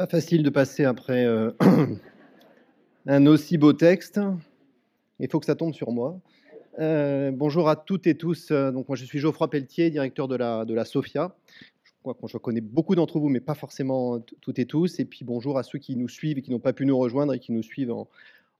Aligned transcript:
Pas 0.00 0.06
facile 0.06 0.42
de 0.42 0.48
passer 0.48 0.84
après 0.84 1.26
euh, 1.26 1.50
un 3.06 3.26
aussi 3.26 3.58
beau 3.58 3.74
texte. 3.74 4.18
Il 5.18 5.28
faut 5.28 5.38
que 5.40 5.44
ça 5.44 5.54
tombe 5.54 5.74
sur 5.74 5.90
moi. 5.90 6.18
Euh, 6.78 7.30
bonjour 7.32 7.68
à 7.68 7.76
toutes 7.76 8.06
et 8.06 8.16
tous. 8.16 8.50
Donc 8.50 8.88
moi 8.88 8.96
je 8.96 9.04
suis 9.04 9.18
Geoffroy 9.18 9.50
Pelletier, 9.50 9.90
directeur 9.90 10.26
de 10.26 10.36
la, 10.36 10.64
de 10.64 10.72
la 10.72 10.86
SOFIA. 10.86 11.36
Je 11.84 11.90
crois 12.00 12.14
que 12.14 12.28
je 12.28 12.38
connais 12.38 12.62
beaucoup 12.62 12.94
d'entre 12.94 13.18
vous, 13.18 13.28
mais 13.28 13.40
pas 13.40 13.54
forcément 13.54 14.20
toutes 14.40 14.58
et 14.58 14.64
tous. 14.64 14.98
Et 15.00 15.04
puis 15.04 15.22
bonjour 15.22 15.58
à 15.58 15.62
ceux 15.62 15.78
qui 15.78 15.96
nous 15.96 16.08
suivent 16.08 16.38
et 16.38 16.40
qui 16.40 16.50
n'ont 16.50 16.60
pas 16.60 16.72
pu 16.72 16.86
nous 16.86 16.96
rejoindre 16.96 17.34
et 17.34 17.38
qui 17.38 17.52
nous 17.52 17.62
suivent 17.62 17.92
en, 17.92 18.08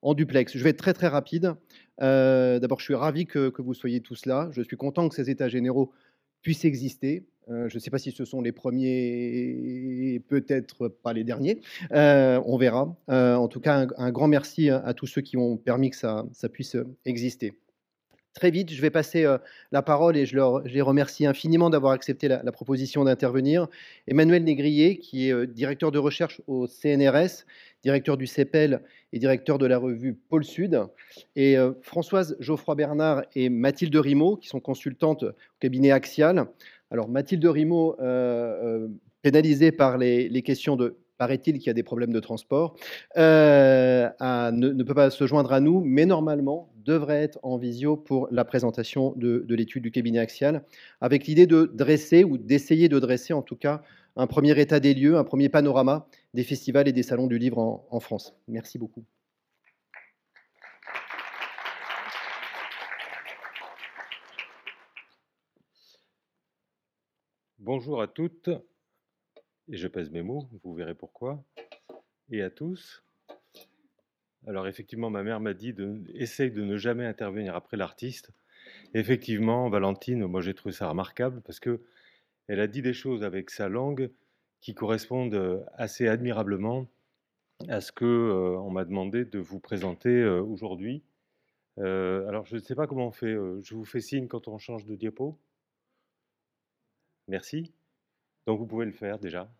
en 0.03 0.13
duplex. 0.13 0.55
Je 0.55 0.63
vais 0.63 0.69
être 0.69 0.77
très 0.77 0.93
très 0.93 1.09
rapide. 1.09 1.55
Euh, 2.03 2.59
d'abord, 2.59 2.81
je 2.81 2.85
suis 2.85 2.95
ravi 2.95 3.25
que, 3.25 3.49
que, 3.49 3.63
vous 3.63 3.73
soyez 3.73 4.03
tous 4.03 4.27
là. 4.27 4.51
Je 4.53 4.61
suis 4.61 4.77
content 4.77 5.09
que 5.09 5.15
ces 5.15 5.31
états 5.31 5.49
généraux 5.49 5.91
puissent 6.43 6.65
exister. 6.65 7.25
Euh, 7.49 7.69
je 7.69 7.77
ne 7.77 7.81
sais 7.81 7.91
pas 7.91 7.99
si 7.99 8.13
ce 8.13 8.25
sont 8.25 8.41
les 8.41 8.53
premiers, 8.53 10.21
peut-être 10.29 10.89
pas 10.89 11.13
les 11.13 11.25
derniers. 11.25 11.61
Euh, 11.93 12.41
on 12.47 12.57
verra. 12.57 12.95
Euh, 13.09 13.35
en 13.35 13.49
tout 13.49 13.61
cas, 13.61 13.87
un, 13.97 14.11
grand 14.11 14.29
merci 14.29 14.71
à, 14.71 14.95
tous 14.95 15.07
ceux 15.07 15.21
qui 15.21 15.37
ont 15.37 15.57
permis 15.57 15.91
que 15.91 15.97
ça 15.97 16.25
puisse 16.53 16.77
exister. 17.05 17.55
Très 18.35 18.51
vite, 18.51 18.73
je 18.73 18.81
vais 18.81 18.91
passer 18.91 19.27
la 19.73 19.83
parole 19.83 20.17
et 20.17 20.25
je, 20.25 20.37
les 20.69 20.81
remercie 20.81 21.27
infiniment 21.27 21.69
d'avoir 21.69 21.93
accepté 21.93 22.29
la, 22.29 22.53
proposition 22.53 23.03
d'intervenir. 23.05 23.67
Emmanuel 24.07 24.45
Négrier, 24.45 24.99
qui 24.99 25.29
est 25.29 25.47
directeur 25.49 25.91
de 25.91 25.99
recherche 25.99 26.41
au 26.47 26.69
CNRS, 26.69 27.45
directeur 27.83 28.17
du 28.17 28.29
CEPEL 28.29 28.83
et 29.13 29.19
directeur 29.19 29.59
de 29.59 29.67
la 29.67 29.79
revue 29.79 30.15
Pôle 30.15 30.45
Sud, 30.45 30.81
et 31.35 31.57
Françoise 31.83 32.37
Geoffroy-Bernard 32.39 33.25
et 33.35 33.49
Mathilde 33.49 33.97
Rimaud, 33.97 34.37
qui 34.37 34.49
sont 34.49 34.61
consultantes 34.61 35.25
au 35.25 35.33
cabinet 35.59 35.91
Axial. 35.91 36.47
Alors 36.91 37.09
Mathilde 37.09 37.45
Rimaud, 37.47 37.97
euh, 38.01 38.85
euh, 38.85 38.89
pénalisée 39.23 39.71
par 39.71 39.97
les, 39.97 40.43
questions 40.43 40.77
de 40.77 40.97
paraît-il 41.21 41.59
qu'il 41.59 41.67
y 41.67 41.71
a 41.71 41.75
des 41.75 41.83
problèmes 41.83 42.15
de 42.15 42.19
transport, 42.19 42.77
euh, 43.19 44.09
ne, 44.53 44.83
peut 44.83 44.95
pas 44.95 45.11
se 45.11 45.27
joindre 45.27 45.53
à 45.53 45.61
nous, 45.61 45.83
mais 45.85 46.07
normalement 46.07 46.73
devrait 46.77 47.23
être 47.23 47.39
en 47.43 47.59
visio 47.59 47.95
pour 47.95 48.27
la 48.31 48.47
présentation 48.47 49.13
de, 49.17 49.45
l'étude 49.51 49.83
du 49.83 49.91
cabinet 49.91 50.19
axial, 50.19 50.65
avec 51.03 51.27
l'idée 51.27 51.47
de 51.47 51.71
dresser 51.75 52.25
ou 52.25 52.39
d'essayer 52.39 52.89
de 52.89 52.99
dresser 52.99 53.35
en 53.35 53.43
tout 53.43 53.55
cas 53.55 53.83
un 54.17 54.27
premier 54.27 54.59
état 54.59 54.81
des 54.81 54.95
lieux, 54.95 55.19
un 55.19 55.25
premier 55.25 55.51
panorama 55.51 56.07
des 56.33 56.43
festivals 56.43 56.89
et 56.89 56.93
des 56.93 57.03
salons 57.03 57.27
du 57.27 57.37
livre 57.37 57.85
en 57.91 58.01
France. 58.01 58.35
Merci 58.49 58.79
beaucoup. 58.79 59.05
Bonjour 67.59 68.01
à 68.01 68.09
toutes, 68.09 68.49
et 69.71 69.77
je 69.77 69.89
pèse 69.89 70.11
mes 70.11 70.23
mots, 70.23 70.49
vous 70.65 70.75
verrez 70.75 70.95
pourquoi, 70.95 71.43
et 72.31 72.43
à 72.43 72.51
tous. 72.51 73.05
Alors 74.47 74.67
effectivement, 74.67 75.11
ma 75.11 75.23
mère 75.23 75.41
m'a 75.41 75.55
dit 75.55 75.73
de, 75.73 76.03
essaye 76.15 76.51
de 76.51 76.63
ne 76.63 76.77
jamais 76.77 77.07
intervenir 77.07 77.55
après 77.55 77.77
l'artiste. 77.77 78.31
Effectivement, 78.95 79.69
Valentine, 79.69 80.27
moi 80.27 80.41
j'ai 80.41 80.55
trouvé 80.55 80.73
ça 80.73 80.89
remarquable 80.89 81.41
parce 81.43 81.61
que 81.61 81.81
elle 82.49 82.61
a 82.61 82.67
dit 82.67 82.83
des 82.83 82.95
choses 82.95 83.23
avec 83.23 83.51
sa 83.51 83.69
langue 83.69 84.11
qui 84.61 84.75
correspondent 84.75 85.65
assez 85.75 86.09
admirablement 86.09 86.87
à 87.69 87.81
ce 87.81 87.93
que 87.93 88.05
euh, 88.05 88.59
on 88.59 88.71
m'a 88.71 88.85
demandé 88.85 89.25
de 89.25 89.39
vous 89.39 89.61
présenter 89.61 90.11
euh, 90.11 90.43
aujourd'hui. 90.43 91.03
Euh, 91.79 92.27
alors 92.29 92.45
je 92.47 92.57
ne 92.57 92.61
sais 92.61 92.75
pas 92.75 92.87
comment 92.87 93.07
on 93.07 93.13
fait. 93.13 93.35
je 93.63 93.75
vous 93.75 93.85
fais 93.85 94.01
signe 94.01 94.27
quand 94.29 94.49
on 94.49 94.59
change 94.59 94.85
de 94.87 94.97
diapo? 94.97 95.39
Merci. 97.29 97.73
Donc 98.47 98.59
vous 98.59 98.67
pouvez 98.67 98.87
le 98.87 98.93
faire 98.93 99.19
déjà. 99.19 99.51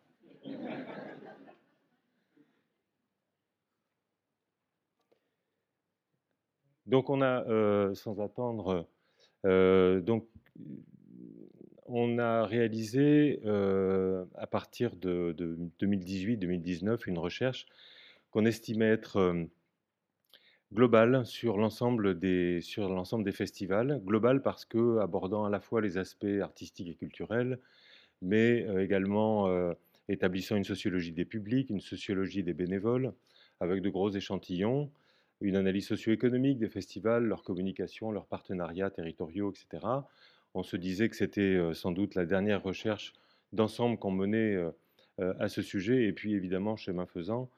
Donc 6.91 7.09
on 7.09 7.21
a, 7.21 7.45
euh, 7.47 7.93
sans 7.95 8.19
attendre, 8.19 8.85
euh, 9.45 10.01
donc 10.01 10.27
on 11.85 12.19
a 12.19 12.45
réalisé 12.45 13.39
euh, 13.45 14.25
à 14.35 14.45
partir 14.45 14.95
de, 14.97 15.33
2018-2019 15.79 17.07
une 17.07 17.17
recherche 17.17 17.65
qu'on 18.31 18.45
estimait 18.45 18.89
être 18.89 19.47
globale 20.73 21.25
sur 21.25 21.57
l'ensemble 21.57 22.19
des, 22.19 22.59
sur 22.59 22.89
l'ensemble 22.89 23.23
des 23.23 23.31
festivals. 23.31 24.01
Globale 24.05 24.41
parce 24.41 24.65
que 24.65 24.99
abordant 24.99 25.45
à 25.45 25.49
la 25.49 25.61
fois 25.61 25.79
les 25.79 25.97
aspects 25.97 26.41
artistiques 26.41 26.89
et 26.89 26.95
culturels, 26.95 27.59
mais 28.21 28.65
également 28.83 29.47
établissant 30.11 30.55
une 30.55 30.63
sociologie 30.63 31.11
des 31.11 31.25
publics, 31.25 31.69
une 31.69 31.81
sociologie 31.81 32.43
des 32.43 32.53
bénévoles, 32.53 33.13
avec 33.59 33.81
de 33.81 33.89
gros 33.89 34.11
échantillons, 34.11 34.91
une 35.41 35.55
analyse 35.55 35.87
socio-économique 35.87 36.59
des 36.59 36.69
festivals, 36.69 37.23
leur 37.23 37.43
communication, 37.43 38.11
leurs 38.11 38.25
partenariats 38.25 38.89
territoriaux, 38.89 39.51
etc. 39.51 39.85
On 40.53 40.63
se 40.63 40.77
disait 40.77 41.09
que 41.09 41.15
c'était 41.15 41.41
euh, 41.41 41.73
sans 41.73 41.91
doute 41.91 42.15
la 42.15 42.25
dernière 42.25 42.61
recherche 42.61 43.13
d'ensemble 43.53 43.97
qu'on 43.97 44.11
menait 44.11 44.57
à 45.17 45.49
ce 45.49 45.61
sujet. 45.61 46.05
Et 46.05 46.13
puis 46.13 46.33
évidemment, 46.33 46.77
chemin 46.77 47.05
faisant, 47.05 47.49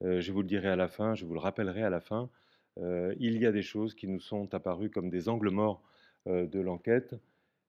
je 0.00 0.32
vous 0.32 0.40
le 0.40 0.48
dirai 0.48 0.68
à 0.68 0.76
la 0.76 0.88
fin, 0.88 1.14
je 1.14 1.26
vous 1.26 1.34
le 1.34 1.40
rappellerai 1.40 1.82
à 1.82 1.90
la 1.90 2.00
fin, 2.00 2.30
il 2.80 3.36
y 3.36 3.44
a 3.44 3.52
des 3.52 3.60
choses 3.60 3.94
qui 3.94 4.08
nous 4.08 4.18
sont 4.18 4.54
apparues 4.54 4.88
comme 4.88 5.10
des 5.10 5.28
angles 5.28 5.50
morts 5.50 5.82
de 6.24 6.58
l'enquête 6.58 7.14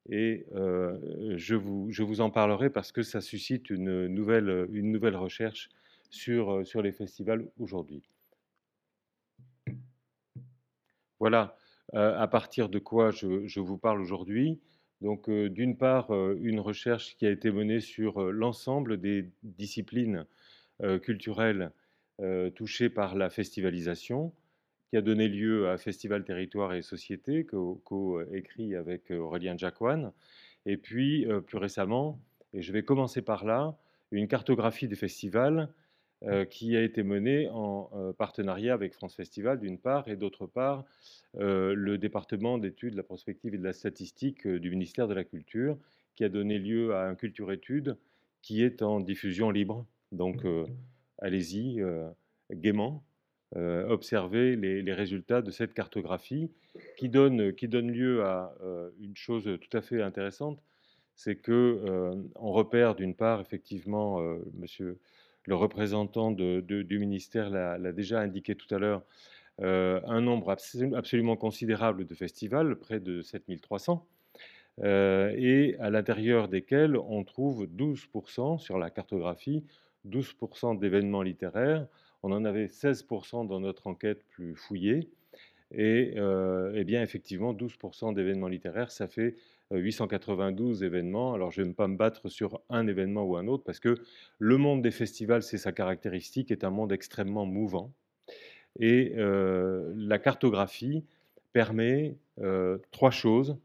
et 0.10 0.46
je, 0.52 1.56
vous, 1.56 1.92
je, 1.92 2.04
vous, 2.04 2.22
en 2.22 2.30
parlerai 2.30 2.70
parce 2.70 2.92
que 2.92 3.04
ça 3.04 3.22
suscite 3.22 3.70
une 3.70 4.08
nouvelle, 4.08 4.68
une 4.72 4.92
nouvelle 4.92 5.16
recherche 5.16 5.70
sur, 6.10 6.66
sur 6.66 6.82
les 6.82 6.92
festivals 6.92 7.48
aujourd'hui. 7.58 8.04
Voilà 11.20 11.56
à 11.94 12.28
partir 12.28 12.70
de 12.70 12.80
quoi 12.80 13.12
je, 13.12 13.46
je 13.46 13.60
vous 13.60 13.78
parle 13.78 14.02
aujourd'hui. 14.02 14.60
Donc, 15.02 15.30
d'une 15.30 15.78
part, 15.78 16.12
une 16.12 16.60
recherche 16.60 17.16
qui 17.18 17.26
a 17.26 17.30
été 17.30 17.52
menée 17.52 17.82
sur 17.82 18.32
l'ensemble 18.32 19.00
des 19.00 19.30
disciplines 19.44 20.26
culturelles 21.02 21.72
touchées 22.56 22.90
par 22.90 23.16
la 23.16 23.30
festivalisation, 23.30 24.34
qui 24.94 24.98
a 24.98 25.02
donné 25.02 25.28
lieu 25.28 25.70
à 25.70 25.80
Festival 25.80 26.24
Territoire 26.24 26.72
et 26.76 26.84
Société, 26.84 27.48
co-écrit 27.48 28.76
avec 28.76 29.10
euh, 29.10 29.18
Aurélien 29.18 29.58
Jacquan. 29.58 30.14
Et 30.68 30.78
puis, 30.78 31.26
euh, 31.26 31.42
plus 31.42 31.58
récemment, 31.58 32.20
et 32.54 32.62
je 32.62 32.72
vais 32.72 32.84
commencer 32.84 33.24
par 33.24 33.44
là, 33.44 33.76
une 34.12 34.28
cartographie 34.28 34.88
des 34.88 34.96
festivals 34.96 35.74
euh, 36.22 36.46
qui 36.46 36.78
a 36.78 36.84
été 36.84 37.02
menée 37.02 37.50
en 37.50 37.90
partenariat 38.20 38.76
avec 38.76 38.94
France 38.94 39.16
Festival 39.16 39.60
d'une 39.60 39.80
part, 39.80 40.08
et 40.10 40.16
d'autre 40.16 40.46
part, 40.46 40.86
le 41.40 41.96
département 41.98 42.60
d'études, 42.60 42.92
de 42.92 42.98
la 42.98 43.02
prospective 43.02 43.56
et 43.56 43.58
de 43.58 43.64
la 43.64 43.74
statistique 43.74 44.48
du 44.48 44.70
ministère 44.70 45.08
de 45.08 45.16
la 45.16 45.24
Culture, 45.24 45.76
qui 46.14 46.24
a 46.24 46.30
donné 46.30 46.60
lieu 46.60 46.94
à 46.94 47.08
un 47.08 47.16
culture-étude 47.16 47.98
qui 48.44 48.62
est 48.62 48.84
en 48.84 49.00
diffusion 49.00 49.50
libre. 49.50 49.88
Donc, 50.12 50.46
allez-y, 51.18 51.82
gaiement. 52.52 53.04
Euh, 53.56 53.88
observer 53.88 54.56
les, 54.56 54.94
résultats 54.94 55.44
de 55.44 55.52
cette 55.52 55.76
cartographie 55.76 56.50
qui 56.98 57.08
donne, 57.08 57.54
qui 57.54 57.68
donne 57.68 57.92
lieu 57.92 58.24
à 58.24 58.56
euh, 58.64 58.90
une 59.00 59.16
chose 59.16 59.48
tout 59.62 59.78
à 59.78 59.82
fait 59.82 60.02
intéressante, 60.02 60.60
c'est 61.16 61.36
que 61.36 61.52
euh, 61.52 62.16
on 62.34 62.52
repère 62.52 62.96
d'une 62.96 63.14
part 63.14 63.42
effectivement, 63.42 64.20
monsieur 64.56 64.98
le 65.46 65.54
représentant 65.54 66.32
du 66.32 66.98
ministère 66.98 67.52
l'a 67.52 67.92
déjà 67.92 68.22
indiqué 68.22 68.56
tout 68.56 68.74
à 68.74 68.80
l'heure, 68.80 69.04
un 69.60 70.22
nombre 70.22 70.56
absolument 70.96 71.36
considérable 71.36 72.08
de 72.08 72.16
festivals, 72.16 72.76
près 72.78 73.00
de 73.00 73.22
7300, 73.22 74.08
et 74.82 75.76
à 75.80 75.90
l'intérieur 75.92 76.48
desquels 76.48 76.98
on 76.98 77.24
trouve 77.24 77.66
12% 77.66 78.58
sur 78.58 78.80
la 78.80 78.90
cartographie, 78.90 79.64
12% 80.08 80.80
d'événements 80.80 81.22
littéraires, 81.22 81.86
on 82.24 82.32
en 82.32 82.46
avait 82.46 82.68
16% 82.68 83.48
dans 83.48 83.60
notre 83.60 83.88
enquête 83.88 84.24
plus 84.30 84.56
fouillée. 84.56 85.10
Et, 85.72 86.14
euh, 86.18 86.72
eh 86.76 86.84
bien, 86.84 87.02
effectivement, 87.02 87.54
12% 87.54 88.14
d'événements 88.14 88.48
littéraires, 88.48 88.92
ça 88.92 89.08
fait 89.08 89.36
892 89.72 90.82
euh, 90.82 90.86
événements. 90.86 91.34
Alors, 91.34 91.52
je 91.52 91.62
ne 91.62 91.68
vais 91.68 91.74
pas 91.74 91.88
me 91.88 91.98
battre 91.98 92.30
sur 92.30 92.62
un 92.70 92.88
événement 92.88 93.24
ou 93.24 93.36
un 93.38 93.48
autre, 93.48 93.64
parce 93.64 93.80
que 93.80 93.96
le 94.40 94.58
monde 94.58 94.82
des 94.82 94.92
festivals, 94.92 95.44
c'est 95.44 95.58
sa 95.58 95.72
caractéristique, 95.72 96.52
est 96.52 96.64
un 96.64 96.70
monde 96.70 96.92
extrêmement 96.92 97.46
mouvant. 97.46 97.92
Et 98.80 99.14
euh, 99.18 99.92
la 99.96 100.20
cartographie 100.20 101.06
permet 101.54 102.18
trois 102.92 103.12
choses. 103.12 103.58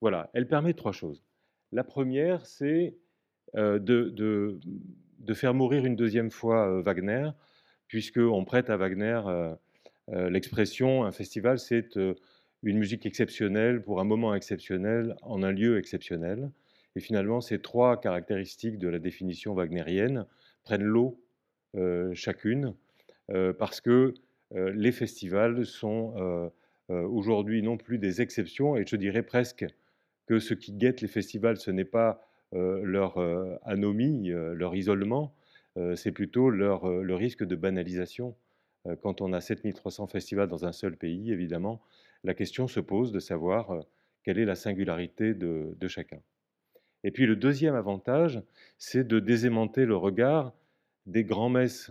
Voilà, 0.00 0.30
elle 0.34 0.46
permet 0.46 0.74
trois 0.74 0.92
choses. 0.92 1.22
La 1.72 1.84
première, 1.84 2.46
c'est 2.46 2.96
euh, 3.56 3.78
de, 3.80 4.10
de, 5.18 5.34
faire 5.34 5.54
mourir 5.54 5.84
une 5.84 5.96
deuxième 5.96 6.30
fois 6.30 6.68
euh, 6.68 6.82
Wagner, 6.82 7.30
puisqu'on 7.88 8.44
prête 8.44 8.70
à 8.70 8.76
Wagner 8.76 9.20
euh, 9.26 9.54
l'expression 10.28 11.04
un 11.04 11.12
festival, 11.12 11.58
c'est 11.58 11.96
une 12.62 12.78
musique 12.78 13.06
exceptionnelle 13.06 13.82
pour 13.82 14.00
un 14.00 14.04
moment 14.04 14.34
exceptionnel 14.34 15.16
en 15.22 15.42
un 15.42 15.52
lieu 15.52 15.78
exceptionnel. 15.78 16.50
Et 16.96 17.00
finalement, 17.00 17.40
ces 17.40 17.60
trois 17.60 18.00
caractéristiques 18.00 18.78
de 18.78 18.88
la 18.88 18.98
définition 18.98 19.54
wagnérienne 19.54 20.26
prennent 20.64 20.82
l'eau 20.82 21.20
chacune, 22.12 22.74
parce 23.58 23.80
que 23.80 24.14
les 24.52 24.90
festivals 24.90 25.64
sont 25.64 26.50
aujourd'hui 26.88 27.62
non 27.62 27.76
plus 27.76 27.98
des 27.98 28.20
exceptions, 28.20 28.76
et 28.76 28.84
je 28.84 28.96
dirais 28.96 29.22
presque 29.22 29.64
que 30.26 30.40
ce 30.40 30.54
qui 30.54 30.72
guette 30.72 31.00
les 31.02 31.08
festivals, 31.08 31.56
ce 31.56 31.70
n'est 31.70 31.84
pas 31.84 32.29
leur 32.52 33.18
anomie, 33.64 34.28
leur 34.28 34.74
isolement, 34.74 35.34
c'est 35.94 36.12
plutôt 36.12 36.50
leur, 36.50 36.88
le 36.88 37.14
risque 37.14 37.44
de 37.44 37.56
banalisation. 37.56 38.34
Quand 39.02 39.20
on 39.20 39.32
a 39.32 39.40
7300 39.40 40.06
festivals 40.06 40.48
dans 40.48 40.64
un 40.64 40.72
seul 40.72 40.96
pays, 40.96 41.32
évidemment, 41.32 41.80
la 42.24 42.34
question 42.34 42.66
se 42.68 42.80
pose 42.80 43.12
de 43.12 43.18
savoir 43.18 43.84
quelle 44.22 44.38
est 44.38 44.44
la 44.44 44.54
singularité 44.54 45.34
de, 45.34 45.88
chacun. 45.88 46.20
Et 47.04 47.10
puis 47.10 47.26
le 47.26 47.36
deuxième 47.36 47.74
avantage, 47.74 48.42
c'est 48.78 49.06
de 49.06 49.20
désaimanter 49.20 49.86
le 49.86 49.96
regard 49.96 50.52
des 51.06 51.24
grands-messes. 51.24 51.90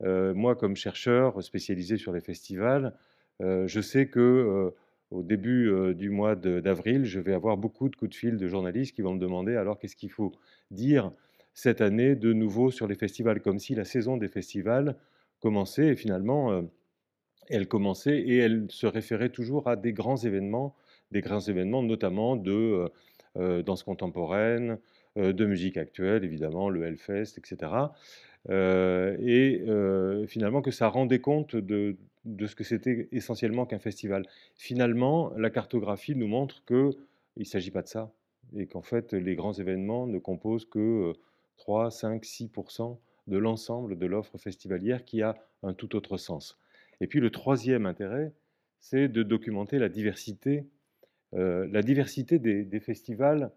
moi, 0.00 0.54
comme 0.56 0.76
chercheur 0.76 1.42
spécialisé 1.42 1.96
sur 1.96 2.12
les 2.12 2.20
festivals, 2.20 2.94
je 3.40 3.80
sais 3.80 4.08
que 4.08 4.72
au 5.10 5.22
début 5.22 5.94
du 5.94 6.10
mois 6.10 6.34
d'avril, 6.34 7.04
je 7.04 7.20
vais 7.20 7.32
avoir 7.32 7.56
beaucoup 7.56 7.88
de 7.88 7.96
coups 7.96 8.10
de 8.10 8.14
fil 8.14 8.36
de 8.36 8.48
journalistes 8.48 8.94
qui 8.94 9.02
vont 9.02 9.14
me 9.14 9.20
demander 9.20 9.56
alors 9.56 9.78
qu'est-ce 9.78 9.96
qu'il 9.96 10.10
faut 10.10 10.32
dire 10.70 11.12
cette 11.54 11.80
année 11.80 12.16
de 12.16 12.32
nouveau 12.32 12.70
sur 12.70 12.86
les 12.86 12.96
festivals, 12.96 13.40
comme 13.40 13.58
si 13.58 13.74
la 13.74 13.84
saison 13.84 14.16
des 14.16 14.28
festivals 14.28 14.96
commençait 15.40 15.88
et 15.88 15.96
finalement 15.96 16.62
elle 17.48 17.68
commençait 17.68 18.18
et 18.18 18.38
elle 18.38 18.66
se 18.68 18.86
référait 18.86 19.28
toujours 19.28 19.68
à 19.68 19.76
des 19.76 19.92
grands 19.92 20.16
événements, 20.16 20.74
des 21.12 21.20
grands 21.20 21.40
événements 21.40 21.82
notamment 21.82 22.36
de 22.36 22.90
danse 23.36 23.84
contemporaine, 23.84 24.78
de 25.14 25.46
musique 25.46 25.76
actuelle 25.76 26.24
évidemment, 26.24 26.68
le 26.68 26.84
Hellfest, 26.84 27.38
etc. 27.38 27.72
et 28.50 29.62
finalement 30.26 30.62
que 30.62 30.72
ça 30.72 30.88
rendait 30.88 31.20
compte 31.20 31.54
de, 31.54 31.96
de 32.26 32.46
ce 32.46 32.54
que 32.54 32.64
c'était 32.64 33.08
essentiellement 33.12 33.64
qu'un 33.64 33.78
festival. 33.78 34.26
Finalement, 34.54 35.32
la 35.36 35.48
cartographie 35.48 36.14
nous 36.14 36.26
montre 36.26 36.64
qu'il 36.66 36.94
ne 37.36 37.44
s'agit 37.44 37.70
pas 37.70 37.82
de 37.82 37.88
ça, 37.88 38.12
et 38.54 38.66
qu'en 38.66 38.82
fait, 38.82 39.12
les 39.12 39.34
grands 39.34 39.54
événements 39.54 40.06
ne 40.06 40.18
composent 40.18 40.66
que 40.66 41.14
3, 41.56 41.90
5, 41.90 42.22
6% 42.24 42.98
de 43.26 43.38
l'ensemble 43.38 43.98
de 43.98 44.06
l'offre 44.06 44.38
festivalière 44.38 45.04
qui 45.04 45.22
a 45.22 45.36
un 45.62 45.72
tout 45.72 45.96
autre 45.96 46.16
sens. 46.16 46.58
Et 47.00 47.06
puis 47.06 47.20
le 47.20 47.30
troisième 47.30 47.86
intérêt, 47.86 48.32
c'est 48.78 49.08
de 49.08 49.22
documenter 49.22 49.78
la 49.78 49.88
diversité. 49.88 50.64
Euh, 51.34 51.66
la 51.70 51.82
diversité 51.82 52.38
des, 52.38 52.80
festivals, 52.80 53.50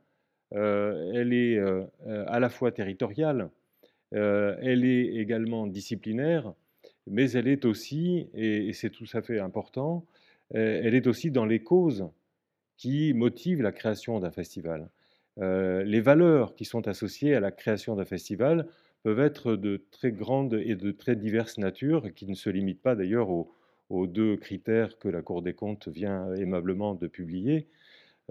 euh, 0.53 1.11
elle 1.13 1.33
est 1.33 1.57
euh, 1.57 1.85
à 2.27 2.39
la 2.39 2.49
fois 2.49 2.71
territoriale, 2.71 3.49
elle 4.11 4.85
est 4.85 5.05
également 5.17 5.67
disciplinaire, 5.67 6.55
mais 7.09 7.31
elle 7.31 7.47
est 7.47 7.65
aussi, 7.65 8.29
et, 8.33 8.71
c'est 8.73 8.89
tout 8.89 9.05
à 9.13 9.21
fait 9.21 9.39
important, 9.39 10.05
euh, 10.55 10.81
elle 10.83 10.95
est 10.95 11.07
aussi 11.07 11.31
dans 11.31 11.45
les 11.45 11.61
causes 11.61 12.07
qui 12.77 13.13
motivent 13.13 13.61
la 13.61 13.71
création 13.71 14.19
d'un 14.19 14.31
festival. 14.31 14.89
Euh, 15.39 15.83
les 15.83 16.01
valeurs 16.01 16.55
qui 16.55 16.65
sont 16.65 16.87
associées 16.87 17.35
à 17.35 17.39
la 17.39 17.51
création 17.51 17.95
d'un 17.95 18.05
festival 18.05 18.67
peuvent 19.03 19.19
être 19.19 19.55
de 19.55 19.83
très 19.91 20.11
grandes 20.11 20.53
et 20.53 20.75
de 20.75 20.91
très 20.91 21.15
diverses 21.15 21.57
natures, 21.57 22.13
qui 22.13 22.27
ne 22.27 22.35
se 22.35 22.49
limitent 22.49 22.81
pas 22.81 22.95
d'ailleurs 22.95 23.29
aux, 23.29 24.07
deux 24.07 24.37
critères 24.37 24.99
que 24.99 25.09
la 25.09 25.21
Cour 25.21 25.41
des 25.41 25.53
comptes 25.53 25.87
vient 25.87 26.33
aimablement 26.35 26.93
de 26.93 27.07
publier, 27.07 27.67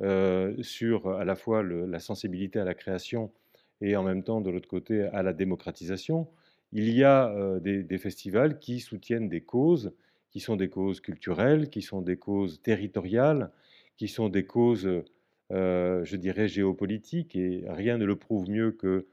euh, 0.03 0.55
sur 0.63 1.09
à 1.11 1.25
la 1.25 1.35
fois 1.35 1.63
la 1.63 1.99
sensibilité 1.99 2.61
à 2.61 2.65
la 2.65 2.75
création 2.75 3.33
et 3.81 3.97
en 3.97 4.03
même 4.03 4.23
temps, 4.23 4.41
de 4.41 4.51
l'autre 4.51 4.69
côté, 4.69 5.03
à 5.03 5.23
la 5.23 5.33
démocratisation 5.33 6.29
il 6.73 6.91
y 6.91 7.05
a 7.05 7.59
des, 7.61 7.99
festivals 7.99 8.59
qui 8.59 8.81
soutiennent 8.81 9.29
des 9.29 9.41
causes, 9.41 9.93
qui 10.31 10.41
sont 10.41 10.57
des 10.57 10.69
causes 10.69 11.01
culturelles, 11.01 11.71
qui 11.71 11.83
sont 11.83 12.03
des 12.03 12.17
causes 12.17 12.61
territoriales, 12.63 13.51
qui 13.97 14.09
sont 14.09 14.29
des 14.29 14.45
causes, 14.45 14.89
je 15.51 16.17
dirais, 16.17 16.49
géopolitiques, 16.49 17.37
et 17.37 17.65
rien 17.69 17.99
ne 17.99 18.05
le 18.05 18.17
prouve 18.17 18.51
mieux 18.51 18.73
que 18.73 19.07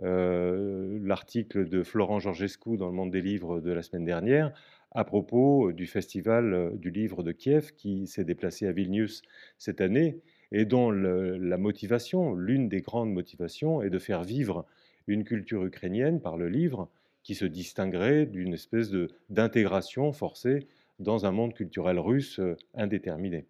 l'article 0.00 1.68
de 1.68 1.82
Florent 1.82 2.20
Georgescu 2.20 2.76
dans 2.76 2.86
le 2.86 2.94
Monde 2.94 3.10
des 3.10 3.20
Livres 3.20 3.60
de 3.60 3.72
la 3.72 3.82
semaine 3.82 4.04
dernière 4.04 4.52
à 4.94 5.04
propos 5.04 5.72
du 5.72 5.86
festival 5.86 6.72
du 6.78 6.90
livre 6.90 7.22
de 7.22 7.32
Kiev 7.32 7.72
qui 7.76 8.06
s'est 8.06 8.24
déplacé 8.24 8.66
à 8.66 8.72
Vilnius 8.72 9.22
cette 9.58 9.80
année 9.80 10.20
et 10.52 10.66
dont 10.66 10.90
la 10.90 11.56
motivation, 11.56 12.34
l'une 12.34 12.68
des 12.68 12.82
grandes 12.82 13.12
motivations, 13.12 13.82
est 13.82 13.88
de 13.88 13.98
faire 13.98 14.22
vivre 14.22 14.66
une 15.06 15.24
culture 15.24 15.64
ukrainienne 15.64 16.20
par 16.20 16.36
le 16.36 16.48
livre 16.48 16.88
qui 17.22 17.34
se 17.34 17.44
distinguerait 17.44 18.26
d'une 18.26 18.54
espèce 18.54 18.90
d'intégration 19.30 20.12
forcée 20.12 20.66
dans 20.98 21.26
un 21.26 21.32
monde 21.32 21.54
culturel 21.54 21.98
russe 21.98 22.38
euh, 22.38 22.56
indéterminé. 22.74 23.46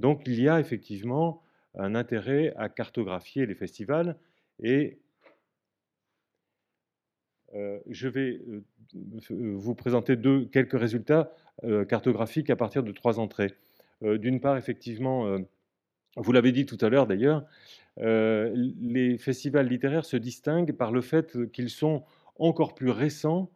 Donc 0.00 0.22
il 0.26 0.40
y 0.40 0.48
a 0.48 0.60
effectivement 0.60 1.42
un 1.74 1.94
intérêt 1.94 2.54
à 2.56 2.68
cartographier 2.68 3.46
les 3.46 3.54
festivals 3.54 4.16
et 4.62 4.98
euh, 7.54 7.78
je 7.88 8.08
vais 8.08 8.40
euh, 8.48 8.62
vous 9.30 9.74
présenter 9.74 10.16
quelques 10.52 10.78
résultats 10.78 11.32
cartographiques 11.88 12.50
à 12.50 12.56
partir 12.56 12.82
de 12.82 12.92
trois 12.92 13.18
entrées. 13.18 13.54
D'une 14.02 14.40
part, 14.40 14.58
effectivement, 14.58 15.38
vous 16.16 16.32
l'avez 16.32 16.52
dit 16.52 16.66
tout 16.66 16.76
à 16.82 16.90
l'heure 16.90 17.06
d'ailleurs, 17.06 17.46
les 17.98 19.16
festivals 19.18 19.68
littéraires 19.68 20.04
se 20.04 20.16
distinguent 20.16 20.72
par 20.72 20.92
le 20.92 21.00
fait 21.00 21.50
qu'ils 21.52 21.70
sont 21.70 22.04
encore 22.38 22.74
plus 22.74 22.90
récents 22.90 23.50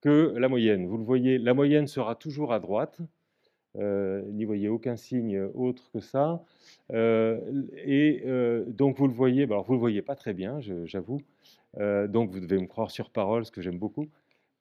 que 0.00 0.34
la 0.36 0.48
moyenne. 0.48 0.86
Vous 0.86 0.98
le 0.98 1.04
voyez, 1.04 1.38
la 1.38 1.54
moyenne 1.54 1.86
sera 1.86 2.14
toujours 2.14 2.52
à 2.52 2.60
droite. 2.60 3.00
Euh, 3.76 4.22
n'y 4.32 4.44
voyez 4.44 4.68
aucun 4.68 4.96
signe 4.96 5.40
autre 5.54 5.90
que 5.92 6.00
ça. 6.00 6.42
Euh, 6.92 7.40
et 7.84 8.22
donc 8.66 8.96
vous 8.98 9.06
le 9.06 9.14
voyez, 9.14 9.44
alors 9.44 9.64
vous 9.64 9.74
le 9.74 9.78
voyez 9.78 10.02
pas 10.02 10.14
très 10.14 10.34
bien, 10.34 10.60
j'avoue. 10.84 11.20
donc 11.76 12.30
vous 12.30 12.40
devez 12.40 12.58
me 12.58 12.66
croire 12.66 12.90
sur 12.90 13.10
parole, 13.10 13.44
ce 13.44 13.50
que 13.50 13.62
j'aime 13.62 13.78
beaucoup. 13.78 14.08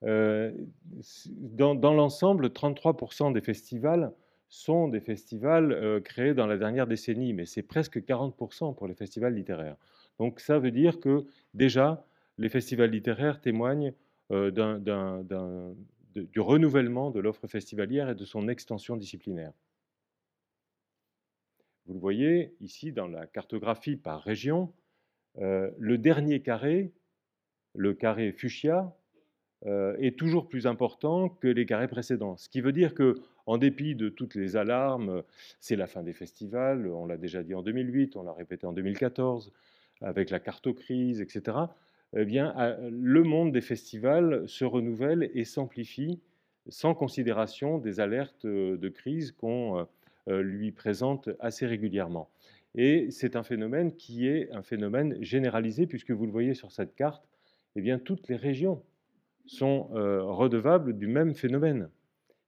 dans 0.03 1.93
l'ensemble, 1.93 2.47
33% 2.47 3.33
des 3.33 3.41
festivals 3.41 4.11
sont 4.49 4.87
des 4.87 5.01
festivals 5.01 5.71
euh, 5.71 5.99
créés 5.99 6.33
dans 6.33 6.47
la 6.47 6.57
dernière 6.57 6.87
décennie, 6.87 7.33
mais 7.33 7.45
c'est 7.45 7.63
presque 7.63 7.99
40% 7.99 8.75
pour 8.75 8.87
les 8.87 8.95
festivals 8.95 9.33
littéraires. 9.33 9.77
Donc 10.19 10.39
ça 10.39 10.59
veut 10.59 10.71
dire 10.71 10.99
que 10.99 11.25
déjà, 11.53 12.05
les 12.37 12.49
festivals 12.49 12.91
littéraires 12.91 13.41
témoignent 13.41 13.93
euh, 14.31 14.51
du 16.15 16.39
renouvellement 16.39 17.11
de 17.11 17.19
l'offre 17.19 17.47
festivalière 17.47 18.09
et 18.09 18.15
de 18.15 18.25
son 18.25 18.47
extension 18.47 18.95
disciplinaire. 18.97 19.53
Vous 21.85 21.93
le 21.93 21.99
voyez 21.99 22.53
ici 22.59 22.91
dans 22.91 23.07
la 23.07 23.27
cartographie 23.27 23.95
par 23.95 24.21
région, 24.21 24.73
euh, 25.39 25.71
le 25.77 25.97
dernier 25.97 26.41
carré, 26.41 26.91
le 27.73 27.93
carré 27.93 28.33
fuchsia, 28.33 28.93
est 29.65 30.17
toujours 30.17 30.47
plus 30.47 30.67
important 30.67 31.29
que 31.29 31.47
les 31.47 31.65
carrés 31.65 31.87
précédents. 31.87 32.37
Ce 32.37 32.47
qui 32.47 32.61
veut 32.61 32.71
dire 32.71 32.93
que 32.93 33.15
en 33.47 33.57
dépit 33.57 33.95
de 33.95 34.09
toutes 34.09 34.35
les 34.35 34.55
alarmes, 34.55 35.23
c'est 35.59 35.75
la 35.75 35.87
fin 35.87 36.03
des 36.03 36.13
festivals, 36.13 36.87
on 36.87 37.07
l'a 37.07 37.17
déjà 37.17 37.41
dit 37.41 37.55
en 37.55 37.63
2008, 37.63 38.15
on 38.17 38.23
l'a 38.23 38.33
répété 38.33 38.67
en 38.67 38.73
2014, 38.73 39.51
avec 40.01 40.29
la 40.29 40.39
cartocrise, 40.39 41.21
etc. 41.21 41.57
Eh 42.15 42.25
bien, 42.25 42.77
le 42.91 43.23
monde 43.23 43.51
des 43.51 43.61
festivals 43.61 44.47
se 44.47 44.63
renouvelle 44.63 45.31
et 45.33 45.43
s'amplifie 45.43 46.21
sans 46.69 46.93
considération 46.93 47.77
des 47.77 47.99
alertes 47.99 48.45
de 48.45 48.89
crise 48.89 49.31
qu'on 49.31 49.87
euh, 50.27 50.41
lui 50.41 50.71
présente 50.71 51.29
assez 51.39 51.65
régulièrement. 51.65 52.29
Et 52.75 53.09
c'est 53.11 53.35
un 53.35 53.43
phénomène 53.43 53.95
qui 53.95 54.27
est 54.27 54.51
un 54.51 54.61
phénomène 54.61 55.17
généralisé, 55.23 55.87
puisque 55.87 56.11
vous 56.11 56.25
le 56.25 56.31
voyez 56.31 56.53
sur 56.53 56.71
cette 56.71 56.95
carte, 56.95 57.27
eh 57.75 57.81
bien, 57.81 57.97
toutes 57.97 58.27
les 58.27 58.35
régions 58.35 58.83
sont 59.47 59.89
euh, 59.95 60.21
redevables 60.23 60.97
du 60.97 61.07
même 61.07 61.33
phénomène 61.33 61.89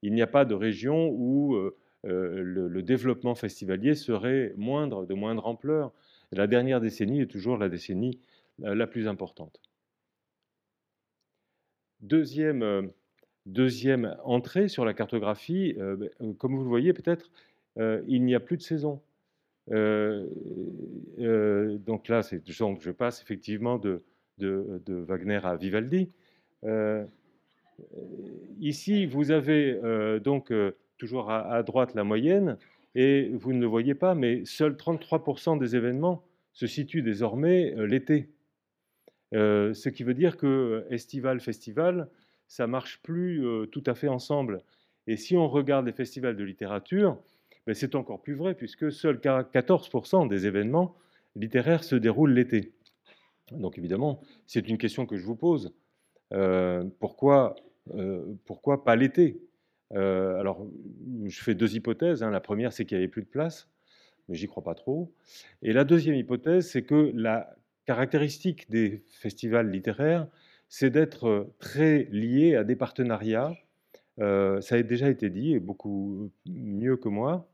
il 0.02 0.14
n'y 0.14 0.22
a 0.22 0.28
pas 0.28 0.46
de 0.46 0.54
région 0.54 1.10
où 1.10 1.56
euh, 1.56 1.76
euh, 2.06 2.42
le, 2.42 2.82
développement 2.82 3.36
festivalier 3.36 3.96
serait 3.96 4.54
moindre, 4.56 5.06
de 5.06 5.14
moindre 5.14 5.46
ampleur. 5.46 5.92
La 6.32 6.48
dernière 6.48 6.80
décennie 6.80 7.22
est 7.22 7.28
toujours 7.28 7.58
la 7.58 7.70
décennie 7.70 8.20
la 8.60 8.88
plus 8.88 9.08
importante. 9.08 9.62
Deuxième, 12.02 12.88
entrée 14.24 14.68
sur 14.68 14.86
la 14.86 14.94
cartographie, 14.94 15.74
ben, 15.74 16.10
comme 16.38 16.56
vous 16.56 16.64
le 16.64 16.70
voyez 16.70 16.94
peut-être, 16.94 17.32
il 17.78 18.24
n'y 18.24 18.36
a 18.36 18.40
plus 18.40 18.58
de 18.58 18.62
saison. 18.62 19.02
donc 19.68 19.78
là, 22.10 22.22
je 22.22 22.92
passe 22.92 23.22
effectivement 23.22 23.80
de 23.80 24.04
Wagner 24.88 25.40
à 25.44 25.56
Vivaldi. 25.56 26.12
Euh, 26.64 27.06
ici, 28.60 29.06
vous 29.06 29.32
avez 29.32 29.80
euh, 29.84 30.20
donc 30.20 30.52
euh, 30.52 30.76
toujours 30.98 31.32
à, 31.32 31.64
droite 31.64 31.94
la 31.96 32.04
moyenne, 32.04 32.58
et 32.96 33.30
vous 33.34 33.54
ne 33.54 33.62
le 33.62 33.68
voyez 33.68 33.96
pas, 33.96 34.16
mais 34.16 34.44
seuls 34.46 34.74
33% 34.74 35.60
des 35.60 35.76
événements 35.76 36.24
se 36.54 36.68
situe 36.68 37.02
désormais 37.02 37.74
l'été. 37.86 38.30
ce 39.32 39.90
qui 39.90 40.04
veut 40.04 40.16
dire 40.16 40.36
que 40.36 40.86
estival, 40.90 41.40
festival, 41.40 42.10
ça 42.48 42.68
marche 42.68 43.00
plus 43.02 43.46
tout 43.72 43.84
à 43.86 43.94
fait 43.94 44.08
ensemble. 44.08 44.64
Et 45.08 45.16
si 45.16 45.38
on 45.38 45.48
regarde 45.48 45.86
les 45.86 45.94
festivals 45.94 46.36
de 46.36 46.44
littérature, 46.44 47.18
ben, 47.66 47.76
c'est 47.76 47.96
encore 47.96 48.22
plus 48.22 48.34
vrai 48.34 48.56
puisque 48.56 48.92
seuls 48.92 49.20
14% 49.20 50.28
des 50.28 50.48
événements 50.48 50.96
littéraires 51.36 51.84
se 51.84 51.96
déroulent 51.96 52.34
l'été. 52.34 52.74
Donc 53.52 53.78
évidemment, 53.78 54.20
c'est 54.48 54.68
une 54.68 54.78
question 54.78 55.06
que 55.06 55.16
je 55.16 55.26
vous 55.26 55.36
pose. 55.36 55.72
Pourquoi, 57.00 57.56
pourquoi 58.46 58.84
pas 58.84 58.96
l'été? 58.96 59.42
Alors, 59.92 60.68
je 61.26 61.42
fais 61.42 61.56
deux 61.56 61.76
hypothèses. 61.76 62.24
Hein. 62.24 62.30
La 62.32 62.40
première, 62.42 62.74
c'est 62.74 62.86
qu'il 62.86 62.98
n'y 62.98 63.04
avait 63.04 63.12
plus 63.12 63.24
de 63.24 63.28
place 63.28 63.68
mais 64.30 64.36
j'y 64.36 64.48
crois 64.48 64.64
pas 64.64 64.76
trop. 64.76 65.12
Et 65.62 65.74
la 65.74 65.84
deuxième 65.84 66.16
hypothèse, 66.16 66.70
c'est 66.70 66.84
que 66.84 67.12
la 67.16 67.56
caractéristique 67.86 68.70
des 68.70 69.04
festivals 69.10 69.70
littéraires, 69.70 70.28
c'est 70.70 70.92
d'être 70.92 71.50
très 71.58 72.08
lié 72.12 72.56
à 72.56 72.64
des 72.64 72.76
partenariats. 72.76 73.54
Euh, 74.20 74.62
ça 74.62 74.76
a 74.76 74.84
déjà 74.84 75.10
été 75.10 75.30
dit, 75.30 75.56
et 75.56 75.60
beaucoup 75.60 76.32
mieux 76.46 76.96
que 76.96 77.10
moi, 77.10 77.50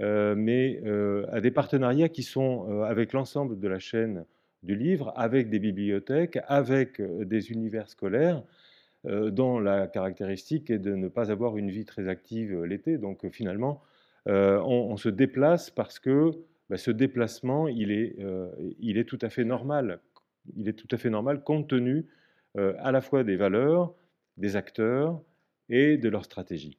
euh, 0.00 0.34
mais 0.36 0.80
euh, 0.84 1.26
à 1.32 1.40
des 1.40 1.50
partenariats 1.50 2.08
qui 2.08 2.22
sont 2.22 2.82
avec 2.82 3.12
l'ensemble 3.12 3.58
de 3.58 3.68
la 3.68 3.80
chaîne 3.80 4.24
du 4.64 4.74
livre, 4.76 5.12
avec 5.16 5.50
des 5.50 5.58
bibliothèques, 5.58 6.38
avec 6.48 7.00
des 7.00 7.52
univers 7.52 7.88
scolaires, 7.88 8.42
dont 9.04 9.58
la 9.58 9.86
caractéristique 9.86 10.70
est 10.70 10.78
de 10.78 10.94
ne 10.94 11.08
pas 11.08 11.30
avoir 11.30 11.56
une 11.58 11.70
vie 11.70 11.84
très 11.84 12.08
active 12.08 12.64
l'été. 12.64 12.96
Donc 12.96 13.28
finalement, 13.30 13.82
euh, 14.28 14.58
on, 14.62 14.96
se 14.96 15.08
déplace 15.10 15.70
parce 15.70 15.98
que 15.98 16.30
bah, 16.70 16.78
ce 16.78 16.90
déplacement, 16.90 17.68
il 17.68 17.90
est, 17.90 18.16
euh, 18.20 19.04
tout 19.06 19.18
à 19.20 19.28
fait 19.28 19.44
normal. 19.44 20.00
Il 20.56 20.68
est 20.68 20.72
tout 20.72 20.88
à 20.90 20.96
fait 20.96 21.10
normal 21.10 21.42
compte 21.42 21.68
tenu 21.68 22.06
euh, 22.56 22.74
à 22.78 22.90
la 22.92 23.00
fois 23.00 23.22
des 23.24 23.36
valeurs, 23.36 23.94
des 24.38 24.56
acteurs 24.56 25.20
et 25.68 25.96
de 25.96 26.08
leur 26.08 26.24
stratégie. 26.24 26.78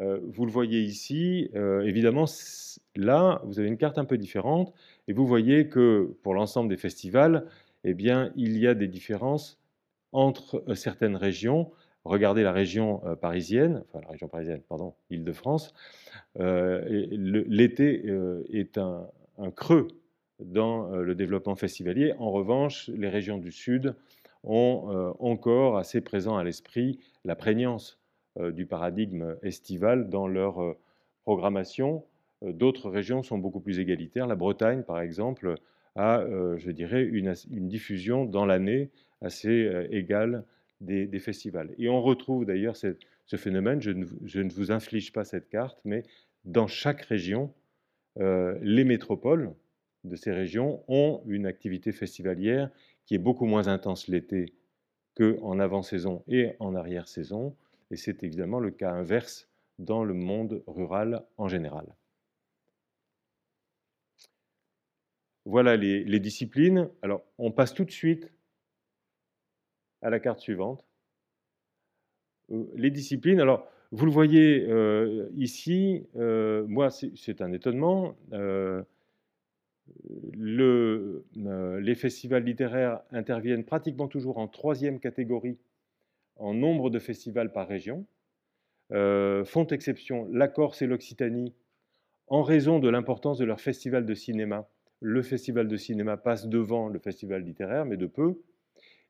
vous 0.00 0.46
le 0.46 0.52
voyez 0.52 0.80
ici, 0.80 1.50
évidemment, 1.82 2.26
là, 2.98 3.40
vous 3.44 3.58
avez 3.58 3.68
une 3.68 3.78
carte 3.78 3.96
un 3.96 4.04
peu 4.04 4.18
différente, 4.18 4.74
et 5.06 5.12
vous 5.12 5.26
voyez 5.26 5.68
que 5.68 6.16
pour 6.22 6.34
l'ensemble 6.34 6.68
des 6.68 6.76
festivals, 6.76 7.46
eh 7.84 7.94
bien, 7.94 8.32
il 8.36 8.58
y 8.58 8.66
a 8.66 8.74
des 8.74 8.88
différences 8.88 9.58
entre 10.12 10.64
certaines 10.74 11.16
régions, 11.16 11.70
regardez 12.04 12.42
la 12.42 12.52
région 12.52 13.00
euh, 13.04 13.14
parisienne, 13.14 13.84
enfin 13.88 14.00
la 14.02 14.10
région 14.10 14.28
parisienne, 14.28 14.62
pardon, 14.68 14.94
Île-de-France, 15.10 15.74
euh, 16.40 16.84
l'été 16.88 18.02
euh, 18.06 18.44
est 18.50 18.78
un, 18.78 19.08
creux 19.54 19.88
dans 20.40 20.90
le 20.90 21.14
développement 21.14 21.54
festivalier. 21.54 22.14
En 22.18 22.30
revanche, 22.32 22.88
les 22.94 23.08
régions 23.08 23.38
du 23.38 23.52
Sud 23.52 23.94
ont 24.44 25.14
encore 25.18 25.78
assez 25.78 26.00
présent 26.00 26.36
à 26.36 26.44
l'esprit 26.44 26.98
la 27.24 27.36
prégnance 27.36 27.98
du 28.40 28.66
paradigme 28.66 29.36
estival 29.42 30.08
dans 30.08 30.26
leur 30.26 30.76
programmation. 31.24 32.04
D'autres 32.42 32.90
régions 32.90 33.22
sont 33.22 33.38
beaucoup 33.38 33.60
plus 33.60 33.80
égalitaires. 33.80 34.26
La 34.26 34.36
Bretagne, 34.36 34.82
par 34.82 35.00
exemple, 35.00 35.54
a, 35.96 36.24
je 36.56 36.70
dirais, 36.70 37.02
une, 37.02 37.34
diffusion 37.68 38.24
dans 38.24 38.46
l'année 38.46 38.90
assez 39.20 39.68
égale 39.90 40.44
des, 40.80 41.18
festivals. 41.18 41.74
Et 41.78 41.88
on 41.88 42.00
retrouve 42.00 42.44
d'ailleurs 42.44 42.76
ce 42.76 43.36
phénomène, 43.36 43.80
je 43.80 43.90
ne, 43.90 44.52
vous 44.52 44.70
inflige 44.72 45.12
pas 45.12 45.24
cette 45.24 45.48
carte, 45.48 45.80
mais 45.84 46.02
dans 46.44 46.66
chaque 46.66 47.02
région, 47.02 47.52
euh, 48.18 48.58
les 48.62 48.84
métropoles 48.84 49.54
de 50.04 50.16
ces 50.16 50.32
régions 50.32 50.82
ont 50.88 51.22
une 51.26 51.46
activité 51.46 51.92
festivalière 51.92 52.70
qui 53.04 53.14
est 53.14 53.18
beaucoup 53.18 53.46
moins 53.46 53.68
intense 53.68 54.08
l'été 54.08 54.54
qu'en 55.16 55.58
avant-saison 55.58 56.22
et 56.28 56.52
en 56.58 56.74
arrière-saison. 56.74 57.54
Et 57.90 57.96
c'est 57.96 58.22
évidemment 58.22 58.60
le 58.60 58.70
cas 58.70 58.92
inverse 58.92 59.48
dans 59.78 60.04
le 60.04 60.14
monde 60.14 60.62
rural 60.66 61.24
en 61.36 61.48
général. 61.48 61.86
Voilà 65.48 65.76
les, 65.76 66.20
disciplines. 66.20 66.90
Alors, 67.00 67.22
on 67.38 67.50
passe 67.50 67.72
tout 67.72 67.86
de 67.86 67.90
suite 67.90 68.30
à 70.02 70.10
la 70.10 70.20
carte 70.20 70.40
suivante. 70.40 70.84
Euh, 72.52 72.66
les 72.74 72.90
disciplines, 72.90 73.40
alors 73.40 73.66
vous 73.90 74.04
le 74.04 74.12
voyez 74.12 74.66
euh, 74.68 75.30
ici, 75.38 76.06
euh, 76.16 76.66
moi 76.68 76.90
c'est 76.90 77.40
un 77.40 77.50
étonnement. 77.52 78.14
Le, 80.36 81.24
les 81.34 81.94
festivals 81.94 82.44
littéraires 82.44 83.00
interviennent 83.10 83.64
pratiquement 83.64 84.06
toujours 84.06 84.36
en 84.36 84.48
troisième 84.48 85.00
catégorie 85.00 85.56
en 86.36 86.52
nombre 86.52 86.90
de 86.90 86.98
festivals 86.98 87.52
par 87.52 87.66
région. 87.66 88.04
font 88.90 89.66
exception 89.70 90.28
la 90.30 90.48
Corse 90.48 90.82
et 90.82 90.86
l'Occitanie 90.86 91.54
en 92.26 92.42
raison 92.42 92.80
de 92.80 92.90
l'importance 92.90 93.38
de 93.38 93.46
leur 93.46 93.62
festival 93.62 94.04
de 94.04 94.12
cinéma. 94.12 94.68
Le 95.00 95.22
festival 95.22 95.68
de 95.68 95.76
cinéma 95.76 96.16
passe 96.16 96.46
devant 96.46 96.88
le 96.88 96.98
festival 96.98 97.42
littéraire, 97.42 97.84
mais 97.84 97.96
de 97.96 98.06
peu. 98.06 98.36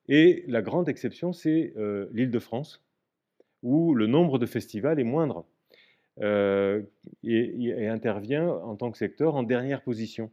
Et 0.08 0.44
la 0.48 0.62
grande 0.62 0.88
exception, 0.88 1.32
c'est 1.32 1.74
euh, 1.76 2.08
l'île 2.12 2.30
de 2.30 2.38
France, 2.38 2.82
où 3.62 3.94
le 3.94 4.06
nombre 4.06 4.38
de 4.38 4.46
festivals 4.46 4.98
est 4.98 5.04
moindre 5.04 5.44
euh, 6.20 6.82
et, 7.22 7.86
intervient 7.88 8.48
en 8.48 8.74
tant 8.74 8.90
que 8.90 8.98
secteur 8.98 9.34
en 9.34 9.42
dernière 9.42 9.82
position. 9.82 10.30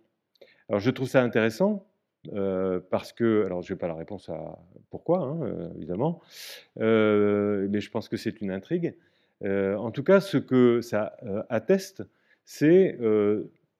Alors 0.69 0.79
je 0.79 0.89
trouve 0.89 1.07
ça 1.07 1.21
intéressant 1.21 1.85
euh, 2.33 2.79
parce 2.89 3.13
que, 3.13 3.43
alors 3.45 3.61
je 3.61 3.73
n'ai 3.73 3.77
pas 3.77 3.87
la 3.87 3.93
réponse 3.95 4.29
à 4.29 4.59
pourquoi, 4.89 5.19
hein, 5.23 5.71
évidemment, 5.75 6.21
mais 6.77 7.79
je 7.81 7.91
pense 7.91 8.07
que 8.07 8.17
c'est 8.17 8.41
une 8.41 8.51
intrigue. 8.51 8.95
en 9.43 9.91
tout 9.91 10.03
cas, 10.03 10.21
ce 10.21 10.37
que 10.37 10.79
ça 10.81 11.17
atteste, 11.49 12.03
c'est 12.45 12.97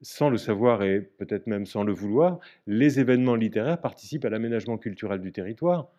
sans 0.06 0.30
le 0.30 0.38
savoir 0.38 0.84
et 0.84 1.02
peut-être 1.02 1.48
même 1.48 1.66
sans 1.66 1.84
le 1.84 1.92
vouloir, 1.92 2.40
les 2.68 3.00
événements 3.00 3.34
littéraires 3.34 3.82
participent 3.82 4.24
à 4.26 4.30
l'aménagement 4.30 4.78
culturel 4.78 5.20
du 5.20 5.32
territoire, 5.32 5.90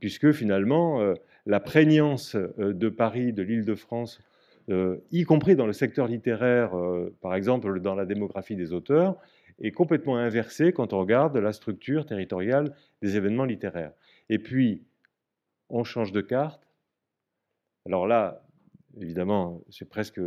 puisque 0.00 0.32
finalement, 0.32 1.00
euh, 1.00 1.14
la 1.46 1.60
prégnance 1.60 2.34
euh, 2.34 2.72
de 2.72 2.88
Paris, 2.88 3.32
de 3.32 3.42
l'Île-de-France, 3.42 4.20
euh, 4.70 4.96
y 5.12 5.22
compris 5.22 5.54
dans 5.54 5.66
le 5.66 5.72
secteur 5.72 6.08
littéraire, 6.08 6.72
par 7.20 7.36
exemple 7.36 7.80
dans 7.80 7.94
la 7.94 8.04
démographie 8.04 8.56
des 8.56 8.72
auteurs, 8.72 9.16
est 9.60 9.70
complètement 9.70 10.16
inversée 10.16 10.72
quand 10.72 10.92
on 10.92 10.98
regarde 10.98 11.36
la 11.36 11.52
structure 11.52 12.04
territoriale 12.04 12.74
des 13.00 13.16
événements 13.16 13.44
littéraires. 13.44 13.92
Et 14.28 14.40
puis, 14.40 14.82
on 15.68 15.84
change 15.84 16.10
de 16.10 16.20
carte. 16.20 16.66
Alors 17.86 18.08
là, 18.08 18.44
évidemment, 19.00 19.60
c'est 19.70 19.88
presque 19.88 20.20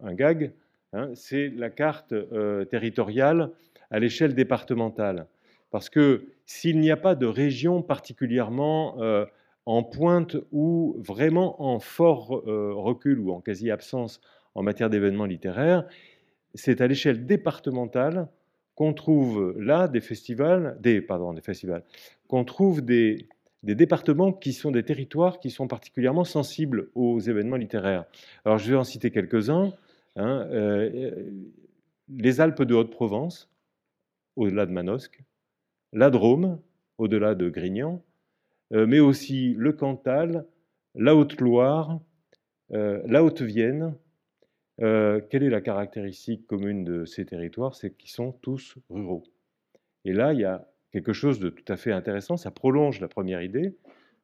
un 0.00 0.14
gag. 0.14 0.52
Hein, 0.96 1.10
c'est 1.14 1.48
la 1.54 1.68
carte 1.68 2.12
euh, 2.12 2.64
territoriale 2.64 3.50
à 3.90 3.98
l'échelle 3.98 4.34
départementale. 4.34 5.26
Parce 5.70 5.90
que 5.90 6.28
s'il 6.46 6.80
n'y 6.80 6.90
a 6.90 6.96
pas 6.96 7.14
de 7.14 7.26
région 7.26 7.82
particulièrement 7.82 8.96
euh, 9.02 9.26
en 9.66 9.82
pointe 9.82 10.36
ou 10.52 10.96
vraiment 10.98 11.62
en 11.62 11.80
fort 11.80 12.42
euh, 12.46 12.72
recul 12.72 13.18
ou 13.18 13.30
en 13.32 13.40
quasi-absence 13.40 14.22
en 14.54 14.62
matière 14.62 14.88
d'événements 14.88 15.26
littéraires, 15.26 15.84
c'est 16.54 16.80
à 16.80 16.86
l'échelle 16.86 17.26
départementale 17.26 18.28
qu'on 18.74 18.94
trouve 18.94 19.54
là 19.58 19.88
des 19.88 20.00
festivals, 20.00 20.78
des, 20.80 21.02
pardon, 21.02 21.34
des 21.34 21.42
festivals, 21.42 21.82
qu'on 22.26 22.44
trouve 22.44 22.82
des, 22.82 23.28
des 23.62 23.74
départements 23.74 24.32
qui 24.32 24.54
sont 24.54 24.70
des 24.70 24.82
territoires 24.82 25.40
qui 25.40 25.50
sont 25.50 25.68
particulièrement 25.68 26.24
sensibles 26.24 26.88
aux 26.94 27.20
événements 27.20 27.56
littéraires. 27.56 28.06
Alors 28.46 28.56
je 28.56 28.70
vais 28.70 28.76
en 28.78 28.84
citer 28.84 29.10
quelques-uns. 29.10 29.72
Hein, 30.16 30.48
euh, 30.50 31.30
les 32.08 32.40
Alpes 32.40 32.62
de 32.62 32.74
Haute-Provence, 32.74 33.50
au-delà 34.36 34.64
de 34.64 34.72
Manosque, 34.72 35.22
la 35.92 36.08
Drôme, 36.08 36.58
au-delà 36.96 37.34
de 37.34 37.50
Grignan, 37.50 38.02
euh, 38.72 38.86
mais 38.86 38.98
aussi 38.98 39.52
le 39.54 39.72
Cantal, 39.72 40.46
la 40.94 41.14
Haute-Loire, 41.14 42.00
euh, 42.72 43.02
la 43.06 43.22
Haute-Vienne. 43.22 43.94
quelle 44.78 45.42
est 45.42 45.50
la 45.50 45.60
caractéristique 45.60 46.46
commune 46.46 46.84
de 46.84 47.04
ces 47.04 47.26
territoires? 47.26 47.74
C'est 47.74 47.96
qu'ils 47.96 48.10
sont 48.10 48.32
tous 48.32 48.76
ruraux. 48.90 49.24
Et 50.04 50.12
là, 50.12 50.32
il 50.32 50.40
y 50.40 50.44
a 50.44 50.66
quelque 50.92 51.12
chose 51.12 51.40
de 51.40 51.50
tout 51.50 51.70
à 51.70 51.76
fait 51.76 51.92
intéressant, 51.92 52.36
ça 52.36 52.50
prolonge 52.50 53.00
la 53.00 53.08
première 53.08 53.42
idée 53.42 53.76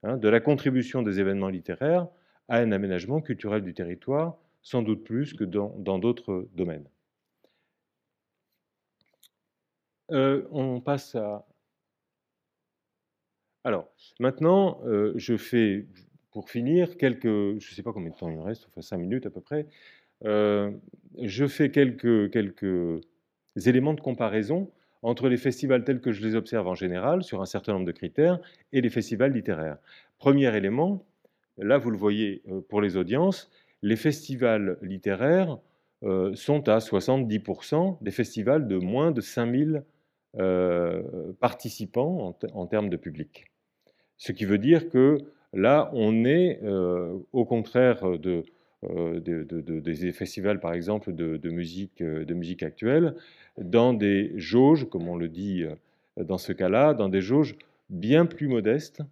hein, 0.02 0.16
de 0.16 0.28
la 0.28 0.40
contribution 0.40 1.02
des 1.02 1.20
événements 1.20 1.48
littéraires 1.48 2.08
à 2.48 2.58
un 2.58 2.72
aménagement 2.72 3.20
culturel 3.20 3.62
du 3.62 3.74
territoire 3.74 4.41
sans 4.62 4.82
doute 4.82 5.04
plus 5.04 5.34
que 5.34 5.44
dans 5.44 5.98
d'autres 5.98 6.48
domaines. 6.54 6.88
Euh, 10.10 10.46
on 10.50 10.80
passe 10.80 11.14
à... 11.14 11.46
Alors, 13.64 13.88
maintenant, 14.18 14.80
euh, 14.84 15.12
je 15.16 15.36
fais, 15.36 15.86
pour 16.32 16.50
finir, 16.50 16.96
quelques... 16.96 17.24
Je 17.24 17.54
ne 17.54 17.74
sais 17.74 17.82
pas 17.82 17.92
combien 17.92 18.10
de 18.10 18.16
temps 18.16 18.28
il 18.28 18.36
me 18.36 18.42
reste, 18.42 18.66
enfin 18.68 18.82
cinq 18.82 18.98
minutes 18.98 19.26
à 19.26 19.30
peu 19.30 19.40
près. 19.40 19.66
Euh, 20.24 20.70
je 21.20 21.46
fais 21.46 21.70
quelques, 21.70 22.30
quelques 22.30 23.00
éléments 23.64 23.94
de 23.94 24.00
comparaison 24.00 24.70
entre 25.02 25.28
les 25.28 25.36
festivals 25.36 25.84
tels 25.84 26.00
que 26.00 26.12
je 26.12 26.24
les 26.24 26.34
observe 26.34 26.68
en 26.68 26.74
général, 26.74 27.22
sur 27.22 27.40
un 27.40 27.46
certain 27.46 27.72
nombre 27.72 27.86
de 27.86 27.92
critères, 27.92 28.38
et 28.72 28.80
les 28.80 28.90
festivals 28.90 29.32
littéraires. 29.32 29.78
Premier 30.18 30.54
élément, 30.56 31.04
là 31.58 31.78
vous 31.78 31.90
le 31.90 31.98
voyez 31.98 32.42
pour 32.68 32.80
les 32.80 32.96
audiences, 32.96 33.50
les 33.82 33.96
festivals 33.96 34.78
littéraires 34.82 35.58
euh, 36.02 36.34
sont 36.34 36.68
à 36.68 36.78
70% 36.78 37.98
des 38.00 38.10
festivals 38.10 38.66
de 38.66 38.76
moins 38.76 39.10
de 39.10 39.20
5000 39.20 39.84
euh, 40.38 41.02
participants 41.40 42.36
en, 42.54 42.66
termes 42.66 42.88
de 42.88 42.96
public. 42.96 43.46
Ce 44.16 44.32
qui 44.32 44.44
veut 44.44 44.58
dire 44.58 44.88
que 44.88 45.18
là, 45.52 45.90
on 45.92 46.24
est, 46.24 46.60
au 47.32 47.44
contraire 47.44 48.18
de, 48.18 48.44
des 48.82 50.12
festivals, 50.12 50.60
par 50.60 50.72
exemple, 50.72 51.12
de, 51.12 51.50
musique, 51.50 52.02
de 52.02 52.34
musique 52.34 52.62
actuelle, 52.62 53.16
dans 53.58 53.92
des 53.92 54.32
jauges, 54.36 54.88
comme 54.88 55.08
on 55.08 55.16
le 55.16 55.28
dit 55.28 55.64
euh, 56.18 56.24
dans 56.24 56.38
ce 56.38 56.52
cas-là, 56.52 56.94
dans 56.94 57.08
des 57.08 57.20
jauges 57.20 57.56
bien 57.90 58.26
plus 58.26 58.48
modestes 58.48 59.02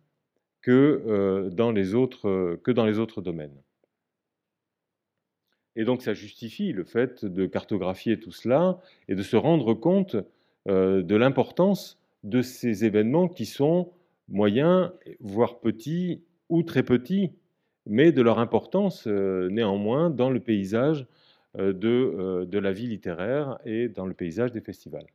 que, 0.62 1.02
euh, 1.06 1.50
dans 1.50 1.72
les 1.72 1.94
autres, 1.94 2.28
euh, 2.28 2.60
que 2.62 2.70
dans 2.70 2.86
les 2.86 2.98
autres 2.98 3.22
domaines. 3.22 3.56
Et 5.76 5.84
donc 5.84 6.02
ça 6.02 6.14
justifie 6.14 6.72
le 6.72 6.84
fait 6.84 7.24
de 7.24 7.46
cartographier 7.46 8.18
tout 8.18 8.32
cela 8.32 8.80
et 9.08 9.14
de 9.14 9.22
se 9.22 9.36
rendre 9.36 9.74
compte 9.74 10.16
de 10.66 11.16
l'importance 11.16 11.98
de 12.22 12.42
ces 12.42 12.84
événements 12.84 13.28
qui 13.28 13.46
sont 13.46 13.90
moyens, 14.28 14.90
voire 15.20 15.60
petits 15.60 16.22
ou 16.48 16.62
très 16.62 16.82
petits, 16.82 17.32
mais 17.86 18.12
de 18.12 18.20
leur 18.20 18.38
importance 18.38 19.06
néanmoins 19.06 20.10
dans 20.10 20.28
le 20.28 20.40
paysage 20.40 21.06
euh, 21.58 21.74
euh, 21.82 22.46
de, 22.46 22.58
la 22.58 22.72
vie 22.72 22.86
littéraire 22.86 23.58
et 23.64 23.88
dans 23.88 24.06
le 24.06 24.14
paysage 24.14 24.52
des 24.52 24.60
festivals. 24.60 25.06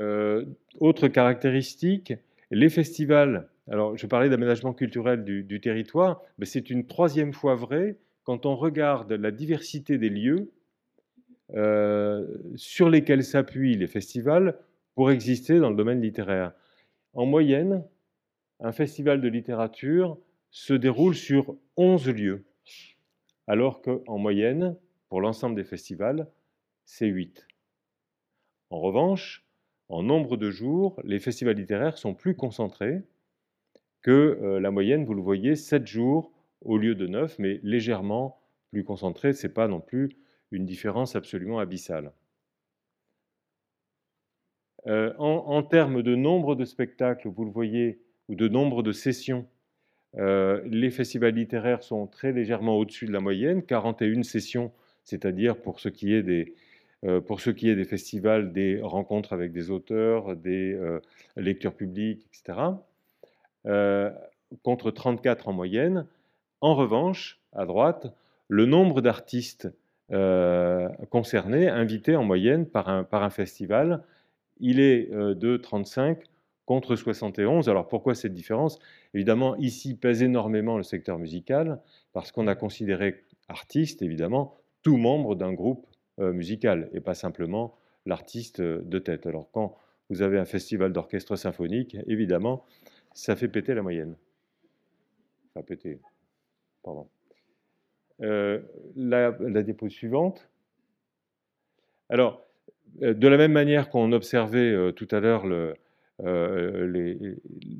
Euh, 0.00 0.44
autre 0.80 1.06
caractéristique, 1.06 2.14
les 2.50 2.68
festivals. 2.68 3.48
Alors, 3.68 3.96
je 3.96 4.06
parlais 4.06 4.28
d'aménagement 4.28 4.74
culturel 4.74 5.24
du, 5.24 5.60
territoire, 5.60 6.22
mais 6.38 6.46
c'est 6.46 6.70
une 6.70 6.86
troisième 6.86 7.32
fois 7.32 7.54
vrai 7.54 7.96
quand 8.24 8.46
on 8.46 8.56
regarde 8.56 9.12
la 9.12 9.30
diversité 9.30 9.98
des 9.98 10.10
lieux 10.10 10.52
sur 12.56 12.88
lesquels 12.88 13.22
s'appuient 13.22 13.76
les 13.76 13.86
festivals 13.86 14.58
pour 14.94 15.10
exister 15.10 15.60
dans 15.60 15.70
le 15.70 15.76
domaine 15.76 16.00
littéraire. 16.00 16.52
En 17.12 17.26
moyenne, 17.26 17.84
un 18.60 18.72
festival 18.72 19.20
de 19.20 19.28
littérature 19.28 20.18
se 20.50 20.74
déroule 20.74 21.14
sur 21.14 21.56
11 21.76 22.08
lieux 22.08 22.44
alors 23.46 23.82
qu'en 23.82 24.18
moyenne, 24.18 24.76
pour 25.08 25.20
l'ensemble 25.20 25.56
des 25.56 25.64
festivals, 25.64 26.28
c'est 26.84 27.06
8. 27.06 27.46
En 28.70 28.80
revanche, 28.80 29.44
en 29.88 30.02
nombre 30.02 30.36
de 30.36 30.50
jours, 30.50 31.00
les 31.04 31.20
festivals 31.20 31.56
littéraires 31.56 31.98
sont 31.98 32.14
plus 32.14 32.34
concentrés 32.34 33.02
que 34.04 34.38
euh, 34.42 34.60
la 34.60 34.70
moyenne, 34.70 35.04
vous 35.04 35.14
le 35.14 35.22
voyez, 35.22 35.56
7 35.56 35.86
jours 35.86 36.30
au 36.60 36.76
lieu 36.76 36.94
de 36.94 37.06
9, 37.08 37.38
mais 37.40 37.58
légèrement 37.64 38.38
plus 38.70 38.84
concentrés. 38.84 39.32
Ce 39.32 39.46
n'est 39.46 39.52
pas 39.52 39.66
non 39.66 39.80
plus 39.80 40.10
une 40.52 40.66
différence 40.66 41.16
absolument 41.16 41.58
abyssale. 41.58 42.12
Euh, 44.86 45.14
en, 45.16 45.62
termes 45.62 46.02
de 46.02 46.14
nombre 46.14 46.54
de 46.54 46.66
spectacles, 46.66 47.28
vous 47.28 47.46
le 47.46 47.50
voyez, 47.50 48.02
ou 48.28 48.34
de 48.34 48.46
nombre 48.46 48.82
de 48.82 48.92
sessions, 48.92 49.46
euh, 50.18 50.60
les 50.66 50.90
festivals 50.90 51.34
littéraires 51.34 51.82
sont 51.82 52.06
très 52.06 52.32
légèrement 52.32 52.76
au-dessus 52.76 53.06
de 53.06 53.12
la 53.12 53.20
moyenne, 53.20 53.62
41 53.62 54.22
sessions, 54.22 54.70
c'est-à-dire 55.04 55.56
pour 55.56 55.80
ce 55.80 55.88
qui 55.88 56.12
est 56.12 56.22
des, 56.22 56.54
pour 57.26 57.40
ce 57.40 57.48
qui 57.48 57.70
est 57.70 57.74
des 57.74 57.84
festivals, 57.84 58.52
des 58.52 58.80
rencontres 58.82 59.32
avec 59.32 59.52
des 59.52 59.70
auteurs, 59.70 60.36
des 60.36 60.78
lectures 61.36 61.74
publiques, 61.74 62.26
etc., 62.26 62.74
contre 64.62 64.90
34 64.90 65.48
en 65.48 65.52
moyenne. 65.52 66.06
En 66.60 66.74
revanche, 66.74 67.40
à 67.52 67.66
droite, 67.66 68.14
le 68.48 68.66
nombre 68.66 69.00
d'artistes 69.00 69.68
concernés, 71.10 71.68
invités 71.68 72.14
en 72.16 72.24
moyenne 72.24 72.66
par 72.66 72.88
un, 72.88 73.30
festival, 73.30 74.02
il 74.60 74.80
est 74.80 75.10
de 75.10 75.56
35 75.56 76.18
contre 76.66 76.96
71. 76.96 77.68
Alors 77.68 77.88
pourquoi 77.88 78.14
cette 78.14 78.34
différence? 78.34 78.78
Évidemment, 79.14 79.56
ici 79.56 79.94
pèse 79.94 80.22
énormément 80.22 80.76
le 80.76 80.82
secteur 80.82 81.18
musical, 81.18 81.80
parce 82.12 82.32
qu'on 82.32 82.46
a 82.46 82.54
considéré 82.54 83.24
artiste, 83.48 84.02
évidemment, 84.02 84.54
tout 84.82 84.96
membre 84.96 85.34
d'un 85.34 85.52
groupe 85.52 85.86
euh, 86.20 86.32
musical, 86.32 86.88
et 86.92 87.00
pas 87.00 87.14
simplement 87.14 87.74
l'artiste 88.06 88.60
euh, 88.60 88.82
de 88.84 88.98
tête. 88.98 89.26
Alors 89.26 89.50
quand 89.52 89.76
vous 90.10 90.22
avez 90.22 90.38
un 90.38 90.44
festival 90.44 90.92
d'orchestre 90.92 91.36
symphonique, 91.36 91.96
évidemment, 92.06 92.64
ça 93.14 93.36
fait 93.36 93.48
péter 93.48 93.74
la 93.74 93.82
moyenne. 93.82 94.16
Enfin, 95.50 95.64
péter, 95.64 96.00
pardon. 96.82 97.08
Euh, 98.20 98.60
la, 98.96 99.36
la 99.40 99.62
dépôt 99.62 99.88
suivante. 99.88 100.48
Alors, 102.10 102.44
de 103.00 103.28
la 103.28 103.36
même 103.36 103.52
manière 103.52 103.88
qu'on 103.88 104.12
observait 104.12 104.92
tout 104.92 105.08
à 105.10 105.20
l'heure 105.20 105.46
euh, 106.22 107.16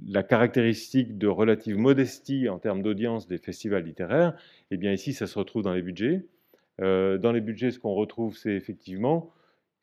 la 0.06 0.22
caractéristique 0.24 1.18
de 1.18 1.28
relative 1.28 1.78
modestie 1.78 2.48
en 2.48 2.58
termes 2.58 2.82
d'audience 2.82 3.28
des 3.28 3.38
festivals 3.38 3.84
littéraires, 3.84 4.36
eh 4.70 4.76
bien 4.76 4.92
ici, 4.92 5.12
ça 5.12 5.26
se 5.26 5.38
retrouve 5.38 5.62
dans 5.62 5.72
les 5.72 5.82
budgets. 5.82 6.26
Euh, 6.80 7.18
dans 7.18 7.30
les 7.30 7.40
budgets, 7.40 7.70
ce 7.70 7.78
qu'on 7.78 7.94
retrouve, 7.94 8.36
c'est 8.36 8.54
effectivement 8.54 9.32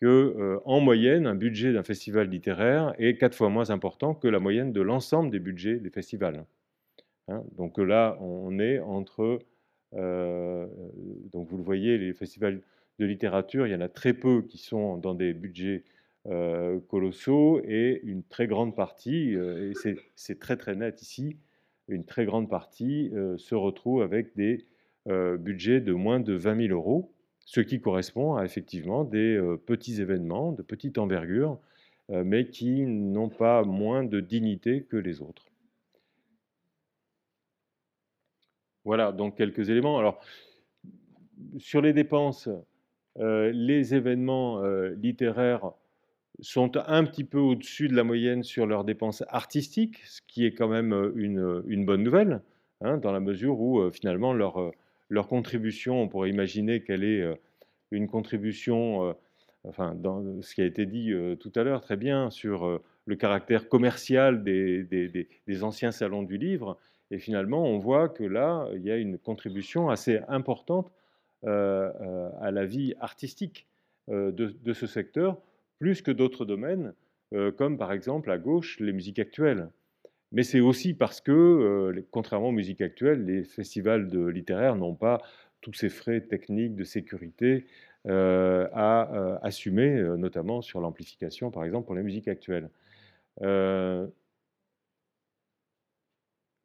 que, 0.01 0.07
euh, 0.07 0.59
en 0.65 0.79
moyenne, 0.81 1.27
un 1.27 1.35
budget 1.35 1.73
d'un 1.73 1.83
festival 1.83 2.27
littéraire 2.27 2.93
est 2.97 3.17
quatre 3.17 3.35
fois 3.35 3.49
moins 3.49 3.69
important 3.69 4.13
que 4.13 4.27
la 4.27 4.39
moyenne 4.39 4.73
de 4.73 4.81
l'ensemble 4.81 5.29
des 5.29 5.39
budgets 5.39 5.77
des 5.77 5.89
festivals. 5.89 6.45
Hein. 7.27 7.43
donc 7.55 7.77
là, 7.77 8.17
on 8.19 8.59
est 8.59 8.79
entre, 8.79 9.39
donc 9.93 11.47
vous 11.47 11.57
le 11.57 11.63
voyez, 11.63 11.97
les 11.97 12.13
festivals 12.13 12.61
de 12.99 13.05
littérature, 13.05 13.67
il 13.67 13.71
y 13.71 13.75
en 13.75 13.81
a 13.81 13.89
très 13.89 14.13
peu 14.13 14.41
qui 14.41 14.57
sont 14.57 14.97
dans 14.97 15.13
des 15.13 15.33
budgets 15.33 15.83
euh, 16.27 16.79
colossaux 16.87 17.61
et 17.63 17.99
une 18.03 18.23
très 18.23 18.45
grande 18.45 18.75
partie, 18.75 19.35
euh, 19.35 19.71
et 19.71 19.95
c'est 20.15 20.39
très 20.39 20.55
très 20.55 20.75
net 20.75 21.01
ici, 21.01 21.37
une 21.87 22.05
très 22.05 22.25
grande 22.25 22.47
partie 22.47 23.09
euh, 23.15 23.37
se 23.37 23.55
retrouve 23.55 24.03
avec 24.03 24.35
des 24.35 24.65
budgets 25.39 25.81
de 25.81 25.93
moins 25.93 26.19
de 26.19 26.33
20 26.33 26.67
000 26.67 26.73
euros, 26.73 27.11
ce 27.51 27.59
qui 27.59 27.81
correspond 27.81 28.35
à 28.35 28.45
effectivement 28.45 29.03
des 29.03 29.37
petits 29.65 29.99
événements 29.99 30.53
de 30.53 30.61
petite 30.61 30.97
envergure, 30.97 31.59
mais 32.07 32.47
qui 32.47 32.85
n'ont 32.85 33.27
pas 33.27 33.63
moins 33.63 34.05
de 34.05 34.21
dignité 34.21 34.83
que 34.83 34.95
les 34.95 35.21
autres. 35.21 35.51
Voilà, 38.85 39.11
donc 39.11 39.35
quelques 39.35 39.69
éléments. 39.69 39.99
Alors, 39.99 40.21
sur 41.57 41.81
les 41.81 41.91
dépenses, 41.91 42.47
les 43.17 43.95
événements 43.95 44.63
littéraires 44.95 45.73
sont 46.39 46.77
un 46.77 47.03
petit 47.03 47.23
peu 47.23 47.39
au-dessus 47.39 47.87
de 47.87 47.95
la 47.95 48.03
moyenne 48.03 48.43
sur 48.43 48.65
leurs 48.65 48.83
dépenses 48.83 49.23
artistiques, 49.29 49.97
ce 50.05 50.21
qui 50.27 50.45
est 50.45 50.53
quand 50.53 50.67
même 50.67 50.93
euh, 50.93 51.63
une, 51.67 51.85
bonne 51.85 52.03
nouvelle, 52.03 52.41
hein, 52.81 52.97
dans 52.97 53.11
la 53.11 53.19
mesure 53.19 53.59
où 53.59 53.79
euh, 53.79 53.91
finalement 53.91 54.33
leur, 54.33 54.59
euh, 54.59 54.71
leur 55.11 55.27
contribution, 55.27 56.01
on 56.01 56.07
pourrait 56.07 56.31
imaginer 56.31 56.81
qu'elle 56.81 57.03
est 57.03 57.23
une 57.91 58.07
contribution, 58.07 59.15
enfin, 59.65 59.93
dans 59.93 60.41
ce 60.41 60.55
qui 60.55 60.61
a 60.61 60.65
été 60.65 60.87
dit 60.87 61.13
tout 61.39 61.51
à 61.55 61.63
l'heure 61.63 61.81
très 61.81 61.97
bien 61.97 62.31
sur 62.31 62.81
le 63.05 63.15
caractère 63.15 63.69
commercial 63.69 64.43
des, 64.43 64.83
des, 64.83 65.63
anciens 65.63 65.91
salons 65.91 66.23
du 66.23 66.37
livre, 66.37 66.79
et 67.11 67.19
finalement 67.19 67.63
on 67.65 67.77
voit 67.77 68.09
que 68.09 68.23
là, 68.23 68.67
il 68.73 68.81
y 68.81 68.91
a 68.91 68.97
une 68.97 69.17
contribution 69.17 69.89
assez 69.89 70.21
importante 70.29 70.91
à 71.43 72.51
la 72.51 72.65
vie 72.65 72.95
artistique 72.99 73.67
de, 74.07 74.31
de 74.31 74.73
ce 74.73 74.87
secteur 74.87 75.37
plus 75.81 76.03
que 76.03 76.11
d'autres 76.11 76.45
domaines, 76.45 76.93
euh, 77.33 77.51
comme 77.51 77.79
par 77.79 77.91
exemple 77.91 78.29
à 78.29 78.37
gauche 78.37 78.79
les 78.79 78.93
musiques 78.93 79.17
actuelles. 79.17 79.67
Mais 80.31 80.43
c'est 80.43 80.59
aussi 80.61 80.93
parce 80.93 81.21
que, 81.21 81.31
euh, 81.31 82.07
contrairement 82.11 82.49
aux 82.49 82.53
musiques 82.53 82.81
actuelles, 82.81 83.25
les 83.25 83.43
festivals 83.43 84.07
de 84.09 84.25
littéraires 84.27 84.75
n'ont 84.75 84.95
pas 84.95 85.21
tous 85.61 85.73
ces 85.73 85.89
frais 85.89 86.21
techniques 86.21 86.75
de 86.75 86.83
sécurité 86.83 87.65
euh, 88.07 88.67
à 88.73 89.39
assumer, 89.43 90.01
notamment 90.17 90.61
sur 90.61 90.81
l'amplification, 90.81 91.51
par 91.51 91.65
exemple, 91.65 91.85
pour 91.85 91.95
les 91.95 92.03
musiques 92.03 92.27
actuelles. 92.27 92.69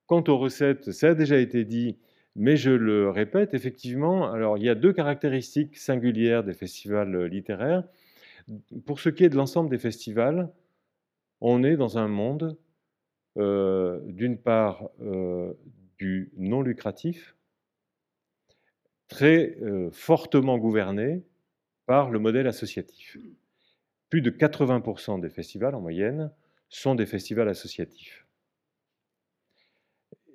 Quant 0.07 0.23
aux 0.29 0.39
recettes, 0.39 0.93
ça 0.93 1.09
a 1.11 1.15
déjà 1.15 1.39
été 1.39 1.65
dit, 1.65 1.99
mais 2.37 2.57
je 2.57 2.71
le 2.71 3.11
répète, 3.11 3.55
effectivement, 3.55 4.31
alors 4.33 4.59
il 4.59 4.65
y 4.65 4.69
a 4.69 4.75
deux 4.75 4.93
caractéristiques 4.93 5.77
singulières 5.77 6.45
des 6.45 6.55
festivals 6.55 7.25
littéraires. 7.27 7.85
Pour 8.85 9.01
ce 9.01 9.09
qui 9.09 9.25
est 9.25 9.29
de 9.29 9.37
l'ensemble 9.37 9.71
des 9.71 9.79
festivals, 9.79 10.51
on 11.41 11.65
est 11.65 11.77
dans 11.77 11.99
un 11.99 12.09
monde, 12.09 12.57
euh, 13.37 14.01
d'une 14.05 14.39
part, 14.39 14.89
euh, 15.01 15.53
du 15.99 16.33
non 16.37 16.63
lucratif, 16.63 17.37
très 19.09 19.59
euh, 19.61 19.91
fortement 19.91 20.59
gouverné 20.59 21.23
par 21.85 22.11
le 22.11 22.19
modèle 22.19 22.47
associatif. 22.47 23.19
Plus 24.09 24.23
de 24.23 24.31
80% 24.31 25.21
des 25.21 25.29
festivals 25.29 25.75
en 25.75 25.81
moyenne 25.81 26.33
sont 26.69 26.95
des 26.95 27.07
festivals 27.07 27.49
associatifs. 27.49 28.27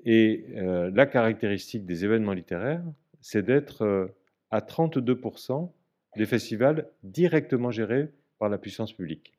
Et 0.03 0.45
la 0.55 1.05
caractéristique 1.05 1.85
des 1.85 2.05
événements 2.05 2.33
littéraires, 2.33 2.83
c'est 3.19 3.43
d'être 3.43 4.11
à 4.49 4.59
32% 4.59 5.71
des 6.17 6.25
festivals 6.25 6.89
directement 7.03 7.69
gérés 7.69 8.09
par 8.39 8.49
la 8.49 8.57
puissance 8.57 8.93
publique. 8.93 9.33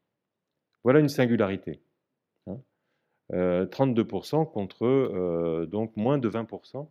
Voilà 0.84 1.00
une 1.00 1.08
singularité. 1.08 1.80
32% 3.30 4.42
hein. 4.42 4.44
contre 4.44 5.66
donc 5.66 5.96
moins 5.96 6.18
de 6.18 6.28
20% 6.28 6.86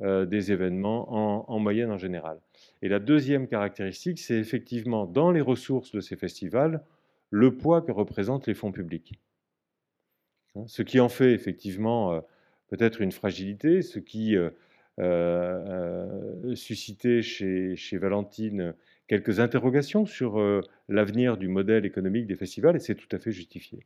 euh, 0.00 0.26
des 0.26 0.50
événements 0.50 1.48
en, 1.48 1.58
moyenne 1.60 1.92
en 1.92 1.98
général. 1.98 2.40
Et 2.80 2.88
la 2.88 2.98
deuxième 2.98 3.46
caractéristique, 3.46 4.18
c'est 4.18 4.34
effectivement 4.34 5.06
dans 5.06 5.30
les 5.30 5.40
ressources 5.42 5.92
de 5.92 6.00
ces 6.00 6.16
festivals, 6.16 6.82
le 7.30 7.54
poids 7.56 7.82
que 7.82 7.92
représentent 7.92 8.48
les 8.48 8.54
fonds 8.54 8.72
publics. 8.72 9.20
Hein, 10.56 10.64
ce 10.66 10.82
qui 10.82 10.98
en 10.98 11.08
fait 11.08 11.32
effectivement 11.34 12.14
euh, 12.14 12.20
peut-être 12.66 13.00
une 13.00 13.12
fragilité, 13.12 13.80
ce 13.82 14.00
qui 14.00 14.34
euh, 14.98 16.54
suscitait 16.56 17.22
chez, 17.22 17.76
chez, 17.76 17.98
Valentine 17.98 18.74
quelques 19.06 19.38
interrogations 19.38 20.04
sur 20.04 20.42
l'avenir 20.88 21.36
du 21.36 21.46
modèle 21.46 21.84
économique 21.86 22.26
des 22.26 22.36
festivals, 22.36 22.74
et 22.74 22.80
c'est 22.80 22.96
tout 22.96 23.14
à 23.14 23.20
fait 23.20 23.30
justifié. 23.30 23.84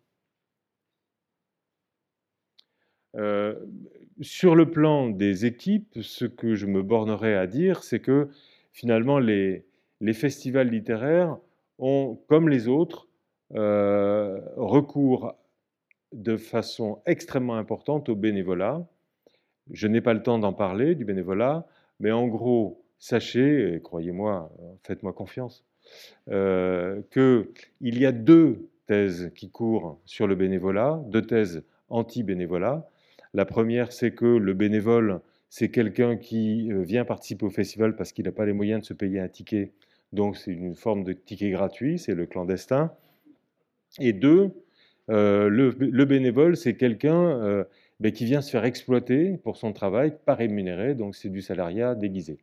Euh, 3.16 3.55
sur 4.20 4.55
le 4.55 4.70
plan 4.70 5.09
des 5.09 5.44
équipes, 5.44 5.98
ce 6.00 6.24
que 6.24 6.55
je 6.55 6.66
me 6.66 6.83
bornerai 6.83 7.35
à 7.35 7.46
dire, 7.46 7.83
c'est 7.83 8.00
que 8.00 8.29
finalement 8.72 9.18
les, 9.18 9.64
festivals 10.14 10.68
littéraires 10.68 11.38
ont, 11.79 12.18
comme 12.29 12.48
les 12.48 12.68
autres, 12.68 13.09
euh, 13.55 14.40
recours 14.57 15.35
de 16.12 16.37
façon 16.37 17.02
extrêmement 17.07 17.57
importante 17.57 18.09
au 18.09 18.14
bénévolat. 18.14 18.87
Je 19.70 19.87
n'ai 19.87 20.00
pas 20.00 20.14
le 20.14 20.22
temps 20.22 20.38
d'en 20.38 20.52
parler 20.52 20.94
du 20.94 21.05
bénévolat, 21.05 21.66
mais 22.00 22.12
en 22.12 22.26
gros, 22.26 22.83
sachez, 22.98 23.74
et 23.74 23.81
croyez-moi, 23.81 24.50
faites-moi 24.83 25.12
confiance, 25.12 25.64
euh, 26.31 27.02
qu'il 27.12 27.98
y 27.98 28.07
a 28.07 28.12
deux 28.12 28.68
thèses 28.87 29.33
qui 29.35 29.50
courent 29.50 29.98
sur 30.05 30.26
le 30.26 30.35
bénévolat, 30.35 31.02
deux 31.09 31.22
thèses 31.22 31.64
anti-bénévolat. 31.88 32.88
La 33.37 33.44
première, 33.44 33.92
c'est 33.92 34.12
que 34.12 34.25
le 34.25 34.55
bénévole, 34.55 35.20
c'est 35.51 35.70
quelqu'un 35.70 36.16
qui 36.16 36.72
euh, 36.72 36.81
vient 36.81 37.05
participer 37.05 37.44
au 37.44 37.51
festival 37.51 37.94
parce 37.94 38.12
qu'il 38.12 38.25
n'a 38.25 38.33
pas 38.33 38.46
les 38.46 38.55
moyens 38.55 38.81
de 38.81 38.87
se 38.87 38.94
payer 38.94 39.20
un 39.20 39.29
ticket. 39.29 39.72
Donc 40.14 40.38
c'est 40.38 40.53
une 40.53 40.75
forme 40.75 41.05
de 41.05 41.12
ticket 41.12 41.51
gratuit, 41.51 41.99
c'est 41.99 42.14
le 42.14 42.25
clandestin. 42.25 42.94
Et 44.01 44.14
deux, 44.14 44.53
euh, 45.11 45.51
le, 45.51 46.05
bénévole, 46.07 46.57
c'est 46.57 46.79
quelqu'un 46.79 47.42
euh, 47.42 47.64
ben, 48.01 48.11
qui 48.11 48.25
vient 48.25 48.40
se 48.40 48.51
faire 48.51 48.64
exploiter 48.64 49.37
pour 49.44 49.59
son 49.59 49.75
travail, 49.75 50.16
pas 50.25 50.35
rémunéré, 50.35 50.94
donc 50.94 51.14
c'est 51.14 51.29
du 51.29 51.42
salariat 51.42 51.94
déguisé. 51.94 52.38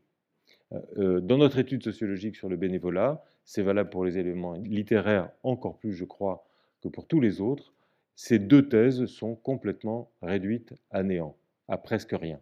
dans 0.98 1.40
notre 1.40 1.58
étude 1.58 1.82
sociologique 1.84 2.36
sur 2.36 2.50
le 2.50 2.56
bénévolat, 2.56 3.24
c'est 3.46 3.64
valable 3.64 3.90
pour 3.90 4.06
les 4.06 4.20
éléments 4.20 4.54
littéraires 4.54 5.32
encore 5.42 5.76
plus, 5.80 5.94
je 5.94 6.06
crois, 6.06 6.46
que 6.84 6.88
pour 6.88 7.08
tous 7.08 7.20
les 7.20 7.42
autres 7.42 7.74
ces 8.16 8.40
deux 8.40 8.68
thèses 8.70 9.06
sont 9.06 9.36
complètement 9.36 10.12
réduites 10.22 10.74
à 10.92 11.04
néant, 11.04 11.36
à 11.68 11.78
presque 11.78 12.16
rien. 12.20 12.40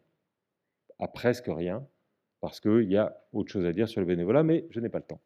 À 1.00 1.08
presque 1.08 1.48
rien, 1.48 1.86
parce 2.42 2.60
qu'il 2.60 2.92
y 2.92 2.98
a 2.98 3.18
autre 3.34 3.52
chose 3.52 3.66
à 3.66 3.72
dire 3.72 3.88
sur 3.88 4.02
le 4.02 4.08
bénévolat, 4.08 4.44
mais 4.44 4.66
je 4.70 4.80
n'ai 4.80 4.90
pas 4.90 5.00
le 5.00 5.06
temps. 5.06 5.22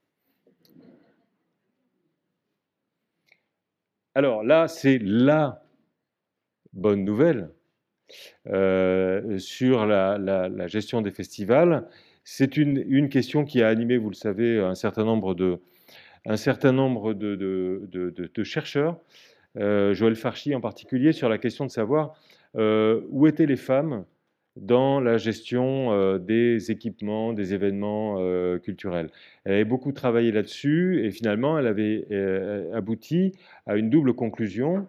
Alors 4.13 4.43
là, 4.43 4.67
c'est 4.69 4.97
la 4.99 5.65
bonne 6.71 7.03
nouvelle 7.03 7.49
euh, 8.47 9.37
sur 9.39 9.85
la, 9.85 10.67
gestion 10.67 11.01
des 11.01 11.11
festivals. 11.11 11.87
C'est 12.23 12.55
une, 12.57 13.09
question 13.09 13.43
qui 13.43 13.61
a 13.61 13.67
animé, 13.67 13.97
vous 13.97 14.09
le 14.09 14.15
savez, 14.15 14.59
un 14.59 14.75
certain 14.75 15.03
nombre 15.03 15.33
de, 15.33 15.59
chercheurs 18.43 18.99
Joël 19.55 20.15
Farchi 20.15 20.53
en 20.53 20.61
particulier, 20.61 21.11
sur 21.11 21.29
la 21.29 21.37
question 21.37 21.65
de 21.65 21.71
savoir 21.71 22.13
euh, 22.57 23.01
où 23.09 23.27
étaient 23.27 23.45
les 23.45 23.57
femmes 23.57 24.05
dans 24.55 25.01
la 25.01 25.17
gestion 25.17 25.91
euh, 25.91 26.17
des 26.17 26.71
équipements, 26.71 27.33
des 27.33 27.53
événements 27.53 28.17
culturels. 28.59 29.09
Elle 29.43 29.53
avait 29.53 29.65
beaucoup 29.65 29.91
travaillé 29.91 30.31
là-dessus 30.31 31.05
et 31.05 31.11
finalement, 31.11 31.59
elle 31.59 31.67
avait 31.67 32.07
abouti 32.73 33.33
à 33.65 33.75
une 33.75 33.89
double 33.89 34.13
conclusion 34.13 34.87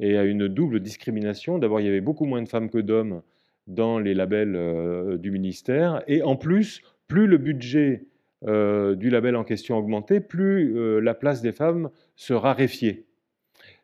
et 0.00 0.16
à 0.16 0.24
une 0.24 0.46
double 0.46 0.80
discrimination. 0.80 1.58
D'abord, 1.58 1.80
il 1.80 1.86
y 1.86 1.88
avait 1.88 2.00
beaucoup 2.00 2.24
moins 2.24 2.42
de 2.42 2.48
femmes 2.48 2.70
que 2.70 2.78
d'hommes 2.78 3.22
dans 3.66 3.98
les 3.98 4.14
labels 4.14 5.18
du 5.18 5.30
ministère 5.32 6.02
et 6.06 6.22
en 6.22 6.36
plus, 6.36 6.82
plus 7.08 7.26
le 7.26 7.38
budget 7.38 8.04
du 8.42 9.10
label 9.10 9.34
en 9.34 9.42
question 9.42 9.76
augmentait, 9.76 10.20
plus 10.20 11.00
la 11.00 11.14
place 11.14 11.42
des 11.42 11.52
femmes 11.52 11.90
se 12.14 12.32
raréfiait. 12.32 13.07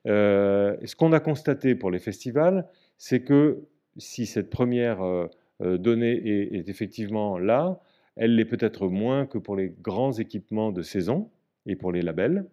Euh, 0.07 0.77
ce 0.85 0.97
qu'on 0.97 1.13
a 1.13 1.21
constaté 1.21 1.75
pour 1.75 1.91
les 1.91 1.99
festivals, 1.99 2.67
c'est 2.99 3.23
que 3.23 3.65
si 3.97 4.27
cette 4.27 4.51
première 4.51 5.03
euh, 5.03 5.27
euh, 5.63 5.79
donnée 5.79 6.13
est, 6.13 6.69
effectivement 6.69 7.39
là, 7.39 7.81
elle 8.17 8.37
l'est 8.37 8.45
peut-être 8.45 8.89
moins 8.89 9.27
que 9.27 9.39
pour 9.39 9.57
les 9.57 9.71
grands 9.83 10.13
équipements 10.13 10.73
de 10.73 10.83
saison 10.83 11.31
et 11.67 11.75
pour 11.75 11.91
les 11.91 12.03
labels, 12.03 12.47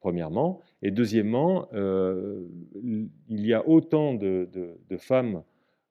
premièrement. 0.00 0.60
Et 0.82 0.90
deuxièmement, 0.90 1.68
il 1.72 3.10
y 3.28 3.52
a 3.52 3.68
autant 3.68 4.14
de, 4.14 4.48
femmes 4.98 5.42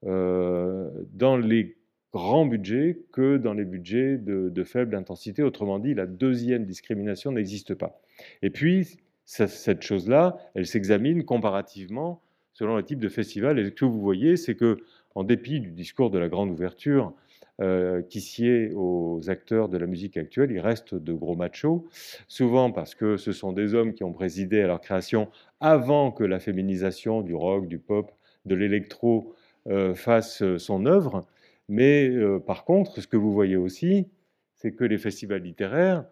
dans 0.02 1.38
les 1.38 1.78
grands 2.12 2.48
budgets 2.48 3.04
que 3.12 3.38
dans 3.38 3.54
les 3.54 3.66
budgets 3.66 4.18
de, 4.18 4.50
de, 4.50 4.64
faible 4.64 4.96
intensité. 4.96 5.44
Autrement 5.44 5.78
dit, 5.78 5.94
la 5.94 6.08
deuxième 6.08 6.66
discrimination 6.66 7.32
n'existe 7.32 7.76
pas. 7.76 8.02
Et 8.42 8.50
puis, 8.50 8.98
cette 9.26 9.82
chose-là, 9.82 10.38
elle 10.54 10.68
s'examine 10.68 11.26
comparativement 11.26 12.22
selon 12.54 12.78
le 12.78 12.84
type 12.84 13.00
de 13.00 13.10
festival. 13.10 13.60
Et 13.60 13.66
ce 13.66 13.70
que 13.72 13.86
vous 13.86 14.00
voyez, 14.00 14.38
c'est 14.38 14.56
que, 14.56 14.78
en 15.14 15.24
dépit 15.24 15.60
du 15.60 15.72
discours 15.72 16.10
de 16.10 16.20
la 16.20 16.30
grande 16.30 16.50
ouverture 16.50 17.14
euh, 17.62 18.02
qui 18.02 18.22
sied 18.22 18.72
aux 18.76 19.22
acteurs 19.30 19.70
de 19.70 19.78
la 19.78 19.88
musique 19.88 20.18
actuelle, 20.18 20.52
il 20.52 20.60
reste 20.60 20.96
de 20.96 21.14
gros 21.14 21.36
machos, 21.36 21.86
souvent 22.28 22.72
parce 22.72 22.96
que 22.96 23.18
ce 23.18 23.32
sont 23.32 23.52
des 23.52 23.74
hommes 23.74 23.94
qui 23.94 24.04
ont 24.04 24.14
présidé 24.14 24.62
à 24.62 24.68
leur 24.68 24.82
création 24.82 25.30
avant 25.60 26.12
que 26.12 26.24
la 26.24 26.40
féminisation 26.40 27.22
du 27.22 27.34
rock, 27.34 27.68
du 27.68 27.80
pop, 27.80 28.12
de 28.46 28.56
l'électro 28.56 29.34
euh, 29.68 29.96
fasse 29.96 30.44
son 30.58 30.86
œuvre. 30.86 31.26
Mais 31.68 32.10
euh, 32.10 32.40
par 32.40 32.64
contre, 32.64 33.02
ce 33.02 33.08
que 33.08 33.18
vous 33.18 33.34
voyez 33.34 33.56
aussi, 33.56 34.08
c'est 34.54 34.72
que 34.72 34.84
les 34.84 34.98
festivals 34.98 35.42
littéraires 35.42 36.06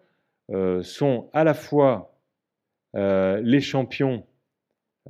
sont 0.82 1.30
à 1.32 1.42
la 1.42 1.54
fois 1.54 2.13
euh, 2.94 3.40
les 3.42 3.60
champions, 3.60 4.24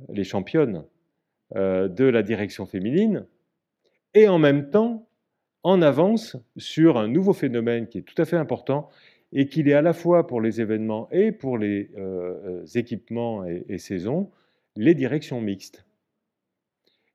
les 0.09 0.23
championnes 0.23 0.83
euh, 1.55 1.87
de 1.87 2.05
la 2.05 2.23
direction 2.23 2.65
féminine, 2.65 3.27
et 4.15 4.27
en 4.27 4.39
même 4.39 4.69
temps 4.71 5.07
en 5.63 5.81
avance 5.81 6.37
sur 6.57 6.97
un 6.97 7.07
nouveau 7.07 7.33
phénomène 7.33 7.87
qui 7.87 7.99
est 7.99 8.01
tout 8.01 8.19
à 8.19 8.25
fait 8.25 8.37
important 8.37 8.89
et 9.33 9.47
qu'il 9.47 9.67
est 9.67 9.73
à 9.73 9.81
la 9.81 9.93
fois 9.93 10.25
pour 10.25 10.41
les 10.41 10.61
événements 10.61 11.09
et 11.11 11.31
pour 11.31 11.57
les 11.57 11.91
euh, 11.97 12.65
équipements 12.73 13.43
et, 13.45 13.77
saisons, 13.77 14.31
les 14.75 14.95
directions 14.95 15.41
mixtes. 15.41 15.85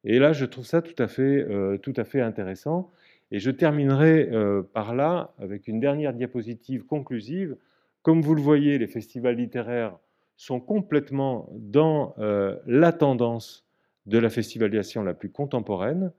Et 0.05 0.19
là, 0.19 0.33
je 0.33 0.45
trouve 0.45 0.65
ça 0.65 0.83
tout 0.83 1.01
à 1.03 1.09
fait, 1.09 1.47
tout 1.83 1.93
à 1.97 2.05
fait 2.05 2.21
intéressant. 2.21 2.91
Et 3.31 3.39
je 3.39 3.51
terminerai 3.51 4.31
par 4.73 4.95
là 4.95 5.35
avec 5.39 5.69
une 5.69 5.79
dernière 5.79 6.15
diapositive 6.15 6.85
conclusive. 6.85 7.57
Comme 8.03 8.23
vous 8.23 8.35
le 8.35 8.41
voyez, 8.41 8.79
les 8.79 8.87
festivals 8.87 9.37
littéraires 9.37 9.99
sont 10.41 10.59
complètement 10.59 11.51
dans 11.53 12.15
euh, 12.19 12.57
la 12.67 12.93
tendance 12.93 13.67
de 14.07 14.17
la 14.17 14.31
festivalisation 14.31 15.03
la 15.03 15.13
plus 15.13 15.31
contemporaine, 15.31 16.13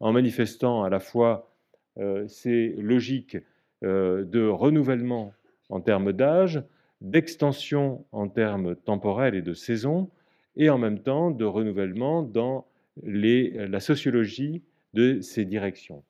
en 0.00 0.10
manifestant 0.12 0.82
à 0.82 0.90
la 0.90 0.98
fois 0.98 1.54
euh, 1.98 2.26
ces 2.26 2.70
logiques 2.70 3.36
euh, 3.84 4.24
de 4.24 4.44
renouvellement 4.48 5.32
en 5.68 5.80
termes 5.80 6.12
d'âge, 6.12 6.60
d'extension 7.02 8.04
en 8.10 8.26
termes 8.28 8.74
temporels 8.74 9.36
et 9.36 9.42
de 9.42 9.54
saison, 9.54 10.10
et 10.56 10.70
en 10.70 10.78
même 10.78 10.98
temps 10.98 11.30
de 11.30 11.44
renouvellement 11.44 12.24
dans 12.24 12.66
la 13.04 13.78
sociologie 13.78 14.64
de 14.92 15.20
ces 15.20 15.44
directions. 15.44 16.02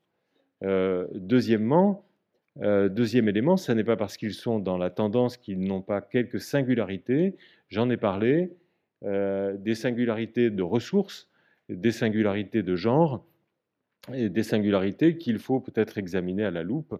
deuxièmement, 0.62 2.07
deuxième 2.60 3.28
élément, 3.28 3.56
ce 3.56 3.70
n'est 3.72 3.84
pas 3.84 3.96
parce 3.96 4.16
qu'ils 4.16 4.34
sont 4.34 4.58
dans 4.58 4.78
la 4.78 4.90
tendance 4.90 5.36
qu'ils 5.36 5.60
n'ont 5.60 5.82
pas 5.82 6.00
quelques 6.00 6.40
singularités, 6.40 7.36
J'en 7.68 7.90
ai 7.90 7.96
parlé, 7.96 8.50
euh, 9.04 9.56
des 9.56 9.74
singularités 9.74 10.50
de 10.50 10.62
ressources, 10.62 11.28
des 11.68 11.92
singularités 11.92 12.62
de 12.62 12.76
genre, 12.76 13.24
et 14.14 14.30
des 14.30 14.42
singularités 14.42 15.18
qu'il 15.18 15.38
faut 15.38 15.60
peut-être 15.60 15.98
examiner 15.98 16.44
à 16.44 16.50
la 16.50 16.62
loupe, 16.62 16.98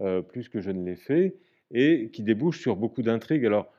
euh, 0.00 0.22
plus 0.22 0.48
que 0.48 0.60
je 0.60 0.70
ne 0.70 0.84
l'ai 0.84 0.96
fait. 0.96 1.36
et 1.72 2.10
qui 2.12 2.22
débouche 2.22 2.60
sur 2.60 2.76
beaucoup 2.76 3.02
d'intrigues. 3.02 3.44
Alors, 3.44 3.72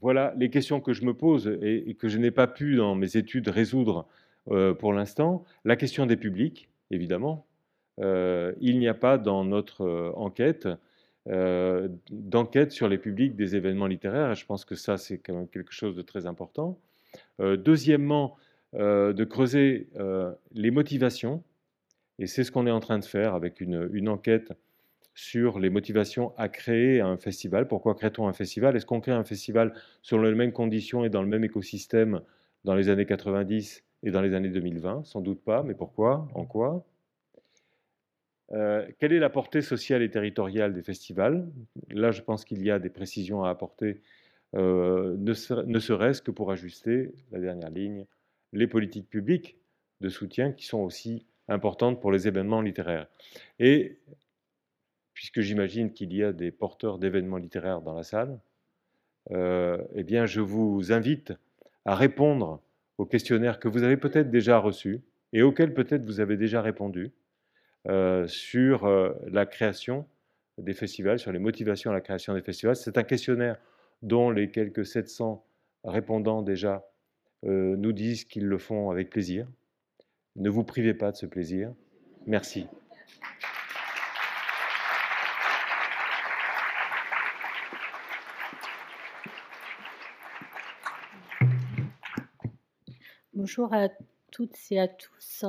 voilà 0.00 0.34
les 0.36 0.50
questions 0.50 0.80
que 0.80 0.92
je 0.92 1.04
me 1.04 1.14
pose 1.14 1.46
et, 1.62 1.94
que 1.94 2.08
je 2.08 2.18
n'ai 2.18 2.32
pas 2.32 2.48
pu 2.48 2.74
dans 2.74 2.96
mes 2.96 3.16
études 3.16 3.46
résoudre 3.46 4.08
euh, 4.50 4.74
pour 4.74 4.92
l'instant. 4.92 5.44
La 5.64 5.76
question 5.76 6.06
des 6.06 6.16
publics, 6.16 6.68
évidemment. 6.90 7.46
Euh, 8.00 8.52
il 8.60 8.78
n'y 8.78 8.88
a 8.88 8.94
pas 8.94 9.18
dans 9.18 9.44
notre 9.44 9.82
euh, 9.82 10.12
enquête 10.16 10.68
d'enquête 12.10 12.72
sur 12.72 12.88
les 12.88 12.98
publics 12.98 13.36
des 13.36 13.54
événements 13.54 13.86
littéraires. 13.86 14.32
Et 14.32 14.34
je 14.34 14.44
pense 14.44 14.64
que 14.64 14.74
ça, 14.74 14.96
c'est 14.98 15.18
quand 15.18 15.34
même 15.34 15.48
quelque 15.48 15.72
chose 15.72 15.94
de 15.94 16.02
très 16.02 16.26
important. 16.26 16.80
deuxièmement, 17.38 18.36
de 18.72 19.24
creuser 19.24 19.88
les 20.52 20.72
motivations. 20.72 21.44
Et 22.18 22.26
c'est 22.26 22.42
ce 22.42 22.50
qu'on 22.50 22.66
est 22.66 22.72
en 22.72 22.80
train 22.80 22.98
de 22.98 23.04
faire 23.04 23.34
avec 23.34 23.60
une, 23.60 23.88
une 23.92 24.08
enquête 24.08 24.52
sur 25.14 25.58
les 25.58 25.70
motivations 25.70 26.32
à 26.36 26.48
créer 26.48 27.00
un 27.00 27.16
festival. 27.16 27.68
Pourquoi 27.68 27.94
crée-t-on 27.94 28.26
un 28.28 28.32
festival? 28.32 28.76
Est-ce 28.76 28.86
qu'on 28.86 29.00
crée 29.00 29.12
un 29.12 29.24
festival 29.24 29.74
selon 30.02 30.22
les 30.22 30.34
mêmes 30.34 30.52
conditions 30.52 31.04
et 31.04 31.10
dans 31.10 31.22
le 31.22 31.28
même 31.28 31.44
écosystème 31.44 32.20
dans 32.64 32.74
les 32.74 32.88
années 32.88 33.06
90 33.06 33.84
et 34.04 34.10
dans 34.10 34.22
les 34.22 34.34
années 34.34 34.48
2020 34.48 35.04
Sans 35.04 35.20
doute 35.20 35.42
pas, 35.44 35.62
mais 35.62 35.74
pourquoi? 35.74 36.28
En 36.34 36.44
quoi? 36.44 36.84
Euh, 38.52 38.86
Quelle 38.98 39.12
est 39.12 39.18
la 39.18 39.30
portée 39.30 39.62
sociale 39.62 40.02
et 40.02 40.10
territoriale 40.10 40.72
des 40.74 40.82
festivals? 40.82 41.50
Là, 41.90 42.10
je 42.10 42.22
pense 42.22 42.44
qu'il 42.44 42.62
y 42.62 42.70
a 42.70 42.78
des 42.78 42.90
précisions 42.90 43.44
à 43.44 43.50
apporter, 43.50 44.02
euh, 44.54 45.16
ne 45.18 45.78
serait-ce 45.78 46.22
que 46.22 46.30
pour 46.30 46.50
ajuster 46.50 47.12
la 47.30 47.40
dernière 47.40 47.70
ligne, 47.70 48.06
les 48.52 48.66
politiques 48.66 49.08
publiques 49.08 49.56
de 50.00 50.08
soutien 50.08 50.52
qui 50.52 50.66
sont 50.66 50.80
aussi 50.80 51.26
importantes 51.48 52.00
pour 52.00 52.12
les 52.12 52.28
événements 52.28 52.60
littéraires. 52.60 53.08
Et 53.58 53.98
puisque 55.14 55.40
j'imagine 55.40 55.92
qu'il 55.92 56.12
y 56.14 56.22
a 56.22 56.32
des 56.32 56.50
porteurs 56.50 56.98
d'événements 56.98 57.36
littéraires 57.36 57.80
dans 57.80 57.94
la 57.94 58.02
salle, 58.02 58.38
euh, 59.30 59.78
eh 59.94 60.02
bien, 60.02 60.26
je 60.26 60.40
vous 60.40 60.92
invite 60.92 61.32
à 61.84 61.94
répondre 61.94 62.60
aux 62.98 63.06
questionnaires 63.06 63.58
que 63.58 63.68
vous 63.68 63.82
avez 63.82 63.96
peut-être 63.96 64.30
déjà 64.30 64.58
reçus 64.58 65.00
et 65.32 65.42
auxquels 65.42 65.74
peut-être 65.74 66.04
vous 66.04 66.20
avez 66.20 66.36
déjà 66.36 66.60
répondu 66.60 67.12
sur 68.26 68.84
euh, 68.84 69.12
la 69.26 69.46
création 69.46 70.06
des 70.58 70.74
festivals, 70.74 71.18
sur 71.18 71.32
les 71.32 71.38
motivations 71.38 71.90
à 71.90 71.94
la 71.94 72.00
création 72.00 72.34
des 72.34 72.42
festivals. 72.42 72.76
C'est 72.76 72.98
un 72.98 73.02
questionnaire 73.02 73.56
dont 74.02 74.30
les 74.30 74.50
quelques 74.50 74.86
700 74.86 75.44
répondants 75.84 76.42
déjà 76.42 76.86
nous 77.44 77.92
disent 77.92 78.24
qu'ils 78.24 78.46
le 78.46 78.58
font 78.58 78.90
avec 78.90 79.10
plaisir. 79.10 79.48
Ne 80.36 80.48
vous 80.48 80.62
privez 80.62 80.94
pas 80.94 81.10
de 81.10 81.16
ce 81.16 81.26
plaisir. 81.26 81.74
Merci. 82.26 82.68
Bonjour 93.34 93.74
à 93.74 93.88
toutes 94.30 94.56
et 94.70 94.78
à 94.78 94.86
tous. 94.86 95.44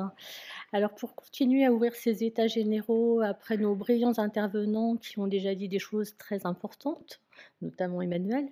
Alors 0.73 0.95
pour 0.95 1.13
continuer 1.13 1.65
à 1.65 1.71
ouvrir 1.71 1.93
ces 1.93 2.23
états 2.23 2.47
généraux 2.47 3.21
après 3.21 3.57
nos 3.57 3.75
brillants 3.75 4.17
intervenants 4.17 4.97
qui 4.97 5.19
ont 5.19 5.27
déjà 5.27 5.53
dit 5.53 5.69
des 5.69 5.77
choses 5.77 6.17
très 6.17 6.47
importantes, 6.47 7.21
notamment 7.62 8.01
Emmanuel, 8.01 8.49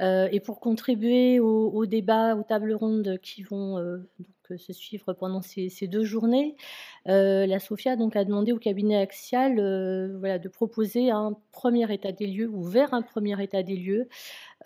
euh, 0.00 0.28
et 0.32 0.40
pour 0.40 0.60
contribuer 0.60 1.40
au, 1.40 1.86
débat, 1.86 2.36
aux 2.36 2.42
tables 2.42 2.72
rondes 2.72 3.18
qui 3.22 3.42
vont 3.42 3.78
euh, 3.78 3.98
se 4.56 4.72
suivre 4.72 5.12
pendant 5.12 5.42
ces, 5.42 5.70
deux 5.86 6.04
journées, 6.04 6.56
euh, 7.08 7.46
la 7.46 7.60
SOFIA 7.60 7.94
donc, 7.94 8.16
a 8.16 8.24
demandé 8.24 8.52
au 8.52 8.58
cabinet 8.58 8.96
axial 8.96 9.54
voilà, 10.18 10.38
de 10.40 10.48
proposer 10.48 11.10
un 11.10 11.36
premier 11.52 11.92
état 11.92 12.10
des 12.10 12.26
lieux 12.26 12.48
ou 12.48 12.62
vers 12.64 12.92
un 12.92 13.02
premier 13.02 13.40
état 13.42 13.62
des 13.62 13.76
lieux, 13.76 14.08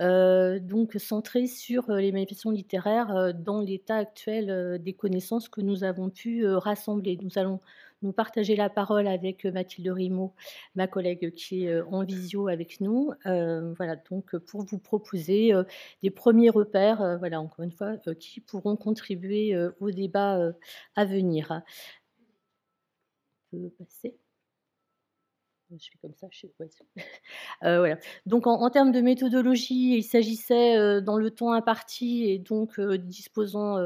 donc 0.01 0.95
centré 0.95 1.47
sur 1.47 1.93
les 1.93 2.13
manifestations 2.13 2.51
littéraires 2.51 3.35
dans 3.35 3.61
l'état 3.61 3.97
actuel 3.97 4.81
des 4.83 4.95
connaissances 4.95 5.51
que 5.51 5.61
nous 5.61 5.85
avons 5.85 6.09
pu 6.09 6.47
rassembler. 6.47 7.19
Nous 7.23 7.39
allons 7.39 7.61
nous 8.05 8.13
partager 8.13 8.55
la 8.57 8.71
parole 8.71 9.09
avec 9.09 9.45
Mathilde 9.45 9.89
Rimaud, 9.89 10.35
ma 10.77 10.87
collègue 10.87 11.33
qui 11.33 11.67
est 11.67 11.81
en 11.83 12.05
visio 12.05 12.49
avec 12.49 12.81
nous. 12.81 13.13
voilà, 13.25 13.97
donc 14.11 14.37
pour 14.37 14.63
vous 14.65 14.79
proposer 14.79 15.53
des 16.03 16.11
premiers 16.11 16.51
repères, 16.51 17.19
voilà, 17.19 17.41
encore 17.41 17.65
une 17.65 17.73
fois, 17.73 17.97
qui 18.21 18.41
pourront 18.41 18.77
contribuer 18.77 19.57
au 19.81 19.91
débat 19.91 20.53
à 20.97 21.05
venir. 21.05 21.63
Passer 23.79 24.19
je 25.71 25.91
fais 25.91 25.99
comme 26.01 26.15
ça, 26.15 26.27
je 26.31 26.47
euh, 27.65 27.79
voilà. 27.79 27.99
Donc 28.27 28.47
en, 28.47 28.71
termes 28.71 28.93
de 28.93 29.01
méthodologie, 29.01 29.99
il 29.99 30.03
s'agissait 30.03 30.77
euh, 30.77 31.01
dans 31.01 31.17
le 31.17 31.31
temps 31.31 31.53
imparti 31.53 32.25
et 32.25 32.39
donc 32.39 32.79
euh, 32.79 32.99
disposant 32.99 33.79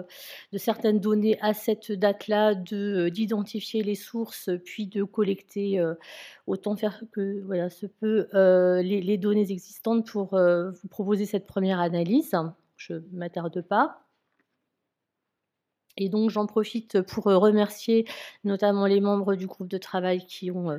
de 0.53 0.59
certaines 0.59 1.01
données 1.01 1.39
à 1.41 1.55
cette 1.55 1.93
date-là, 1.93 2.55
de 2.55 3.09
d'identifier 3.09 3.83
les 3.83 3.95
sources, 3.95 4.51
puis 4.65 4.87
de 4.87 5.03
collecter 5.05 5.83
autant 6.47 6.77
faire 6.77 7.03
que 7.13 7.43
voilà 7.43 7.71
se 7.71 7.87
peut 7.87 8.29
les, 8.83 9.01
les, 9.01 9.19
données 9.19 9.51
existantes 9.51 10.07
pour 10.07 10.37
vous 10.37 10.89
proposer 10.89 11.27
cette 11.27 11.47
première 11.47 11.81
analyse. 11.81 12.35
Je 12.77 12.95
ne 12.95 13.01
m'attarde 13.13 13.61
pas. 13.63 14.08
Et 15.99 16.09
donc 16.09 16.31
j'en 16.31 16.47
profite 16.47 17.03
pour 17.03 17.27
euh, 17.27 17.37
remercier 17.37 18.07
notamment 18.45 18.87
les 18.87 19.01
membres 19.01 19.35
du 19.35 19.47
groupe 19.47 19.69
de 19.69 19.79
travail 19.79 20.25
qui 20.27 20.51
ont 20.51 20.71
euh, 20.71 20.79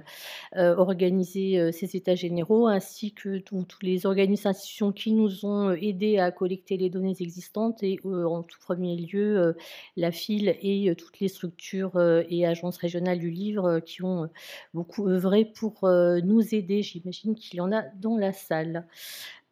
euh, 0.56 0.76
organisé 0.78 1.72
ces 1.72 1.96
états 1.96 2.16
généraux, 2.16 2.68
ainsi 2.68 3.14
que 3.14 3.38
tous 3.40 3.66
les 3.82 4.06
organismes 4.06 4.48
institutions 4.48 4.92
qui 4.92 5.12
nous 5.12 5.46
ont 5.46 5.72
aidés 5.72 6.18
à 6.18 6.32
collecter 6.32 6.78
les 6.78 6.90
données 6.90 7.16
existantes, 7.20 7.84
et 7.84 8.00
en 8.06 8.44
tout 8.44 8.58
premier 8.60 8.96
lieu 8.96 9.56
la 9.98 10.12
FIL 10.12 10.56
et 10.62 10.94
toutes 10.96 11.20
les 11.20 11.28
structures 11.28 12.00
et 12.30 12.46
agences 12.46 12.78
régionales 12.78 13.20
du 13.20 13.30
livre 13.30 13.80
qui 13.80 14.04
ont 14.04 14.30
beaucoup 14.74 15.08
œuvré 15.08 15.46
pour 15.46 15.80
nous 15.84 16.56
aider. 16.56 16.82
J'imagine 16.82 17.36
qu'il 17.36 17.58
y 17.58 17.62
en 17.62 17.72
a 17.72 17.84
dans 18.00 18.18
la 18.18 18.32
salle. 18.32 18.88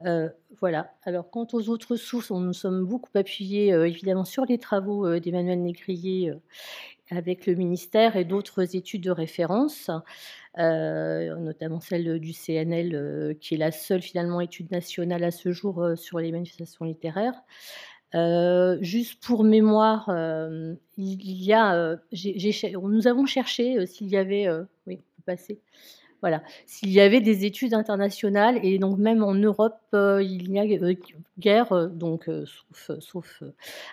Euh, 0.06 0.30
voilà. 0.60 0.94
Alors, 1.04 1.30
quant 1.30 1.48
aux 1.54 1.70
autres 1.70 1.96
sources, 1.96 2.30
on 2.32 2.40
nous 2.40 2.54
sommes 2.54 2.86
beaucoup 2.86 3.10
appuyés 3.16 3.74
euh, 3.74 3.88
évidemment 3.88 4.26
sur 4.26 4.46
les 4.46 4.60
travaux 4.60 5.08
euh, 5.08 5.20
d'Emmanuel 5.20 5.62
Négrier 5.62 6.34
avec 7.10 7.46
le 7.46 7.56
ministère 7.56 8.18
et 8.18 8.26
d'autres 8.26 8.76
études 8.76 9.04
de 9.04 9.12
référence, 9.12 9.90
notamment 10.58 11.80
celle 11.80 12.20
du 12.20 12.34
CNL, 12.34 13.38
qui 13.40 13.56
est 13.56 13.58
la 13.58 13.72
seule 13.72 14.02
finalement 14.02 14.42
étude 14.42 14.70
nationale 14.72 15.24
à 15.24 15.32
ce 15.32 15.54
jour 15.54 15.92
sur 15.96 16.20
les 16.20 16.34
manifestations 16.34 16.84
littéraires. 16.84 17.42
juste 18.82 19.24
pour 19.24 19.46
mémoire, 19.46 20.10
il 20.98 21.44
y 21.44 21.54
a, 21.54 21.98
nous 22.84 23.08
avons 23.08 23.26
cherché 23.26 23.86
s'il 23.86 24.10
y 24.10 24.18
avait, 24.18 24.50
oui, 24.86 25.00
on 25.18 25.22
peut 25.22 25.32
voilà. 26.22 26.42
S'il 26.66 26.90
y 26.90 27.00
avait 27.00 27.22
des 27.22 27.46
études 27.46 27.74
internationales, 27.74 28.60
et 28.64 28.80
donc 28.80 28.98
même 28.98 29.24
en 29.24 29.36
Europe, 29.36 29.76
euh, 29.94 30.22
il 30.24 30.52
y 30.52 30.60
a 30.60 30.64
euh, 30.64 30.96
guère, 31.38 31.72
euh, 31.72 31.88
donc 31.88 32.30
sauf, 33.00 33.44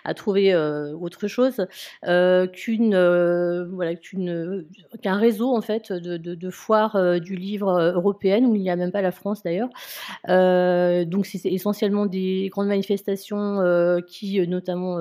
à 0.03 0.13
trouver 0.13 0.55
autre 0.55 1.27
chose, 1.27 1.67
qu'une 2.01 2.95
voilà 3.71 3.93
qu'un 5.01 5.17
réseau 5.17 5.55
en 5.55 5.61
fait 5.61 5.91
de, 5.91 6.49
foires 6.49 7.19
du 7.19 7.35
livre 7.35 7.93
européenne 7.95 8.45
où 8.45 8.55
il 8.55 8.61
n'y 8.61 8.69
a 8.69 8.75
même 8.75 8.91
pas 8.91 9.01
la 9.01 9.11
France 9.11 9.43
d'ailleurs. 9.43 9.69
donc 10.27 11.25
c'est 11.25 11.45
essentiellement 11.45 12.05
des 12.05 12.49
grandes 12.51 12.67
manifestations 12.67 13.61
qui 14.07 14.45
notamment 14.47 14.99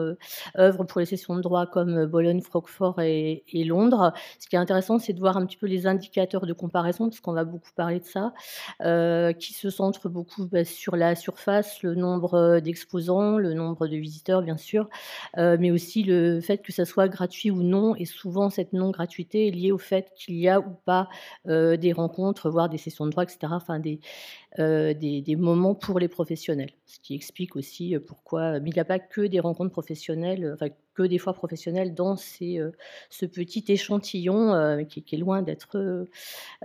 œuvrent 0.59 0.87
pour 0.87 1.01
les 1.01 1.07
sessions 1.07 1.37
de 1.37 1.43
droit 1.43 1.67
comme 1.67 2.07
Bologne, 2.07 2.41
Francfort 2.41 3.01
et 3.01 3.43
Londres. 3.67 4.13
Ce 4.39 4.49
qui 4.49 4.57
est 4.57 4.59
intéressant, 4.59 4.99
c'est 4.99 5.13
de 5.13 5.21
voir 5.21 5.37
un 5.37 5.47
petit 5.47 5.57
peu 5.57 5.67
les 5.67 5.87
indicateurs 5.87 6.47
de 6.47 6.53
comparaison 6.53 7.09
parce 7.15 7.21
qu'on 7.21 7.33
va 7.33 7.45
beaucoup 7.45 7.71
parler 7.77 8.01
de 8.01 8.05
ça, 8.05 8.35
euh, 8.83 9.33
qui 9.33 9.55
se 9.55 9.71
centre 9.71 10.09
beaucoup 10.09 10.47
bah, 10.47 10.65
sur 10.65 10.97
la 10.97 11.15
surface, 11.15 11.83
le 11.83 11.95
nombre 11.95 12.35
euh, 12.35 12.61
d'exposants, 12.61 13.39
le 13.39 13.55
nombre 13.55 13.87
de 13.87 13.97
visiteurs, 13.97 14.43
bien 14.43 14.57
sûr, 14.57 14.89
euh, 15.39 15.57
mais 15.61 15.71
aussi 15.71 16.03
le 16.03 16.41
fait 16.41 16.59
que 16.59 16.73
ça 16.73 16.85
soit 16.85 17.09
gratuit 17.09 17.53
ou 17.53 17.63
non. 17.63 17.95
Et 17.95 18.05
souvent, 18.05 18.51
cette 18.51 18.73
non-gratuité 18.73 19.47
est 19.47 19.51
liée 19.53 19.71
au 19.71 19.79
fait 19.79 20.13
qu'il 20.17 20.35
y 20.35 20.49
a 20.49 20.59
ou 20.59 20.75
pas 20.85 21.09
des 21.47 21.93
rencontres, 21.93 22.51
voire 22.51 22.69
des 22.69 22.79
sessions 22.79 23.07
de 23.07 23.11
droit, 23.11 23.23
etc. 23.23 23.39
Enfin, 23.51 23.79
des, 23.79 24.01
des, 24.59 25.37
moments 25.37 25.75
pour 25.75 25.99
les 25.99 26.09
professionnels. 26.09 26.71
Ce 26.87 26.99
qui 26.99 27.15
explique 27.15 27.55
aussi 27.57 27.97
pourquoi, 28.07 28.59
il 28.59 28.73
n'y 28.73 28.79
a 28.81 28.85
pas 28.85 28.99
que 28.99 29.21
des 29.21 29.41
rencontres 29.41 29.73
professionnelles, 29.73 30.57
que 30.95 31.03
des 31.03 31.19
fois 31.19 31.35
professionnelles 31.35 31.95
dans 31.95 32.17
ces, 32.17 32.61
ce 33.11 33.27
petit 33.27 33.65
échantillon 33.69 34.85
qui, 34.89 35.03
qui, 35.03 35.15
est 35.15 35.19
loin 35.19 35.43
d'être 35.43 36.07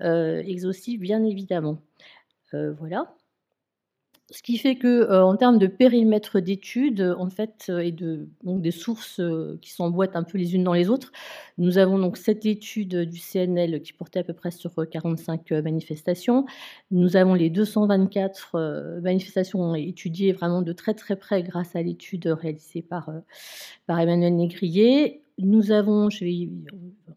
exhaustif, 0.02 1.00
bien 1.00 1.24
évidemment. 1.24 1.82
voilà. 2.54 3.16
Ce 4.32 4.42
qui 4.44 4.58
fait 4.58 4.76
que, 4.76 5.22
en 5.22 5.36
termes 5.36 5.58
de 5.58 5.68
périmètre 5.68 6.40
d'études, 6.40 7.16
en 7.18 7.30
fait, 7.30 7.72
et 7.82 7.92
de 7.92 8.28
des 8.44 8.72
sources, 8.72 9.22
qui 9.62 9.72
s'emboîtent 9.72 10.16
un 10.16 10.24
peu 10.24 10.38
les 10.38 10.56
unes 10.56 10.64
dans 10.64 10.74
les 10.74 10.90
autres, 10.90 11.12
nous 11.58 11.78
avons 11.78 11.98
donc 11.98 12.18
cette 12.18 12.46
étude 12.46 12.96
du 13.10 13.20
CNL 13.20 13.82
qui 13.82 13.94
portait 13.94 14.20
à 14.20 14.24
peu 14.24 14.34
près 14.34 14.52
sur 14.52 14.72
45 14.90 15.52
manifestations. 15.52 16.46
Nous 16.92 17.16
avons 17.16 17.34
les 17.34 17.50
224 17.50 19.00
manifestations 19.02 19.76
étudiées 19.76 20.34
vraiment 20.34 20.62
de 20.62 20.74
très, 20.74 20.94
très 20.94 21.16
près 21.16 21.44
grâce 21.44 21.76
à 21.76 21.82
l'étude 21.82 22.28
réalisée 22.28 22.82
par, 22.82 23.12
par 23.88 24.00
Emmanuel 24.00 24.36
Négrier. 24.36 25.22
Nous 25.42 25.72
avons, 25.72 26.10
je 26.10 26.26
vais 26.26 26.50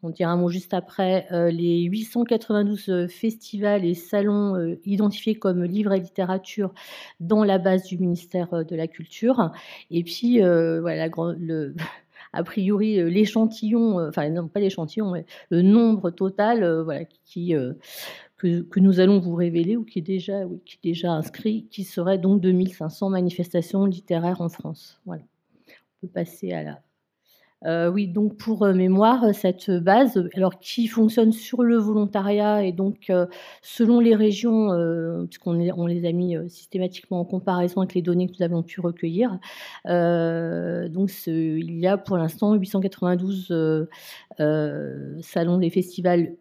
en 0.03 0.11
dire 0.11 0.29
un 0.29 0.37
mot 0.37 0.49
juste 0.49 0.75
après, 0.75 1.27
euh, 1.33 1.51
les 1.51 1.83
892 1.83 2.89
euh, 2.89 3.09
festivals 3.09 3.85
et 3.85 3.95
salons 3.95 4.57
euh, 4.57 4.81
identifiés 4.85 5.35
comme 5.35 5.65
livres 5.65 5.93
et 5.93 6.01
littérature 6.01 6.73
dans 7.21 7.45
la 7.45 7.59
base 7.59 7.85
du 7.85 7.99
ministère 7.99 8.65
de 8.65 8.77
la 8.77 8.87
Culture. 8.87 9.51
Et 9.91 10.05
puis, 10.05 10.39
voilà, 10.39 11.09
le, 11.39 11.75
a 12.33 12.45
priori, 12.45 13.11
l'échantillon, 13.11 13.99
enfin, 14.09 14.29
non, 14.31 14.49
pas 14.49 14.61
l'échantillon, 14.61 15.11
mais 15.11 15.25
le 15.51 15.63
nombre 15.63 16.11
total 16.11 16.83
voilà, 16.83 17.05
qui, 17.25 17.55
que, 18.37 18.81
nous 18.81 19.01
allons 19.01 19.19
vous 19.19 19.35
révéler 19.35 19.77
ou 19.77 19.85
qui 19.85 19.99
est, 20.01 20.03
déjà, 20.03 20.47
oui, 20.47 20.61
qui 20.65 20.79
déjà 20.83 21.13
inscrit, 21.13 21.67
qui 21.71 21.85
serait 21.85 22.19
donc 22.19 22.41
2500 22.41 23.11
manifestations 23.11 23.85
littéraires 23.85 24.41
en 24.41 24.49
France. 24.49 25.01
Voilà. 25.07 25.23
On 26.03 26.07
peut 26.07 26.13
passer 26.13 26.53
à 26.53 26.63
la 26.63 26.83
euh, 27.65 27.89
oui, 27.91 28.09
donc 28.09 28.37
pour 28.37 28.65
euh, 28.65 28.75
mémoire, 28.75 29.35
cette 29.35 29.71
base, 29.71 30.29
alors 30.35 30.59
qui 30.59 30.89
fonctionne 30.89 31.33
sur 31.33 31.63
le 31.63 31.77
volontariat 31.77 32.65
et 32.65 32.73
donc 32.73 33.09
euh, 33.11 33.27
selon 33.63 34.01
les 34.01 34.15
régions, 34.15 34.69
puisqu'on 35.29 35.59
on 35.77 35.87
les 35.87 36.07
a 36.07 36.13
mis 36.13 36.37
systématiquement 36.49 37.21
en 37.21 37.25
comparaison 37.25 37.81
avec 37.81 37.95
les 37.95 38.03
données 38.03 38.27
que 38.27 38.35
nous 38.39 38.45
avons 38.45 38.63
pu 38.63 38.81
recueillir. 38.81 39.39
donc 39.87 41.11
il 41.27 41.79
y 41.79 41.87
a 41.87 41.97
pour 41.97 42.17
l'instant 42.17 42.55
892 42.55 43.89
salons 44.39 45.59
des 45.59 45.71
festivals 45.71 46.35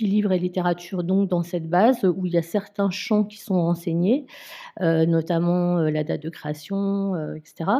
livres 0.00 0.32
et 0.32 0.38
littérature 0.38 1.04
donc 1.04 1.28
dans 1.28 1.42
cette 1.42 1.68
base 1.68 2.04
où 2.04 2.26
il 2.26 2.32
y 2.32 2.38
a 2.38 2.42
certains 2.42 2.90
champs 2.90 3.24
qui 3.24 3.38
sont 3.38 3.54
renseignés, 3.54 4.26
euh, 4.80 5.06
notamment 5.06 5.78
euh, 5.78 5.90
la 5.90 6.04
date 6.04 6.22
de 6.22 6.30
création, 6.30 7.14
euh, 7.14 7.34
etc. 7.34 7.70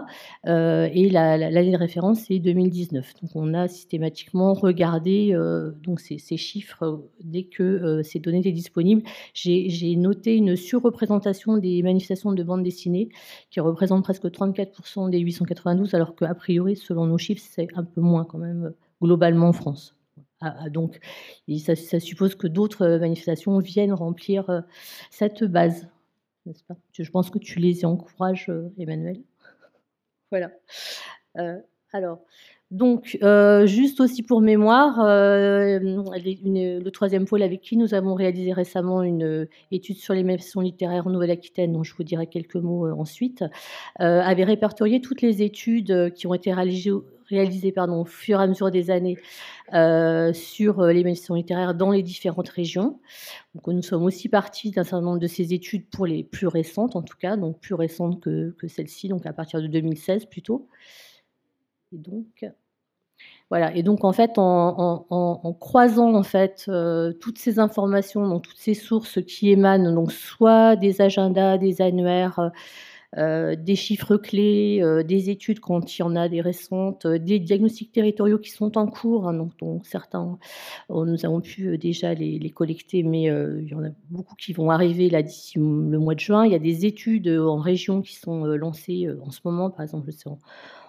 et 0.46 1.10
l'année 1.10 1.72
de 1.72 1.76
référence 1.76 2.20
c'est 2.28 2.38
2019. 2.38 3.14
Donc 3.22 3.30
on 3.34 3.54
a 3.54 3.68
systématiquement 3.68 4.54
regardé 4.54 5.36
donc 5.82 6.00
ces, 6.00 6.18
chiffres 6.36 7.02
dès 7.22 7.44
que 7.44 8.02
ces 8.02 8.18
données 8.18 8.40
étaient 8.40 8.52
disponibles. 8.52 9.02
J'ai 9.32 9.96
noté 9.96 10.36
une 10.36 10.56
surreprésentation 10.56 11.56
des 11.56 11.82
manifestations 11.82 12.32
de 12.32 12.42
bande 12.42 12.62
dessinée 12.62 13.08
qui 13.50 13.60
représentent 13.60 14.04
presque 14.04 14.26
34% 14.26 15.10
des 15.10 15.18
892, 15.18 15.94
alors 15.94 16.14
qu'a 16.14 16.34
priori 16.34 16.76
selon 16.76 17.06
nos 17.06 17.18
chiffres 17.18 17.42
c'est 17.44 17.68
un 17.74 17.84
peu 17.84 18.00
moins 18.00 18.24
quand 18.24 18.38
même 18.38 18.72
globalement 19.00 19.48
en 19.48 19.52
France. 19.52 19.93
Ah, 20.46 20.54
ah, 20.60 20.68
donc, 20.68 21.00
ça, 21.58 22.00
suppose 22.00 22.34
que 22.34 22.46
d'autres 22.46 22.82
euh, 22.82 22.98
manifestations 22.98 23.58
viennent 23.60 23.94
remplir 23.94 24.50
euh, 24.50 24.60
cette 25.10 25.42
base, 25.42 25.88
n'est-ce 26.44 26.62
pas? 26.64 26.76
Je 26.92 27.10
pense 27.10 27.30
que 27.30 27.38
tu 27.38 27.60
les 27.60 27.86
encourages, 27.86 28.50
euh, 28.50 28.68
Emmanuel. 28.76 29.22
voilà. 30.30 30.50
alors, 31.92 32.20
donc, 32.74 33.18
juste 33.66 34.00
aussi 34.00 34.22
pour 34.22 34.40
mémoire, 34.40 34.96
le 35.04 36.88
troisième 36.90 37.24
pôle 37.24 37.42
avec 37.42 37.60
qui 37.60 37.76
nous 37.76 37.94
avons 37.94 38.14
réalisé 38.14 38.52
récemment 38.52 39.02
une 39.02 39.46
étude 39.70 39.96
sur 39.96 40.12
les 40.14 40.24
manifestations 40.24 40.60
littéraires 40.60 41.06
en 41.06 41.10
Nouvelle-Aquitaine, 41.10 41.72
dont 41.72 41.84
je 41.84 41.94
vous 41.94 42.04
dirai 42.04 42.26
quelques 42.26 42.56
mots 42.56 42.90
ensuite, 42.98 43.44
avait 43.98 44.44
répertorié 44.44 45.00
toutes 45.00 45.22
les 45.22 45.42
études 45.42 46.12
qui 46.14 46.26
ont 46.26 46.34
été 46.34 46.52
réalisées, 46.52 46.90
au 46.90 48.04
fur 48.04 48.40
et 48.40 48.42
à 48.42 48.46
mesure 48.46 48.70
des 48.70 48.90
années 48.90 49.16
euh, 49.72 50.32
sur 50.32 50.80
euh, 50.80 50.92
les 50.92 51.02
manifestations 51.02 51.34
littéraires 51.34 51.74
dans 51.74 51.90
les 51.90 52.02
différentes 52.02 52.48
régions. 52.48 53.00
Donc, 53.54 53.66
nous 53.66 53.82
sommes 53.82 54.04
aussi 54.04 54.28
partis 54.28 54.70
d'un 54.70 54.84
certain 54.84 55.00
nombre 55.00 55.18
de 55.18 55.26
ces 55.26 55.54
études 55.54 55.88
pour 55.88 56.06
les 56.06 56.22
plus 56.22 56.46
récentes, 56.46 56.96
en 56.96 57.02
tout 57.02 57.16
cas, 57.18 57.36
donc 57.36 57.60
plus 57.60 57.74
récentes 57.74 58.20
que, 58.20 58.54
que 58.58 58.68
celle-ci, 58.68 59.08
donc 59.08 59.26
à 59.26 59.32
partir 59.32 59.62
de 59.62 59.66
2016 59.66 60.26
plutôt. 60.26 60.68
Et 61.92 61.98
donc, 61.98 62.44
voilà. 63.50 63.74
Et 63.76 63.82
donc, 63.82 64.04
en 64.04 64.12
fait, 64.12 64.32
en, 64.36 65.56
croisant 65.60 66.14
en 66.14 66.22
fait 66.22 66.64
euh, 66.68 67.12
toutes 67.12 67.38
ces 67.38 67.58
informations, 67.58 68.26
donc 68.26 68.42
toutes 68.42 68.58
ces 68.58 68.74
sources 68.74 69.22
qui 69.22 69.50
émanent, 69.50 69.92
donc 69.92 70.12
soit 70.12 70.76
des 70.76 71.00
agendas, 71.00 71.58
des 71.58 71.82
annuaires, 71.82 72.50
euh, 73.18 73.54
des 73.54 73.76
chiffres 73.76 74.16
clés, 74.16 74.80
euh, 74.82 75.04
des 75.04 75.30
études 75.30 75.60
quand 75.60 75.96
il 75.96 76.00
y 76.00 76.02
en 76.02 76.16
a 76.16 76.28
des 76.28 76.40
récentes, 76.40 77.06
des 77.06 77.38
diagnostics 77.38 77.92
territoriaux 77.92 78.38
qui 78.38 78.50
sont 78.50 78.76
en 78.76 78.88
cours, 78.88 79.28
hein, 79.28 79.34
donc 79.34 79.52
dont 79.60 79.80
certains, 79.84 80.38
nous 80.88 81.24
avons 81.24 81.40
pu 81.40 81.78
déjà 81.78 82.14
les, 82.14 82.50
collecter, 82.50 83.02
mais 83.02 83.24
il 83.24 83.68
y 83.68 83.74
en 83.74 83.84
a 83.84 83.90
beaucoup 84.10 84.34
qui 84.36 84.52
vont 84.52 84.70
arriver 84.70 85.10
là 85.10 85.22
d'ici 85.22 85.58
le 85.58 85.98
mois 85.98 86.14
de 86.14 86.20
juin. 86.20 86.46
Il 86.46 86.52
y 86.52 86.56
a 86.56 86.58
des 86.58 86.86
études 86.86 87.28
en 87.28 87.58
région 87.58 88.02
qui 88.02 88.16
sont 88.16 88.46
lancées 88.46 89.06
en 89.22 89.30
ce 89.30 89.40
moment, 89.44 89.70
par 89.70 89.82
exemple, 89.82 90.10
en, 90.26 90.38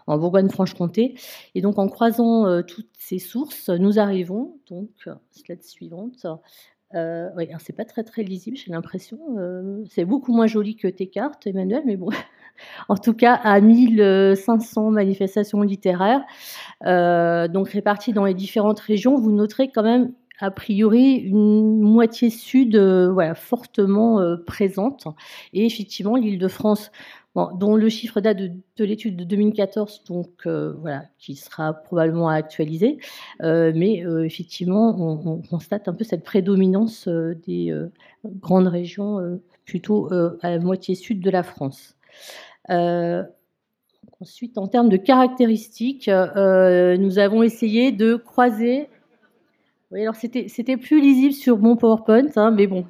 en 0.08 0.18
Bourgogne-Franche-Comté. 0.18 1.15
Et 1.56 1.62
donc, 1.62 1.80
en 1.80 1.88
croisant 1.88 2.62
toutes 2.63 2.91
ces 2.98 3.20
sources, 3.20 3.70
nous 3.70 4.00
arrivons, 4.00 4.58
donc, 4.68 4.89
slide 5.32 5.63
suivante, 5.63 6.26
euh, 6.94 7.30
c'est 7.60 7.76
pas 7.76 7.86
très 7.86 8.04
très 8.04 8.24
lisible, 8.24 8.58
j'ai 8.58 8.72
l'impression. 8.72 9.18
Euh, 9.38 9.84
c'est 9.89 10.06
beaucoup 10.06 10.34
moins 10.34 10.48
joli 10.48 10.76
que 10.76 10.88
tes 10.88 11.08
cartes, 11.08 11.48
Emmanuel, 11.48 11.84
mais 11.86 11.98
bon. 11.98 12.10
en 12.89 12.96
tout 12.96 13.13
cas, 13.13 13.34
à 13.34 13.60
1500 13.60 14.91
manifestations 14.91 15.62
littéraires, 15.62 16.24
euh, 16.86 17.48
donc 17.48 17.70
réparties 17.70 18.13
dans 18.13 18.26
les 18.26 18.34
différentes 18.34 18.80
régions, 18.80 19.15
vous 19.15 19.32
noterez 19.32 19.70
quand 19.70 19.84
même 19.84 20.13
a 20.39 20.52
priori 20.52 21.13
une 21.13 21.80
moitié 21.80 22.30
sud 22.30 22.78
voilà, 22.78 23.36
fortement 23.36 24.20
présente. 24.46 25.06
Et 25.54 25.65
effectivement, 25.65 26.18
l'île 26.18 26.39
de 26.39 26.50
France 26.50 26.91
dont 27.36 27.76
le 27.76 27.89
chiffre 27.89 28.21
date 28.21 28.38
de, 28.38 28.86
l'étude 28.86 29.17
de 29.17 29.26
2014, 29.26 30.04
donc 30.08 30.30
euh, 30.45 30.74
voilà, 30.80 31.04
qui 31.19 31.36
sera 31.36 31.74
probablement 31.74 32.30
actualisé. 32.30 32.98
Euh, 33.41 33.74
mais 33.76 34.06
euh, 34.06 34.24
effectivement, 34.24 34.95
on, 34.98 35.41
constate 35.41 35.89
un 35.89 35.93
peu 35.93 36.06
cette 36.06 36.24
prédominance 36.24 37.08
des 37.08 37.74
grandes 38.26 38.67
régions 38.67 39.39
plutôt 39.65 40.12
à 40.41 40.50
la 40.50 40.60
moitié 40.60 40.95
sud 40.95 41.19
de 41.19 41.30
la 41.30 41.43
France. 41.43 41.95
ensuite, 44.21 44.58
en 44.58 44.67
termes 44.67 44.89
de 44.89 44.98
caractéristiques, 44.98 46.08
nous 46.10 47.19
avons 47.19 47.43
essayé 47.43 47.91
de 47.91 48.15
croiser. 48.15 48.88
Oui, 49.91 50.02
alors 50.02 50.15
c'était 50.15 50.78
plus 50.78 51.02
lisible 51.02 51.34
sur 51.34 51.60
mon 51.60 51.76
PowerPoint, 51.76 52.30
hein, 52.38 52.52
mais 52.52 52.65
bon, 52.65 52.86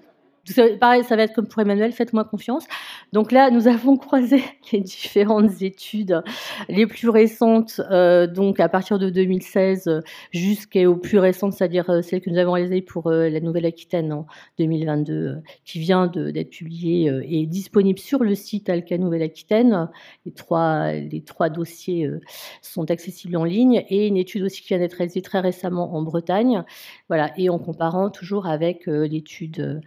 pareil, 0.79 1.03
ça 1.03 1.15
va 1.15 1.23
être 1.23 1.33
comme 1.33 1.47
pour 1.47 1.61
Emmanuel, 1.61 1.91
faites-moi 1.91 2.23
confiance. 2.23 2.65
Donc 3.13 3.31
là, 3.31 3.49
nous 3.49 3.67
avons 3.67 3.97
croisé 3.97 4.43
les 4.71 4.81
différentes 4.81 5.61
études 5.61 6.21
les 6.69 6.85
plus 6.85 7.09
récentes, 7.09 7.81
euh, 7.91 8.27
donc 8.27 8.59
à 8.59 8.69
partir 8.69 8.99
de 8.99 9.09
2016 9.09 10.01
jusqu'aux 10.31 10.95
plus 10.95 11.17
récentes, 11.17 11.53
c'est-à-dire 11.53 11.89
euh, 11.89 12.01
celles 12.01 12.21
que 12.21 12.29
nous 12.29 12.37
avons 12.37 12.53
réalisées 12.53 12.81
pour 12.81 13.07
euh, 13.07 13.29
la 13.29 13.39
Nouvelle-Aquitaine 13.39 14.13
en 14.13 14.27
2022, 14.59 15.41
qui 15.63 15.79
vient 15.79 16.07
d'être 16.07 16.49
publiée 16.49 17.11
et 17.23 17.45
disponible 17.45 17.99
sur 17.99 18.23
le 18.23 18.35
site 18.35 18.69
Alca 18.69 18.97
Nouvelle-Aquitaine. 18.97 19.89
Les 20.25 20.31
trois, 20.31 20.93
les 20.93 21.21
trois 21.23 21.49
dossiers 21.49 22.09
sont 22.61 22.89
accessibles 22.91 23.35
en 23.37 23.43
ligne 23.43 23.83
et 23.89 24.07
une 24.07 24.17
étude 24.17 24.43
aussi 24.43 24.61
qui 24.61 24.69
vient 24.69 24.79
d'être 24.79 24.93
réalisée 24.93 25.21
très 25.21 25.39
récemment 25.39 25.95
en 25.95 26.01
Bretagne. 26.01 26.63
Voilà, 27.07 27.31
et 27.37 27.49
en 27.49 27.59
comparant 27.59 28.09
toujours 28.09 28.47
avec 28.47 28.85
l'étude 28.87 29.81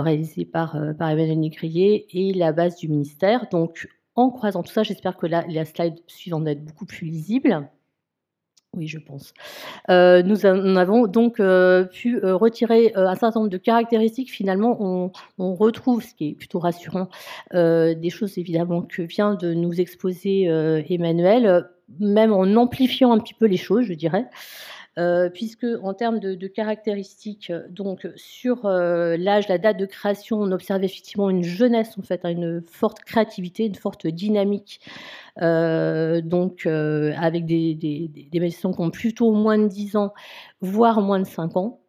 réalisée 0.00 0.44
par, 0.44 0.78
par 0.98 1.10
Emmanuel 1.10 1.40
Négrier 1.40 2.06
et 2.12 2.32
la 2.32 2.52
base 2.52 2.76
du 2.76 2.88
ministère. 2.88 3.46
Donc, 3.50 3.88
en 4.14 4.30
croisant 4.30 4.62
tout 4.62 4.72
ça, 4.72 4.82
j'espère 4.82 5.16
que 5.16 5.26
la 5.26 5.64
slide 5.64 5.96
suivante 6.06 6.44
va 6.44 6.52
être 6.52 6.64
beaucoup 6.64 6.86
plus 6.86 7.06
lisible. 7.06 7.68
Oui, 8.76 8.88
je 8.88 8.98
pense. 8.98 9.32
Euh, 9.90 10.22
nous 10.22 10.46
avons 10.46 11.06
donc 11.06 11.38
euh, 11.38 11.84
pu 11.84 12.18
euh, 12.24 12.34
retirer 12.34 12.92
un 12.96 13.14
certain 13.14 13.40
nombre 13.40 13.50
de 13.50 13.58
caractéristiques. 13.58 14.32
Finalement, 14.32 15.12
on 15.38 15.54
retrouve, 15.54 16.02
ce 16.02 16.14
qui 16.14 16.30
est 16.30 16.34
plutôt 16.34 16.58
rassurant, 16.58 17.08
des 17.52 18.10
choses 18.10 18.38
évidemment 18.38 18.82
que 18.82 19.02
vient 19.02 19.34
de 19.34 19.54
nous 19.54 19.80
exposer 19.80 20.44
Emmanuel, 20.88 21.68
même 22.00 22.32
en 22.32 22.44
amplifiant 22.56 23.12
un 23.12 23.18
petit 23.18 23.34
peu 23.34 23.46
les 23.46 23.56
choses, 23.56 23.84
je 23.84 23.94
dirais. 23.94 24.26
Euh, 24.96 25.28
puisque 25.28 25.66
en 25.82 25.92
termes 25.92 26.20
de, 26.20 26.46
caractéristiques, 26.46 27.52
donc 27.68 28.06
sur 28.14 28.64
euh, 28.66 29.16
l'âge, 29.16 29.48
la 29.48 29.58
date 29.58 29.76
de 29.76 29.86
création, 29.86 30.40
on 30.40 30.52
observe 30.52 30.84
effectivement 30.84 31.30
une 31.30 31.42
jeunesse 31.42 31.98
en 31.98 32.02
fait, 32.02 32.24
hein, 32.24 32.30
une 32.30 32.62
forte 32.62 33.00
créativité, 33.00 33.66
une 33.66 33.74
forte 33.74 34.06
dynamique, 34.06 34.80
euh, 35.42 36.20
donc 36.20 36.66
avec 36.66 37.44
des, 37.44 37.74
des, 37.74 38.08
des 38.08 38.50
qui 38.50 38.66
ont 38.66 38.90
plutôt 38.90 39.32
moins 39.32 39.58
de 39.58 39.66
10 39.66 39.96
ans, 39.96 40.14
voire 40.60 41.00
moins 41.00 41.18
de 41.18 41.26
5 41.26 41.56
ans. 41.56 41.80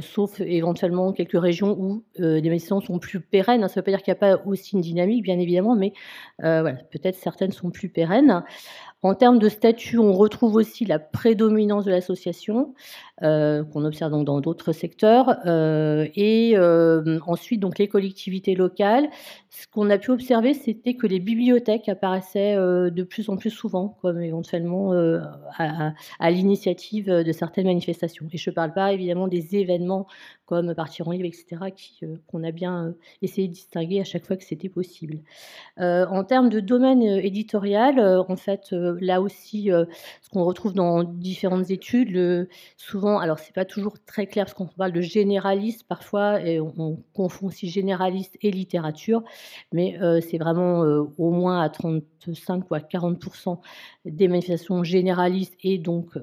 Sauf 0.00 0.40
éventuellement 0.40 1.12
quelques 1.12 1.40
régions 1.40 1.76
où 1.78 2.02
les 2.18 2.42
manifestations 2.42 2.80
sont 2.80 2.98
plus 2.98 3.20
pérennes. 3.20 3.60
Ça 3.62 3.66
ne 3.66 3.74
veut 3.76 3.82
pas 3.82 3.90
dire 3.92 4.02
qu'il 4.02 4.12
n'y 4.12 4.18
a 4.18 4.36
pas 4.36 4.42
aussi 4.44 4.74
une 4.74 4.82
dynamique, 4.82 5.22
bien 5.22 5.38
évidemment, 5.38 5.74
mais 5.74 5.92
voilà, 6.38 6.74
peut-être 6.90 7.16
certaines 7.16 7.52
sont 7.52 7.70
plus 7.70 7.88
pérennes. 7.88 8.42
En 9.04 9.16
termes 9.16 9.40
de 9.40 9.48
statut, 9.48 9.98
on 9.98 10.12
retrouve 10.12 10.54
aussi 10.54 10.84
la 10.84 11.00
prédominance 11.00 11.84
de 11.84 11.90
l'association, 11.90 12.72
euh, 13.24 13.64
qu'on 13.64 13.84
observe 13.84 14.12
donc 14.12 14.24
dans 14.24 14.40
d'autres 14.40 14.70
secteurs. 14.70 15.40
Euh, 15.44 16.06
et 16.14 16.52
euh, 16.54 17.18
ensuite, 17.26 17.58
donc 17.58 17.80
les 17.80 17.88
collectivités 17.88 18.54
locales. 18.54 19.08
Ce 19.50 19.66
qu'on 19.66 19.90
a 19.90 19.98
pu 19.98 20.12
observer, 20.12 20.54
c'était 20.54 20.94
que 20.94 21.08
les 21.08 21.18
bibliothèques 21.18 21.88
apparaissaient 21.88 22.56
de 22.56 23.02
plus 23.02 23.28
en 23.28 23.36
plus 23.36 23.50
souvent, 23.50 23.98
comme 24.00 24.20
éventuellement 24.20 24.92
à, 25.58 25.92
à 26.20 26.30
l'initiative 26.30 27.10
de 27.10 27.32
certaines 27.32 27.66
manifestations. 27.66 28.26
Et 28.32 28.38
je 28.38 28.50
ne 28.50 28.54
parle 28.54 28.72
pas 28.72 28.92
évidemment 28.92 29.28
des 29.28 29.56
événements 29.62 30.06
comme 30.52 30.74
Partir 30.74 31.08
en 31.08 31.12
livre, 31.12 31.24
etc., 31.24 31.72
euh, 32.02 32.16
qu'on 32.26 32.44
a 32.44 32.50
bien 32.50 32.88
euh, 32.88 32.92
essayé 33.22 33.48
de 33.48 33.54
distinguer 33.54 34.00
à 34.00 34.04
chaque 34.04 34.26
fois 34.26 34.36
que 34.36 34.44
c'était 34.44 34.68
possible. 34.68 35.20
Euh, 35.80 36.04
en 36.08 36.24
termes 36.24 36.50
de 36.50 36.60
domaine 36.60 37.00
éditorial, 37.02 37.98
en 38.28 38.36
fait, 38.36 38.68
là 38.72 39.22
aussi, 39.22 39.70
ce 40.20 40.28
qu'on 40.30 40.44
retrouve 40.44 40.74
dans 40.74 41.04
différentes 41.04 41.70
études, 41.70 42.48
souvent, 42.76 43.18
alors 43.18 43.38
c'est 43.38 43.54
pas 43.54 43.64
toujours 43.64 43.94
très 44.04 44.26
clair 44.26 44.44
parce 44.44 44.52
qu'on 44.52 44.66
parle 44.66 44.92
de 44.92 45.00
généraliste 45.00 45.84
parfois, 45.88 46.42
et 46.42 46.60
on, 46.60 47.02
confond 47.14 47.46
aussi 47.46 47.70
généraliste 47.70 48.36
et 48.42 48.50
littérature, 48.50 49.22
mais 49.72 49.98
c'est 50.20 50.38
vraiment 50.38 50.80
au 51.16 51.30
moins 51.30 51.62
à 51.62 51.70
35 51.70 52.70
ou 52.70 52.74
à 52.74 52.80
40% 52.80 53.58
des 54.04 54.28
manifestations 54.28 54.84
généralistes 54.84 55.56
et 55.62 55.78
donc 55.78 56.18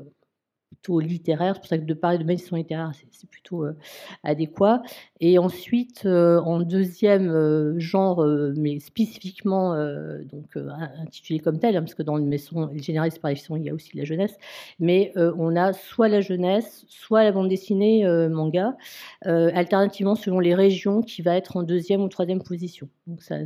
plutôt 0.79 0.99
littéraire. 0.99 1.55
C'est 1.55 1.59
pour 1.59 1.67
ça 1.67 1.77
que 1.77 1.85
de 1.85 1.93
parler 1.93 2.17
de 2.17 2.23
méditation 2.23 2.55
littéraire, 2.55 2.91
c'est 3.11 3.29
plutôt 3.29 3.65
euh, 3.65 3.73
adéquat. 4.23 4.81
Et 5.19 5.37
ensuite, 5.37 6.03
euh, 6.05 6.39
en 6.39 6.59
deuxième 6.59 7.29
euh, 7.29 7.77
genre, 7.79 8.25
mais 8.55 8.79
spécifiquement 8.79 9.75
donc 10.31 10.55
intitulé 11.01 11.39
comme 11.39 11.59
tel, 11.59 11.75
hein, 11.75 11.81
parce 11.81 11.93
que 11.93 12.03
dans 12.03 12.15
le 12.15 12.23
maison 12.23 12.69
généraliste 12.75 13.19
par 13.19 13.31
il 13.31 13.63
y 13.63 13.69
a 13.69 13.73
aussi 13.73 13.95
la 13.95 14.03
jeunesse, 14.03 14.35
mais 14.79 15.13
on 15.15 15.55
a 15.55 15.73
soit 15.73 16.07
la 16.07 16.21
jeunesse, 16.21 16.85
soit 16.87 17.23
la 17.23 17.31
bande 17.31 17.47
dessinée 17.47 18.05
manga, 18.29 18.75
alternativement 19.23 20.15
selon 20.15 20.39
les 20.39 20.55
régions, 20.55 21.01
qui 21.01 21.21
va 21.21 21.35
être 21.35 21.57
en 21.57 21.63
deuxième 21.63 22.01
ou 22.01 22.09
troisième 22.09 22.41
position. 22.41 22.89
Donc 23.07 23.21
ça, 23.21 23.37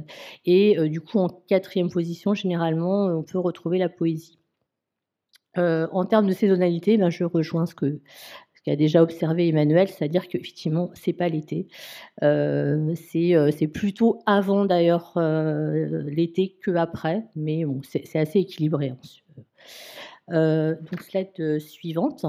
et 0.46 0.78
du 0.90 1.02
coup, 1.02 1.20
en 1.20 1.30
quatrième 1.30 1.90
position, 1.90 2.34
généralement, 2.34 3.06
on 3.06 3.24
peut 3.24 3.40
retrouver 3.40 3.78
la 3.78 3.90
poésie. 3.90 4.40
Euh, 5.58 5.88
en 5.92 6.06
termes 6.06 6.28
de 6.28 6.34
saisonnalité, 6.34 6.98
ben, 6.98 7.10
je 7.10 7.24
rejoins 7.24 7.66
ce 7.66 7.76
que 7.76 8.00
ce 8.56 8.62
qu'a 8.64 8.76
déjà 8.76 9.04
observé 9.04 9.50
Emmanuel, 9.50 9.88
c'est-à-dire 9.88 10.28
qu'effectivement, 10.28 10.92
c'est 10.94 11.14
pas 11.14 11.30
l'été. 11.30 11.68
Euh, 12.24 12.94
euh, 13.16 13.52
c'est 13.52 13.68
plutôt 13.68 14.22
avant 14.26 14.66
d'ailleurs 14.66 15.14
l'été 15.16 16.58
que 16.62 16.72
après, 16.72 17.26
mais 17.36 17.64
c'est 17.84 18.20
assez 18.20 18.40
équilibré. 18.40 18.94
Hein. 20.30 20.76
donc, 20.92 21.02
slide 21.02 21.60
suivante. 21.60 22.26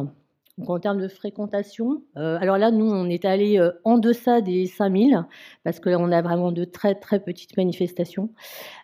Donc, 0.59 0.71
en 0.71 0.79
termes 0.79 1.01
de 1.01 1.09
fréquentation, 1.09 2.05
euh, 2.17 2.39
alors 2.41 2.59
là, 2.59 2.71
nous, 2.71 2.87
on 2.87 3.09
est 3.09 3.25
allé 3.25 3.59
euh, 3.59 3.73
en 3.83 3.99
deçà 3.99 4.41
des 4.41 4.67
5000 4.67 5.25
parce 5.65 5.81
que 5.81 5.91
on 5.91 6.13
a 6.13 6.23
vraiment 6.23 6.53
de 6.53 6.65
très 6.65 6.95
très 6.95 7.19
petites 7.19 7.57
manifestations. 7.57 8.31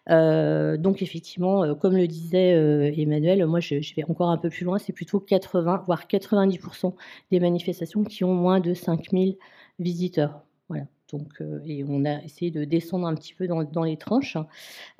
Euh, 0.08 0.76
donc 0.76 1.00
effectivement, 1.00 1.74
comme 1.76 1.96
le 1.96 2.08
disait 2.08 2.52
Emmanuel, 2.96 3.46
moi 3.46 3.60
je, 3.60 3.76
vais 3.94 4.04
encore 4.08 4.30
un 4.30 4.38
peu 4.38 4.50
plus 4.50 4.64
loin, 4.64 4.78
c'est 4.78 4.92
plutôt 4.92 5.20
80 5.20 5.84
voire 5.86 6.06
90% 6.08 6.94
des 7.30 7.38
manifestations 7.38 8.02
qui 8.02 8.24
ont 8.24 8.34
moins 8.34 8.58
de 8.58 8.74
5000 8.74 9.36
visiteurs. 9.78 10.42
Voilà. 10.68 10.86
Donc, 11.12 11.40
et 11.66 11.84
on 11.88 12.04
a 12.04 12.22
essayé 12.22 12.50
de 12.50 12.64
descendre 12.64 13.06
un 13.06 13.14
petit 13.14 13.34
peu 13.34 13.46
dans, 13.46 13.84
les 13.84 13.96
tranches. 13.96 14.36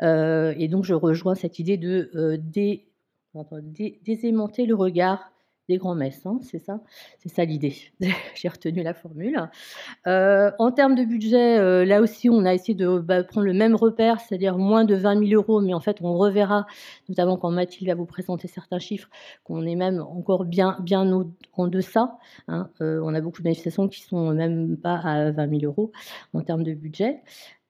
et 0.03 0.69
donc, 0.69 0.85
je 0.85 0.95
rejoins 0.95 1.35
cette 1.35 1.59
idée 1.59 1.77
de 1.77 2.37
dé, 2.37 2.87
le 3.35 4.75
regard 4.75 5.33
des 5.71 5.79
grands-messes, 5.79 6.27
c'est 6.43 6.59
ça? 6.59 6.81
C'est 7.19 7.29
ça 7.29 7.45
l'idée. 7.45 7.77
J'ai 8.35 8.49
retenu 8.49 8.83
la 8.83 8.93
formule. 8.93 9.49
Euh, 10.07 10.51
en 10.59 10.73
termes 10.73 10.97
de 10.97 11.05
budget, 11.05 11.59
euh, 11.59 11.85
là 11.85 12.01
aussi, 12.03 12.29
on 12.29 12.45
a 12.45 12.53
essayé 12.53 12.75
de 12.75 12.99
bah, 12.99 13.23
prendre 13.23 13.47
le 13.47 13.53
même 13.53 13.77
repère, 13.77 14.21
c'est-à-dire 14.21 14.59
moins 14.59 14.85
de 14.85 14.97
20 14.97 15.27
000 15.29 15.41
euros, 15.41 15.61
mais 15.61 15.73
en 15.73 15.81
fait, 15.81 15.99
on 16.03 16.15
reverra, 16.19 16.67
notamment 17.09 17.37
quand 17.37 17.51
Mathilde 17.51 17.89
va 17.89 17.95
vous 17.95 18.05
présenter 18.05 18.49
certains 18.49 18.81
chiffres, 18.81 19.09
qu'on 19.45 19.65
est 19.65 19.77
même 19.77 20.01
encore 20.01 20.45
bien, 20.45 20.77
bien 20.81 21.25
en 21.55 21.69
deçà. 21.69 22.19
Hein. 22.49 22.69
Euh, 22.81 23.01
on 23.05 23.15
a 23.15 23.21
beaucoup 23.21 23.43
de 23.43 23.45
manifestations 23.45 23.89
qui 23.89 24.03
sont 24.03 24.33
même 24.33 24.77
pas 24.77 24.97
à 24.97 25.31
20 25.31 25.61
000 25.61 25.63
euros 25.65 25.93
en 26.35 26.43
termes 26.43 26.65
de 26.65 26.75
budget. 26.75 27.23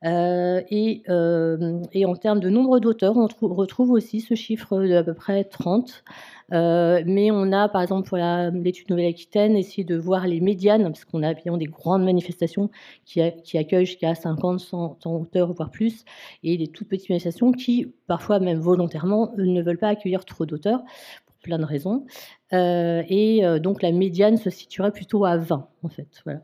Et, 0.03 1.03
et, 1.07 2.07
en 2.07 2.17
termes 2.17 2.41
de 2.41 2.49
nombre 2.49 2.79
d'auteurs, 2.81 3.17
on 3.17 3.29
retrouve 3.55 3.91
aussi 3.91 4.21
ce 4.21 4.35
chiffre 4.35 4.83
d'à 4.85 5.05
peu 5.05 5.15
près 5.15 5.45
30. 5.45 6.05
Euh, 6.53 7.03
mais 7.07 7.31
on 7.31 7.53
a, 7.53 7.69
par 7.69 7.83
exemple, 7.83 8.09
pour 8.09 8.19
l'étude 8.19 8.91
Nouvelle-Aquitaine, 8.91 9.57
essayé 9.57 9.85
de 9.85 9.97
voir 9.97 10.27
les 10.27 10.41
médianes, 10.41 10.85
parce 10.85 11.05
qu'on 11.05 11.23
a 11.23 11.35
bien 11.35 11.57
des 11.57 11.67
grandes 11.67 12.05
manifestations 12.05 12.71
qui, 13.05 13.21
accueillent 13.21 13.87
jusqu'à 13.87 14.15
50, 14.15 14.61
100, 14.61 14.99
auteurs, 15.07 15.53
voire 15.53 15.71
plus, 15.71 16.05
et 16.43 16.57
des 16.57 16.67
toutes 16.67 16.89
petites 16.89 17.09
manifestations 17.09 17.53
qui, 17.53 17.93
parfois 18.07 18.41
même 18.41 18.59
volontairement, 18.59 19.33
ne 19.37 19.63
veulent 19.63 19.79
pas 19.79 19.89
accueillir 19.89 20.25
trop 20.25 20.47
d'auteurs, 20.47 20.83
pour 21.27 21.37
plein 21.43 21.59
de 21.59 21.65
raisons. 21.65 22.05
Euh, 22.53 23.03
et 23.09 23.45
euh, 23.47 23.59
donc 23.61 23.83
la 23.83 23.93
médiane 23.93 24.37
se 24.37 24.51
situerait 24.51 24.93
plutôt 24.93 25.25
à 25.25 25.37
20, 25.37 25.69
en 25.83 25.89
fait. 25.89 26.09
Voilà. 26.25 26.41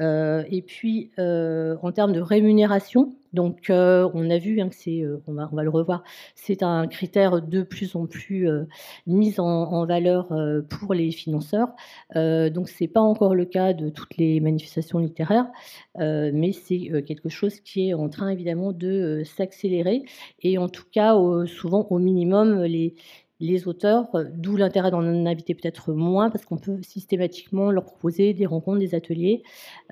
Euh, 0.00 0.42
et 0.50 0.62
puis, 0.62 1.10
euh, 1.18 1.76
en 1.82 1.92
termes 1.92 2.12
de 2.12 2.20
rémunération, 2.20 3.14
donc 3.32 3.68
euh, 3.70 4.08
on 4.14 4.30
a 4.30 4.38
vu 4.38 4.60
hein, 4.60 4.70
on 5.26 5.32
va, 5.32 5.62
le 5.62 5.70
revoir, 5.70 6.04
c'est 6.34 6.62
un 6.62 6.86
critère 6.86 7.42
de 7.42 7.62
plus 7.62 7.96
en 7.96 8.06
plus 8.06 8.48
mis 9.08 9.40
en, 9.40 9.86
valeur 9.86 10.32
pour 10.70 10.94
les 10.94 11.10
financeurs. 11.10 11.68
donc 12.14 12.68
c'est 12.68 12.86
pas 12.86 13.00
encore 13.00 13.34
le 13.34 13.44
cas 13.44 13.72
de 13.72 13.88
toutes 13.88 14.16
les 14.18 14.38
manifestations 14.38 15.00
littéraires, 15.00 15.48
mais 15.98 16.52
c'est 16.52 17.02
quelque 17.04 17.28
chose 17.28 17.58
qui 17.60 17.88
est 17.88 17.94
en 17.94 18.08
train 18.08 18.28
évidemment 18.28 18.72
de 18.72 19.22
s'accélérer. 19.24 20.04
Et 20.40 20.56
en 20.56 20.68
tout 20.68 20.86
cas, 20.92 21.16
souvent 21.46 21.88
au 21.90 21.98
minimum, 21.98 22.62
les, 22.62 22.94
les 23.44 23.68
auteurs, 23.68 24.14
euh, 24.14 24.24
d'où 24.34 24.56
l'intérêt 24.56 24.90
d'en 24.90 25.02
inviter 25.02 25.54
peut-être 25.54 25.92
moins, 25.92 26.30
parce 26.30 26.44
qu'on 26.44 26.56
peut 26.56 26.80
systématiquement 26.82 27.70
leur 27.70 27.84
proposer 27.84 28.34
des 28.34 28.46
rencontres, 28.46 28.78
des 28.78 28.94
ateliers, 28.94 29.42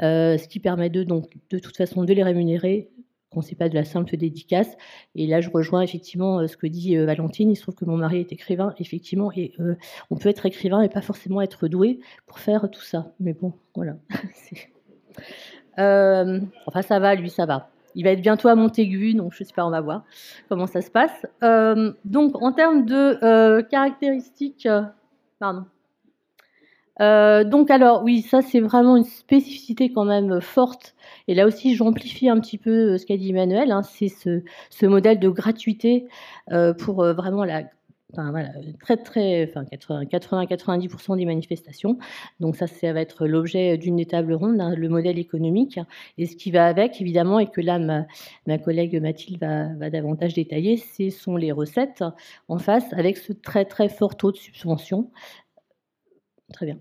euh, 0.02 0.38
ce 0.38 0.48
qui 0.48 0.58
permet 0.58 0.90
de, 0.90 1.04
donc, 1.04 1.30
de 1.50 1.58
toute 1.58 1.76
façon 1.76 2.04
de 2.04 2.12
les 2.12 2.22
rémunérer 2.22 2.90
qu'on 3.30 3.40
ne 3.40 3.44
sait 3.44 3.54
pas 3.54 3.70
de 3.70 3.74
la 3.74 3.84
simple 3.84 4.16
dédicace. 4.18 4.76
Et 5.14 5.26
là, 5.26 5.40
je 5.40 5.48
rejoins 5.48 5.80
effectivement 5.82 6.40
euh, 6.40 6.46
ce 6.46 6.56
que 6.56 6.66
dit 6.66 6.96
Valentine. 6.96 7.50
Il 7.50 7.56
se 7.56 7.62
trouve 7.62 7.74
que 7.74 7.86
mon 7.86 7.96
mari 7.96 8.20
est 8.20 8.32
écrivain, 8.32 8.74
effectivement, 8.78 9.30
et 9.32 9.52
on 10.10 10.16
peut 10.16 10.28
être 10.28 10.44
écrivain 10.44 10.82
et 10.82 10.88
pas 10.88 11.00
forcément 11.00 11.40
être 11.40 11.68
doué 11.68 12.00
pour 12.26 12.40
faire 12.40 12.70
tout 12.70 12.82
ça. 12.82 13.12
Mais 13.20 13.32
bon, 13.32 13.54
voilà. 13.74 13.96
enfin, 16.66 16.82
ça 16.82 16.98
va, 16.98 17.14
lui, 17.14 17.30
ça 17.30 17.46
va. 17.46 17.71
Il 17.94 18.04
va 18.04 18.10
être 18.10 18.22
bientôt 18.22 18.48
à 18.48 18.54
Montaigu, 18.54 19.14
donc 19.14 19.32
je 19.34 19.44
sais 19.44 19.52
pas, 19.54 19.66
on 19.66 19.70
va 19.70 19.80
voir 19.80 20.04
comment 20.48 20.66
ça 20.66 20.80
se 20.80 20.90
passe. 20.90 21.26
Euh, 21.42 21.92
donc, 22.04 22.40
en 22.42 22.52
termes 22.52 22.84
de 22.84 23.18
euh, 23.22 23.62
caractéristiques, 23.62 24.66
euh, 24.66 24.82
pardon. 25.38 25.64
donc, 26.98 27.70
alors, 27.70 28.02
oui, 28.04 28.22
ça 28.22 28.42
c'est 28.42 28.60
vraiment 28.60 28.96
une 28.96 29.04
spécificité 29.04 29.92
quand 29.92 30.04
même 30.04 30.40
forte. 30.40 30.94
Et 31.28 31.34
là 31.34 31.46
aussi, 31.46 31.74
j'amplifie 31.74 32.28
un 32.28 32.38
petit 32.40 32.58
peu 32.58 32.96
ce 32.98 33.06
qu'a 33.06 33.16
dit 33.16 33.30
Emmanuel. 33.30 33.72
Hein, 33.72 33.82
c'est 33.82 34.08
ce, 34.08 34.42
ce, 34.70 34.86
modèle 34.86 35.18
de 35.18 35.28
gratuité 35.28 36.06
pour 36.78 37.04
vraiment 37.04 37.44
la 37.44 37.64
enfin, 38.12 38.30
voilà, 38.30 38.50
très 38.80 38.96
très, 38.96 39.44
enfin 39.48 39.64
80-90% 39.64 41.16
des 41.16 41.24
manifestations. 41.24 41.98
Donc 42.40 42.56
ça, 42.56 42.66
ça 42.66 42.92
va 42.92 43.00
être 43.00 43.26
l'objet 43.26 43.78
d'une 43.78 44.04
table 44.06 44.34
ronde, 44.34 44.60
hein, 44.60 44.74
le 44.76 44.88
modèle 44.88 45.18
économique. 45.18 45.80
Et 46.18 46.26
ce 46.26 46.36
qui 46.36 46.50
va 46.50 46.66
avec, 46.66 47.00
évidemment, 47.00 47.38
et 47.38 47.50
que 47.50 47.60
là 47.60 47.78
ma, 47.78 48.58
collègue 48.58 49.00
Mathilde 49.00 49.40
va, 49.40 49.74
va 49.74 49.90
davantage 49.90 50.34
détailler, 50.34 50.76
ce 50.76 51.10
sont 51.10 51.36
les 51.36 51.52
recettes 51.52 52.04
en 52.48 52.58
face, 52.58 52.92
avec 52.92 53.16
ce 53.16 53.32
très 53.32 53.64
très 53.64 53.88
fort 53.88 54.16
taux 54.16 54.32
de 54.32 54.36
subvention. 54.36 55.10
Très 56.52 56.66
bien. 56.66 56.78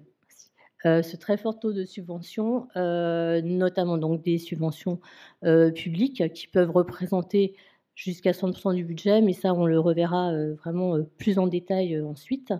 Euh, 0.85 1.01
ce 1.03 1.15
très 1.15 1.37
fort 1.37 1.59
taux 1.59 1.73
de 1.73 1.85
subvention, 1.85 2.67
euh, 2.75 3.41
notamment 3.43 3.97
donc 3.97 4.23
des 4.23 4.39
subventions 4.39 4.99
euh, 5.43 5.71
publiques 5.71 6.33
qui 6.33 6.47
peuvent 6.47 6.71
représenter 6.71 7.55
jusqu'à 8.03 8.31
100% 8.31 8.73
du 8.73 8.83
budget, 8.83 9.21
mais 9.21 9.33
ça, 9.33 9.53
on 9.53 9.65
le 9.65 9.79
reverra 9.79 10.31
euh, 10.31 10.55
vraiment 10.55 10.95
euh, 10.95 11.03
plus 11.17 11.37
en 11.37 11.47
détail 11.47 11.95
euh, 11.95 12.05
ensuite. 12.05 12.53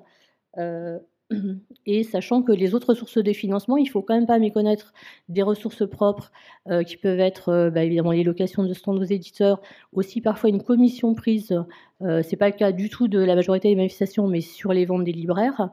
et 1.85 2.03
sachant 2.03 2.41
que 2.41 2.51
les 2.51 2.75
autres 2.75 2.93
sources 2.93 3.17
de 3.17 3.31
financement, 3.31 3.77
il 3.77 3.87
faut 3.87 4.01
quand 4.01 4.13
même 4.13 4.27
pas 4.27 4.37
méconnaître 4.37 4.93
des 5.29 5.43
ressources 5.43 5.87
propres 5.87 6.29
qui 6.85 6.97
peuvent 6.97 7.21
être 7.21 7.71
bah, 7.73 7.85
évidemment 7.85 8.11
les 8.11 8.25
locations 8.25 8.65
de 8.65 8.73
stands 8.73 8.97
aux 8.97 9.05
éditeurs, 9.05 9.61
aussi 9.93 10.19
parfois 10.19 10.49
une 10.49 10.61
commission 10.61 11.15
prise 11.15 11.57
Euh, 12.03 12.21
c'est 12.23 12.35
pas 12.35 12.47
le 12.47 12.55
cas 12.55 12.71
du 12.71 12.89
tout 12.89 13.07
de 13.07 13.19
la 13.19 13.35
majorité 13.35 13.69
des 13.69 13.75
manifestations, 13.75 14.27
mais 14.27 14.41
sur 14.41 14.73
les 14.73 14.85
ventes 14.85 15.03
des 15.03 15.11
libraires. 15.11 15.69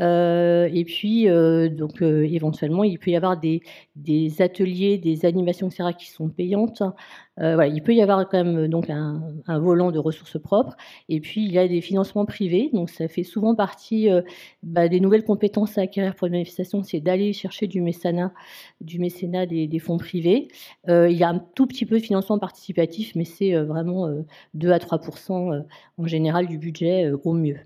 Euh, 0.00 0.68
et 0.72 0.84
puis, 0.84 1.28
euh, 1.28 1.68
donc, 1.68 2.02
éventuellement, 2.02 2.84
il 2.84 2.98
peut 2.98 3.10
y 3.10 3.16
avoir 3.16 3.38
des, 3.38 3.62
ateliers, 4.40 4.98
des 4.98 5.24
animations, 5.24 5.68
etc., 5.68 5.90
qui 5.98 6.10
sont 6.10 6.28
payantes. 6.28 6.82
voilà, 7.36 7.68
il 7.68 7.82
peut 7.82 7.94
y 7.94 8.02
avoir 8.02 8.28
quand 8.28 8.44
même 8.44 8.68
donc 8.68 8.90
un, 8.90 9.22
volant 9.58 9.90
de 9.90 9.98
ressources 9.98 10.38
propres. 10.38 10.76
Et 11.08 11.20
puis, 11.20 11.44
il 11.44 11.52
y 11.52 11.58
a 11.58 11.66
des 11.66 11.80
financements 11.80 12.26
privés. 12.26 12.70
Donc, 12.72 12.90
ça 12.90 13.08
fait 13.08 13.22
souvent 13.22 13.54
partie 13.54 14.08
bah, 14.62 14.88
des 14.88 15.00
nouvelles 15.00 15.24
compétences 15.24 15.78
à 15.78 15.82
acquérir 15.82 16.14
pour 16.14 16.26
les 16.26 16.32
manifestations, 16.32 16.82
c'est 16.82 17.00
d'aller 17.00 17.32
chercher 17.32 17.66
du 17.66 17.80
mécénat, 17.80 18.32
du 18.80 18.98
mécénat 18.98 19.46
des 19.46 19.78
fonds 19.78 19.96
privés. 19.98 20.48
il 20.88 21.16
y 21.16 21.24
a 21.24 21.28
un 21.28 21.38
tout 21.38 21.66
petit 21.66 21.86
peu 21.86 21.98
de 21.98 22.04
financement 22.04 22.38
participatif, 22.38 23.14
mais 23.14 23.24
c'est 23.24 23.54
vraiment 23.54 24.08
2 24.54 24.70
à 24.70 24.78
3 24.78 24.98
en 25.98 26.06
général 26.06 26.46
du 26.46 26.58
budget 26.58 27.06
euh, 27.06 27.18
au 27.24 27.32
mieux. 27.32 27.58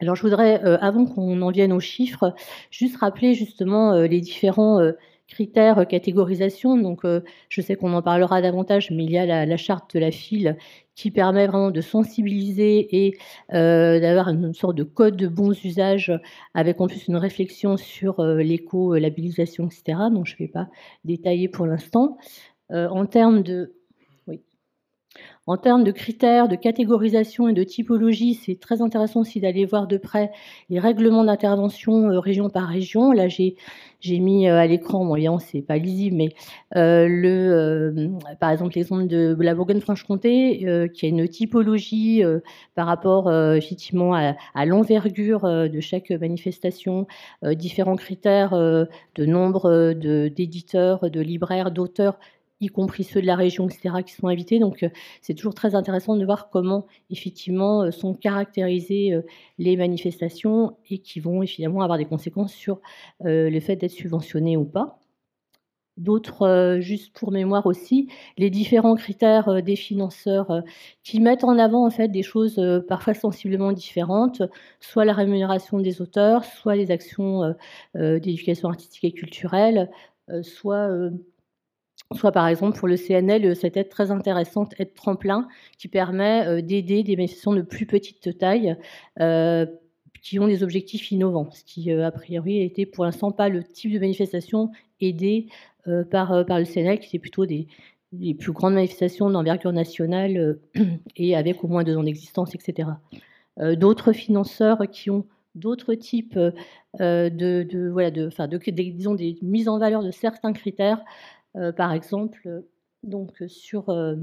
Alors 0.00 0.14
je 0.14 0.22
voudrais, 0.22 0.64
euh, 0.64 0.78
avant 0.80 1.06
qu'on 1.06 1.42
en 1.42 1.50
vienne 1.50 1.72
aux 1.72 1.80
chiffres, 1.80 2.34
juste 2.70 2.96
rappeler 2.98 3.34
justement 3.34 3.94
euh, 3.94 4.06
les 4.06 4.20
différents 4.20 4.80
critères 5.26 5.86
catégorisation. 5.86 6.78
Donc 6.78 7.02
je 7.04 7.60
sais 7.60 7.76
qu'on 7.76 7.92
en 7.92 8.00
parlera 8.00 8.40
davantage, 8.40 8.90
mais 8.90 9.04
il 9.04 9.10
y 9.10 9.18
a 9.18 9.44
la, 9.44 9.56
charte 9.58 9.94
de 9.94 10.00
la 10.00 10.10
file 10.10 10.56
qui 10.94 11.10
permet 11.10 11.46
vraiment 11.46 11.70
de 11.70 11.82
sensibiliser 11.82 13.04
et 13.04 13.18
d'avoir 13.50 14.28
une 14.28 14.54
sorte 14.54 14.74
de 14.74 14.84
code 14.84 15.16
de 15.16 15.28
bons 15.28 15.52
usages 15.66 16.10
avec 16.54 16.80
en 16.80 16.86
plus 16.86 17.08
une 17.08 17.16
réflexion 17.16 17.76
sur 17.76 18.22
l'éco-labellisation, 18.24 19.66
etc. 19.66 19.98
Donc 20.10 20.24
je 20.24 20.32
ne 20.32 20.38
vais 20.38 20.48
pas 20.48 20.68
détailler 21.04 21.48
pour 21.48 21.66
l'instant. 21.66 22.16
en 22.70 23.04
termes 23.04 23.42
de 23.42 23.74
en 25.48 25.56
termes 25.56 25.82
de 25.82 25.92
critères, 25.92 26.46
de 26.46 26.56
catégorisation 26.56 27.48
et 27.48 27.54
de 27.54 27.64
typologie, 27.64 28.34
c'est 28.34 28.60
très 28.60 28.82
intéressant 28.82 29.20
aussi 29.20 29.40
d'aller 29.40 29.64
voir 29.64 29.86
de 29.86 29.96
près 29.96 30.30
les 30.68 30.78
règlements 30.78 31.24
d'intervention 31.24 32.10
euh, 32.10 32.20
région 32.20 32.50
par 32.50 32.68
région. 32.68 33.12
Là, 33.12 33.28
j'ai 33.28 33.56
mis 34.18 34.46
euh, 34.46 34.58
à 34.58 34.66
l'écran, 34.66 35.06
bon, 35.06 35.16
évidemment, 35.16 35.38
c'est 35.38 35.62
pas 35.62 35.78
lisible, 35.78 36.16
mais 36.16 36.28
euh, 36.76 37.08
le, 37.08 38.10
par 38.40 38.50
exemple, 38.50 38.74
l'exemple 38.76 39.06
de 39.06 39.34
la 39.40 39.54
Bourgogne-Franche-Comté, 39.54 40.90
qui 40.92 41.06
a 41.06 41.08
une 41.08 41.26
typologie 41.26 42.22
par 42.74 42.86
rapport 42.86 43.32
effectivement 43.54 44.12
à 44.14 44.66
l'envergure 44.66 45.44
de 45.44 45.80
chaque 45.80 46.10
manifestation, 46.10 47.06
différents 47.42 47.96
critères 47.96 48.50
de 48.50 49.24
nombre 49.24 49.94
d'éditeurs, 50.28 51.10
de 51.10 51.20
libraires, 51.22 51.70
d'auteurs 51.70 52.18
y 52.60 52.68
compris 52.68 53.04
ceux 53.04 53.20
de 53.20 53.26
la 53.26 53.36
région, 53.36 53.68
etc., 53.68 54.02
qui 54.04 54.12
sont 54.12 54.28
invités. 54.28 54.58
Donc, 54.58 54.82
euh, 54.82 54.90
c'est 55.22 55.34
toujours 55.34 55.54
très 55.54 55.74
intéressant 55.74 56.16
de 56.16 56.24
voir 56.24 56.50
comment, 56.50 56.86
effectivement, 57.10 57.82
euh, 57.82 57.90
sont 57.90 58.14
caractérisées 58.14 59.12
euh, 59.12 59.22
les 59.58 59.76
manifestations 59.76 60.76
et 60.90 60.98
qui 60.98 61.20
vont, 61.20 61.42
évidemment, 61.42 61.82
avoir 61.82 61.98
des 61.98 62.04
conséquences 62.04 62.52
sur 62.52 62.80
le 63.20 63.60
fait 63.60 63.76
d'être 63.76 63.92
subventionné 63.92 64.56
ou 64.56 64.64
pas. 64.64 64.98
D'autres, 65.96 66.78
juste 66.80 67.12
pour 67.12 67.32
mémoire 67.32 67.66
aussi, 67.66 68.08
les 68.36 68.50
différents 68.50 68.94
critères 68.94 69.62
des 69.62 69.74
financeurs 69.74 70.62
qui 71.02 71.18
mettent 71.18 71.42
en 71.42 71.58
avant 71.58 71.84
en 71.84 71.90
fait 71.90 72.06
des 72.06 72.22
choses 72.22 72.62
parfois 72.86 73.14
sensiblement 73.14 73.72
différentes, 73.72 74.42
soit 74.78 75.04
la 75.04 75.12
rémunération 75.12 75.80
des 75.80 76.00
auteurs, 76.00 76.44
soit 76.44 76.76
les 76.76 76.92
actions 76.92 77.52
d'éducation 77.96 78.68
artistique 78.68 79.04
et 79.04 79.12
culturelle, 79.12 79.90
soit 80.42 80.88
soit 82.16 82.32
par 82.32 82.48
exemple 82.48 82.78
pour 82.78 82.88
le 82.88 82.96
CNL 82.96 83.44
euh, 83.44 83.54
cette 83.54 83.76
aide 83.76 83.88
très 83.88 84.10
intéressante, 84.10 84.74
aide 84.78 84.94
tremplin, 84.94 85.46
qui 85.76 85.88
permet 85.88 86.46
euh, 86.46 86.62
d'aider 86.62 87.02
des 87.02 87.16
manifestations 87.16 87.52
de 87.52 87.62
plus 87.62 87.86
petite 87.86 88.38
taille 88.38 88.76
euh, 89.20 89.66
qui 90.22 90.38
ont 90.38 90.46
des 90.46 90.62
objectifs 90.62 91.12
innovants, 91.12 91.50
ce 91.52 91.62
qui 91.64 91.92
a 91.92 92.10
priori 92.10 92.62
était 92.62 92.86
pour 92.86 93.04
l'instant 93.04 93.30
pas 93.30 93.48
le 93.48 93.62
type 93.62 93.92
de 93.92 94.00
manifestation 94.00 94.72
aidée 95.00 95.46
par, 96.10 96.44
le 96.44 96.64
CNL, 96.64 96.98
qui 96.98 97.06
était 97.06 97.20
plutôt 97.20 97.46
des, 97.46 97.68
plus 98.34 98.50
grandes 98.52 98.74
manifestations 98.74 99.30
d'envergure 99.30 99.72
nationale 99.72 100.58
et 101.16 101.36
avec 101.36 101.62
au 101.62 101.68
moins 101.68 101.84
deux 101.84 101.96
ans 101.96 102.02
d'existence, 102.02 102.52
etc. 102.56 102.90
D'autres 103.76 104.12
financeurs 104.12 104.90
qui 104.90 105.08
ont 105.08 105.24
d'autres 105.54 105.94
types 105.94 106.36
de, 106.36 107.30
de, 107.30 109.16
des 109.16 109.38
mises 109.40 109.68
en 109.68 109.78
valeur 109.78 110.02
de 110.02 110.10
certains 110.10 110.52
critères 110.52 111.00
euh, 111.00 111.37
par 111.76 111.92
exemple, 111.92 112.62
donc 113.02 113.42
sur, 113.46 113.88
euh, 113.90 114.16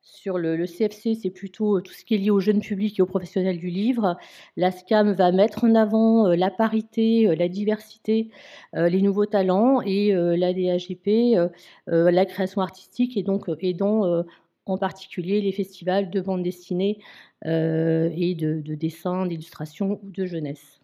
sur 0.00 0.38
le, 0.38 0.64
CFC, 0.66 1.14
c'est 1.14 1.30
plutôt 1.30 1.78
euh, 1.78 1.80
tout 1.80 1.92
ce 1.92 2.04
qui 2.04 2.14
est 2.14 2.18
lié 2.18 2.30
au 2.30 2.40
jeune 2.40 2.60
public 2.60 2.98
et 2.98 3.02
aux 3.02 3.06
professionnels 3.06 3.58
du 3.58 3.68
livre. 3.68 4.16
La 4.56 4.70
SCAM 4.70 5.12
va 5.12 5.32
mettre 5.32 5.64
en 5.64 5.74
avant 5.74 6.28
la 6.28 6.50
parité, 6.50 7.34
la 7.34 7.48
diversité, 7.48 8.30
les 8.74 9.02
nouveaux 9.02 9.26
talents 9.26 9.80
et 9.82 10.12
la 10.12 10.52
DAGP, 10.52 11.50
la 11.86 12.26
création 12.26 12.60
artistique 12.60 13.16
et 13.16 13.22
donc 13.22 13.50
aidant 13.60 14.24
en 14.66 14.78
particulier 14.78 15.40
les 15.40 15.52
festivals 15.52 16.10
de 16.10 16.20
bande 16.20 16.42
dessinée 16.42 16.98
et 17.44 18.34
de 18.34 18.74
dessin, 18.74 19.26
d'illustration 19.26 20.00
ou 20.02 20.10
de 20.10 20.26
jeunesse. 20.26 20.79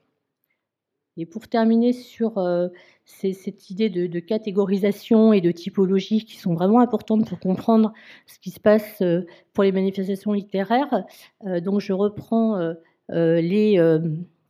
Et 1.16 1.26
pour 1.26 1.48
terminer 1.48 1.92
sur 1.92 2.38
c'est 3.06 3.32
cette 3.32 3.70
idée 3.70 3.88
de, 3.88 4.18
catégorisation 4.18 5.32
et 5.32 5.40
de 5.40 5.52
typologie 5.52 6.24
qui 6.24 6.36
sont 6.36 6.54
vraiment 6.54 6.80
importantes 6.80 7.26
pour 7.26 7.38
comprendre 7.38 7.92
ce 8.26 8.38
qui 8.40 8.50
se 8.50 8.60
passe 8.60 9.00
euh, 9.00 9.22
pour 9.54 9.64
les 9.64 9.72
manifestations 9.72 10.32
littéraires. 10.32 11.04
Euh, 11.46 11.60
donc 11.60 11.80
je 11.80 11.92
reprends 11.92 12.58
euh, 12.58 13.40
les... 13.40 13.76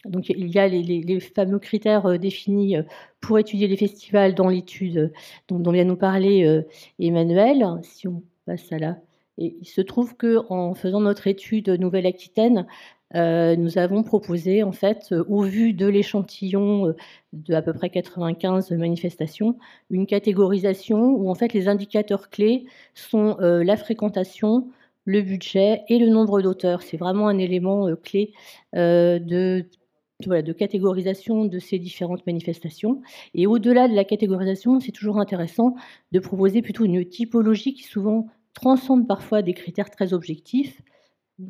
donc 0.06 0.30
il 0.30 0.48
y 0.48 0.58
a 0.58 0.66
les, 0.66 1.20
fameux 1.20 1.58
critères 1.58 2.18
définis 2.18 2.76
pour 3.20 3.38
étudier 3.38 3.68
les 3.68 3.76
festivals 3.76 4.34
dans 4.34 4.48
l'étude 4.48 5.12
dont, 5.48 5.70
vient 5.70 5.84
nous 5.84 5.96
parler 5.96 6.62
Emmanuel. 6.98 7.66
Si 7.82 8.08
on 8.08 8.22
passe 8.46 8.72
à 8.72 8.78
là. 8.78 8.96
Et 9.38 9.56
il 9.60 9.66
se 9.66 9.80
trouve 9.82 10.16
que 10.16 10.38
en 10.48 10.74
faisant 10.74 11.00
notre 11.00 11.26
étude 11.26 11.68
Nouvelle-Aquitaine, 11.68 12.60
euh, 12.60 12.62
nous 13.14 13.78
avons 13.78 14.02
proposé, 14.02 14.62
en 14.62 14.72
fait, 14.72 15.09
euh, 15.12 15.24
au 15.28 15.42
vu 15.42 15.72
de 15.72 15.86
l'échantillon 15.86 16.88
euh, 16.88 16.96
de 17.32 17.54
à 17.54 17.62
peu 17.62 17.72
près 17.72 17.90
95 17.90 18.70
manifestations, 18.72 19.59
une 19.90 20.07
catégorisation 20.07 20.98
où 21.14 21.30
en 21.30 21.34
fait 21.34 21.52
les 21.52 21.68
indicateurs 21.68 22.30
clés 22.30 22.66
sont 22.94 23.36
la 23.40 23.76
fréquentation, 23.76 24.68
le 25.04 25.22
budget 25.22 25.82
et 25.88 25.98
le 25.98 26.09
nombre 26.09 26.42
d'auteurs. 26.42 26.82
C'est 26.82 26.96
vraiment 26.96 27.28
un 27.28 27.38
élément 27.38 27.94
clé 27.96 28.32
de, 28.74 29.64
de 30.20 30.52
catégorisation 30.52 31.44
de 31.44 31.59
ces 31.59 31.78
différentes 31.78 32.26
manifestations. 32.26 33.02
Et 33.34 33.46
au-delà 33.46 33.88
de 33.88 33.94
la 33.94 34.04
catégorisation, 34.04 34.80
c'est 34.80 34.92
toujours 34.92 35.18
intéressant 35.18 35.74
de 36.12 36.20
proposer 36.20 36.62
plutôt 36.62 36.84
une 36.84 37.04
typologie 37.04 37.74
qui 37.74 37.82
souvent 37.82 38.28
transcende 38.54 39.07
parfois 39.07 39.42
des 39.42 39.54
critères 39.54 39.90
très 39.90 40.14
objectifs. 40.14 40.80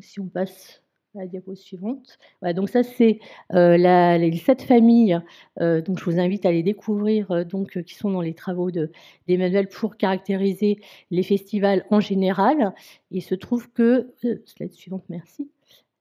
si 0.01 0.19
on 0.19 0.27
passe 0.27 0.83
la 1.17 1.27
diapo 1.27 1.55
suivante. 1.55 2.17
donc 2.55 2.69
ça, 2.69 2.83
c'est 2.83 3.19
euh, 3.53 3.77
les 4.17 4.37
sept 4.37 4.61
familles. 4.61 5.19
Euh, 5.59 5.81
donc 5.81 5.99
je 5.99 6.05
vous 6.05 6.19
invite 6.19 6.45
à 6.45 6.51
les 6.51 6.63
découvrir, 6.63 7.31
euh, 7.31 7.43
donc 7.43 7.81
qui 7.83 7.95
sont 7.95 8.11
dans 8.11 8.21
les 8.21 8.33
travaux 8.33 8.71
d'Emmanuel 8.71 9.67
pour 9.67 9.97
caractériser 9.97 10.79
les 11.11 11.23
festivals 11.23 11.85
en 11.89 11.99
général. 11.99 12.73
Il 13.11 13.21
se 13.21 13.35
trouve 13.35 13.69
que 13.71 14.13
slide 14.45 14.73
suivante, 14.73 15.03
merci. 15.09 15.49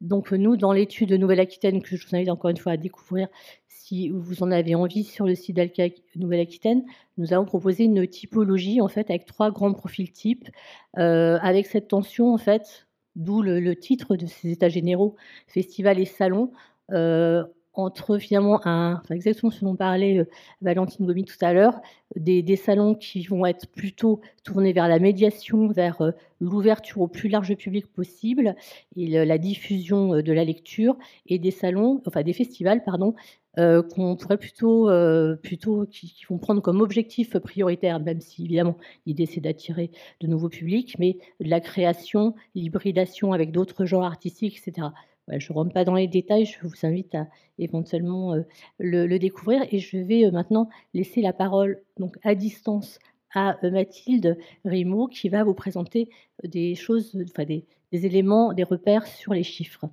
Donc 0.03 0.33
nous, 0.33 0.57
dans 0.57 0.73
l'étude 0.73 1.09
de 1.09 1.17
Nouvelle-Aquitaine, 1.17 1.83
que 1.83 1.97
je 1.97 2.07
vous 2.07 2.15
invite 2.15 2.29
encore 2.29 2.51
une 2.51 2.59
fois 2.59 2.73
à 2.73 2.77
découvrir, 2.77 3.29
si 3.69 4.11
vous 4.11 4.43
en 4.43 4.51
avez 4.51 4.75
envie, 4.75 5.05
sur 5.05 5.27
le 5.27 5.35
site 5.35 5.57
d'Alca 5.57 5.89
Nouvelle-Aquitaine, 6.17 6.85
nous 7.17 7.33
avons 7.33 7.47
proposé 7.47 7.85
une 7.85 8.07
typologie 8.07 8.81
en 8.83 8.89
fait 8.89 9.09
avec 9.09 9.25
trois 9.25 9.51
grands 9.51 9.73
profils 9.73 10.11
types, 10.13 10.51
avec 10.95 11.67
cette 11.67 11.89
tension 11.89 12.35
en 12.35 12.39
fait 12.39 12.86
d'où 13.17 13.43
le, 13.43 13.75
titre 13.75 14.15
de 14.17 14.27
ces 14.27 14.51
états 14.53 14.69
généraux, 14.69 15.17
festival 15.49 15.99
et 15.99 16.05
salon, 16.05 16.53
euh, 16.93 17.43
entre 17.73 18.17
finalement 18.17 18.67
un, 18.67 19.03
exactement 19.11 19.51
ce 19.51 19.63
dont 19.63 19.77
parlait 19.77 20.19
euh, 20.19 20.25
Valentine 20.63 21.05
Gomi 21.07 21.25
tout 21.25 21.37
à 21.43 21.53
l'heure, 21.53 21.81
des, 22.15 22.57
salons 22.57 22.95
qui 22.95 23.27
vont 23.27 23.45
être 23.45 23.69
plutôt 23.69 24.21
tournés 24.45 24.73
vers 24.73 24.89
la 24.89 24.99
médiation, 24.99 25.69
vers 25.69 26.01
euh, 26.01 26.13
l'ouverture 26.41 27.03
au 27.03 27.09
plus 27.09 27.29
large 27.29 27.55
public 27.55 27.87
possible 27.87 28.55
et 28.97 29.25
la 29.25 29.39
diffusion 29.39 30.23
de 30.23 30.33
la 30.33 30.45
lecture, 30.45 30.97
et 31.27 31.39
des 31.39 31.51
salons, 31.51 32.03
des 32.25 32.33
festivals, 32.33 32.83
pardon, 32.85 33.15
euh, 33.59 33.83
qu'on 33.83 34.17
pourrait 34.17 34.37
plutôt, 34.37 34.91
euh, 34.91 35.35
plutôt 35.37 35.87
qui, 35.87 36.15
vont 36.29 36.37
prendre 36.37 36.61
comme 36.61 36.83
objectif 36.83 37.39
prioritaire, 37.39 38.01
même 38.01 38.21
si 38.21 38.45
évidemment 38.45 38.77
l'idée 39.07 39.25
c'est 39.25 39.41
d'attirer 39.41 39.91
de 40.21 40.27
nouveaux 40.27 40.51
publics, 40.51 40.97
mais 40.99 41.17
la 41.41 41.61
création, 41.61 42.35
l'hybridation 42.55 43.33
avec 43.33 43.53
d'autres 43.53 43.87
genres 43.87 44.05
artistiques, 44.05 44.59
etc. 44.59 44.89
je 45.29 45.53
ne 45.53 45.55
rentre 45.55 45.73
pas 45.73 45.85
dans 45.85 45.95
les 45.95 46.07
détails, 46.07 46.45
je 46.45 46.59
vous 46.67 46.75
invite 46.83 47.15
à 47.15 47.29
éventuellement 47.59 48.35
euh, 48.35 48.43
le, 48.79 49.19
découvrir 49.19 49.63
et 49.71 49.79
je 49.79 49.97
vais 49.97 50.31
maintenant 50.31 50.69
laisser 50.93 51.23
la 51.23 51.33
parole 51.33 51.81
donc 51.99 52.19
à 52.25 52.35
distance 52.35 52.99
à 53.35 53.57
Mathilde 53.63 54.37
Rimaud 54.67 55.09
qui 55.09 55.31
va 55.31 55.45
vous 55.45 55.55
présenter 55.55 56.11
des 56.45 56.75
choses, 56.75 57.17
enfin 57.31 57.45
des 57.45 57.65
éléments, 57.93 58.53
des 58.53 58.65
repères 58.65 59.07
sur 59.07 59.33
les 59.33 59.43
chiffres. 59.43 59.89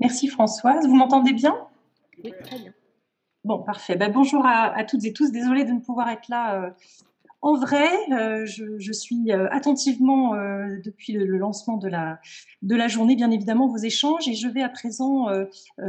Merci 0.00 0.28
Françoise. 0.28 0.86
Vous 0.86 0.94
m'entendez 0.94 1.34
bien? 1.34 1.54
Bon, 3.44 3.62
parfait. 3.62 3.96
Ben, 3.96 4.12
bonjour 4.12 4.44
à, 4.46 4.84
toutes 4.84 5.04
et 5.04 5.12
tous. 5.12 5.30
Désolée 5.32 5.64
de 5.64 5.72
ne 5.72 5.80
pouvoir 5.80 6.08
être 6.10 6.28
là 6.28 6.74
en 7.42 7.54
vrai, 7.54 7.88
euh, 8.12 8.44
je, 8.44 8.92
suis 8.92 9.32
euh, 9.32 9.48
attentivement 9.50 10.34
euh, 10.34 10.76
depuis 10.84 11.14
le, 11.14 11.24
lancement 11.38 11.78
de 11.78 11.88
la, 11.88 12.20
de 12.60 12.76
la 12.76 12.86
journée, 12.86 13.16
bien 13.16 13.30
évidemment, 13.30 13.66
vos 13.66 13.78
échanges 13.78 14.28
et 14.28 14.34
je 14.34 14.46
vais 14.46 14.62
à 14.62 14.68
présent 14.68 15.26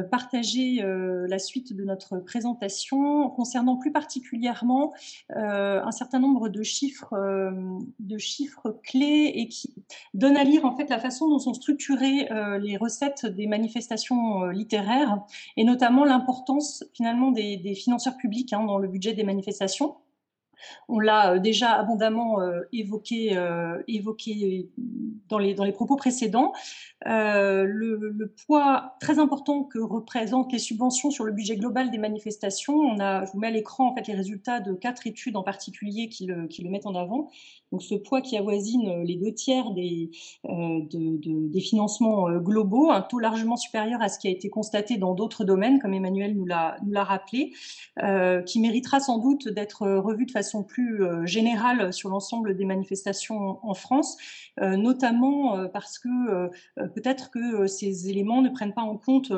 partager 0.10 0.82
la 0.84 1.40
suite 1.40 1.76
de 1.76 1.84
notre 1.84 2.18
présentation 2.18 3.30
concernant 3.30 3.76
plus 3.76 3.92
particulièrement 3.92 4.94
un 5.30 5.92
certain 5.92 6.20
nombre 6.20 6.50
de 6.50 6.64
chiffres, 6.64 7.14
de 8.00 8.18
chiffres 8.18 8.80
clés 8.84 9.32
et 9.36 9.48
qui 9.48 9.74
donnent 10.14 10.38
à 10.38 10.44
lire 10.44 10.66
en 10.66 10.76
fait 10.76 10.90
la 10.90 11.00
façon 11.00 11.28
dont 11.30 11.40
sont 11.40 11.54
structurées 11.54 12.30
les 12.62 12.78
recettes 12.78 13.26
des 13.26 13.48
manifestations 13.48 14.46
littéraires 14.48 15.22
et 15.58 15.64
notamment 15.64 16.06
l'importance 16.06 16.84
finalement 16.94 17.32
des, 17.32 17.76
financeurs 17.76 18.18
publics 18.18 18.54
hein, 18.54 18.64
dans 18.64 18.78
le 18.78 18.88
budget 18.88 19.14
des 19.14 19.24
manifestations. 19.24 19.96
On 20.88 21.00
l'a 21.00 21.34
euh, 21.34 21.40
déjà 21.40 21.72
abondamment 21.72 22.42
euh, 22.42 22.62
évoqué, 22.74 23.38
euh, 23.38 23.82
dans, 25.30 25.38
les, 25.38 25.72
propos 25.72 25.96
précédents. 25.96 26.54
le, 27.06 28.34
poids 28.46 28.96
très 29.00 29.20
important 29.20 29.64
que 29.64 29.80
représentent 29.80 30.52
les 30.52 30.60
subventions 30.60 31.12
sur 31.12 31.24
le 31.24 31.32
budget 31.32 31.56
global 31.56 31.92
des 31.92 31.98
manifestations, 31.98 32.76
on 32.76 33.00
a, 33.00 33.26
je 33.26 33.32
vous 33.32 33.40
mets 33.40 33.48
à 33.48 33.52
l'écran 33.52 33.92
en 33.92 33.96
fait 33.96 34.08
les 34.08 34.14
résultats 34.14 34.60
de 34.60 34.74
quatre 34.74 35.08
études 35.08 35.36
en 35.36 35.44
particulier 35.44 36.10
qui 36.10 36.26
le, 36.26 36.48
mettent 36.70 36.86
en 36.86 36.96
avant. 36.96 37.30
Donc 37.72 37.82
ce 37.82 37.96
poids 37.96 38.22
qui 38.22 38.38
avoisine 38.38 39.04
les 39.04 39.16
deux 39.16 39.34
tiers 39.34 39.72
des 39.72 40.12
financements 41.62 42.30
globaux, 42.40 42.92
un 42.92 43.02
taux 43.02 43.20
largement 43.20 43.56
supérieur 43.56 44.02
à 44.02 44.10
ce 44.10 44.20
qui 44.20 44.28
a 44.28 44.32
été 44.32 44.50
constaté 44.50 44.98
dans 44.98 45.14
d'autres 45.14 45.46
domaines, 45.46 45.80
comme 45.80 45.94
Emmanuel 45.94 46.36
nous 46.36 46.46
l'a 46.46 46.78
rappelé, 46.96 47.54
qui 48.46 48.60
méritera 48.60 49.00
sans 49.00 49.20
doute 49.20 49.48
d'être 49.48 49.88
revu 49.88 50.26
de 50.26 50.32
façon 50.32 50.51
plus 50.62 51.04
euh, 51.04 51.26
générales 51.26 51.94
sur 51.94 52.10
l'ensemble 52.10 52.56
des 52.56 52.66
manifestations 52.66 53.60
en 53.66 53.74
France, 53.74 54.18
euh, 54.60 54.76
notamment 54.76 55.58
euh, 55.58 55.68
parce 55.68 55.98
que 55.98 56.50
peut-être 56.96 57.32
que 57.32 57.68
ces 57.68 58.10
éléments 58.10 58.42
ne 58.42 58.50
prennent 58.50 58.74
pas 58.74 58.82
en 58.82 58.98
compte 58.98 59.32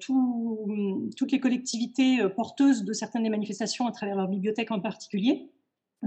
toutes 0.00 1.32
les 1.32 1.40
collectivités 1.40 2.28
porteuses 2.36 2.84
de 2.84 2.92
certaines 2.92 3.22
des 3.22 3.30
manifestations 3.30 3.86
à 3.86 3.92
travers 3.92 4.16
leur 4.16 4.28
bibliothèque 4.28 4.70
en 4.70 4.80
particulier. 4.80 5.50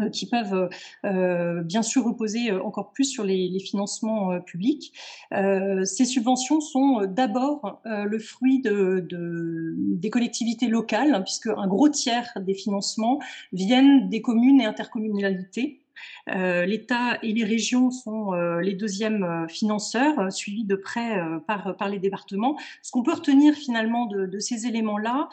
Euh, 0.01 0.09
qui 0.09 0.27
peuvent 0.27 0.53
euh, 0.53 0.69
euh, 1.05 1.63
bien 1.63 1.81
sûr 1.81 2.03
reposer 2.05 2.51
encore 2.51 2.91
plus 2.91 3.05
sur 3.05 3.23
les, 3.23 3.57
financements 3.59 4.39
publics. 4.41 4.93
ces 5.31 6.05
subventions 6.05 6.61
sont 6.61 7.05
d'abord 7.05 7.81
le 7.85 8.19
fruit 8.19 8.61
de, 8.61 9.05
des 9.09 10.09
collectivités 10.09 10.67
locales, 10.67 11.13
hein, 11.13 11.21
puisque 11.21 11.47
un 11.47 11.67
gros 11.67 11.89
tiers 11.89 12.29
des 12.39 12.53
financements 12.53 13.19
viennent 13.51 14.09
des 14.09 14.21
communes 14.21 14.61
et 14.61 14.65
intercommunalités. 14.65 15.81
Euh, 16.29 16.65
L'État 16.65 17.17
et 17.23 17.33
les 17.33 17.43
régions 17.43 17.91
sont 17.91 18.33
euh, 18.33 18.61
les 18.61 18.73
deuxièmes 18.73 19.23
euh, 19.23 19.47
financeurs, 19.47 20.31
suivis 20.31 20.63
de 20.63 20.75
près 20.75 21.19
par, 21.47 21.89
les 21.89 21.99
départements. 21.99 22.57
Ce 22.81 22.91
qu'on 22.91 23.03
peut 23.03 23.13
retenir 23.13 23.53
finalement 23.53 24.05
de, 24.05 24.39
ces 24.39 24.67
éléments-là, 24.67 25.29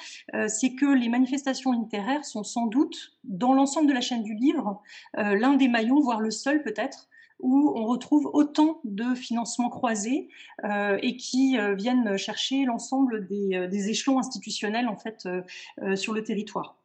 c'est 0.48 0.74
que 0.74 0.86
les 0.86 1.08
manifestations 1.08 1.72
littéraires 1.72 2.24
sont 2.24 2.44
sans 2.44 2.66
doute, 2.66 3.16
dans 3.24 3.52
l'ensemble 3.52 3.88
de 3.88 3.92
la 3.92 4.00
chaîne 4.00 4.22
du 4.22 4.34
livre, 4.34 4.80
l'un 5.14 5.54
des 5.54 5.68
maillons, 5.68 6.00
voire 6.00 6.20
le 6.20 6.30
seul 6.30 6.62
peut-être, 6.62 7.08
où 7.40 7.72
on 7.76 7.84
retrouve 7.86 8.30
autant 8.32 8.80
de 8.84 9.14
financements 9.14 9.68
croisés 9.68 10.28
et 10.64 11.16
qui 11.16 11.56
viennent 11.76 12.16
chercher 12.16 12.64
l'ensemble 12.64 13.26
des, 13.26 13.68
des, 13.70 13.90
échelons 13.90 14.18
institutionnels 14.18 14.88
en 14.88 14.96
fait 14.96 15.28
sur 15.96 16.12
le 16.12 16.22
territoire. 16.22 16.76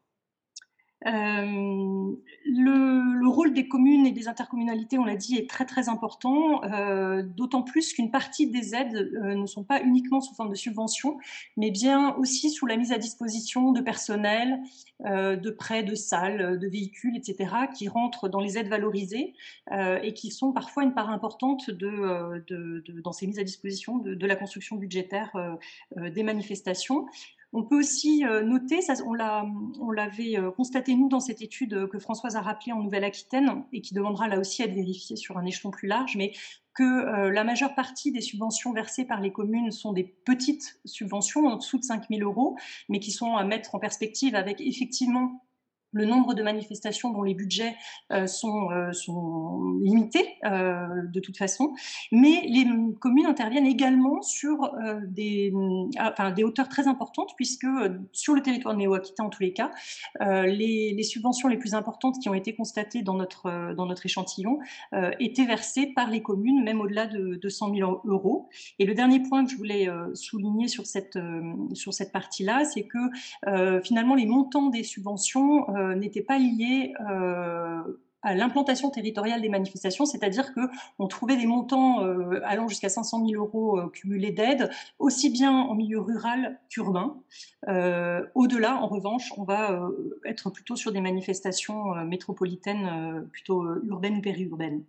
Euh, 1.07 2.15
le, 2.45 3.27
rôle 3.29 3.53
des 3.53 3.67
communes 3.67 4.05
et 4.05 4.11
des 4.11 4.27
intercommunalités, 4.27 4.97
on 4.97 5.05
l'a 5.05 5.15
dit, 5.15 5.37
est 5.37 5.49
très 5.49 5.65
très 5.65 5.87
important, 5.87 6.63
euh, 6.63 7.21
d'autant 7.23 7.61
plus 7.61 7.93
qu'une 7.93 8.11
partie 8.11 8.47
des 8.47 8.75
aides 8.75 8.95
euh, 8.95 9.35
ne 9.35 9.45
sont 9.45 9.63
pas 9.63 9.81
uniquement 9.81 10.19
sous 10.19 10.33
forme 10.33 10.49
de 10.49 10.55
subventions, 10.55 11.17
mais 11.55 11.71
bien 11.71 12.15
aussi 12.15 12.49
sous 12.49 12.65
la 12.65 12.75
mise 12.75 12.91
à 12.91 12.97
disposition 12.97 13.71
de 13.71 13.81
personnel, 13.81 14.59
de 15.01 15.49
prêts, 15.49 15.83
de 15.83 15.95
salles, 15.95 16.59
de 16.59 16.67
véhicules, 16.67 17.15
etc., 17.15 17.55
qui 17.73 17.87
rentrent 17.87 18.27
dans 18.27 18.41
les 18.41 18.57
aides 18.57 18.67
valorisées 18.67 19.33
et 19.71 20.13
qui 20.13 20.29
sont 20.29 20.51
parfois 20.51 20.83
une 20.83 20.93
part 20.93 21.09
importante 21.09 21.69
dans 21.71 23.11
ces 23.13 23.25
mises 23.25 23.39
à 23.39 23.45
disposition 23.45 23.99
de 23.99 24.27
la 24.27 24.35
construction 24.35 24.75
budgétaire 24.75 25.31
des 25.95 26.23
manifestations. 26.23 27.05
On 27.51 27.63
peut 27.63 27.79
aussi 27.79 28.23
euh, 28.25 28.43
noter, 28.43 28.79
on 29.05 29.91
l'avait 29.91 30.37
euh, 30.37 30.51
constaté 30.51 30.95
nous 30.95 31.09
dans 31.09 31.19
cette 31.19 31.41
étude 31.41 31.73
euh, 31.73 31.87
que 31.87 31.97
Françoise 31.97 32.35
a 32.35 32.41
rappelée 32.41 32.73
en 32.73 32.83
Nouvelle-Aquitaine 32.83 33.63
et 33.73 33.81
qui 33.81 33.95
demandera 33.95 34.27
là 34.27 34.39
aussi 34.39 34.61
à 34.61 34.65
être 34.65 35.17
sur 35.17 35.37
un 35.37 35.45
échelon 35.45 35.71
plus 35.71 35.87
large, 35.87 36.15
mais 36.15 36.33
que 36.75 37.27
la 37.29 37.43
majeure 37.43 37.75
partie 37.75 38.13
des 38.13 38.21
subventions 38.21 38.71
versées 38.71 39.03
par 39.03 39.19
les 39.19 39.33
communes 39.33 39.69
sont 39.71 39.91
des 39.91 40.05
petites 40.05 40.79
subventions 40.85 41.45
en 41.47 41.57
dessous 41.57 41.77
de 41.77 41.83
5 41.83 42.05
000 42.09 42.21
euros, 42.21 42.55
mais 42.87 43.01
qui 43.01 43.11
sont 43.11 43.35
à 43.35 43.43
mettre 43.43 43.75
en 43.75 43.79
perspective 43.79 44.33
avec 44.33 44.61
effectivement 44.61 45.43
le 45.91 46.05
nombre 46.05 46.33
de 46.33 46.43
manifestations 46.43 47.11
dont 47.11 47.23
les 47.23 47.33
budgets 47.33 47.75
euh, 48.11 48.27
sont, 48.27 48.69
euh, 48.71 48.91
sont, 48.91 49.77
limités 49.81 50.35
euh, 50.45 50.87
de 51.11 51.19
toute 51.19 51.37
façon, 51.37 51.73
mais 52.11 52.43
les 52.47 52.65
communes 52.99 53.25
interviennent 53.25 53.65
également 53.65 54.21
sur 54.21 54.71
des, 55.07 55.53
enfin, 55.99 56.31
des 56.31 56.43
hauteurs 56.43 56.69
très 56.69 56.87
importantes, 56.87 57.31
puisque 57.35 57.67
sur 58.11 58.33
le 58.33 58.41
territoire 58.41 58.75
néo-aquitain 58.75 59.25
en 59.25 59.29
tous 59.29 59.41
les 59.41 59.53
cas, 59.53 59.71
les, 60.19 60.93
les, 60.95 61.03
subventions 61.03 61.47
les 61.47 61.57
plus 61.57 61.73
importantes 61.73 62.19
qui 62.21 62.29
ont 62.29 62.33
été 62.33 62.55
constatées 62.55 63.01
dans 63.01 63.13
notre, 63.13 63.73
dans 63.75 63.85
notre 63.85 64.05
échantillon 64.05 64.59
étaient 65.19 65.45
versées 65.45 65.93
par 65.95 66.09
les 66.09 66.21
communes, 66.21 66.63
même 66.63 66.81
au-delà 66.81 67.05
de, 67.05 67.35
de 67.35 67.49
100 67.49 67.73
000 67.75 68.01
euros. 68.05 68.49
Et 68.79 68.85
le 68.85 68.93
dernier 68.93 69.21
point 69.21 69.45
que 69.45 69.51
je 69.51 69.57
voulais 69.57 69.87
souligner 70.13 70.67
sur 70.67 70.85
cette, 70.85 71.17
sur 71.73 71.93
cette 71.93 72.11
partie-là, 72.11 72.65
c'est 72.65 72.87
que 72.87 73.81
finalement 73.83 74.15
les 74.15 74.25
montants 74.25 74.69
des 74.69 74.83
subventions 74.83 75.65
euh, 75.79 75.95
n'était 75.95 76.21
pas 76.21 76.37
lié 76.37 76.93
euh, 77.09 77.81
à 78.21 78.35
l'implantation 78.35 78.89
territoriale 78.89 79.41
des 79.41 79.49
manifestations, 79.49 80.05
c'est-à-dire 80.05 80.53
que 80.53 80.59
on 80.99 81.07
trouvait 81.07 81.37
des 81.37 81.45
montants 81.45 82.03
euh, 82.03 82.41
allant 82.43 82.67
jusqu'à 82.67 82.89
500 82.89 83.25
000 83.25 83.41
euros 83.41 83.79
cumulés 83.91 84.31
d'aide, 84.31 84.69
aussi 84.99 85.29
bien 85.29 85.51
en 85.51 85.73
milieu 85.73 85.99
rural 85.99 86.59
qu'urbain. 86.69 87.21
Au-delà, 88.35 88.75
en 88.75 88.87
revanche, 88.87 89.31
on 89.37 89.43
va 89.43 89.89
être 90.25 90.49
plutôt 90.49 90.75
sur 90.75 90.91
des 90.91 91.01
manifestations 91.01 91.95
métropolitaines, 92.05 93.27
plutôt 93.31 93.65
urbaines 93.85 94.17
ou 94.17 94.21
périurbaines. 94.21 94.83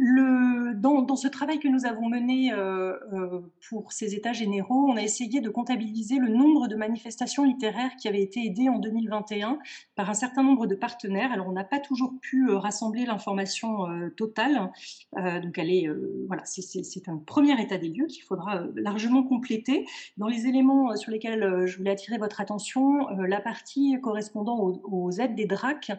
Dans, 0.00 1.16
ce 1.16 1.26
travail 1.26 1.58
que 1.58 1.66
nous 1.66 1.84
avons 1.84 2.08
mené 2.08 2.52
euh, 2.52 2.96
euh, 3.12 3.40
pour 3.68 3.92
ces 3.92 4.14
états 4.14 4.32
généraux, 4.32 4.86
on 4.88 4.96
a 4.96 5.02
essayé 5.02 5.40
de 5.40 5.50
comptabiliser 5.50 6.18
le 6.18 6.28
nombre 6.28 6.68
de 6.68 6.76
manifestations 6.76 7.42
littéraires 7.42 7.90
qui 8.00 8.06
avaient 8.06 8.22
été 8.22 8.44
aidées 8.44 8.68
en 8.68 8.78
2021 8.78 9.58
par 9.96 10.08
un 10.08 10.14
certain 10.14 10.44
nombre 10.44 10.68
de 10.68 10.76
partenaires. 10.76 11.32
Alors, 11.32 11.48
on 11.48 11.52
n'a 11.52 11.64
pas 11.64 11.80
toujours 11.80 12.14
pu 12.20 12.48
euh, 12.48 12.58
rassembler 12.58 13.06
l'information 13.06 13.86
totale, 14.16 14.70
donc 15.16 15.58
elle 15.58 15.70
est 15.70 15.88
voilà, 16.26 16.42
c'est 16.44 17.08
un 17.08 17.16
premier 17.16 17.60
état 17.60 17.78
des 17.78 17.88
lieux 17.88 18.06
qu'il 18.06 18.22
faudra 18.22 18.62
largement 18.76 19.22
compléter. 19.22 19.86
Dans 20.16 20.28
les 20.28 20.46
éléments 20.46 20.94
sur 20.96 21.10
lesquels 21.10 21.66
je 21.66 21.76
voulais 21.76 21.90
attirer 21.90 22.18
votre 22.18 22.40
attention, 22.40 23.08
la 23.16 23.40
partie 23.40 23.96
correspondant 24.00 24.58
aux, 24.58 24.80
aux 24.84 25.10
aides 25.12 25.34
des 25.34 25.46
DRAC 25.46 25.92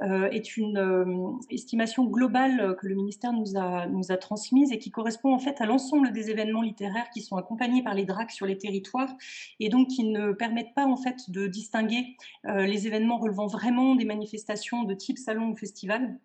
est 0.00 0.56
une 0.56 1.40
estimation 1.50 2.04
globale 2.04 2.76
que 2.80 2.86
le 2.86 2.94
ministère 2.94 3.32
nous 3.32 3.41
nous 3.42 3.58
a, 3.58 3.86
nous 3.86 4.12
a 4.12 4.16
transmises 4.16 4.72
et 4.72 4.78
qui 4.78 4.90
correspond 4.90 5.34
en 5.34 5.38
fait 5.38 5.60
à 5.60 5.66
l'ensemble 5.66 6.12
des 6.12 6.30
événements 6.30 6.62
littéraires 6.62 7.10
qui 7.12 7.22
sont 7.22 7.36
accompagnés 7.36 7.82
par 7.82 7.94
les 7.94 8.04
DRAC 8.04 8.30
sur 8.30 8.46
les 8.46 8.58
territoires 8.58 9.14
et 9.60 9.68
donc 9.68 9.88
qui 9.88 10.04
ne 10.04 10.32
permettent 10.32 10.74
pas 10.74 10.86
en 10.86 10.96
fait 10.96 11.30
de 11.30 11.46
distinguer 11.46 12.16
euh, 12.46 12.66
les 12.66 12.86
événements 12.86 13.18
relevant 13.18 13.46
vraiment 13.46 13.94
des 13.94 14.04
manifestations 14.04 14.84
de 14.84 14.94
type 14.94 15.18
salon 15.18 15.50
ou 15.50 15.56
festival 15.56 16.18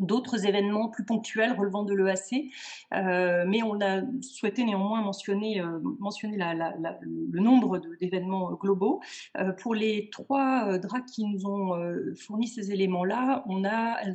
d'autres 0.00 0.46
événements 0.46 0.88
plus 0.88 1.04
ponctuels 1.04 1.52
relevant 1.52 1.84
de 1.84 1.94
l'EAC, 1.94 2.50
euh, 2.94 3.44
mais 3.46 3.62
on 3.62 3.80
a 3.80 4.02
souhaité 4.22 4.64
néanmoins 4.64 5.02
mentionner, 5.02 5.60
euh, 5.60 5.78
mentionner 5.98 6.38
le 6.38 7.40
nombre 7.40 7.80
d'événements 8.00 8.52
globaux. 8.54 9.00
Euh, 9.38 9.52
pour 9.52 9.74
les 9.74 10.08
trois 10.10 10.78
DRAC 10.78 11.06
qui 11.06 11.24
nous 11.24 11.46
ont 11.46 11.70
fourni 12.16 12.48
ces 12.48 12.72
éléments-là, 12.72 13.44
on 13.46 13.64
elles, 13.64 14.14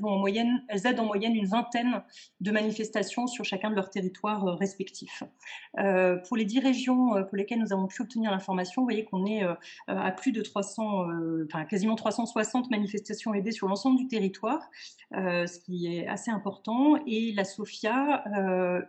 elles 0.68 0.88
aident 0.88 1.00
en 1.00 1.06
moyenne 1.06 1.36
une 1.36 1.46
vingtaine 1.46 2.02
de 2.42 2.52
manifestations 2.52 3.28
sur 3.28 3.46
chacun 3.46 3.70
de 3.70 3.76
leurs 3.76 3.90
territoires 3.90 4.58
respectifs. 4.58 5.24
pour 6.28 6.38
les 6.38 6.46
dix 6.46 6.60
régions 6.60 7.12
pour 7.26 7.38
lesquelles 7.38 7.60
nous 7.60 7.74
avons 7.74 7.88
pu 7.88 8.02
obtenir 8.02 8.32
l'information, 8.32 8.82
vous 8.82 8.88
voyez 8.88 9.06
qu'on 9.06 9.26
est 9.26 9.44
à 9.88 10.12
plus 10.12 10.32
de 10.32 10.42
300, 10.42 11.08
enfin 11.46 11.66
quasiment 11.66 11.96
360 11.96 12.72
manifestations 12.72 13.34
aidées 13.34 13.52
sur 13.52 13.68
l'ensemble 13.68 13.98
du 13.98 14.08
territoire, 14.08 14.70
ce 15.12 15.60
qui 15.60 15.75
est 15.84 16.08
assez 16.08 16.32
important. 16.32 16.96
Et 17.06 17.34
la 17.34 17.44
SOFIA 17.44 18.24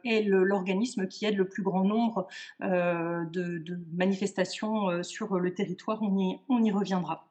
est 0.04 0.22
l'organisme 0.22 1.08
qui 1.08 1.24
aide 1.26 1.36
le 1.36 1.48
plus 1.48 1.62
grand 1.62 1.84
nombre 1.84 2.28
de, 2.60 3.58
de, 3.58 3.78
manifestations 3.92 5.02
sur 5.02 5.38
le 5.38 5.54
territoire. 5.54 6.02
On 6.02 6.16
y, 6.18 6.38
on 6.48 6.62
y 6.62 6.70
reviendra. 6.70 7.28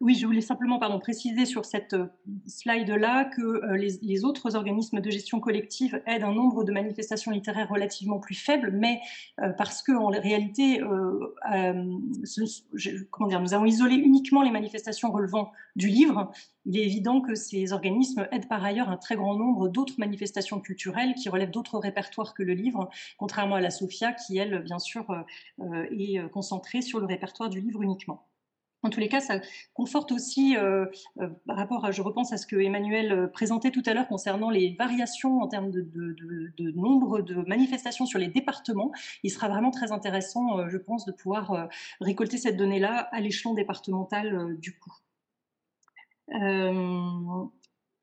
Oui, 0.00 0.14
je 0.14 0.26
voulais 0.26 0.40
simplement 0.40 0.78
pardon, 0.78 1.00
préciser 1.00 1.44
sur 1.44 1.64
cette 1.64 1.94
euh, 1.94 2.06
slide-là 2.46 3.24
que 3.24 3.42
euh, 3.42 3.76
les, 3.76 4.24
autres 4.24 4.54
organismes 4.54 5.00
de 5.00 5.10
gestion 5.10 5.40
collective 5.40 6.00
aident 6.06 6.22
un 6.22 6.32
nombre 6.32 6.62
de 6.62 6.70
manifestations 6.70 7.32
littéraires 7.32 7.68
relativement 7.68 8.20
plus 8.20 8.36
faible, 8.36 8.70
mais 8.72 9.00
euh, 9.40 9.50
parce 9.50 9.82
que 9.82 9.90
en 9.90 10.06
réalité, 10.06 10.80
comment 13.10 13.28
dire, 13.28 13.40
nous 13.40 13.54
avons 13.54 13.64
isolé 13.64 13.96
uniquement 13.96 14.42
les 14.42 14.52
manifestations 14.52 15.10
relevant 15.10 15.50
du 15.74 15.88
livre. 15.88 16.30
Il 16.64 16.78
est 16.78 16.84
évident 16.84 17.20
que 17.20 17.34
ces 17.34 17.72
organismes 17.72 18.28
aident 18.30 18.48
par 18.48 18.64
ailleurs 18.64 18.90
un 18.90 18.98
très 18.98 19.16
grand 19.16 19.34
nombre 19.34 19.68
d'autres 19.68 19.94
manifestations 19.98 20.60
culturelles 20.60 21.14
qui 21.14 21.28
relèvent 21.28 21.50
d'autres 21.50 21.78
répertoires 21.78 22.34
que 22.34 22.44
le 22.44 22.54
livre, 22.54 22.88
contrairement 23.16 23.56
à 23.56 23.60
la 23.60 23.70
SOFIA 23.70 24.12
qui, 24.12 24.38
elle, 24.38 24.62
bien 24.62 24.78
sûr, 24.78 25.06
est 25.90 26.30
concentrée 26.30 26.82
sur 26.82 27.00
le 27.00 27.06
répertoire 27.06 27.50
du 27.50 27.60
livre 27.60 27.82
uniquement. 27.82 28.27
En 28.84 28.90
tous 28.90 29.00
les 29.00 29.08
cas, 29.08 29.20
ça 29.20 29.40
conforte 29.74 30.12
aussi, 30.12 30.56
euh, 30.56 30.86
euh, 31.20 31.28
par 31.46 31.56
rapport 31.56 31.84
à, 31.84 31.90
je 31.90 32.00
repense 32.00 32.32
à 32.32 32.36
ce 32.36 32.46
que 32.46 32.54
Emmanuel 32.54 33.12
euh, 33.12 33.26
présentait 33.26 33.72
tout 33.72 33.82
à 33.86 33.94
l'heure 33.94 34.06
concernant 34.06 34.50
les 34.50 34.76
variations 34.78 35.40
en 35.40 35.48
termes 35.48 35.72
de, 35.72 36.72
nombre 36.76 37.20
de 37.20 37.34
manifestations 37.48 38.06
sur 38.06 38.20
les 38.20 38.28
départements. 38.28 38.92
Il 39.24 39.30
sera 39.30 39.48
vraiment 39.48 39.72
très 39.72 39.90
intéressant, 39.90 40.68
je 40.68 40.76
pense, 40.76 41.04
de 41.06 41.12
pouvoir 41.12 41.68
récolter 42.00 42.38
cette 42.38 42.56
donnée-là 42.56 43.08
à 43.10 43.20
l'échelon 43.20 43.54
départemental 43.54 44.56
du 44.58 44.78
coup. 44.78 44.92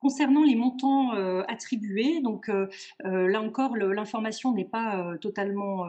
Concernant 0.05 0.43
les 0.43 0.53
montants 0.53 1.15
euh, 1.15 1.41
attribués, 1.47 2.21
donc 2.21 2.47
euh, 2.49 2.67
euh, 3.05 3.27
là 3.27 3.41
encore, 3.41 3.75
l'information 3.75 4.53
n'est 4.53 4.63
pas 4.63 5.17
totalement 5.19 5.87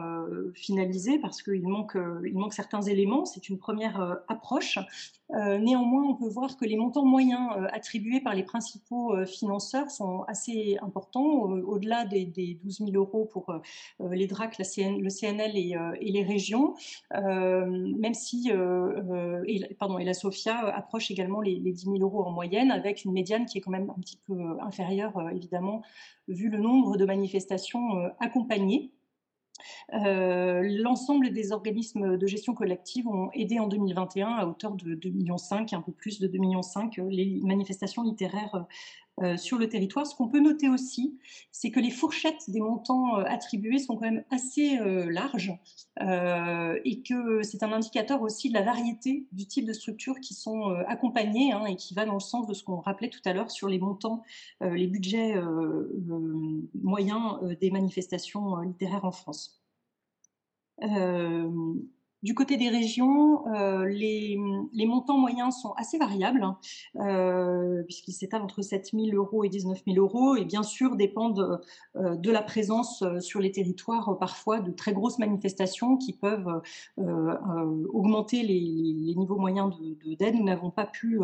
finalisée 0.55 1.19
parce 1.19 1.43
qu'il 1.43 1.67
manque, 1.67 1.95
manque 2.33 2.55
certains 2.55 2.81
éléments. 2.81 3.25
C'est 3.25 3.47
une 3.47 3.59
première 3.59 4.17
approche. 4.27 4.79
Néanmoins, 5.29 6.03
on 6.03 6.15
peut 6.15 6.29
voir 6.29 6.57
que 6.57 6.65
les 6.65 6.77
montants 6.77 7.05
moyens 7.05 7.49
attribués 7.71 8.21
par 8.21 8.33
les 8.33 8.43
principaux 8.43 9.13
financeurs 9.25 9.91
sont 9.91 10.21
assez 10.27 10.77
importants, 10.81 11.23
au-delà 11.23 12.05
des, 12.05 12.25
des, 12.25 12.59
12 12.63 12.77
000 12.77 12.91
euros 12.93 13.25
pour 13.25 13.53
les 13.99 14.27
DRAC, 14.27 14.57
le 14.57 15.09
CNL 15.09 15.57
et, 15.57 16.11
les 16.11 16.23
régions, 16.23 16.75
même 17.13 18.13
si 18.13 18.51
et, 19.47 19.75
pardon, 19.75 19.97
et 19.97 20.05
la 20.05 20.13
SOFIA 20.13 20.57
approche 20.73 21.11
également 21.11 21.41
les, 21.41 21.55
les 21.55 21.71
10 21.71 21.85
000 21.85 21.97
euros 21.99 22.23
en 22.23 22.31
moyenne, 22.31 22.71
avec 22.71 23.05
une 23.05 23.11
médiane 23.11 23.45
qui 23.45 23.57
est 23.57 23.61
quand 23.61 23.71
même 23.71 23.89
un 23.89 23.99
petit 23.99 24.19
peu 24.25 24.33
euh, 24.33 24.61
inférieur, 24.61 25.17
euh, 25.17 25.29
évidemment, 25.29 25.81
vu 26.27 26.49
le 26.49 26.59
nombre 26.59 26.97
de 26.97 27.05
manifestations 27.05 27.79
euh. 29.93 30.61
L'ensemble 30.81 31.31
des 31.31 31.51
organismes 31.51 32.17
de 32.17 32.27
gestion 32.27 32.53
collective 32.53 33.07
ont 33.07 33.29
aidé 33.33 33.59
en 33.59 33.67
2021 33.67 34.27
à 34.27 34.45
hauteur 34.45 34.73
de 34.73 34.95
2,5 34.95 35.11
millions, 35.11 35.35
un 35.71 35.81
peu 35.81 35.91
plus 35.91 36.19
de 36.19 36.27
2,5 36.27 36.39
millions, 36.39 36.61
les 37.09 37.39
manifestations 37.43 38.03
littéraires 38.03 38.55
euh, 38.55 38.61
sur 39.37 39.57
le 39.57 39.67
territoire. 39.67 40.05
Ce 40.05 40.15
qu'on 40.15 40.27
peut 40.27 40.39
noter 40.39 40.69
aussi, 40.69 41.17
c'est 41.51 41.71
que 41.71 41.79
les 41.79 41.89
fourchettes 41.89 42.49
des 42.49 42.59
montants 42.59 43.19
euh, 43.19 43.23
attribués 43.25 43.79
sont 43.79 43.95
quand 43.95 44.05
même 44.05 44.23
assez 44.29 44.77
euh, 44.77 45.09
larges 45.11 45.57
et 46.85 47.01
que 47.01 47.41
c'est 47.41 47.63
un 47.63 47.71
indicateur 47.71 48.21
aussi 48.21 48.49
de 48.49 48.53
la 48.53 48.61
variété 48.61 49.25
du 49.31 49.47
type 49.47 49.65
de 49.65 49.73
structures 49.73 50.19
qui 50.19 50.35
sont 50.35 50.69
accompagnées 50.87 51.53
hein, 51.53 51.65
et 51.65 51.75
qui 51.75 51.95
va 51.95 52.05
dans 52.05 52.13
le 52.13 52.19
sens 52.19 52.45
de 52.45 52.53
ce 52.53 52.63
qu'on 52.63 52.77
rappelait 52.77 53.09
tout 53.09 53.21
à 53.25 53.33
l'heure 53.33 53.49
sur 53.49 53.67
les 53.67 53.79
montants, 53.79 54.21
les 54.61 54.85
budgets 54.85 55.33
moyens 56.75 57.39
des 57.59 57.71
manifestations 57.71 58.57
littéraires 58.57 59.05
en 59.05 59.11
France. 59.11 59.59
Du 62.23 62.33
côté 62.33 62.57
des 62.57 62.69
régions, 62.69 63.47
euh, 63.53 63.85
les, 63.85 64.37
montants 64.87 65.19
moyens 65.19 65.55
sont 65.61 65.73
assez 65.73 65.99
variables, 65.99 66.41
hein, 66.41 66.57
euh, 66.95 67.83
puisqu'ils 67.83 68.13
s'étalent 68.13 68.43
entre 68.43 68.63
7 68.63 68.89
000 68.91 69.15
euros 69.15 69.43
et 69.43 69.49
19 69.49 69.83
000 69.85 69.99
euros, 69.99 70.35
et 70.35 70.43
bien 70.43 70.63
sûr 70.63 70.95
dépendent 70.95 71.61
euh, 71.95 72.15
de 72.15 72.31
la 72.31 72.41
présence 72.41 73.03
sur 73.19 73.39
les 73.39 73.51
territoires 73.51 74.17
parfois 74.17 74.61
de 74.61 74.71
très 74.71 74.93
grosses 74.93 75.19
manifestations 75.19 75.97
qui 75.97 76.13
peuvent 76.13 76.61
augmenter 76.97 78.41
les, 78.41 79.13
niveaux 79.15 79.37
moyens 79.37 79.71
d'aide. 80.03 80.33
De, 80.33 80.37
nous 80.39 80.43
n'avons 80.43 80.71
pas 80.71 80.85
pu 80.85 81.19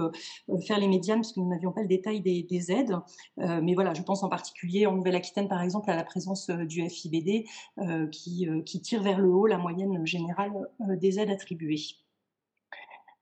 faire 0.65 0.79
les 0.79 0.87
médianes 0.87 1.21
parce 1.21 1.33
que 1.33 1.39
nous 1.39 1.49
n'avions 1.49 1.71
pas 1.71 1.81
le 1.81 1.87
détail 1.87 2.21
des, 2.21 2.71
aides, 2.71 2.95
mais 3.37 3.73
voilà, 3.73 3.93
je 3.93 4.03
pense 4.03 4.23
en 4.23 4.29
particulier 4.29 4.85
en 4.85 4.93
Nouvelle-Aquitaine 4.95 5.47
par 5.47 5.61
exemple 5.61 5.89
à 5.89 5.95
la 5.95 6.03
présence 6.03 6.49
du 6.49 6.87
FIBD 6.87 7.45
qui, 8.11 8.81
tire 8.81 9.01
vers 9.01 9.19
le 9.19 9.29
haut 9.29 9.47
la 9.47 9.57
moyenne 9.57 10.05
générale 10.05 10.51
des 10.99 11.19
aides 11.19 11.29
attribuées. 11.31 12.02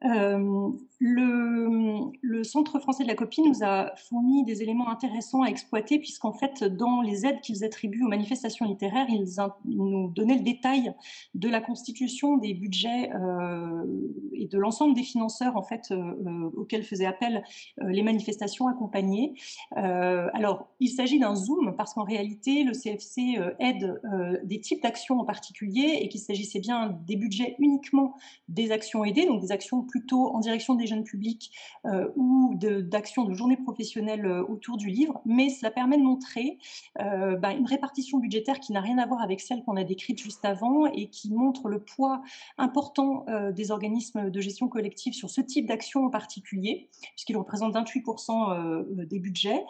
Euh, 0.03 0.69
le, 0.99 2.43
Centre 2.43 2.79
français 2.79 3.03
de 3.03 3.07
la 3.07 3.15
copie 3.15 3.41
nous 3.41 3.63
a 3.63 3.95
fourni 3.95 4.43
des 4.43 4.63
éléments 4.63 4.89
intéressants 4.89 5.43
à 5.43 5.47
exploiter, 5.47 5.99
puisqu'en 5.99 6.33
fait, 6.33 6.63
dans 6.63 7.01
les 7.01 7.25
aides 7.25 7.39
qu'ils 7.41 7.63
attribuent 7.63 8.03
aux 8.03 8.09
manifestations 8.09 8.65
littéraires, 8.65 9.05
ils, 9.09 9.25
nous 9.65 10.09
donnaient 10.09 10.37
le 10.37 10.43
détail 10.43 10.93
de 11.35 11.47
la 11.47 11.61
constitution 11.61 12.37
des 12.37 12.53
budgets 12.53 13.11
euh, 13.13 13.85
et 14.33 14.47
de 14.47 14.57
l'ensemble 14.57 14.95
des 14.95 15.03
financeurs 15.03 15.55
en 15.55 15.61
fait, 15.61 15.91
euh, 15.91 16.49
auxquels 16.55 16.83
faisaient 16.83 17.05
appel 17.05 17.43
les 17.77 18.01
manifestations 18.01 18.67
accompagnées. 18.67 19.35
alors, 19.75 20.67
il 20.79 20.89
s'agit 20.89 21.19
d'un 21.19 21.35
zoom, 21.35 21.75
parce 21.77 21.93
qu'en 21.93 22.03
réalité, 22.03 22.63
le 22.63 22.73
CFC 22.73 23.39
aide 23.59 24.01
des 24.43 24.59
types 24.59 24.81
d'actions 24.81 25.19
en 25.19 25.25
particulier, 25.25 25.99
et 26.01 26.09
qu'il 26.09 26.21
s'agissait 26.21 26.59
bien 26.59 26.97
des 27.05 27.15
budgets 27.15 27.55
uniquement 27.59 28.15
des 28.49 28.71
actions 28.71 29.05
aidées, 29.05 29.25
donc 29.25 29.41
des 29.41 29.51
actions 29.51 29.85
plutôt 29.91 30.33
en 30.33 30.39
direction 30.39 30.75
des 30.75 30.87
jeunes 30.87 31.03
publics 31.03 31.51
euh, 31.85 32.09
ou 32.15 32.55
d'actions 32.55 33.25
de, 33.25 33.33
journées 33.33 33.57
professionnelles 33.57 34.25
euh, 34.25 34.43
autour 34.43 34.77
du 34.77 34.87
livre, 34.87 35.21
mais 35.25 35.49
cela 35.49 35.69
permet 35.69 35.97
de 35.97 36.03
montrer 36.03 36.57
euh, 36.99 37.35
bah, 37.35 37.51
une 37.51 37.65
répartition 37.65 38.19
budgétaire 38.19 38.59
qui 38.59 38.71
n'a 38.71 38.81
rien 38.81 38.97
à 38.97 39.05
voir 39.05 39.21
avec 39.21 39.41
celle 39.41 39.63
qu'on 39.63 39.75
a 39.75 39.83
décrite 39.83 40.19
juste 40.19 40.45
avant 40.45 40.85
et 40.85 41.09
qui 41.09 41.31
montre 41.31 41.67
le 41.67 41.83
poids 41.83 42.21
important 42.57 43.25
des 43.53 43.71
organismes 43.71 44.29
de 44.29 44.41
gestion 44.41 44.67
collective 44.67 45.13
sur 45.13 45.29
ce 45.29 45.41
type 45.41 45.67
d'action 45.67 46.05
en 46.05 46.09
particulier, 46.09 46.89
puisqu'il 47.15 47.35
représente 47.35 47.73
28% 47.73 49.05
des 49.05 49.19
budgets, 49.19 49.63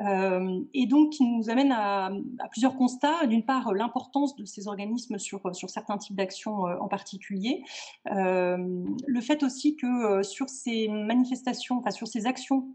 et 0.00 0.86
donc 0.86 1.12
qui 1.12 1.24
nous 1.24 1.50
amène 1.50 1.72
à, 1.72 2.10
plusieurs 2.50 2.76
constats. 2.76 3.26
D'une 3.26 3.44
part, 3.44 3.72
l'importance 3.72 4.34
de 4.36 4.44
ces 4.44 4.66
organismes 4.66 5.18
sur, 5.18 5.54
sur 5.54 5.70
certains 5.70 5.98
types 5.98 6.16
d'actions 6.16 6.62
en 6.62 6.88
particulier, 6.88 7.62
le 8.06 9.20
fait 9.20 9.42
aussi 9.42 9.67
que 9.76 9.86
euh, 9.86 10.22
sur 10.22 10.48
ces 10.48 10.88
manifestations, 10.88 11.78
enfin 11.78 11.90
sur 11.90 12.06
ces 12.06 12.26
actions 12.26 12.68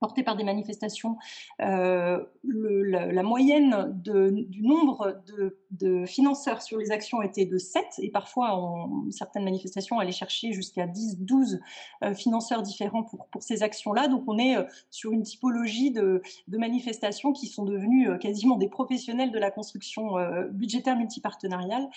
portées 0.00 0.24
par 0.24 0.36
des 0.36 0.44
manifestations, 0.44 1.16
euh, 1.60 2.24
la, 2.42 3.22
moyenne 3.22 3.92
du 4.02 4.62
nombre 4.62 5.22
de, 5.26 5.61
financeurs 6.06 6.62
sur 6.62 6.78
les 6.78 6.90
actions 6.90 7.22
était 7.22 7.44
de 7.44 7.58
7, 7.58 7.84
et 7.98 8.10
parfois, 8.10 8.54
en, 8.54 9.10
certaines 9.10 9.44
manifestations, 9.44 9.98
allaient 9.98 10.12
chercher 10.12 10.52
jusqu'à 10.52 10.86
10, 10.86 11.18
12 11.20 11.60
euh, 12.04 12.14
financeurs 12.14 12.62
différents 12.62 13.02
pour, 13.02 13.26
pour 13.26 13.42
ces 13.42 13.62
actions-là. 13.62 14.08
Donc, 14.08 14.24
on 14.26 14.38
est 14.38 14.56
euh, 14.56 14.64
sur 14.90 15.12
une 15.12 15.22
typologie 15.22 15.90
de, 15.90 16.22
manifestations 16.48 17.32
qui 17.32 17.46
sont 17.46 17.64
devenues 17.64 18.18
quasiment 18.18 18.56
des 18.56 18.68
professionnels 18.68 19.32
de 19.32 19.38
la 19.38 19.50
construction 19.50 20.14
budgétaire 20.52 20.96
multipartenariale, 20.96 21.88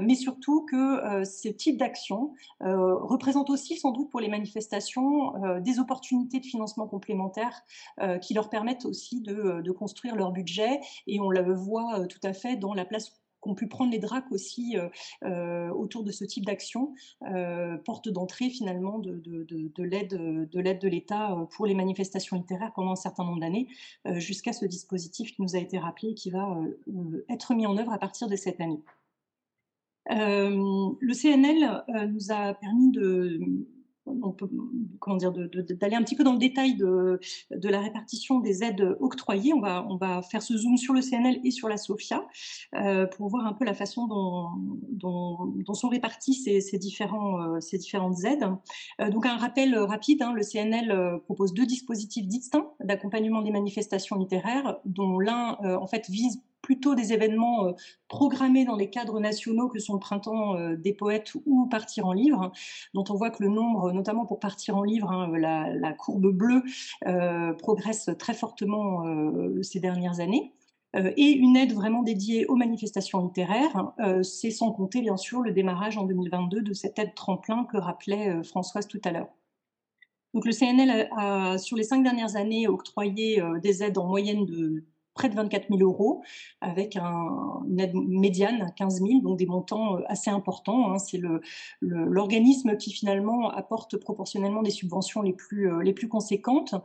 mais 0.00 0.14
surtout 0.14 0.64
que 0.64 1.24
ce 1.24 1.48
type 1.48 1.76
d'action 1.76 2.32
représente 2.60 3.50
aussi, 3.50 3.76
sans 3.76 3.90
doute, 3.90 4.08
pour 4.08 4.20
les 4.20 4.28
manifestations, 4.28 5.34
des 5.60 5.78
opportunités 5.78 6.40
de 6.40 6.46
financement 6.46 6.86
complémentaires 6.86 7.64
euh, 8.00 8.18
qui 8.18 8.34
leur 8.34 8.48
permettent 8.48 8.84
aussi 8.84 9.20
de, 9.20 9.60
de, 9.60 9.72
construire 9.72 10.14
leur 10.14 10.30
budget. 10.30 10.80
Et 11.06 11.20
on 11.20 11.30
le 11.30 11.52
voit 11.52 12.00
euh, 12.00 12.06
tout 12.06 12.20
à 12.22 12.32
fait 12.32 12.56
dans 12.56 12.74
la 12.74 12.84
place 12.84 13.07
qu'ont 13.40 13.54
pu 13.54 13.68
prendre 13.68 13.90
les 13.90 13.98
DRAC 13.98 14.30
aussi 14.30 14.76
euh, 15.22 15.68
autour 15.70 16.04
de 16.04 16.10
ce 16.10 16.24
type 16.24 16.44
d'action, 16.44 16.94
porte 17.84 18.08
d'entrée 18.08 18.50
finalement 18.50 18.98
de, 18.98 19.18
de, 19.18 19.44
de 19.44 19.82
l'aide 19.82 20.78
de 20.78 20.88
l'État 20.88 21.36
pour 21.52 21.66
les 21.66 21.74
manifestations 21.74 22.36
littéraires 22.36 22.72
pendant 22.74 22.92
un 22.92 22.96
certain 22.96 23.24
nombre 23.24 23.40
d'années, 23.40 23.68
jusqu'à 24.16 24.52
ce 24.52 24.64
dispositif 24.66 25.34
qui 25.34 25.42
nous 25.42 25.56
a 25.56 25.58
été 25.58 25.78
rappelé 25.78 26.10
et 26.10 26.14
qui 26.14 26.30
va 26.30 26.60
être 27.28 27.54
mis 27.54 27.66
en 27.66 27.76
œuvre 27.76 27.92
à 27.92 27.98
partir 27.98 28.28
de 28.28 28.36
cette 28.36 28.60
année. 28.60 28.80
le 30.08 31.12
CNL 31.14 31.84
nous 32.08 32.32
a 32.32 32.54
permis 32.54 32.90
de 32.90 33.40
on 34.22 34.32
peut, 34.32 34.48
comment 35.00 35.16
dire, 35.16 35.32
d'aller 35.32 35.96
un 35.96 36.02
petit 36.02 36.16
peu 36.16 36.24
dans 36.24 36.32
le 36.32 36.38
détail 36.38 36.76
de, 36.76 37.20
la 37.50 37.80
répartition 37.80 38.40
des 38.40 38.64
aides 38.64 38.96
octroyées. 39.00 39.52
On 39.52 39.60
va, 39.60 39.86
on 39.88 39.96
va 39.96 40.22
faire 40.22 40.42
ce 40.42 40.56
zoom 40.56 40.76
sur 40.76 40.94
le 40.94 41.00
CNL 41.00 41.40
et 41.44 41.50
sur 41.50 41.68
la 41.68 41.76
SOFIA 41.76 42.26
euh, 42.74 43.06
pour 43.06 43.28
voir 43.28 43.46
un 43.46 43.52
peu 43.52 43.64
la 43.64 43.74
façon 43.74 44.06
dont, 44.06 45.74
sont 45.74 45.88
réparties 45.88 46.34
ces, 46.34 46.60
ces, 46.60 46.76
euh, 46.76 47.78
différentes 47.78 48.24
aides. 48.24 48.48
Euh, 49.00 49.10
donc 49.10 49.26
un 49.26 49.36
rappel 49.36 49.76
rapide, 49.78 50.22
hein, 50.22 50.32
le 50.32 50.42
CNL 50.42 51.20
propose 51.24 51.54
deux 51.54 51.66
dispositifs 51.66 52.26
distincts 52.26 52.66
d'accompagnement 52.80 53.42
des 53.42 53.50
manifestations 53.50 54.16
littéraires, 54.16 54.78
dont 54.84 55.18
l'un 55.18 55.56
en 55.62 55.86
fait 55.86 56.08
vise 56.08 56.42
plutôt 56.68 56.94
des 56.94 57.14
événements 57.14 57.68
euh, 57.68 57.72
programmés 58.08 58.66
dans 58.66 58.76
les 58.76 58.90
cadres 58.90 59.20
nationaux 59.20 59.68
que 59.68 59.78
sont 59.78 59.94
le 59.94 60.00
printemps 60.00 60.54
euh, 60.54 60.76
des 60.76 60.92
poètes 60.92 61.32
ou 61.46 61.66
Partir 61.66 62.04
en 62.04 62.12
livre, 62.12 62.52
dont 62.92 63.04
on 63.08 63.14
voit 63.14 63.30
que 63.30 63.42
le 63.42 63.48
nombre, 63.48 63.90
notamment 63.92 64.26
pour 64.26 64.38
Partir 64.38 64.76
en 64.76 64.82
livre, 64.82 65.10
hein, 65.10 65.32
la, 65.34 65.92
courbe 65.94 66.30
bleue 66.30 66.62
euh, 67.06 67.54
progresse 67.54 68.10
très 68.18 68.34
fortement 68.34 69.02
ces 69.62 69.80
dernières 69.80 70.20
années. 70.20 70.52
et 70.94 71.30
une 71.30 71.56
aide 71.56 71.72
vraiment 71.72 72.02
dédiée 72.02 72.44
aux 72.46 72.56
manifestations 72.56 73.20
littéraires, 73.24 73.92
c'est 74.22 74.50
sans 74.50 74.70
compter 74.72 75.00
bien 75.00 75.16
sûr 75.16 75.40
le 75.40 75.52
démarrage 75.52 75.96
en 75.96 76.04
2022 76.04 76.62
de 76.62 76.74
cette 76.74 76.98
aide 76.98 77.14
tremplin 77.14 77.64
que 77.64 77.78
rappelait 77.78 78.42
Françoise 78.42 78.86
tout 78.86 79.00
à 79.04 79.10
l'heure. 79.12 79.28
Donc 80.34 80.44
le 80.44 80.52
CNL 80.52 81.08
a, 81.16 81.58
sur 81.58 81.76
les 81.76 81.84
cinq 81.84 82.02
dernières 82.02 82.36
années 82.36 82.68
octroyé 82.68 83.42
des 83.62 83.82
aides 83.82 83.98
en 83.98 84.06
moyenne 84.06 84.44
de 84.44 84.84
près 85.18 85.28
de 85.28 85.34
24 85.34 85.66
000 85.68 85.80
euros, 85.82 86.22
avec 86.60 86.96
un, 86.96 87.60
une 87.68 87.80
aide 87.80 87.92
médiane 87.94 88.62
à 88.62 88.70
15 88.70 89.00
000, 89.00 89.20
donc 89.20 89.36
des 89.36 89.46
montants 89.46 89.96
euh, 89.96 90.02
assez 90.06 90.30
importants. 90.30 90.92
Hein. 90.92 90.98
C'est 90.98 91.20
l'organisme 91.80 92.76
qui 92.76 92.92
finalement 92.92 93.50
apporte 93.50 93.96
proportionnellement 93.96 94.62
des 94.62 94.70
subventions 94.70 95.20
les 95.22 95.32
plus, 95.32 95.72
euh, 95.72 95.82
les 95.82 95.92
plus 95.92 96.08
conséquentes. 96.08 96.76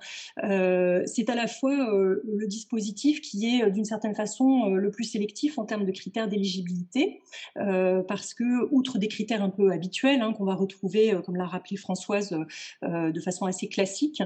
Euh, 0.44 1.04
c'est 1.06 1.30
à 1.30 1.36
la 1.36 1.46
fois 1.46 1.74
le 1.74 2.48
dispositif 2.48 3.22
qui 3.22 3.46
est 3.46 3.70
d'une 3.70 3.86
certaine 3.86 4.16
façon 4.16 4.70
le 4.70 4.90
plus 4.90 5.04
sélectif 5.04 5.60
en 5.60 5.66
termes 5.66 5.86
de 5.86 5.92
critères 5.92 6.28
d'éligibilité, 6.28 7.22
parce 7.56 8.34
que, 8.34 8.68
outre 8.72 8.98
des 8.98 9.08
critères 9.08 9.44
un 9.44 9.50
peu 9.50 9.72
habituels 9.72 10.22
hein, 10.22 10.34
qu'on 10.34 10.46
va 10.46 10.56
retrouver, 10.56 11.16
comme 11.26 11.36
l'a 11.36 11.46
rappelé 11.46 11.78
Françoise, 11.78 12.36
de 12.82 13.20
façon 13.20 13.46
assez 13.46 13.68
classique, 13.68 14.24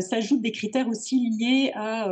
s'ajoutent 0.00 0.42
des 0.42 0.52
critères 0.52 0.88
aussi 0.88 1.30
liés 1.30 1.72
à 1.74 2.08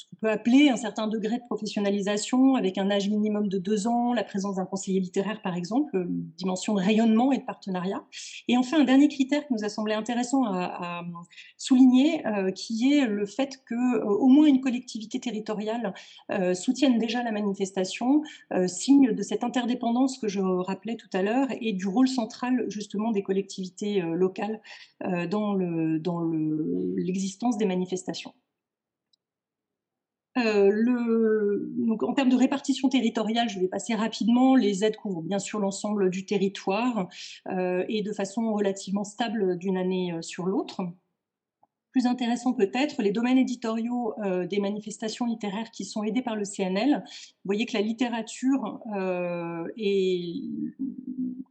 ce 0.00 0.06
qu'on 0.06 0.16
peut 0.16 0.30
appeler 0.30 0.70
un 0.70 0.76
certain 0.76 1.08
degré 1.08 1.36
de 1.36 1.42
professionnalisation 1.46 2.54
avec 2.54 2.78
un 2.78 2.90
âge 2.90 3.08
minimum 3.08 3.48
de 3.48 3.58
deux 3.58 3.86
ans, 3.86 4.14
la 4.14 4.24
présence 4.24 4.56
d'un 4.56 4.64
conseiller 4.64 5.00
littéraire 5.00 5.42
par 5.42 5.56
exemple, 5.56 5.94
une 5.94 6.30
dimension 6.38 6.74
de 6.74 6.80
rayonnement 6.80 7.32
et 7.32 7.38
de 7.38 7.44
partenariat. 7.44 8.02
Et 8.48 8.56
enfin, 8.56 8.80
un 8.80 8.84
dernier 8.84 9.08
critère 9.08 9.46
qui 9.46 9.52
nous 9.52 9.64
a 9.64 9.68
semblé 9.68 9.94
intéressant 9.94 10.44
à, 10.44 11.02
souligner, 11.56 12.26
euh, 12.26 12.50
qui 12.50 12.94
est 12.94 13.06
le 13.06 13.26
fait 13.26 13.62
que 13.66 13.74
euh, 13.74 14.04
au 14.04 14.28
moins 14.28 14.46
une 14.46 14.60
collectivité 14.60 15.20
territoriale 15.20 15.92
euh, 16.30 16.54
soutienne 16.54 16.98
déjà 16.98 17.22
la 17.22 17.32
manifestation, 17.32 18.22
signe 18.66 19.12
de 19.12 19.22
cette 19.22 19.44
interdépendance 19.44 20.18
que 20.18 20.28
je 20.28 20.40
rappelais 20.40 20.96
tout 20.96 21.08
à 21.12 21.22
l'heure 21.22 21.48
et 21.60 21.72
du 21.72 21.86
rôle 21.86 22.08
central 22.08 22.64
justement 22.68 23.10
des 23.10 23.22
collectivités 23.22 24.00
locales 24.00 24.60
dans 25.28 25.54
l'existence 26.96 27.58
des 27.58 27.66
manifestations. 27.66 28.32
Euh, 30.40 31.58
donc, 31.78 32.02
en 32.02 32.12
termes 32.14 32.28
de 32.28 32.36
répartition 32.36 32.88
territoriale, 32.88 33.48
je 33.48 33.58
vais 33.58 33.68
passer 33.68 33.94
rapidement. 33.94 34.54
Les 34.54 34.84
aides 34.84 34.96
couvrent 34.96 35.22
bien 35.22 35.38
sûr 35.38 35.58
l'ensemble 35.58 36.10
du 36.10 36.24
territoire 36.24 37.08
euh, 37.48 37.84
et 37.88 38.02
de 38.02 38.12
façon 38.12 38.52
relativement 38.52 39.04
stable 39.04 39.58
d'une 39.58 39.76
année 39.76 40.12
euh, 40.12 40.22
sur 40.22 40.46
l'autre. 40.46 40.82
Plus 41.92 42.06
intéressant 42.06 42.52
peut-être, 42.52 43.02
les 43.02 43.10
domaines 43.10 43.38
éditoriaux 43.38 44.14
des 44.48 44.60
manifestations 44.60 45.26
littéraires 45.26 45.72
qui 45.72 45.84
sont 45.84 46.04
aidés 46.04 46.22
par 46.22 46.36
le 46.36 46.44
CNL. 46.44 47.02
Vous 47.04 47.46
voyez 47.46 47.66
que 47.66 47.72
la 47.72 47.80
littérature 47.80 48.78
est 49.76 50.44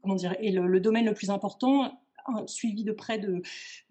le, 0.06 0.80
domaine 0.80 1.08
le 1.08 1.14
plus 1.14 1.30
important 1.30 1.92
suivi 2.48 2.84
de 2.84 2.92
près 2.92 3.20
de, 3.20 3.42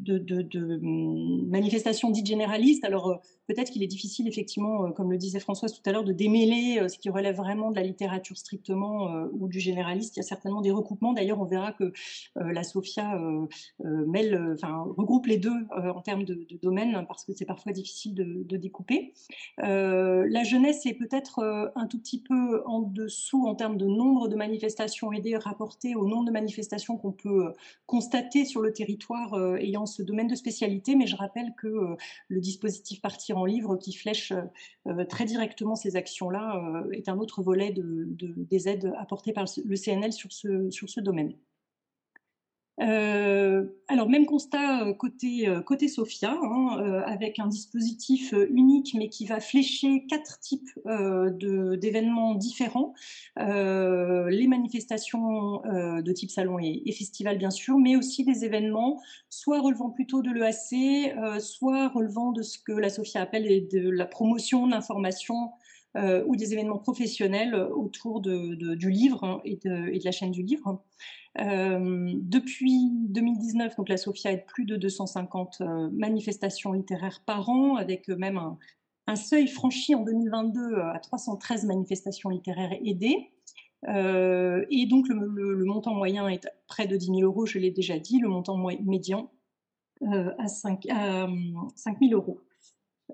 hum, 0.09 1.49
manifestations 1.49 2.11
dites 2.11 2.27
généralistes. 2.27 2.85
Alors, 2.85 3.21
Peut-être 3.49 3.71
qu'il 3.71 3.83
est 3.83 3.89
difficile, 3.89 4.29
effectivement, 4.29 4.85
euh, 4.85 4.91
comme 4.91 5.11
le 5.11 5.17
disait 5.17 5.41
Françoise 5.41 5.73
tout 5.73 5.81
à 5.89 5.93
l'heure, 5.93 6.05
de 6.05 6.13
démêler 6.13 6.79
euh, 6.79 6.89
ce 6.89 6.99
qui 6.99 7.09
relève 7.09 7.37
vraiment 7.37 7.71
de 7.71 7.77
la 7.77 7.83
littérature 7.83 8.37
strictement 8.37 9.11
euh, 9.11 9.27
ou 9.33 9.49
du 9.49 9.59
généraliste. 9.59 10.17
Il 10.17 10.19
y 10.19 10.21
a 10.21 10.27
certainement 10.27 10.61
des 10.61 10.71
recoupements. 10.71 11.15
D'ailleurs, 11.15 11.41
on 11.41 11.47
verra 11.47 11.73
que 11.73 11.93
la 12.37 12.63
SOFIA 12.63 13.19
mêle, 13.81 14.55
enfin, 14.55 14.85
regroupe 14.97 15.27
les 15.27 15.39
deux 15.39 15.67
en 15.71 16.01
termes 16.03 16.25
de, 16.25 16.35
de 16.35 16.59
domaine 16.61 17.05
parce 17.09 17.25
que 17.25 17.33
c'est 17.33 17.47
parfois 17.47 17.73
difficile 17.73 18.15
de, 18.15 18.57
découper. 18.57 19.15
la 19.59 20.43
jeunesse 20.43 20.85
est 20.85 20.95
peut-être 20.95 21.73
un 21.75 21.87
tout 21.87 21.99
petit 21.99 22.21
peu 22.21 22.63
en 22.67 22.81
dessous 22.81 23.47
en 23.47 23.55
termes 23.55 23.77
de 23.77 23.87
nombre 23.87 24.29
de 24.29 24.37
manifestations 24.37 25.13
aidées 25.13 25.37
rapportées 25.37 25.95
au 25.95 26.07
nombre 26.07 26.27
de 26.27 26.33
manifestations 26.33 26.97
qu'on 26.97 27.13
peut 27.13 27.53
constater 27.87 28.28
sur 28.45 28.61
le 28.61 28.73
territoire 28.73 29.35
ayant 29.59 29.87
ce 29.87 30.03
domaine 30.03 30.29
de 30.29 30.35
spécialité. 30.35 30.97
Mais 30.97 31.07
je 31.07 31.17
rappelle 31.17 31.55
que 31.57 31.69
le 32.29 32.41
dispositif 32.41 33.01
partir 33.01 33.39
en 33.39 33.45
livre 33.45 33.77
qui 33.77 33.93
flèche 33.93 34.33
euh, 34.87 35.05
très 35.05 35.25
directement 35.25 35.75
ces 35.75 35.97
actions-là 35.97 36.57
euh, 36.57 36.91
est 36.93 37.09
un 37.09 37.19
autre 37.19 37.43
volet 37.43 37.75
des 37.75 38.69
aides 38.69 38.93
apportées 38.99 39.33
par 39.33 39.45
le 39.65 39.77
CNL 39.77 40.13
sur 40.13 40.33
ce 40.33 41.01
domaine. 41.01 41.35
Euh, 42.81 43.65
alors, 43.89 44.09
même 44.09 44.25
constat 44.27 44.87
euh, 44.87 44.95
côté, 44.95 45.49
euh, 45.49 45.63
côté 45.63 45.89
Sophia, 45.89 46.39
hein, 46.41 47.03
avec 47.07 47.39
un 47.39 47.49
dispositif 47.49 48.33
unique, 48.51 48.95
mais 48.97 49.09
qui 49.09 49.27
va 49.27 49.41
flécher 49.41 50.07
quatre 50.07 50.39
types 50.41 50.71
d'événements 50.85 52.35
différents. 52.35 52.95
les 53.37 54.47
manifestations 54.47 55.63
de 55.65 56.13
type 56.13 56.31
salon 56.31 56.59
et, 56.59 56.93
festival, 56.93 57.39
bien 57.39 57.51
sûr, 57.51 57.79
mais 57.79 57.97
aussi 57.97 58.25
des 58.25 58.45
événements 58.45 59.01
soit 59.29 59.61
relevant 59.61 59.91
plutôt 59.91 60.23
de 60.23 60.31
l'EAC, 60.31 61.41
soit 61.41 61.89
relevant 61.89 62.33
de 62.33 62.43
ce 62.43 62.59
que 62.59 62.73
la 62.73 62.91
Sophia 62.91 63.23
appelle 63.23 63.69
de 63.69 63.91
la 63.91 64.07
promotion, 64.07 64.67
de 64.67 64.71
l'information, 65.95 66.29
ou 66.29 66.37
des 66.37 66.53
événements 66.53 66.79
professionnels 66.79 67.55
autour 67.55 68.21
du 68.21 68.91
livre 68.91 69.25
hein, 69.25 69.41
et, 69.45 69.57
de, 69.57 70.05
la 70.05 70.13
chaîne 70.13 70.31
du 70.31 70.43
livre. 70.43 70.83
Euh, 71.41 72.13
depuis 72.15 72.91
2019, 72.91 73.77
donc 73.77 73.89
la 73.89 73.97
SOFIA 73.97 74.33
aide 74.33 74.47
plus 74.47 74.65
de 74.65 74.77
250 74.77 75.59
euh, 75.61 75.89
manifestations 75.93 76.73
littéraires 76.73 77.23
par 77.27 77.49
an, 77.49 77.77
avec 77.77 78.09
même 78.09 78.41
un, 79.07 79.17
seuil 79.17 79.47
franchi 79.47 79.95
en 79.95 80.03
2022 80.03 80.61
euh, 80.61 80.93
à 80.93 80.99
313 80.99 81.65
manifestations 81.67 82.29
littéraires 82.29 82.73
aidées. 82.85 83.31
et 83.87 84.87
donc 84.87 85.09
le, 85.09 85.65
montant 85.65 85.95
moyen 85.95 86.29
est 86.29 86.49
près 86.67 86.87
de 86.87 86.97
10 86.97 87.07
000 87.07 87.21
euros, 87.21 87.47
je 87.47 87.59
l'ai 87.59 87.71
déjà 87.71 87.99
dit, 87.99 88.19
le 88.19 88.29
montant 88.29 88.59
médian 88.83 89.31
à 90.03 90.49
5, 90.49 90.87
à 90.91 91.29
5 91.77 91.99
000 92.01 92.13
euros. 92.13 92.41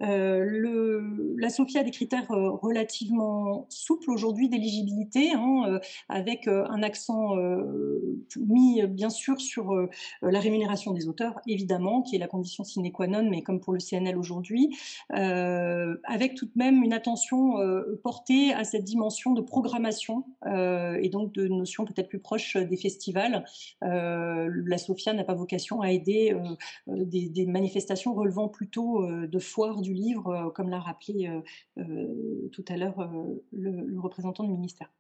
Euh, 0.03 1.35
la 1.39 1.51
SOFIA 1.51 1.81
a 1.81 1.85
des 1.85 1.91
critères 1.91 2.31
euh, 2.31 2.51
relativement 2.51 3.67
souples 3.69 4.11
aujourd'hui 4.11 4.49
d'éligibilité, 4.49 5.33
hein, 5.35 5.65
euh, 5.69 5.79
avec 6.09 6.49
un 6.49 6.83
accent 6.83 7.37
mis 8.37 8.83
bien 8.87 9.11
sûr 9.11 9.41
sur 9.41 9.75
la 10.23 10.41
rémunération 10.41 10.93
des 10.93 11.09
auteurs, 11.09 11.41
évidemment, 11.47 12.03
qui 12.03 12.17
est 12.17 12.19
la 12.19 12.27
condition 12.27 12.65
sine 12.65 12.91
qua 12.93 13.07
non, 13.07 13.29
mais 13.29 13.43
comme 13.43 13.61
pour 13.61 13.73
le 13.73 13.81
CNL 13.81 14.17
aujourd'hui, 14.17 14.77
avec 15.11 16.35
tout 16.35 16.47
de 16.47 16.53
même 16.57 16.83
une 16.83 16.93
attention 16.93 17.55
portée 18.03 18.53
à 18.53 18.65
cette 18.65 18.85
dimension 18.85 19.33
de 19.33 19.41
programmation 19.41 20.25
et 20.47 21.09
donc 21.09 21.33
de 21.33 21.49
notions 21.49 21.85
peut-être 21.85 22.09
plus 22.09 22.21
proches 22.21 22.57
des 22.57 22.77
festivals. 22.77 23.45
la 23.81 24.79
SOFIA 24.79 25.13
n'a 25.13 25.25
pas 25.25 25.35
vocation 25.35 25.81
à 25.81 25.91
aider 25.91 26.37
des, 26.87 27.47
manifestations 27.47 28.15
relevant 28.15 28.49
plutôt 28.49 29.07
de 29.07 29.39
foires 29.39 29.83
du 29.85 29.95
livre, 29.95 30.29
euh, 30.29 30.51
comme 30.51 30.71
l'a 30.71 30.81
rappelé 30.81 31.29
euh, 31.29 31.41
euh, 31.79 32.49
tout 32.53 32.65
à 32.69 32.77
l'heure 32.77 33.09
le, 33.53 34.01
représentant 34.01 34.43
du 34.45 34.51
ministère. 34.51 34.91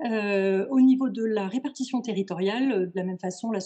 au 0.00 0.80
niveau 0.80 1.08
de 1.08 1.24
la 1.24 1.46
répartition 1.48 2.00
territoriale, 2.00 2.90
de 2.90 2.92
la 2.94 3.04
même 3.04 3.18
façon, 3.18 3.50
la 3.50 3.60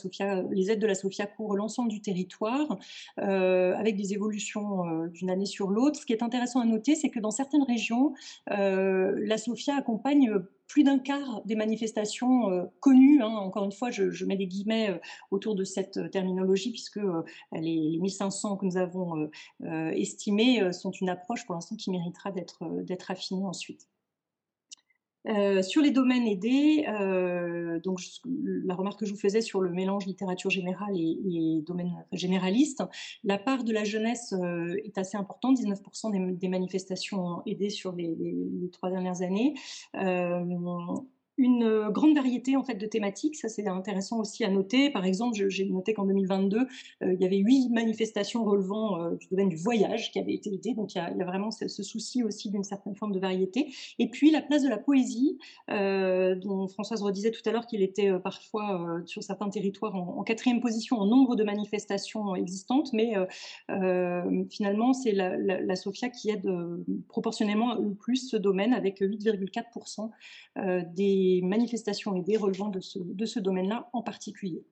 les 0.51 0.71
aides 0.71 0.81
de 0.81 0.87
la 0.87 0.95
SOFIA 0.95 1.27
couvrent 1.27 1.57
l'ensemble 1.57 1.91
du 1.91 2.01
territoire, 2.01 2.79
avec 3.17 3.97
des 3.97 4.13
évolutions 4.13 5.07
d'une 5.09 5.31
année 5.31 5.47
sur 5.47 5.71
l'autre. 5.71 5.99
Ce 5.99 6.07
qui 6.07 6.13
est 6.13 6.23
intéressant 6.23 6.61
à 6.61 6.67
noter, 6.67 6.95
c'est 6.95 7.11
que 7.11 7.21
dans 7.21 7.31
certaines 7.31 7.63
régions, 7.63 8.15
la 8.49 9.39
SOFIA 9.39 9.77
accompagne 9.77 10.31
plus 10.67 10.83
d'un 10.83 10.99
quart 10.99 11.43
des 11.45 11.55
manifestations 11.55 12.51
euh, 12.51 12.65
connues, 12.81 13.23
hein. 13.23 13.29
encore 13.29 13.65
une 13.65 13.73
fois, 13.73 13.91
je, 13.91 14.25
mets 14.25 14.37
des 14.37 14.47
guillemets 14.47 14.91
euh, 14.91 14.99
autour 15.31 15.55
de 15.55 15.65
cette 15.65 15.97
euh, 15.97 16.09
terminologie, 16.09 16.71
puisque 16.71 17.01
les, 17.53 17.91
les, 17.91 17.99
1500 17.99 18.57
que 18.57 18.67
nous 18.67 18.77
avons 18.77 19.31
estimés 19.63 20.73
sont 20.73 20.91
une 20.91 21.09
approche 21.09 21.45
pour 21.47 21.55
l'instant 21.55 21.77
qui 21.77 21.91
méritera 21.91 22.31
d'être 22.31 23.11
affinée 23.11 23.45
ensuite. 23.45 23.89
Euh, 25.29 25.63
sur 25.63 25.83
les 25.83 25.91
domaines 25.91 26.27
aidés, 26.27 26.85
euh, 26.89 27.81
donc 27.81 28.01
la 28.25 28.75
remarque 28.75 29.01
que 29.01 29.07
je 29.07 29.13
vous 29.13 29.19
faisais 29.19 29.41
sur 29.41 29.61
le 29.61 29.71
mélange 29.71 30.07
littérature 30.07 30.51
générale 30.51 30.95
et, 30.97 31.63
domaine 31.67 32.05
généraliste, 32.13 32.83
la 33.25 33.39
part 33.39 33.65
de 33.65 33.73
la 33.73 33.85
jeunesse 33.85 34.33
euh, 34.33 34.77
est 34.85 34.99
assez 34.99 35.17
importante, 35.17 35.59
19% 35.59 36.37
des, 36.39 36.49
manifestations 36.49 37.43
aidées 37.45 37.71
sur 37.71 37.93
les 37.93 38.17
trois 38.73 38.91
dernières 38.91 39.23
années 39.23 39.55
une 41.39 41.65
euh, 41.65 41.91
grande 41.91 42.15
variété 42.15 42.57
en 42.57 42.65
fait 42.65 42.75
de 42.75 42.87
thématiques. 42.87 43.37
Ça, 43.37 43.49
c'est 43.49 43.67
intéressant 43.67 44.21
aussi 44.21 44.45
à 44.45 44.51
noter. 44.51 44.91
Par 44.91 45.05
exemple, 45.05 45.37
j'ai 45.49 45.65
noté 45.67 45.95
qu'en 45.95 46.05
2022, 46.05 46.59
euh, 46.59 47.13
il 47.13 47.21
y 47.21 47.25
avait 47.25 47.37
huit 47.37 47.69
manifestations 47.71 48.45
relevant 48.45 49.01
euh, 49.01 49.17
du 49.17 49.27
domaine 49.29 49.49
du 49.49 49.57
voyage 49.57 50.11
qui 50.13 50.19
avaient 50.19 50.35
été 50.35 50.53
aidées. 50.53 50.75
Donc, 50.75 50.95
il 50.95 50.99
y 50.99 51.01
a, 51.01 51.25
vraiment 51.25 51.51
ce, 51.51 51.69
souci 51.69 52.23
aussi 52.23 52.51
d'une 52.51 52.65
certaine 52.65 52.95
forme 52.97 53.13
de 53.13 53.21
variété. 53.21 53.73
Et 53.99 54.09
puis, 54.09 54.31
la 54.31 54.41
place 54.41 54.63
de 54.63 54.69
la 54.69 54.79
poésie, 54.79 55.39
dont 55.69 56.69
Françoise 56.69 57.03
redisait 57.03 57.31
tout 57.31 57.43
à 57.47 57.53
l'heure 57.53 57.67
qu'il 57.67 57.83
était 57.83 58.11
parfois 58.21 59.01
sur 59.05 59.23
certains 59.23 59.49
territoires 59.49 59.95
en, 59.95 60.23
quatrième 60.23 60.61
position 60.61 60.99
en 60.99 61.07
nombre 61.07 61.37
de 61.37 61.45
manifestations 61.45 62.35
existantes, 62.35 62.93
mais 62.93 63.15
finalement, 64.51 64.93
c'est 64.93 65.13
la, 65.13 65.77
SOFIA 65.77 66.09
qui 66.11 66.31
aide 66.31 66.49
proportionnellement 67.09 67.75
le 67.75 67.95
plus 67.95 68.29
ce 68.29 68.37
domaine 68.37 68.73
avec 68.73 69.01
8,4% 69.01 70.11
des 70.95 71.26
manifestations 71.43 72.15
aidées 72.17 72.37
relevant 72.37 72.69
de 72.69 72.81
ce, 72.81 72.99
de 72.99 73.27
ce 73.27 73.41
domaine-là 73.41 73.89
en 73.93 74.03
particulier. 74.03 74.65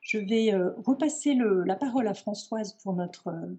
Je 0.00 0.18
vais 0.18 0.52
euh, 0.52 0.70
repasser 0.84 1.34
le, 1.34 1.62
la 1.62 1.76
parole 1.76 2.08
à 2.08 2.14
Françoise 2.14 2.76
pour 2.82 2.92
notre 2.92 3.28
euh, 3.28 3.56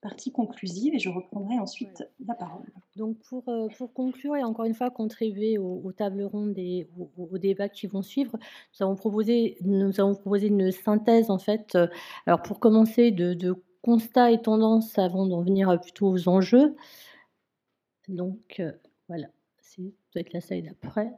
partie 0.00 0.32
conclusive 0.32 0.94
et 0.94 0.98
je 0.98 1.10
reprendrai 1.10 1.58
ensuite 1.58 2.02
la 2.26 2.34
parole. 2.34 2.66
Donc 2.96 3.18
pour, 3.28 3.46
euh, 3.48 3.68
pour 3.76 3.92
conclure 3.92 4.36
et 4.36 4.42
encore 4.42 4.64
une 4.64 4.74
fois 4.74 4.90
contribuer 4.90 5.58
aux, 5.58 5.82
aux 5.84 5.92
tables 5.92 6.24
rondes 6.24 6.56
et 6.56 6.88
aux, 6.98 7.28
aux, 7.30 7.38
débats 7.38 7.68
qui 7.68 7.86
vont 7.86 8.02
suivre, 8.02 8.38
nous 8.38 8.86
avons 8.86 8.96
proposé, 8.96 9.58
nous 9.60 10.00
avons 10.00 10.14
proposé 10.14 10.48
une 10.48 10.72
synthèse 10.72 11.30
en 11.30 11.38
fait, 11.38 11.76
alors 12.26 12.42
pour 12.42 12.58
commencer 12.58 13.10
de, 13.10 13.34
de 13.34 13.54
constats 13.82 14.30
et 14.30 14.40
tendances 14.40 14.98
avant 14.98 15.26
d'en 15.26 15.42
venir 15.42 15.78
plutôt 15.80 16.08
aux 16.08 16.28
enjeux. 16.28 16.74
Donc 18.08 18.60
voilà, 19.08 19.28
c'est 19.60 19.92
peut-être 20.10 20.32
la 20.32 20.40
slide 20.40 20.66
d'après. 20.66 21.12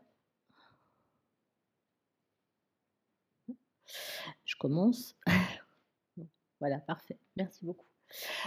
Je 4.44 4.56
commence. 4.56 5.16
voilà, 6.60 6.78
parfait. 6.78 7.18
Merci 7.36 7.64
beaucoup. 7.64 7.86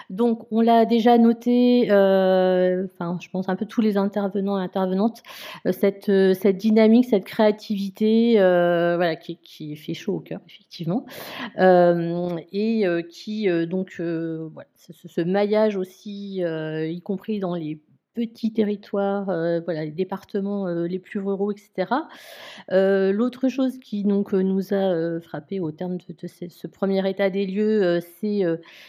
Donc, 0.10 0.48
on 0.52 0.62
l'a 0.62 0.86
déjà 0.86 1.18
noté, 1.18 1.92
euh, 1.92 2.86
enfin, 2.86 3.18
je 3.22 3.30
pense 3.30 3.50
un 3.50 3.56
peu 3.56 3.66
tous 3.66 3.82
les 3.82 3.98
intervenants 3.98 4.58
et 4.60 4.64
intervenantes, 4.64 5.22
euh, 5.66 5.72
cette, 5.72 6.10
euh, 6.10 6.34
cette 6.34 6.58
dynamique, 6.58 7.06
cette 7.10 7.26
créativité, 7.26 8.36
voilà, 8.36 9.16
qui, 9.16 9.76
fait 9.76 9.94
chaud 9.94 10.16
au 10.16 10.20
cœur, 10.20 10.40
effectivement, 10.48 11.06
et 11.58 12.86
qui, 13.10 13.48
donc, 13.68 14.00
voilà, 14.00 14.70
ce, 14.76 15.22
maillage 15.22 15.76
aussi, 15.76 16.42
y 16.42 17.02
compris 17.02 17.40
dans 17.40 17.56
les 17.56 17.80
petits 18.18 18.52
territoires, 18.52 19.30
euh, 19.30 19.60
voilà, 19.64 19.86
les 19.86 19.92
départements 19.92 20.68
euh, 20.68 20.88
les 20.88 20.98
plus 20.98 21.20
ruraux, 21.20 21.52
etc. 21.52 21.94
Euh, 22.72 23.12
L'autre 23.12 23.48
chose 23.48 23.78
qui 23.78 24.04
donc, 24.04 24.34
nous 24.34 24.74
a 24.74 25.22
frappé 25.22 25.60
au 25.60 25.72
terme 25.72 25.98
de, 25.98 26.28
ce, 26.28 26.68
premier 26.68 27.08
état 27.08 27.30
des 27.30 27.46
lieux, 27.46 28.00
c'est 28.20 28.42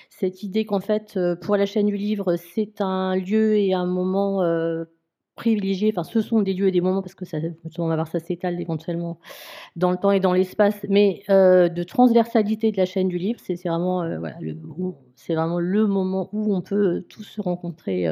cette 0.09 0.43
idée 0.43 0.64
qu'en 0.64 0.81
fait, 0.81 1.18
pour 1.43 1.57
la 1.57 1.66
chaîne 1.66 1.87
du 1.87 1.97
livre, 1.97 2.37
c'est 2.37 2.81
un 2.81 3.16
lieu 3.16 3.57
et 3.57 3.74
un 3.74 3.87
moment 3.87 4.43
privilégié, 5.37 5.93
enfin 5.95 6.03
ce 6.03 6.20
sont 6.20 6.43
des 6.43 6.53
lieux 6.53 6.68
et 6.68 6.72
des 6.72 6.81
moments 6.81 7.03
parce 7.03 7.14
que 7.14 7.24
ça, 7.24 7.39
on 7.79 7.87
va 7.87 7.95
voir 7.95 8.09
ça 8.09 8.18
s'étale 8.18 8.61
éventuellement 8.61 9.20
dans 9.76 9.93
le 9.93 9.97
temps 9.97 10.11
et 10.11 10.20
dans 10.20 10.33
l'espace, 10.33 10.85
mais 10.89 11.22
de 11.29 11.83
transversalité 11.83 12.72
de 12.72 12.76
la 12.76 12.87
chaîne 12.87 13.09
du 13.09 13.18
livre, 13.18 13.39
c'est 13.43 13.55
vraiment 13.55 14.03
c'est 15.14 15.35
vraiment 15.35 15.61
le 15.61 15.87
moment 15.87 16.29
où 16.33 16.55
on 16.55 16.62
peut 16.62 17.05
tous 17.09 17.24
se 17.24 17.41
rencontrer. 17.41 18.09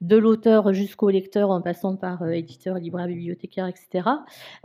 De 0.00 0.16
l'auteur 0.16 0.72
jusqu'au 0.72 1.10
lecteur 1.10 1.50
en 1.50 1.60
passant 1.60 1.96
par 1.96 2.22
euh, 2.22 2.30
éditeur, 2.30 2.76
libraire, 2.78 3.06
bibliothécaire, 3.06 3.66
etc. 3.66 4.08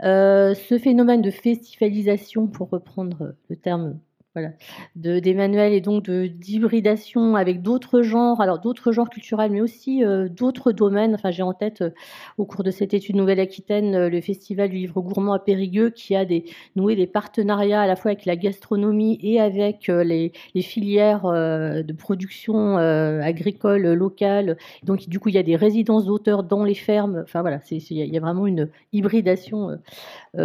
Euh, 0.02 0.54
ce 0.54 0.78
phénomène 0.78 1.22
de 1.22 1.30
festivalisation, 1.30 2.46
pour 2.46 2.70
reprendre 2.70 3.34
le 3.48 3.56
terme 3.56 3.98
voilà, 4.36 4.52
d'Emmanuel 4.96 5.72
et 5.72 5.80
donc 5.80 6.10
d'hybridation 6.10 7.36
avec 7.36 7.62
d'autres 7.62 8.02
genres, 8.02 8.42
alors 8.42 8.58
d'autres 8.58 8.92
genres 8.92 9.08
culturels, 9.08 9.50
mais 9.50 9.62
aussi 9.62 10.04
euh, 10.04 10.28
d'autres 10.28 10.72
domaines. 10.72 11.14
Enfin, 11.14 11.30
j'ai 11.30 11.42
en 11.42 11.54
tête 11.54 11.80
euh, 11.80 11.90
au 12.36 12.44
cours 12.44 12.62
de 12.62 12.70
cette 12.70 12.92
étude 12.92 13.16
Nouvelle-Aquitaine 13.16 13.94
euh, 13.94 14.10
le 14.10 14.20
festival 14.20 14.68
du 14.68 14.76
livre 14.76 15.00
gourmand 15.00 15.32
à 15.32 15.38
Périgueux 15.38 15.88
qui 15.88 16.14
a 16.14 16.26
des, 16.26 16.44
noué 16.74 16.96
des 16.96 17.06
partenariats 17.06 17.80
à 17.80 17.86
la 17.86 17.96
fois 17.96 18.10
avec 18.10 18.26
la 18.26 18.36
gastronomie 18.36 19.18
et 19.22 19.40
avec 19.40 19.88
les, 19.88 20.32
filières 20.60 21.22
de 21.24 21.92
production 21.92 22.76
agricole 22.76 23.92
locale. 23.92 24.56
Donc, 24.82 25.08
du 25.08 25.18
coup, 25.18 25.28
il 25.28 25.34
y 25.36 25.38
a 25.38 25.42
des 25.42 25.56
résidences 25.56 26.04
d'auteurs 26.04 26.42
dans 26.42 26.64
les 26.64 26.74
fermes. 26.74 27.22
Enfin, 27.22 27.40
voilà, 27.40 27.60
il 27.70 27.92
y 27.92 28.16
a 28.16 28.20
vraiment 28.20 28.46
une 28.46 28.68
hybridation 28.92 29.78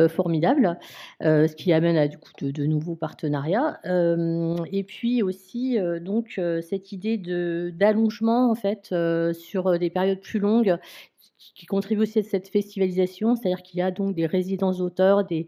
formidable, 0.09 0.77
ce 1.21 1.55
qui 1.55 1.73
amène 1.73 1.97
à 1.97 2.07
du 2.07 2.17
coup 2.17 2.31
de, 2.41 2.51
de 2.51 2.65
nouveaux 2.65 2.95
partenariats. 2.95 3.80
Euh, 3.85 4.57
et 4.71 4.83
puis 4.83 5.23
aussi, 5.23 5.79
euh, 5.79 5.99
donc, 5.99 6.35
euh, 6.37 6.61
cette 6.61 6.91
idée 6.91 7.17
d'allongement, 7.17 8.49
en 8.51 8.55
fait, 8.55 8.93
sur 9.33 9.79
des 9.79 9.89
périodes 9.89 10.21
plus 10.21 10.39
longues, 10.39 10.77
qui 11.55 11.65
contribue 11.65 12.03
aussi 12.03 12.19
à 12.19 12.23
cette 12.23 12.47
festivalisation, 12.47 13.35
c'est-à-dire 13.35 13.61
qu'il 13.63 13.79
y 13.79 13.81
a 13.81 13.91
donc 13.91 14.15
des 14.15 14.25
résidences 14.25 14.77
d'auteurs, 14.77 15.25
des, 15.25 15.47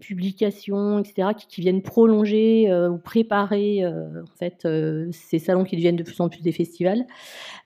publications, 0.00 0.98
etc., 0.98 1.28
qui, 1.48 1.60
viennent 1.60 1.82
prolonger 1.82 2.70
euh, 2.70 2.90
ou 2.90 2.98
préparer 2.98 3.84
euh, 3.84 4.22
en 4.22 4.36
fait 4.38 4.64
euh, 4.64 5.08
ces 5.10 5.38
salons 5.38 5.64
qui 5.64 5.76
deviennent 5.76 5.96
de 5.96 6.02
plus 6.02 6.20
en 6.20 6.28
plus 6.28 6.42
des 6.42 6.52
festivals. 6.52 7.06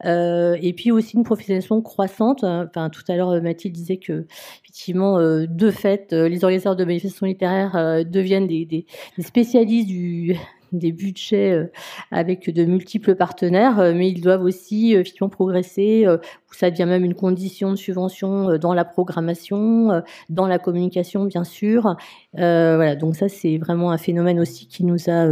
et 0.05 0.73
puis 0.77 0.91
aussi 0.91 1.17
une 1.17 1.25
professionnalisation 1.25 1.83
croissante. 1.83 2.45
Enfin, 2.45 2.89
tout 2.91 3.03
à 3.09 3.17
l'heure, 3.17 3.41
Mathilde 3.43 3.75
disait 3.75 3.99
que 3.99 4.27
effectivement, 4.63 5.19
de 5.21 5.71
fait, 5.71 6.13
les 6.13 6.45
organisateurs 6.45 6.77
de 6.77 6.85
manifestations 6.85 7.27
littéraires 7.27 8.05
deviennent 8.05 8.47
des 8.47 8.87
spécialistes 9.19 9.89
du 9.89 10.37
des 10.73 10.93
budgets 10.93 11.53
euh, 11.53 11.67
avec 12.11 12.51
de 12.51 12.65
multiples 12.65 13.15
partenaires, 13.15 13.79
euh, 13.81 13.93
mais 13.95 14.11
ils 14.11 14.21
doivent 14.21 14.43
aussi 14.43 14.95
euh, 14.95 15.01
effectivement 15.01 15.29
progresser, 15.29 16.07
ça 16.51 16.71
devient 16.71 16.87
même 16.87 17.05
une 17.05 17.15
condition 17.15 17.71
de 17.71 17.77
subvention 17.77 18.59
dans 18.59 18.75
la 18.75 18.85
programmation, 18.85 20.03
dans 20.29 20.47
la 20.47 20.59
communication 20.59 21.25
bien 21.25 21.45
sûr. 21.45 21.97
voilà, 22.35 22.95
donc 22.95 23.17
ça 23.17 23.29
c'est 23.29 23.57
vraiment 23.57 23.91
un 23.91 23.97
phénomène 23.97 24.39
aussi 24.39 24.67
qui 24.67 24.85
nous 24.85 25.09
a 25.09 25.27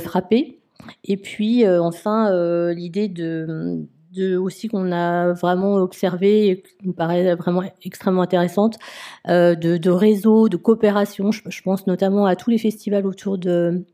frappé. 0.00 0.58
Et 1.04 1.16
puis 1.16 1.64
enfin 1.68 2.32
l'idée 2.72 3.08
de 3.08 3.86
aussi 4.20 4.68
qu'on 4.68 4.92
a 4.92 5.32
vraiment 5.32 5.74
observé 5.76 6.48
et 6.48 6.62
qui 6.62 6.86
nous 6.86 6.92
paraît 6.92 7.34
vraiment 7.34 7.62
extrêmement 7.84 8.22
intéressante, 8.22 8.78
euh, 9.28 9.54
de, 9.54 9.90
réseaux, 9.90 10.48
de 10.48 10.56
coopération. 10.56 11.30
Je, 11.32 11.62
pense 11.62 11.86
notamment 11.86 12.26
à 12.26 12.36
tous 12.36 12.50
les 12.50 12.58
festivals 12.58 13.06
autour 13.06 13.38
de, 13.38 13.84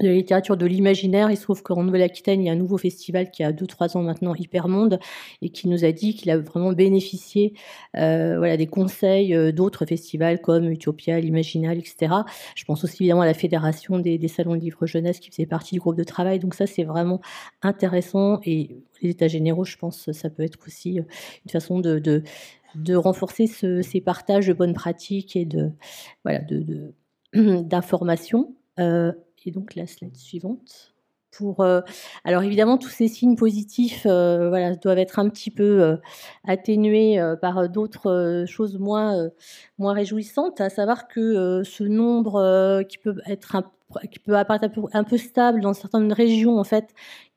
de 0.00 0.08
la 0.08 0.14
littérature 0.14 0.56
de 0.56 0.66
l'imaginaire. 0.66 1.30
Il 1.30 1.36
se 1.36 1.42
trouve 1.42 1.62
qu'en 1.62 1.82
Nouvelle-Aquitaine, 1.84 2.40
il 2.40 2.46
y 2.46 2.48
a 2.48 2.52
un 2.52 2.56
nouveau 2.56 2.78
festival 2.78 3.30
qui 3.30 3.44
a 3.44 3.52
2-3 3.52 3.96
ans 3.96 4.02
maintenant, 4.02 4.34
Hypermonde, 4.34 4.98
et 5.40 5.50
qui 5.50 5.68
nous 5.68 5.84
a 5.84 5.92
dit 5.92 6.14
qu'il 6.14 6.30
a 6.30 6.38
vraiment 6.38 6.72
bénéficié 6.72 7.54
euh, 7.96 8.38
voilà, 8.38 8.56
des 8.56 8.66
conseils 8.66 9.34
euh, 9.34 9.52
d'autres 9.52 9.86
festivals 9.86 10.40
comme 10.40 10.68
Utopia, 10.68 11.20
l'Imaginal, 11.20 11.78
etc. 11.78 12.12
Je 12.56 12.64
pense 12.64 12.82
aussi 12.82 13.02
évidemment 13.02 13.22
à 13.22 13.26
la 13.26 13.34
Fédération 13.34 13.98
des, 13.98 14.28
salons 14.28 14.56
de 14.56 14.60
livres 14.60 14.86
jeunesse 14.86 15.20
qui 15.20 15.30
faisait 15.30 15.46
partie 15.46 15.76
du 15.76 15.80
groupe 15.80 15.96
de 15.96 16.04
travail. 16.04 16.40
Donc 16.40 16.54
ça, 16.54 16.66
c'est 16.66 16.84
vraiment 16.84 17.20
intéressant. 17.62 18.40
Et 18.44 18.78
les 19.00 19.10
états 19.10 19.28
généraux, 19.28 19.64
je 19.64 19.76
pense, 19.76 20.10
ça 20.10 20.28
peut 20.28 20.42
être 20.42 20.58
aussi 20.66 20.98
euh, 20.98 21.04
une 21.44 21.50
façon 21.52 21.78
de, 21.78 22.00
de, 22.00 22.24
de 22.74 22.96
renforcer 22.96 23.46
ce, 23.46 23.80
ces 23.82 24.00
partages 24.00 24.48
de 24.48 24.54
bonnes 24.54 24.74
pratiques 24.74 25.36
et 25.36 25.44
de 25.44 25.70
voilà 26.24 26.40
de 26.40 26.94
d'informations. 27.62 28.56
Et 29.44 29.50
donc 29.50 29.74
la 29.74 29.86
slide 29.86 30.16
suivante. 30.16 30.94
Pour, 31.36 31.60
euh, 31.60 31.80
alors 32.24 32.42
évidemment, 32.42 32.78
tous 32.78 32.90
ces 32.90 33.08
signes 33.08 33.36
positifs 33.36 34.06
euh, 34.06 34.48
voilà, 34.48 34.76
doivent 34.76 34.98
être 34.98 35.18
un 35.18 35.28
petit 35.28 35.50
peu 35.50 35.82
euh, 35.82 35.96
atténués 36.44 37.18
par 37.40 37.68
d'autres 37.68 38.44
choses 38.46 38.78
moins, 38.78 39.30
moins 39.78 39.94
réjouissantes, 39.94 40.60
à 40.60 40.70
savoir 40.70 41.08
que 41.08 41.62
ce 41.64 41.84
nombre 41.84 42.82
qui 42.88 42.98
peut 42.98 43.16
être 43.26 43.56
qui 44.10 44.18
peut 44.18 44.36
apparaître 44.36 44.70
un 44.92 45.04
peu, 45.04 45.16
stable 45.18 45.60
dans 45.60 45.72
certaines 45.72 46.12
régions, 46.12 46.58
en 46.58 46.64
fait, 46.64 46.94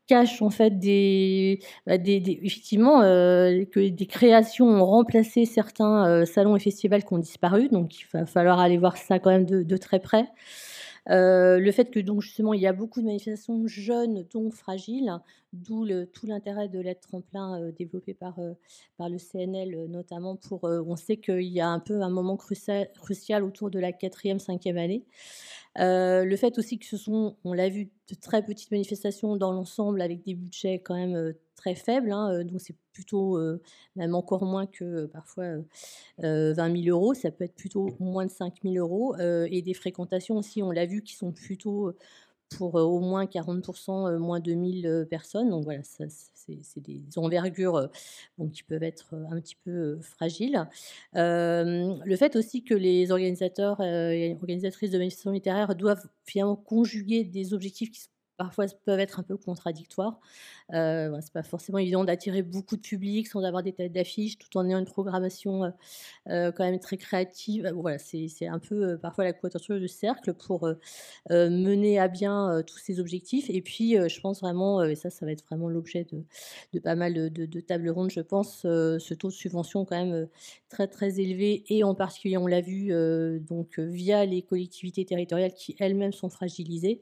cache 0.07 0.41
en 0.41 0.49
fait 0.49 0.79
des, 0.79 1.59
bah, 1.85 1.97
des, 1.97 2.19
des 2.19 2.39
effectivement 2.43 3.01
que 3.01 3.89
des 3.89 4.05
créations 4.07 4.67
ont 4.67 4.85
remplacé 4.85 5.45
certains 5.45 6.25
salons 6.25 6.55
et 6.55 6.59
festivals 6.59 7.03
qui 7.03 7.13
ont 7.13 7.19
disparu, 7.19 7.67
donc 7.69 7.99
il 7.99 8.05
va 8.13 8.25
falloir 8.25 8.59
aller 8.59 8.77
voir 8.77 8.97
ça 8.97 9.19
quand 9.19 9.31
même 9.31 9.45
de 9.45 9.77
très 9.77 9.99
près. 9.99 10.27
Le 11.07 11.71
fait 11.71 11.89
que 11.89 11.99
donc 11.99 12.21
justement 12.21 12.53
il 12.53 12.61
y 12.61 12.67
a 12.67 12.73
beaucoup 12.73 13.01
de 13.01 13.05
manifestations 13.05 13.65
jeunes, 13.67 14.23
donc 14.33 14.53
fragiles, 14.53 15.11
d'où 15.53 15.85
tout 16.13 16.27
l'intérêt 16.27 16.67
de 16.67 16.79
l'aide 16.79 16.99
tremplin 16.99 17.71
développé 17.77 18.13
par, 18.13 18.39
par 18.97 19.09
le 19.09 19.17
CNL 19.17 19.85
notamment 19.89 20.35
pour, 20.35 20.63
on 20.63 20.95
sait 20.95 21.17
qu'il 21.17 21.41
y 21.41 21.61
a 21.61 21.69
un 21.69 21.79
peu 21.79 22.01
un 22.01 22.09
moment 22.09 22.37
crucial, 22.37 22.89
crucial 22.99 23.43
autour 23.43 23.69
de 23.69 23.79
la 23.79 23.91
quatrième, 23.91 24.39
cinquième 24.39 24.77
année. 24.77 25.05
le 25.75 26.35
fait 26.35 26.57
aussi 26.57 26.77
que 26.79 26.85
ce 26.85 26.97
sont, 26.97 27.37
on 27.43 27.53
l'a 27.53 27.69
vu, 27.69 27.89
de 28.09 28.15
très 28.15 28.43
petites 28.43 28.71
manifestations 28.71 29.35
dans 29.35 29.51
l'ensemble 29.51 30.01
avec 30.01 30.23
des 30.23 30.35
budgets 30.35 30.79
quand 30.79 30.95
même 30.95 31.33
très 31.57 31.75
faibles, 31.75 32.13
hein, 32.13 32.45
donc 32.45 32.61
c'est 32.61 32.75
plutôt 32.93 33.37
même 33.97 34.15
encore 34.15 34.45
moins 34.45 34.65
que 34.65 35.07
parfois 35.07 35.45
20 36.19 36.55
000 36.55 36.87
euros, 36.87 37.13
ça 37.13 37.31
peut 37.31 37.43
être 37.43 37.55
plutôt 37.55 37.89
moins 37.99 38.25
de 38.25 38.31
5 38.31 38.61
000 38.63 38.75
euros, 38.75 39.17
et 39.19 39.61
des 39.61 39.73
fréquentations 39.73 40.37
aussi, 40.37 40.63
on 40.63 40.71
l'a 40.71 40.85
vu, 40.85 41.03
qui 41.03 41.15
sont 41.15 41.33
plutôt 41.33 41.93
pour 42.57 42.75
au 42.75 43.01
moins 43.01 43.25
40% 43.25 44.17
moins 44.19 44.39
de 44.39 44.53
1000 44.53 45.05
personnes. 45.09 45.49
Donc 45.49 45.65
voilà, 45.65 45.81
c'est 45.83 46.79
des 46.79 47.03
envergures 47.17 47.89
qui 48.53 48.63
peuvent 48.63 48.83
être 48.83 49.15
un 49.29 49.41
petit 49.41 49.57
peu 49.65 49.99
fragiles. 49.99 50.65
le 51.13 52.15
fait 52.15 52.37
aussi 52.37 52.63
que 52.63 52.73
les 52.73 53.11
organisateurs 53.11 53.81
et 53.81 54.33
organisatrices 54.35 54.91
de 54.91 54.97
manifestations 54.97 55.31
littéraires 55.31 55.75
doivent 55.75 56.07
finalement 56.23 56.55
conjuguer 56.55 57.25
des 57.25 57.53
objectifs 57.53 57.91
qui 57.91 57.99
parfois 58.37 58.65
peuvent 58.85 58.99
être 58.99 59.19
un 59.19 59.23
peu 59.23 59.35
contradictoires. 59.37 60.19
Euh, 60.73 61.17
c'est 61.21 61.33
pas 61.33 61.43
forcément 61.43 61.77
évident 61.77 62.03
d'attirer 62.03 62.41
beaucoup 62.41 62.75
de 62.75 62.81
public 62.81 63.27
sans 63.27 63.43
avoir 63.43 63.63
des 63.63 63.73
têtes 63.73 63.93
d'affiches, 63.93 64.37
tout 64.37 64.57
en 64.57 64.67
ayant 64.67 64.79
une 64.79 64.85
programmation 64.85 65.63
euh, 65.63 65.69
euh, 66.29 66.51
quand 66.51 66.63
même 66.63 66.79
très 66.79 66.97
créative. 66.97 67.71
Voilà, 67.75 67.97
c'est 67.97 68.47
un 68.47 68.59
peu 68.59 68.97
parfois 68.97 69.23
la 69.23 69.33
quadrature 69.33 69.79
du 69.79 69.87
cercle 69.87 70.33
pour 70.33 70.69
mener 71.29 71.99
à 71.99 72.07
bien 72.07 72.61
tous 72.65 72.77
ces 72.77 72.99
objectifs. 72.99 73.49
Et 73.49 73.61
puis, 73.61 73.95
je 73.95 74.21
pense 74.21 74.41
vraiment, 74.41 74.83
et 74.83 74.95
ça, 74.95 75.09
ça 75.09 75.25
va 75.25 75.31
être 75.31 75.45
vraiment 75.45 75.69
l'objet 75.69 76.05
de, 76.73 76.79
pas 76.79 76.95
mal 76.95 77.13
de, 77.13 77.45
de, 77.45 77.59
tables 77.59 77.89
rondes, 77.89 78.11
je 78.11 78.21
pense, 78.21 78.61
ce 78.61 79.13
taux 79.13 79.29
de 79.29 79.33
subvention 79.33 79.85
quand 79.85 79.97
même 79.97 80.27
très 80.69 80.87
très 80.87 81.19
élevé 81.19 81.63
et 81.69 81.83
en 81.83 81.95
particulier, 81.95 82.37
on 82.37 82.47
l'a 82.47 82.61
vu, 82.61 82.91
donc 83.41 83.79
via 83.79 84.25
les 84.25 84.41
collectivités 84.41 85.05
territoriales 85.05 85.53
qui 85.53 85.75
elles-mêmes 85.79 86.13
sont 86.13 86.29
fragilisées. 86.29 87.01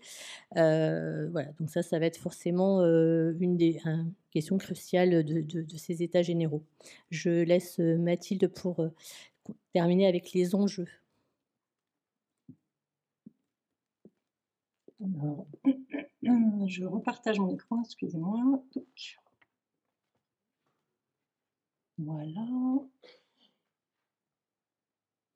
Voilà, 1.32 1.52
donc 1.60 1.70
ça, 1.70 1.82
ça 1.84 2.00
va 2.00 2.06
être 2.06 2.18
forcément 2.18 2.82
une 2.84 3.58
des 3.58 3.80
questions 4.36 4.58
cruciales 4.58 5.24
de, 5.24 5.78
ces 5.78 6.04
états 6.04 6.22
généraux. 6.22 6.64
Je 7.10 7.30
laisse 7.44 7.80
euh, 7.80 7.98
Mathilde 7.98 8.50
pour 8.50 8.82
euh, 8.82 8.90
terminer 9.74 10.08
avec 10.08 10.34
les 10.34 10.56
enjeux. 10.56 10.90
je 16.68 16.84
repartage 16.84 17.40
mon 17.40 17.54
écran, 17.54 17.82
excusez-moi. 17.84 18.62
Voilà. 21.98 22.46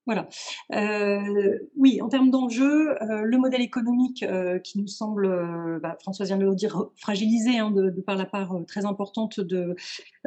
Voilà. 0.10 0.28
Euh, 0.74 1.60
oui, 1.78 2.02
en 2.02 2.10
termes 2.10 2.32
d'enjeux, 2.32 3.00
euh, 3.00 3.22
le 3.22 3.38
modèle 3.38 3.62
économique 3.62 4.24
euh, 4.24 4.58
qui 4.58 4.80
nous 4.80 4.88
semble, 4.88 5.80
bah, 5.84 5.98
François 6.02 6.26
vient 6.26 6.40
de 6.40 6.46
le 6.46 6.56
dire, 6.56 6.90
fragilisé 6.96 7.60
hein, 7.60 7.70
de, 7.70 7.92
par 8.02 8.16
la 8.16 8.26
part 8.26 8.56
très 8.68 8.86
importante 8.86 9.40
de, 9.40 9.76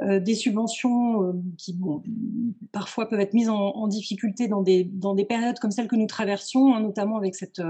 des 0.00 0.36
subventions 0.36 1.34
qui, 1.58 1.76
parfois 2.70 3.08
peuvent 3.08 3.18
être 3.18 3.34
mises 3.34 3.48
en, 3.48 3.88
difficulté 3.88 4.46
dans 4.46 4.62
des, 4.62 4.84
dans 4.84 5.16
des 5.16 5.24
périodes 5.24 5.58
comme 5.58 5.72
celles 5.72 5.88
que 5.88 5.96
nous 5.96 6.06
traversons, 6.06 6.72
hein, 6.72 6.80
notamment 6.80 7.16
avec 7.16 7.34
cette 7.34 7.60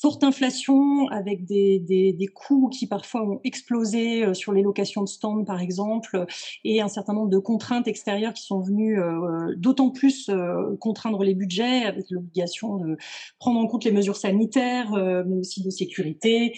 forte 0.00 0.24
inflation 0.24 1.08
avec 1.08 1.44
des, 1.44 1.78
des, 1.78 2.26
coûts 2.26 2.68
qui 2.68 2.86
parfois 2.86 3.22
ont 3.22 3.40
explosé 3.44 4.24
euh, 4.24 4.34
sur 4.34 4.52
les 4.52 4.62
locations 4.62 5.02
de 5.02 5.08
stands 5.08 5.44
par 5.44 5.60
exemple 5.60 6.24
et 6.64 6.80
un 6.80 6.88
certain 6.88 7.12
nombre 7.12 7.28
de 7.28 7.38
contraintes 7.38 7.86
extérieures 7.86 8.32
qui 8.32 8.44
sont 8.44 8.60
venues 8.60 9.00
euh, 9.00 9.54
d'autant 9.56 9.90
plus 9.90 10.28
euh, 10.28 10.76
contraindre 10.80 11.22
les 11.22 11.34
budgets 11.34 11.82
avec 11.82 12.10
l'obligation 12.10 12.76
de 12.76 12.96
prendre 13.38 13.60
en 13.60 13.66
compte 13.66 13.84
les 13.84 13.92
mesures 13.92 14.16
sanitaires 14.16 14.92
mais 15.26 15.36
aussi 15.36 15.62
de 15.62 15.70
sécurité 15.70 16.56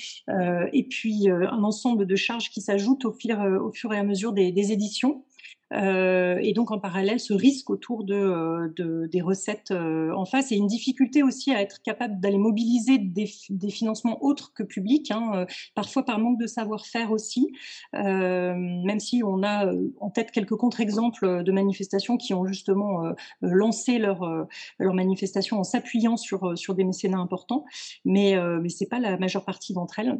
et 0.72 0.86
puis 0.88 1.28
un 1.28 1.62
ensemble 1.62 2.06
de 2.06 2.16
charges 2.16 2.50
qui 2.50 2.60
s'ajoutent 2.60 3.04
au, 3.04 3.10
au 3.12 3.72
fur 3.72 3.92
et 3.92 3.98
à 3.98 4.04
mesure 4.04 4.32
des, 4.32 4.52
des 4.52 4.72
éditions. 4.72 5.24
Euh, 5.72 6.38
et 6.42 6.52
donc 6.52 6.70
en 6.70 6.78
parallèle, 6.78 7.20
ce 7.20 7.32
risque 7.32 7.70
autour 7.70 8.04
de, 8.04 8.14
euh, 8.14 9.08
des 9.08 9.20
recettes 9.20 9.70
euh, 9.70 10.12
en 10.14 10.24
face 10.24 10.52
et 10.52 10.56
une 10.56 10.66
difficulté 10.66 11.22
aussi 11.22 11.52
à 11.52 11.62
être 11.62 11.82
capable 11.82 12.20
d'aller 12.20 12.38
mobiliser 12.38 12.98
des, 12.98 13.26
financements 13.70 14.22
autres 14.22 14.52
que 14.52 14.62
publics, 14.62 15.10
hein, 15.10 15.46
parfois 15.74 16.04
par 16.04 16.18
manque 16.18 16.38
de 16.38 16.46
savoir-faire 16.46 17.10
aussi, 17.10 17.52
même 17.92 19.00
si 19.00 19.22
on 19.24 19.42
a 19.42 19.72
en 20.00 20.10
tête 20.10 20.30
quelques 20.30 20.56
contre-exemples 20.56 21.42
de 21.42 21.52
manifestations 21.52 22.16
qui 22.16 22.34
ont 22.34 22.44
justement 22.44 23.02
lancé 23.40 23.98
leur, 23.98 24.46
leur 24.78 24.94
manifestation 24.94 25.58
en 25.58 25.64
s'appuyant 25.64 26.16
sur, 26.16 26.58
sur 26.58 26.74
des 26.74 26.84
mécénats 26.84 27.18
importants, 27.18 27.64
mais, 28.04 28.36
mais 28.60 28.68
ce 28.68 28.84
n'est 28.84 28.88
pas 28.88 29.00
la 29.00 29.16
majeure 29.16 29.44
partie 29.44 29.72
d'entre 29.72 29.98
elles. 30.00 30.18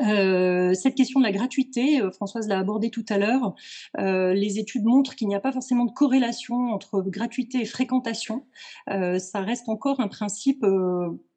Euh, 0.00 0.74
cette 0.74 0.94
question 0.94 1.20
de 1.20 1.24
la 1.24 1.32
gratuité, 1.32 2.00
euh, 2.00 2.10
Françoise 2.10 2.48
l'a 2.48 2.58
abordée 2.58 2.90
tout 2.90 3.04
à 3.08 3.18
l'heure. 3.18 3.54
Euh, 3.98 4.34
les 4.34 4.58
études 4.58 4.84
montrent 4.84 5.14
qu'il 5.14 5.28
n'y 5.28 5.34
a 5.34 5.40
pas 5.40 5.52
forcément 5.52 5.84
de 5.84 5.92
corrélation 5.92 6.72
entre 6.72 7.00
gratuité 7.02 7.60
et 7.60 7.64
fréquentation. 7.64 8.46
ça 8.86 9.40
reste 9.40 9.68
encore 9.68 10.00
un 10.00 10.08
principe 10.08 10.64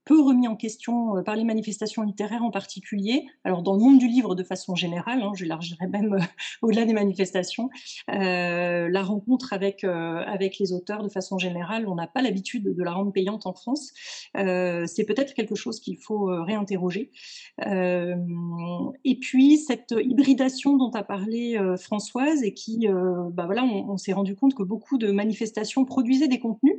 peu 0.06 0.20
remis 0.20 0.48
en 0.48 0.56
question 0.56 1.18
euh, 1.18 1.22
par 1.22 1.36
les 1.36 1.44
manifestations 1.44 2.02
littéraires 2.04 2.44
en 2.44 2.52
particulier. 2.52 3.28
Alors 3.44 3.62
dans 3.62 3.74
le 3.74 3.80
monde 3.80 4.00
du 4.00 4.08
livre 4.08 4.36
de 4.36 4.44
façon 4.44 4.76
générale, 4.76 5.22
hein, 5.22 5.32
j'élargirais 5.36 5.88
même 5.88 6.14
euh, 6.14 6.20
au-delà 6.62 6.86
des 6.86 6.94
manifestations, 6.94 7.70
euh, 8.10 8.90
la 8.90 9.04
rencontre 9.04 9.54
avec, 9.54 9.84
avec 9.84 10.58
les 10.60 10.74
auteurs 10.74 11.04
de 11.04 11.10
façon 11.10 11.38
générale, 11.38 11.88
on 11.88 11.96
n'a 11.96 12.08
pas 12.08 12.22
l'habitude 12.22 12.64
de 12.64 12.84
la 12.84 12.92
rendre 12.92 13.12
payante 13.12 13.46
en 13.46 13.54
France. 13.54 13.92
C'est 14.36 15.06
peut-être 15.08 15.34
quelque 15.34 15.56
chose 15.56 15.80
qu'il 15.80 15.98
faut 15.98 16.26
réinterroger. 16.44 17.12
et 17.60 19.20
puis 19.20 19.58
cette 19.58 19.94
hybridation 19.98 20.78
dont 20.78 20.92
a 20.92 21.04
parlé 21.04 21.58
Françoise 21.80 22.44
et 22.44 22.54
qui, 22.54 22.88
bah 22.88 23.46
voilà, 23.46 23.64
on, 23.64 23.98
s'est 23.98 24.14
rendu 24.14 24.36
compte 24.36 24.54
que 24.54 24.64
beaucoup 24.64 24.98
de 24.98 25.12
manifestations 25.12 25.86
produisaient 25.86 26.28
des 26.28 26.40
contenus, 26.40 26.78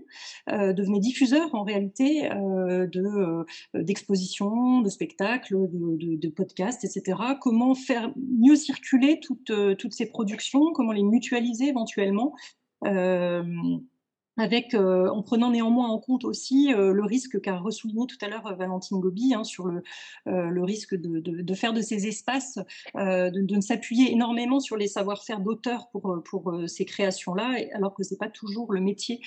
devenaient 0.48 1.00
diffuseurs 1.00 1.54
en 1.54 1.64
réalité 1.64 2.28
de 2.28 3.11
euh, 3.18 3.44
d'expositions, 3.74 4.80
de 4.80 4.88
spectacles, 4.88 5.56
de, 5.72 6.28
podcasts, 6.28 6.84
etc. 6.84 7.18
Comment 7.40 7.74
faire 7.74 8.12
mieux 8.16 8.56
circuler 8.56 9.20
toutes, 9.20 9.50
euh, 9.50 9.74
toutes 9.74 9.92
ces 9.92 10.06
productions, 10.06 10.72
comment 10.72 10.92
les 10.92 11.02
mutualiser 11.02 11.68
éventuellement? 11.68 12.34
Euh, 12.84 13.44
euh, 14.74 15.09
en 15.09 15.22
prenant 15.22 15.51
néanmoins 15.51 15.88
en 15.88 15.99
compte 15.99 16.24
aussi 16.24 16.72
euh, 16.72 16.93
le 16.93 17.05
risque 17.05 17.40
qu'a 17.40 17.59
ressouligné 17.59 18.07
tout 18.07 18.16
à 18.20 18.28
l'heure 18.28 18.47
euh, 18.47 18.55
Valentine 18.55 19.01
Gobi 19.01 19.34
hein, 19.34 19.45
sur 19.45 19.66
le, 19.66 19.82
risque 20.62 20.95
de, 20.95 21.55
faire 21.55 21.72
de 21.72 21.80
ces 21.80 22.07
espaces, 22.07 22.59
de, 22.95 23.55
ne 23.55 23.61
s'appuyer 23.61 24.12
énormément 24.12 24.61
sur 24.61 24.76
les 24.76 24.86
savoir-faire 24.86 25.40
d'auteur 25.40 25.88
pour, 25.90 26.22
pour 26.24 26.55
ces 26.66 26.84
créations-là, 26.84 27.57
alors 27.74 27.95
que 27.95 28.03
ce 28.03 28.14
n'est 28.14 28.18
pas 28.18 28.28
toujours 28.28 28.72
le 28.72 28.80
métier 28.80 29.20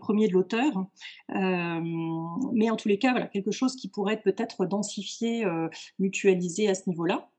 premier 0.00 0.28
de 0.28 0.32
l'auteur. 0.32 0.86
mais 1.28 2.70
en 2.70 2.76
tous 2.76 2.88
les 2.88 2.98
cas, 2.98 3.12
voilà, 3.12 3.26
quelque 3.26 3.52
chose 3.52 3.76
qui 3.76 3.88
pourrait 3.88 4.20
peut-être 4.20 4.66
densifier, 4.66 5.46
mutualiser 5.98 6.68
à 6.68 6.74
ce 6.74 6.88
niveau-là. 6.88 7.30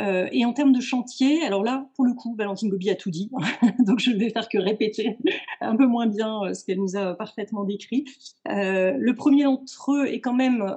Euh, 0.00 0.28
et 0.32 0.44
en 0.44 0.52
termes 0.52 0.72
de 0.72 0.80
chantier, 0.80 1.42
alors 1.42 1.64
là, 1.64 1.88
pour 1.94 2.04
le 2.04 2.14
coup, 2.14 2.34
Valentine 2.36 2.68
Gobi 2.68 2.90
a 2.90 2.94
tout 2.94 3.10
dit, 3.10 3.30
donc 3.80 3.98
je 3.98 4.10
ne 4.10 4.18
vais 4.18 4.30
faire 4.30 4.48
que 4.48 4.58
répéter 4.58 5.18
un 5.60 5.76
peu 5.76 5.86
moins 5.86 6.06
bien 6.06 6.42
euh, 6.44 6.54
ce 6.54 6.64
qu'elle 6.64 6.78
nous 6.78 6.96
a 6.96 7.14
parfaitement 7.14 7.64
décrit. 7.64 8.04
Euh, 8.48 8.94
le 8.98 9.14
premier 9.14 9.44
d'entre 9.44 9.92
eux 9.92 10.06
est 10.06 10.20
quand 10.20 10.34
même 10.34 10.76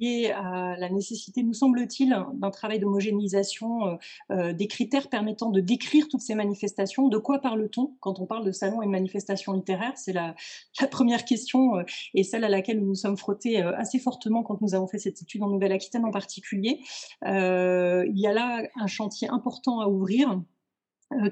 lié 0.00 0.32
à 0.34 0.76
la 0.78 0.88
nécessité, 0.88 1.42
nous 1.42 1.52
semble-t-il, 1.52 2.16
d'un 2.34 2.50
travail 2.50 2.78
d'homogénéisation 2.78 3.98
des 4.30 4.66
critères 4.66 5.08
permettant 5.08 5.50
de 5.50 5.60
décrire 5.60 6.08
toutes 6.08 6.20
ces 6.20 6.34
manifestations. 6.34 7.08
De 7.08 7.18
quoi 7.18 7.40
parle-t-on 7.40 7.94
quand 8.00 8.20
on 8.20 8.26
parle 8.26 8.44
de 8.44 8.52
salon 8.52 8.82
et 8.82 8.86
de 8.86 8.90
manifestations 8.90 9.52
littéraires 9.52 9.96
C'est 9.96 10.12
la, 10.12 10.34
la, 10.80 10.88
première 10.88 11.24
question 11.24 11.72
et 12.14 12.22
celle 12.22 12.44
à 12.44 12.48
laquelle 12.48 12.80
nous 12.80 12.86
nous 12.86 12.94
sommes 12.94 13.16
frottés 13.16 13.58
assez 13.60 13.98
fortement 13.98 14.42
quand 14.42 14.60
nous 14.60 14.74
avons 14.74 14.86
fait 14.86 14.98
cette 14.98 15.20
étude 15.22 15.42
en 15.42 15.48
Nouvelle-Aquitaine 15.48 16.04
en 16.04 16.10
particulier. 16.10 16.80
il 17.22 18.18
y 18.18 18.26
a 18.26 18.32
là 18.32 18.53
un 18.76 18.86
chantier 18.86 19.28
important 19.28 19.80
à 19.80 19.88
ouvrir 19.88 20.40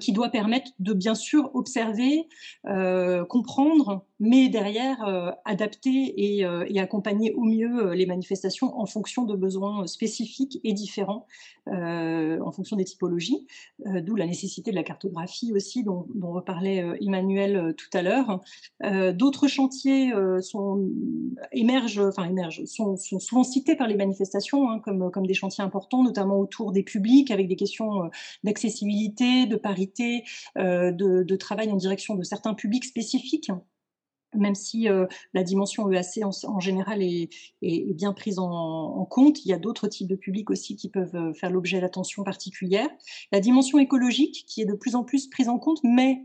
qui 0.01 0.13
doit 0.13 0.29
permettre 0.29 0.71
de 0.79 0.93
bien 0.93 1.15
sûr 1.15 1.51
observer, 1.55 2.29
euh, 2.67 3.25
comprendre, 3.25 4.05
mais 4.21 4.49
derrière 4.49 5.05
euh, 5.05 5.31
adapter 5.45 6.15
et, 6.17 6.45
accompagner 6.79 7.33
au 7.35 7.43
mieux 7.43 7.93
les 7.93 8.07
manifestations 8.07 8.77
en 8.79 8.87
fonction 8.87 9.25
de 9.25 9.37
besoins 9.37 9.87
spécifiques 9.87 10.59
et 10.65 10.73
différents, 10.73 11.27
en 11.69 12.51
fonction 12.51 12.77
des 12.77 12.85
typologies, 12.85 13.47
d'où 13.87 14.17
la 14.17 14.27
nécessité 14.27 14.73
de 14.73 14.77
la 14.77 14.83
cartographie 14.83 15.53
aussi 15.53 15.85
dont, 15.85 16.07
dont 16.17 16.33
reparlait 16.33 16.85
Emmanuel 17.01 17.77
tout 17.77 17.97
à 17.97 18.03
l'heure. 18.03 18.41
D'autres 19.15 19.47
chantiers 19.47 20.13
sont, 20.41 20.91
émergent, 21.53 22.01
enfin 22.01 22.25
émergent, 22.25 22.65
sont, 22.65 22.97
souvent 22.97 23.45
cités 23.45 23.77
par 23.77 23.87
les 23.87 23.95
manifestations 23.95 24.69
hein, 24.69 24.81
comme, 24.81 25.13
comme 25.13 25.27
des 25.27 25.35
chantiers 25.35 25.63
importants, 25.63 26.03
notamment 26.03 26.41
autour 26.41 26.73
des 26.73 26.83
publics, 26.83 27.31
avec 27.31 27.47
des 27.47 27.57
questions 27.57 28.11
d'accessibilité, 28.43 29.47
de 29.47 29.57
parité, 29.63 30.25
euh, 30.59 30.93
de, 30.93 31.37
travail 31.37 31.71
en 31.73 31.77
direction 31.77 32.15
de 32.15 32.23
certains 32.23 32.55
publics 32.55 32.85
spécifiques 32.85 33.51
même 34.35 34.55
si 34.55 34.89
euh, 34.89 35.07
la 35.35 35.43
dimension 35.43 35.91
EAC 35.91 36.21
en, 36.25 36.61
général 36.61 37.03
est, 37.03 37.29
bien 37.61 38.13
prise 38.13 38.39
en, 38.39 39.07
compte, 39.11 39.45
il 39.45 39.49
y 39.49 39.53
a 39.53 39.59
d'autres 39.59 39.89
types 39.89 40.09
de 40.09 40.17
publics 40.17 40.51
aussi 40.51 40.77
qui 40.77 40.89
peuvent 40.89 41.15
euh, 41.15 41.33
faire 41.35 41.51
l'objet 41.51 41.81
d'attention 41.81 42.25
particulière. 42.25 42.89
La 43.31 43.41
dimension 43.41 43.79
écologique 43.79 44.45
qui 44.47 44.63
est 44.63 44.67
de 44.67 44.75
plus 44.75 44.95
en 44.95 45.05
plus 45.05 45.29
prise 45.29 45.49
en 45.49 45.59
compte, 45.59 45.81
mais 45.85 46.25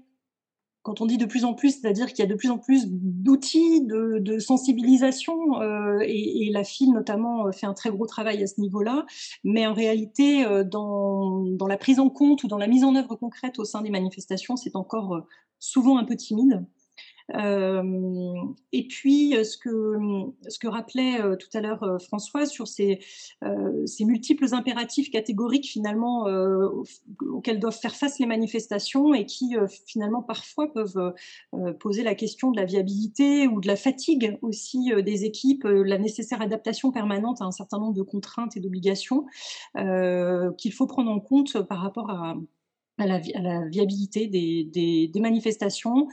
quand 0.87 1.01
on 1.01 1.05
dit 1.05 1.17
de 1.17 1.25
plus 1.25 1.43
en 1.43 1.53
plus, 1.53 1.81
c'est-à-dire 1.81 2.07
qu'il 2.07 2.19
y 2.19 2.21
a 2.21 2.31
de 2.31 2.35
plus 2.35 2.49
en 2.49 2.57
plus 2.57 2.85
d'outils 2.87 3.85
de, 3.85 4.39
sensibilisation, 4.39 5.61
euh, 5.61 5.99
et, 6.05 6.49
la 6.49 6.63
FIL 6.63 6.93
notamment 6.93 7.47
euh, 7.47 7.51
fait 7.51 7.65
un 7.65 7.73
très 7.73 7.89
gros 7.89 8.07
travail 8.07 8.41
à 8.41 8.47
ce 8.47 8.61
niveau-là, 8.61 9.05
mais 9.43 9.67
en 9.67 9.73
réalité, 9.73 10.45
euh, 10.45 10.63
dans, 10.63 11.41
dans, 11.41 11.67
la 11.67 11.75
prise 11.75 11.99
en 11.99 12.09
compte 12.09 12.45
ou 12.45 12.47
dans 12.47 12.57
la 12.57 12.67
mise 12.67 12.85
en 12.85 12.95
œuvre 12.95 13.17
concrète 13.17 13.59
au 13.59 13.65
sein 13.65 13.81
des 13.81 13.89
manifestations, 13.89 14.55
c'est 14.55 14.77
encore 14.77 15.23
souvent 15.59 15.97
un 15.97 16.05
peu 16.05 16.15
timide. 16.15 16.65
Et 17.33 18.87
puis, 18.87 19.35
ce 19.43 19.57
que, 19.57 19.97
ce 20.47 20.59
que 20.59 20.67
rappelait 20.67 21.19
tout 21.37 21.49
à 21.53 21.61
l'heure 21.61 21.97
François 22.01 22.45
sur 22.45 22.67
ces, 22.67 22.99
ces, 23.85 24.05
multiples 24.05 24.53
impératifs 24.53 25.11
catégoriques 25.11 25.67
finalement 25.67 26.25
auxquels 27.21 27.59
doivent 27.59 27.77
faire 27.77 27.95
face 27.95 28.19
les 28.19 28.25
manifestations 28.25 29.13
et 29.13 29.25
qui 29.25 29.55
finalement 29.85 30.23
parfois 30.23 30.71
peuvent 30.71 31.13
poser 31.79 32.03
la 32.03 32.15
question 32.15 32.51
de 32.51 32.57
la 32.57 32.65
viabilité 32.65 33.47
ou 33.47 33.59
de 33.59 33.67
la 33.67 33.75
fatigue 33.75 34.37
aussi 34.41 34.91
des 35.03 35.25
équipes, 35.25 35.65
la 35.65 35.97
nécessaire 35.97 36.41
adaptation 36.41 36.91
permanente 36.91 37.41
à 37.41 37.45
un 37.45 37.51
certain 37.51 37.79
nombre 37.79 37.95
de 37.95 38.03
contraintes 38.03 38.55
et 38.55 38.61
d'obligations 38.61 39.25
qu'il 39.75 40.73
faut 40.73 40.87
prendre 40.87 41.11
en 41.11 41.19
compte 41.19 41.61
par 41.63 41.81
rapport 41.81 42.09
à, 42.09 42.35
à, 42.97 43.05
la, 43.05 43.19
viabilité 43.67 44.27
des, 44.27 45.19
manifestations, 45.19 46.07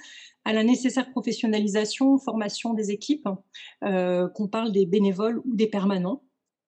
à 0.44 0.52
la 0.52 0.64
nécessaire 0.64 1.10
professionnalisation, 1.10 2.18
formation 2.18 2.74
des 2.74 2.90
équipes, 2.90 3.28
euh, 3.84 4.28
qu'on 4.28 4.48
parle 4.48 4.72
des 4.72 4.86
bénévoles 4.86 5.40
ou 5.44 5.54
des 5.54 5.66
permanents. 5.66 6.22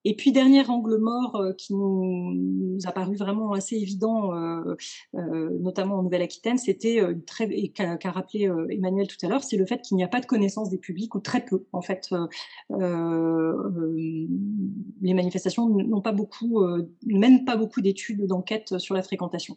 Et 0.09 0.15
puis, 0.15 0.31
dernier 0.31 0.65
angle 0.71 0.99
mort 0.99 1.35
euh, 1.35 1.53
qui 1.53 1.75
nous, 1.75 2.79
a 2.85 2.93
paru 2.93 3.17
vraiment 3.17 3.53
assez 3.53 3.75
évident, 3.75 4.37
euh, 4.37 4.77
notamment 5.61 5.97
en 5.97 6.05
Nouvelle-Aquitaine, 6.05 6.59
c'était, 6.59 7.01
très, 7.27 7.49
et 7.51 7.71
qu'a 7.71 7.99
rappelé 8.05 8.49
Emmanuel 8.71 9.09
tout 9.09 9.17
à 9.27 9.29
l'heure, 9.29 9.43
c'est 9.43 9.57
le 9.57 9.67
fait 9.67 9.83
qu'il 9.83 9.97
n'y 9.97 10.05
a 10.05 10.09
pas 10.09 10.21
de 10.21 10.27
connaissance 10.27 10.71
des 10.71 10.79
publics, 10.79 11.13
ou 11.17 11.21
très 11.21 11.45
peu. 11.45 11.65
En 11.73 11.83
fait, 11.83 12.09
les 12.71 15.15
manifestations 15.15 15.69
n'ont 15.69 16.03
pas 16.03 16.13
beaucoup, 16.13 16.65
ne 16.65 17.19
mènent 17.19 17.45
pas 17.45 17.57
beaucoup 17.57 17.81
d'études, 17.81 18.27
d'enquêtes 18.27 18.79
sur 18.79 18.95
la 18.95 19.03
fréquentation. 19.03 19.57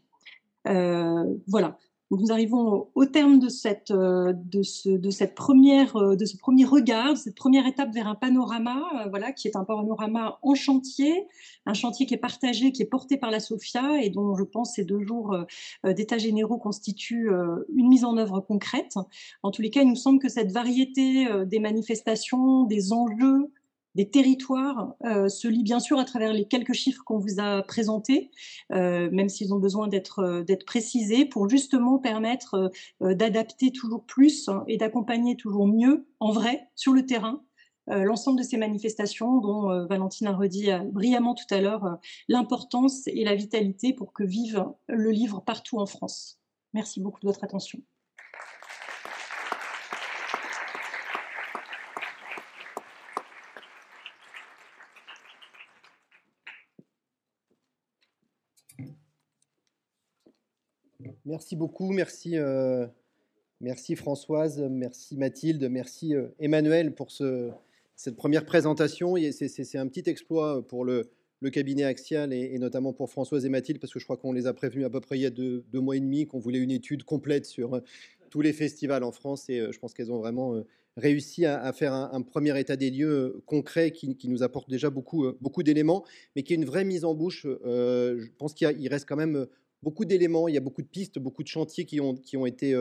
Voilà 1.48 1.78
nous 2.18 2.32
arrivons 2.32 2.88
au 2.96 3.06
terme 3.06 3.40
de 3.40 3.50
cette, 3.50 3.92
euh, 3.92 4.34
de 4.34 4.64
ce, 4.64 4.90
de 4.90 5.10
cette 5.12 5.36
première, 5.36 5.96
euh, 5.96 6.16
de 6.16 6.26
ce 6.26 6.38
premier 6.38 6.66
regard, 6.66 7.16
cette 7.18 7.36
première 7.36 7.68
étape 7.68 7.94
vers 7.94 8.08
un 8.08 8.16
panorama, 8.16 8.82
euh, 8.96 9.10
voilà, 9.10 9.32
qui 9.32 9.48
est 9.48 9.56
un 9.56 9.64
panorama 9.64 10.40
en 10.42 10.56
chantier, 10.56 11.28
un 11.66 11.74
chantier 11.74 12.06
qui 12.06 12.16
est 12.16 12.20
partagé, 12.20 12.72
qui 12.72 12.82
est 12.82 12.88
porté 12.88 13.18
par 13.18 13.30
la 13.30 13.40
SOFIA 13.40 14.02
et 14.02 14.10
dont 14.10 14.36
je 14.36 14.44
pense 14.44 14.74
ces 14.74 14.86
deux 14.86 15.02
jours 15.02 15.38
d'états 15.84 16.18
généraux 16.18 16.58
constituent 16.58 17.30
une 17.76 17.88
mise 17.88 18.04
en 18.04 18.18
œuvre 18.18 18.40
concrète. 18.40 18.96
En 19.44 19.52
tous 19.52 19.62
les 19.62 19.70
cas, 19.70 19.82
il 19.82 19.90
nous 19.90 19.96
semble 19.96 20.20
que 20.20 20.30
cette 20.30 20.52
variété 20.52 21.28
des 21.46 21.60
manifestations, 21.60 22.64
des 22.64 22.94
enjeux, 22.94 23.52
des 24.00 24.10
territoires 24.10 24.96
euh, 25.04 25.28
se 25.28 25.50
lit 25.50 25.62
bien 25.62 25.82
sûr 25.82 26.00
à 26.00 26.06
travers 26.06 26.32
les 26.32 26.48
quelques 26.48 26.72
chiffres 26.72 27.04
qu'on 27.04 27.18
vous 27.18 27.42
a 27.42 27.62
présentés, 27.64 28.32
euh, 28.72 29.10
même 29.12 29.28
s'ils 29.28 29.54
ont 29.54 29.60
besoin 29.60 29.90
d'être 29.90 30.20
euh, 30.20 30.56
précisés, 30.66 31.26
pour 31.26 31.50
justement 31.50 32.00
permettre 32.00 32.72
d'adapter 33.02 33.72
toujours 33.72 34.06
plus 34.06 34.48
hein, 34.48 34.64
et 34.70 34.78
d'accompagner 34.78 35.36
toujours 35.36 35.68
mieux, 35.68 36.08
en 36.22 36.32
vrai, 36.32 36.70
sur 36.76 36.94
le 36.94 37.06
terrain, 37.06 37.44
l'ensemble 37.88 38.40
de 38.40 38.44
ces 38.44 38.58
manifestations 38.58 39.40
dont 39.40 39.88
Valentine 39.88 40.28
a 40.28 40.36
redit 40.36 40.70
brillamment 40.92 41.34
tout 41.34 41.52
à 41.54 41.60
l'heure 41.60 41.98
l'importance 42.28 43.08
et 43.08 43.24
la 43.24 43.36
vitalité 43.36 43.94
pour 43.94 44.14
que 44.14 44.24
vive 44.24 44.64
le 44.88 45.10
livre 45.10 45.42
partout 45.42 45.80
en 45.80 45.88
France. 45.88 46.40
Merci 46.74 47.02
beaucoup 47.02 47.20
de 47.20 47.28
votre 47.28 47.44
attention. 47.44 47.80
Merci 61.30 61.56
beaucoup, 61.56 61.92
merci, 61.92 62.38
euh, 62.38 62.88
merci 63.62 63.96
Françoise, 63.96 64.66
merci 64.68 65.16
Mathilde, 65.16 65.70
merci 65.70 66.16
euh, 66.16 66.30
Emmanuel 66.40 66.96
pour 66.96 67.12
ce, 67.12 67.52
cette 67.96 68.16
première 68.16 68.48
présentation. 68.48 69.14
C'est 69.32 69.78
un 69.78 69.88
petit 69.88 70.10
exploit 70.10 70.68
pour 70.68 70.86
le, 70.86 71.08
cabinet 71.52 71.84
Axial 71.84 72.34
et, 72.34 72.58
notamment 72.58 72.94
pour 72.94 73.12
Françoise 73.12 73.46
et 73.46 73.50
Mathilde, 73.50 73.80
parce 73.80 73.94
que 73.94 74.00
je 74.00 74.06
crois 74.06 74.18
qu'on 74.18 74.34
les 74.34 74.48
a 74.48 74.56
prévenus 74.56 74.88
à 74.88 74.90
peu 74.90 75.02
près 75.02 75.20
il 75.20 75.22
y 75.22 75.28
a 75.28 75.30
deux, 75.30 75.64
mois 75.72 75.96
et 75.96 76.00
demi 76.00 76.26
qu'on 76.26 76.40
voulait 76.40 76.58
une 76.58 76.72
étude 76.72 77.04
complète 77.04 77.46
sur 77.46 77.76
euh, 77.76 77.82
tous 78.32 78.42
les 78.42 78.52
festivals 78.52 79.04
en 79.04 79.12
France 79.12 79.52
et 79.52 79.72
je 79.72 79.78
pense 79.78 79.94
qu'elles 79.94 80.12
ont 80.12 80.18
vraiment 80.18 80.64
réussi 80.98 81.46
à, 81.46 81.72
faire 81.74 81.94
un, 81.94 82.22
premier 82.24 82.60
état 82.60 82.76
des 82.76 82.90
lieux 82.90 83.44
concret 83.46 83.92
qui, 83.92 84.16
qui 84.18 84.30
nous 84.30 84.42
apporte 84.42 84.68
déjà 84.68 84.90
beaucoup, 84.90 85.28
beaucoup 85.42 85.62
d'éléments, 85.62 86.04
mais 86.36 86.42
qui 86.42 86.54
est 86.54 86.56
une 86.56 86.66
vraie 86.66 86.86
mise 86.86 87.06
en 87.06 87.14
bouche. 87.14 87.46
je 87.46 88.30
pense 88.40 88.56
qu'il 88.56 88.88
reste 88.88 89.08
quand 89.08 89.16
même 89.16 89.48
beaucoup 89.84 90.06
d'éléments, 90.06 90.48
il 90.48 90.56
y 90.56 90.58
a 90.58 90.62
beaucoup 90.62 90.82
de 90.82 90.88
pistes, 90.88 91.20
beaucoup 91.20 91.44
de 91.44 91.48
chantiers 91.48 91.86
qui 91.86 92.00
ont, 92.00 92.16
qui 92.16 92.38
ont 92.38 92.46
été 92.46 92.76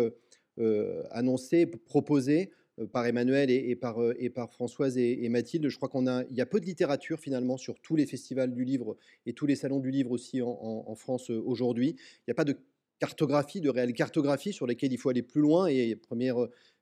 annoncés, 1.10 1.66
proposés 1.66 2.50
par 2.92 3.06
Emmanuel 3.06 3.50
et, 3.50 3.74
par, 3.76 3.96
et 4.18 4.30
par 4.30 4.52
Françoise 4.52 4.98
et, 4.98 5.28
Mathilde. 5.28 5.68
Je 5.68 5.76
crois 5.76 5.88
qu'on 5.88 6.06
a, 6.06 6.24
il 6.30 6.36
y 6.36 6.40
a 6.40 6.46
peu 6.46 6.60
de 6.60 6.66
littérature 6.66 7.18
finalement 7.18 7.56
sur 7.56 7.80
tous 7.80 7.96
les 7.96 8.06
festivals 8.06 8.52
du 8.52 8.64
livre 8.64 8.96
et 9.26 9.32
tous 9.32 9.46
les 9.46 9.56
salons 9.56 9.80
du 9.80 9.90
livre 9.90 10.10
aussi 10.10 10.40
en, 10.42 10.94
France 10.94 11.30
aujourd'hui. 11.30 11.96
Il 11.98 12.24
n'y 12.28 12.32
a 12.32 12.34
pas 12.34 12.44
de 12.44 12.56
cartographie, 12.98 13.60
de 13.60 13.70
réelle 13.70 13.92
cartographie 13.92 14.52
sur 14.52 14.66
lesquelles 14.66 14.92
il 14.92 14.98
faut 14.98 15.08
aller 15.08 15.22
plus 15.22 15.40
loin. 15.40 15.66
Et 15.66 15.96
première 15.96 16.36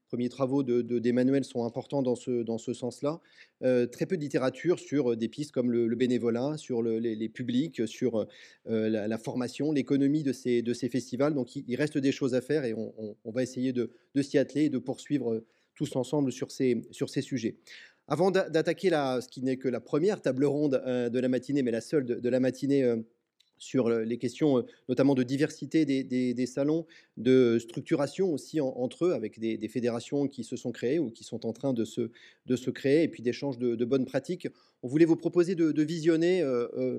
premiers 0.07 0.29
travaux 0.29 0.63
d'Emmanuel 0.63 1.43
de, 1.43 1.47
sont 1.47 1.65
importants 1.65 2.03
dans 2.03 2.15
ce, 2.15 2.43
dans 2.43 2.59
ce 2.59 2.73
sens-là. 2.73 3.21
Euh, 3.63 3.87
très 3.87 4.07
peu 4.07 4.17
de 4.17 4.23
littérature 4.23 4.79
sur 4.79 5.13
euh, 5.13 5.17
des 5.17 5.29
pistes 5.29 5.53
comme 5.53 5.71
le, 5.71 5.95
bénévolat, 5.97 6.57
sur 6.57 6.83
les, 6.83 7.29
publics, 7.29 7.87
sur 7.87 8.27
euh, 8.69 8.89
la, 8.89 9.19
formation, 9.19 9.73
l'économie 9.73 10.23
de 10.23 10.33
ces, 10.33 10.63
de 10.63 10.73
ces 10.75 10.89
festivals. 10.89 11.35
Donc 11.35 11.57
il, 11.57 11.77
reste 11.77 11.99
des 11.99 12.13
choses 12.13 12.35
à 12.35 12.41
faire 12.41 12.65
et 12.65 12.75
on, 12.75 13.31
va 13.31 13.43
essayer 13.43 13.73
de, 13.73 13.91
s'y 14.23 14.39
atteler 14.39 14.65
et 14.65 14.71
de 14.71 14.79
poursuivre 14.79 15.45
tous 15.75 15.97
ensemble 15.97 16.33
sur 16.33 16.51
ces, 16.51 16.83
sur 16.91 17.11
ces 17.11 17.23
sujets. 17.23 17.57
Avant 18.09 18.31
d'attaquer 18.31 18.91
ce 18.91 19.29
qui 19.29 19.43
n'est 19.43 19.57
que 19.57 19.69
la 19.69 19.81
première 19.81 20.23
table 20.23 20.45
ronde 20.45 20.81
de 20.87 21.19
la 21.19 21.29
matinée, 21.29 21.63
mais 21.63 21.73
la 21.73 21.81
seule 21.81 22.05
de 22.05 22.29
la 22.29 22.39
matinée 22.39 22.95
sur 23.59 23.89
les 23.89 24.19
questions 24.19 24.65
notamment 24.89 25.15
de 25.15 25.23
diversité 25.23 25.85
des, 25.85 26.47
salons, 26.47 26.87
de 27.17 27.59
structuration 27.59 28.33
aussi 28.33 28.61
entre 28.61 29.07
eux, 29.07 29.13
avec 29.13 29.39
des, 29.39 29.69
fédérations 29.69 30.29
qui 30.29 30.45
se 30.45 30.57
sont 30.57 30.73
créées 30.73 30.99
ou 30.99 31.11
qui 31.11 31.25
sont 31.25 31.47
en 31.47 31.53
train 31.53 31.73
de 31.73 31.85
se, 31.85 32.71
créer, 32.71 33.03
et 33.03 33.09
puis 33.09 33.23
d'échanges 33.23 33.59
de, 33.59 33.85
bonnes 33.85 34.07
pratiques. 34.07 34.49
On 34.83 34.89
voulait 34.89 35.05
vous 35.05 35.17
proposer 35.17 35.55
de, 35.55 35.83
visionner, 35.83 36.45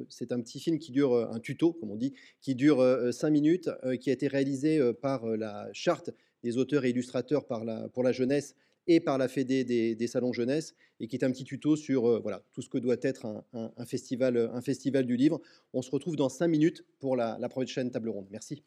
c'est 0.09 0.31
un 0.31 0.41
petit 0.41 0.59
film 0.59 0.79
qui 0.79 0.91
dure, 0.91 1.15
un 1.15 1.39
tuto 1.39 1.73
comme 1.73 1.91
on 1.91 1.95
dit, 1.95 2.13
qui 2.41 2.55
dure 2.55 2.83
cinq 3.11 3.29
minutes, 3.29 3.69
qui 4.01 4.09
a 4.09 4.13
été 4.13 4.27
réalisé 4.27 4.93
par 5.01 5.25
la 5.37 5.69
charte 5.73 6.11
des 6.43 6.57
auteurs 6.57 6.85
et 6.85 6.89
illustrateurs 6.89 7.45
pour 7.45 8.03
la 8.03 8.11
jeunesse 8.11 8.55
et 8.87 8.99
par 8.99 9.17
la 9.17 9.27
Fédé 9.27 9.63
des, 9.63 10.07
salons 10.07 10.33
jeunesse, 10.33 10.75
et 10.99 11.07
qui 11.07 11.15
est 11.15 11.23
un 11.23 11.31
petit 11.31 11.43
tuto 11.43 11.75
sur 11.75 12.07
euh, 12.07 12.19
voilà, 12.19 12.43
tout 12.53 12.61
ce 12.61 12.69
que 12.69 12.77
doit 12.77 12.95
être 13.01 13.25
un, 13.53 13.85
festival, 13.85 14.37
un 14.53 14.61
festival 14.61 15.05
du 15.05 15.15
livre. 15.15 15.41
On 15.73 15.81
se 15.81 15.91
retrouve 15.91 16.15
dans 16.15 16.29
cinq 16.29 16.47
minutes 16.47 16.85
pour 16.99 17.15
la, 17.15 17.37
la 17.39 17.49
prochaine 17.49 17.91
table 17.91 18.09
ronde. 18.09 18.27
Merci. 18.31 18.63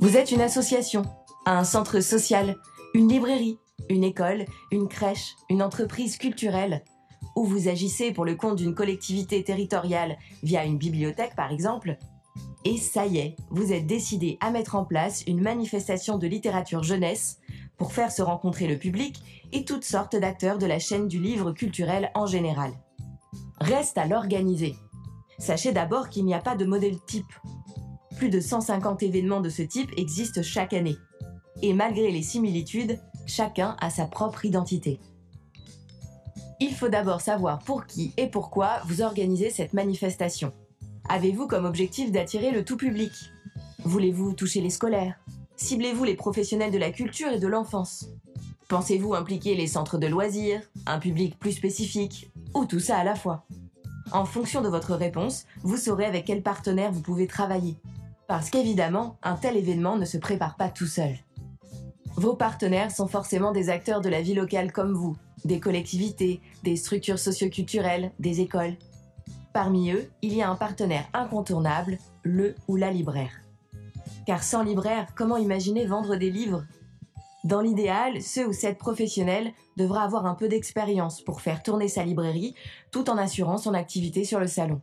Vous 0.00 0.16
êtes 0.16 0.30
une 0.30 0.42
association, 0.42 1.02
un 1.44 1.64
centre 1.64 2.00
social, 2.00 2.56
une 2.94 3.08
librairie 3.08 3.58
Une 3.90 4.04
école, 4.04 4.44
une 4.70 4.86
crèche, 4.86 5.34
une 5.50 5.62
entreprise 5.62 6.18
culturelle 6.18 6.84
ou 7.34 7.44
vous 7.44 7.68
agissez 7.68 8.12
pour 8.12 8.24
le 8.24 8.34
compte 8.34 8.56
d'une 8.56 8.74
collectivité 8.74 9.42
territoriale 9.42 10.18
via 10.42 10.64
une 10.64 10.78
bibliothèque 10.78 11.34
par 11.36 11.52
exemple, 11.52 11.98
et 12.64 12.78
ça 12.78 13.06
y 13.06 13.18
est, 13.18 13.36
vous 13.50 13.72
êtes 13.72 13.86
décidé 13.86 14.38
à 14.40 14.50
mettre 14.50 14.74
en 14.74 14.84
place 14.84 15.22
une 15.26 15.42
manifestation 15.42 16.16
de 16.16 16.26
littérature 16.26 16.82
jeunesse 16.82 17.38
pour 17.76 17.92
faire 17.92 18.10
se 18.10 18.22
rencontrer 18.22 18.66
le 18.66 18.78
public 18.78 19.22
et 19.52 19.64
toutes 19.64 19.84
sortes 19.84 20.16
d'acteurs 20.16 20.58
de 20.58 20.66
la 20.66 20.78
chaîne 20.78 21.06
du 21.06 21.20
livre 21.20 21.52
culturel 21.52 22.10
en 22.14 22.26
général. 22.26 22.72
Reste 23.60 23.98
à 23.98 24.06
l'organiser. 24.06 24.76
Sachez 25.38 25.72
d'abord 25.72 26.08
qu'il 26.08 26.24
n'y 26.24 26.34
a 26.34 26.40
pas 26.40 26.56
de 26.56 26.64
modèle 26.64 26.98
type. 27.06 27.32
Plus 28.16 28.30
de 28.30 28.40
150 28.40 29.02
événements 29.02 29.40
de 29.40 29.50
ce 29.50 29.62
type 29.62 29.90
existent 29.98 30.42
chaque 30.42 30.72
année. 30.72 30.96
Et 31.60 31.74
malgré 31.74 32.10
les 32.10 32.22
similitudes, 32.22 32.98
chacun 33.26 33.76
a 33.80 33.90
sa 33.90 34.06
propre 34.06 34.44
identité. 34.44 35.00
Il 36.66 36.72
faut 36.72 36.88
d'abord 36.88 37.20
savoir 37.20 37.58
pour 37.58 37.84
qui 37.84 38.14
et 38.16 38.26
pourquoi 38.26 38.80
vous 38.86 39.02
organisez 39.02 39.50
cette 39.50 39.74
manifestation. 39.74 40.50
Avez-vous 41.10 41.46
comme 41.46 41.66
objectif 41.66 42.10
d'attirer 42.10 42.52
le 42.52 42.64
tout 42.64 42.78
public? 42.78 43.12
Voulez-vous 43.80 44.32
toucher 44.32 44.62
les 44.62 44.70
scolaires? 44.70 45.20
Ciblez-vous 45.56 46.04
les 46.04 46.16
professionnels 46.16 46.72
de 46.72 46.78
la 46.78 46.90
culture 46.90 47.28
et 47.28 47.38
de 47.38 47.46
l'enfance? 47.46 48.08
Pensez-vous 48.68 49.12
impliquer 49.12 49.54
les 49.54 49.66
centres 49.66 49.98
de 49.98 50.06
loisirs, 50.06 50.62
un 50.86 50.98
public 50.98 51.38
plus 51.38 51.52
spécifique, 51.52 52.32
ou 52.54 52.64
tout 52.64 52.80
ça 52.80 52.96
à 52.96 53.04
la 53.04 53.14
fois? 53.14 53.44
En 54.10 54.24
fonction 54.24 54.62
de 54.62 54.70
votre 54.70 54.94
réponse, 54.94 55.44
vous 55.64 55.76
saurez 55.76 56.06
avec 56.06 56.24
quel 56.24 56.42
partenaire 56.42 56.92
vous 56.92 57.02
pouvez 57.02 57.26
travailler. 57.26 57.76
Parce 58.26 58.48
qu'évidemment, 58.48 59.18
un 59.22 59.34
tel 59.34 59.58
événement 59.58 59.98
ne 59.98 60.06
se 60.06 60.16
prépare 60.16 60.56
pas 60.56 60.70
tout 60.70 60.86
seul. 60.86 61.14
Vos 62.16 62.36
partenaires 62.36 62.90
sont 62.90 63.06
forcément 63.06 63.52
des 63.52 63.68
acteurs 63.68 64.00
de 64.00 64.08
la 64.08 64.22
vie 64.22 64.34
locale 64.34 64.72
comme 64.72 64.94
vous, 64.94 65.14
des 65.44 65.60
collectivités, 65.60 66.40
des 66.62 66.76
structures 66.76 67.18
socioculturelles, 67.18 68.12
des 68.18 68.40
écoles. 68.40 68.76
Parmi 69.52 69.90
eux, 69.92 70.10
il 70.22 70.34
y 70.34 70.42
a 70.42 70.50
un 70.50 70.56
partenaire 70.56 71.08
incontournable, 71.12 71.98
le 72.22 72.54
ou 72.66 72.76
la 72.76 72.90
libraire. 72.90 73.42
Car 74.26 74.42
sans 74.42 74.62
libraire, 74.62 75.08
comment 75.14 75.36
imaginer 75.36 75.86
vendre 75.86 76.16
des 76.16 76.30
livres? 76.30 76.64
Dans 77.44 77.60
l'idéal, 77.60 78.22
ce 78.22 78.40
ou 78.40 78.54
cette 78.54 78.78
professionnel 78.78 79.52
devra 79.76 80.02
avoir 80.02 80.24
un 80.24 80.34
peu 80.34 80.48
d'expérience 80.48 81.20
pour 81.20 81.42
faire 81.42 81.62
tourner 81.62 81.88
sa 81.88 82.02
librairie 82.02 82.54
tout 82.90 83.10
en 83.10 83.18
assurant 83.18 83.58
son 83.58 83.74
activité 83.74 84.24
sur 84.24 84.40
le 84.40 84.46
salon. 84.46 84.80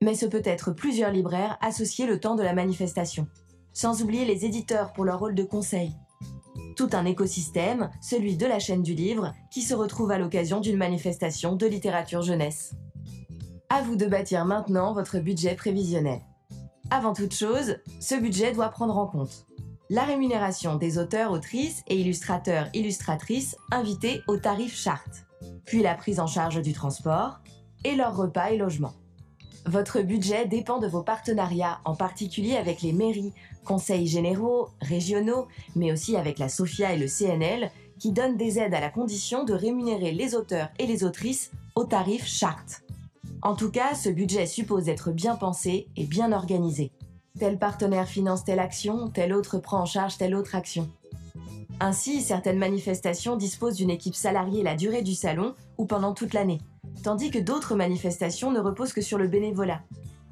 Mais 0.00 0.14
ce 0.14 0.24
peut 0.24 0.42
être 0.44 0.72
plusieurs 0.72 1.10
libraires 1.10 1.58
associés 1.60 2.06
le 2.06 2.18
temps 2.18 2.34
de 2.34 2.42
la 2.42 2.54
manifestation. 2.54 3.28
Sans 3.74 4.02
oublier 4.02 4.24
les 4.24 4.46
éditeurs 4.46 4.94
pour 4.94 5.04
leur 5.04 5.18
rôle 5.18 5.34
de 5.34 5.44
conseil, 5.44 5.92
tout 6.76 6.90
un 6.92 7.06
écosystème, 7.06 7.90
celui 8.00 8.36
de 8.36 8.46
la 8.46 8.58
chaîne 8.58 8.82
du 8.82 8.94
livre, 8.94 9.32
qui 9.50 9.62
se 9.62 9.74
retrouve 9.74 10.10
à 10.10 10.18
l'occasion 10.18 10.60
d'une 10.60 10.76
manifestation 10.76 11.56
de 11.56 11.66
littérature 11.66 12.22
jeunesse. 12.22 12.74
À 13.68 13.82
vous 13.82 13.96
de 13.96 14.06
bâtir 14.06 14.44
maintenant 14.44 14.92
votre 14.92 15.18
budget 15.18 15.54
prévisionnel. 15.54 16.20
Avant 16.90 17.14
toute 17.14 17.34
chose, 17.34 17.78
ce 18.00 18.14
budget 18.14 18.52
doit 18.52 18.68
prendre 18.68 18.96
en 18.96 19.06
compte 19.06 19.46
la 19.88 20.02
rémunération 20.02 20.76
des 20.76 20.98
auteurs, 20.98 21.30
autrices 21.30 21.82
et 21.86 21.96
illustrateurs, 21.96 22.68
illustratrices 22.74 23.56
invités 23.70 24.22
au 24.26 24.36
tarif 24.36 24.74
charte, 24.74 25.26
puis 25.64 25.82
la 25.82 25.94
prise 25.94 26.18
en 26.18 26.26
charge 26.26 26.60
du 26.60 26.72
transport 26.72 27.38
et 27.84 27.94
leurs 27.94 28.16
repas 28.16 28.50
et 28.50 28.58
logements. 28.58 28.94
Votre 29.64 30.00
budget 30.00 30.46
dépend 30.46 30.78
de 30.78 30.86
vos 30.86 31.02
partenariats, 31.02 31.80
en 31.84 31.94
particulier 31.94 32.56
avec 32.56 32.82
les 32.82 32.92
mairies, 32.92 33.32
conseils 33.66 34.06
généraux, 34.06 34.68
régionaux, 34.80 35.46
mais 35.74 35.92
aussi 35.92 36.16
avec 36.16 36.38
la 36.38 36.48
SOFIA 36.48 36.94
et 36.94 36.98
le 36.98 37.08
CNL, 37.08 37.70
qui 37.98 38.12
donnent 38.12 38.38
des 38.38 38.58
aides 38.58 38.74
à 38.74 38.80
la 38.80 38.88
condition 38.88 39.44
de 39.44 39.52
rémunérer 39.52 40.12
les 40.12 40.34
auteurs 40.34 40.68
et 40.78 40.86
les 40.86 41.04
autrices 41.04 41.50
au 41.74 41.84
tarif 41.84 42.24
charte. 42.26 42.82
En 43.42 43.54
tout 43.54 43.70
cas, 43.70 43.94
ce 43.94 44.08
budget 44.08 44.46
suppose 44.46 44.88
être 44.88 45.10
bien 45.10 45.36
pensé 45.36 45.88
et 45.96 46.04
bien 46.04 46.32
organisé. 46.32 46.92
Tel 47.38 47.58
partenaire 47.58 48.08
finance 48.08 48.44
telle 48.44 48.60
action, 48.60 49.08
tel 49.08 49.34
autre 49.34 49.58
prend 49.58 49.80
en 49.80 49.86
charge 49.86 50.16
telle 50.16 50.34
autre 50.34 50.54
action. 50.54 50.88
Ainsi, 51.80 52.22
certaines 52.22 52.58
manifestations 52.58 53.36
disposent 53.36 53.76
d'une 53.76 53.90
équipe 53.90 54.14
salariée 54.14 54.62
la 54.62 54.76
durée 54.76 55.02
du 55.02 55.14
salon 55.14 55.54
ou 55.76 55.84
pendant 55.84 56.14
toute 56.14 56.32
l'année 56.32 56.60
tandis 57.02 57.30
que 57.30 57.38
d'autres 57.38 57.74
manifestations 57.74 58.50
ne 58.50 58.60
reposent 58.60 58.92
que 58.92 59.00
sur 59.00 59.18
le 59.18 59.28
bénévolat. 59.28 59.80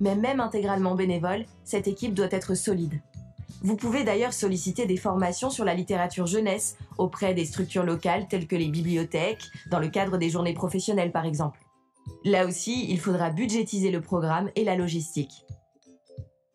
Mais 0.01 0.17
même 0.17 0.41
intégralement 0.41 0.95
bénévole, 0.95 1.45
cette 1.63 1.87
équipe 1.87 2.15
doit 2.15 2.29
être 2.31 2.55
solide. 2.55 3.01
Vous 3.63 3.77
pouvez 3.77 4.05
d'ailleurs 4.05 4.33
solliciter 4.33 4.87
des 4.87 4.97
formations 4.97 5.51
sur 5.51 5.65
la 5.65 5.75
littérature 5.75 6.27
jeunesse 6.27 6.77
auprès 6.99 7.35
des 7.35 7.45
structures 7.45 7.85
locales 7.85 8.29
telles 8.29 8.47
que 8.47 8.57
les 8.57 8.69
bibliothèques, 8.69 9.45
dans 9.71 9.79
le 9.79 9.89
cadre 9.89 10.19
des 10.19 10.31
journées 10.31 10.55
professionnelles 10.55 11.13
par 11.13 11.25
exemple. 11.25 11.61
Là 12.25 12.47
aussi, 12.47 12.91
il 12.91 13.01
faudra 13.01 13.31
budgétiser 13.31 13.91
le 13.91 14.01
programme 14.01 14.51
et 14.57 14.65
la 14.65 14.77
logistique. 14.77 15.47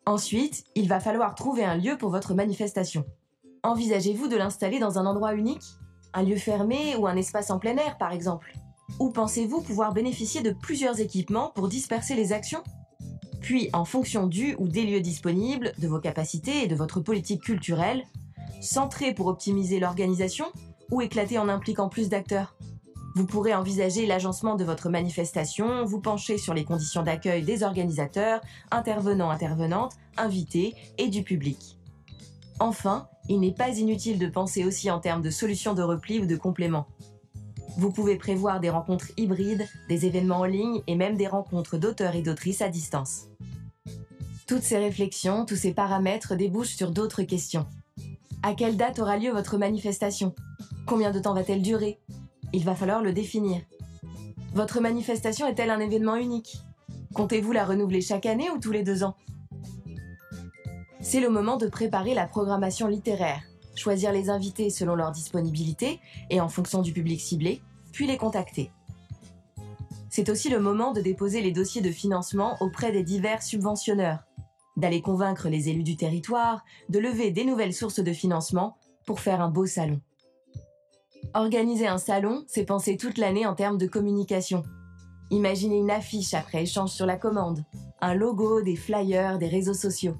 Ensuite, 0.06 0.64
il 0.74 0.88
va 0.88 1.00
falloir 1.00 1.34
trouver 1.34 1.64
un 1.64 1.76
lieu 1.76 1.96
pour 1.98 2.10
votre 2.10 2.34
manifestation. 2.34 3.04
Envisagez-vous 3.62 4.28
de 4.28 4.36
l'installer 4.36 4.78
dans 4.78 4.98
un 4.98 5.06
endroit 5.06 5.34
unique? 5.34 5.64
Un 6.14 6.22
lieu 6.22 6.36
fermé 6.36 6.96
ou 6.96 7.06
un 7.06 7.16
espace 7.16 7.50
en 7.50 7.58
plein 7.58 7.76
air 7.76 7.98
par 7.98 8.12
exemple? 8.12 8.52
Ou 8.98 9.10
pensez-vous 9.10 9.60
pouvoir 9.60 9.92
bénéficier 9.92 10.40
de 10.42 10.50
plusieurs 10.50 11.00
équipements 11.00 11.52
pour 11.54 11.68
disperser 11.68 12.14
les 12.14 12.32
actions? 12.32 12.62
Puis, 13.40 13.70
en 13.72 13.84
fonction 13.84 14.26
du 14.26 14.54
ou 14.58 14.68
des 14.68 14.84
lieux 14.84 15.00
disponibles, 15.00 15.72
de 15.78 15.88
vos 15.88 16.00
capacités 16.00 16.64
et 16.64 16.68
de 16.68 16.74
votre 16.74 17.00
politique 17.00 17.42
culturelle, 17.42 18.04
centrer 18.60 19.14
pour 19.14 19.26
optimiser 19.26 19.80
l'organisation 19.80 20.46
ou 20.90 21.00
éclater 21.00 21.38
en 21.38 21.48
impliquant 21.48 21.88
plus 21.88 22.08
d'acteurs 22.08 22.54
vous 23.14 23.26
pourrez 23.26 23.54
envisager 23.54 24.06
l'agencement 24.06 24.54
de 24.54 24.64
votre 24.64 24.88
manifestation, 24.88 25.84
vous 25.84 26.00
pencher 26.00 26.38
sur 26.38 26.54
les 26.54 26.64
conditions 26.64 27.02
d'accueil 27.02 27.42
des 27.42 27.62
organisateurs, 27.62 28.40
intervenants, 28.70 29.30
intervenantes, 29.30 29.94
invités 30.16 30.74
et 30.98 31.08
du 31.08 31.22
public. 31.22 31.78
Enfin, 32.60 33.08
il 33.28 33.40
n'est 33.40 33.54
pas 33.54 33.78
inutile 33.78 34.18
de 34.18 34.28
penser 34.28 34.64
aussi 34.64 34.90
en 34.90 35.00
termes 35.00 35.22
de 35.22 35.30
solutions 35.30 35.74
de 35.74 35.82
repli 35.82 36.20
ou 36.20 36.26
de 36.26 36.36
compléments. 36.36 36.86
Vous 37.76 37.90
pouvez 37.90 38.16
prévoir 38.16 38.60
des 38.60 38.70
rencontres 38.70 39.10
hybrides, 39.16 39.66
des 39.88 40.06
événements 40.06 40.40
en 40.40 40.44
ligne 40.44 40.82
et 40.86 40.96
même 40.96 41.16
des 41.16 41.26
rencontres 41.26 41.78
d'auteurs 41.78 42.14
et 42.14 42.22
d'autrices 42.22 42.62
à 42.62 42.68
distance. 42.68 43.28
Toutes 44.46 44.62
ces 44.62 44.78
réflexions, 44.78 45.44
tous 45.44 45.56
ces 45.56 45.72
paramètres 45.72 46.34
débouchent 46.34 46.74
sur 46.74 46.90
d'autres 46.90 47.22
questions. 47.22 47.66
À 48.42 48.54
quelle 48.54 48.76
date 48.76 48.98
aura 48.98 49.16
lieu 49.16 49.30
votre 49.30 49.58
manifestation? 49.58 50.34
Combien 50.86 51.10
de 51.10 51.20
temps 51.20 51.34
va-t-elle 51.34 51.62
durer? 51.62 52.00
Il 52.52 52.64
va 52.64 52.74
falloir 52.74 53.02
le 53.02 53.12
définir. 53.12 53.60
Votre 54.54 54.80
manifestation 54.80 55.46
est-elle 55.46 55.70
un 55.70 55.78
événement 55.78 56.16
unique? 56.16 56.58
Comptez-vous 57.14 57.52
la 57.52 57.64
renouveler 57.64 58.00
chaque 58.00 58.26
année 58.26 58.50
ou 58.50 58.58
tous 58.58 58.72
les 58.72 58.82
deux 58.82 59.04
ans? 59.04 59.14
C'est 61.00 61.20
le 61.20 61.30
moment 61.30 61.56
de 61.56 61.68
préparer 61.68 62.14
la 62.14 62.26
programmation 62.26 62.88
littéraire 62.88 63.42
choisir 63.74 64.12
les 64.12 64.30
invités 64.30 64.70
selon 64.70 64.94
leur 64.94 65.10
disponibilité 65.10 66.00
et 66.30 66.40
en 66.40 66.48
fonction 66.48 66.82
du 66.82 66.92
public 66.92 67.20
ciblé, 67.20 67.62
puis 67.92 68.06
les 68.06 68.16
contacter. 68.16 68.70
C'est 70.08 70.28
aussi 70.28 70.48
le 70.48 70.60
moment 70.60 70.92
de 70.92 71.00
déposer 71.00 71.40
les 71.40 71.52
dossiers 71.52 71.82
de 71.82 71.90
financement 71.90 72.56
auprès 72.60 72.90
des 72.90 73.04
divers 73.04 73.42
subventionneurs, 73.42 74.24
d'aller 74.76 75.02
convaincre 75.02 75.48
les 75.48 75.68
élus 75.68 75.84
du 75.84 75.96
territoire, 75.96 76.64
de 76.88 76.98
lever 76.98 77.30
des 77.30 77.44
nouvelles 77.44 77.74
sources 77.74 78.00
de 78.00 78.12
financement 78.12 78.76
pour 79.06 79.20
faire 79.20 79.40
un 79.40 79.50
beau 79.50 79.66
salon. 79.66 80.00
Organiser 81.34 81.86
un 81.86 81.98
salon, 81.98 82.44
c'est 82.48 82.64
penser 82.64 82.96
toute 82.96 83.18
l'année 83.18 83.46
en 83.46 83.54
termes 83.54 83.78
de 83.78 83.86
communication. 83.86 84.64
Imaginez 85.30 85.78
une 85.78 85.92
affiche 85.92 86.34
après 86.34 86.62
échange 86.62 86.90
sur 86.90 87.06
la 87.06 87.16
commande, 87.16 87.64
un 88.00 88.14
logo, 88.14 88.62
des 88.62 88.74
flyers, 88.74 89.38
des 89.38 89.46
réseaux 89.46 89.74
sociaux. 89.74 90.16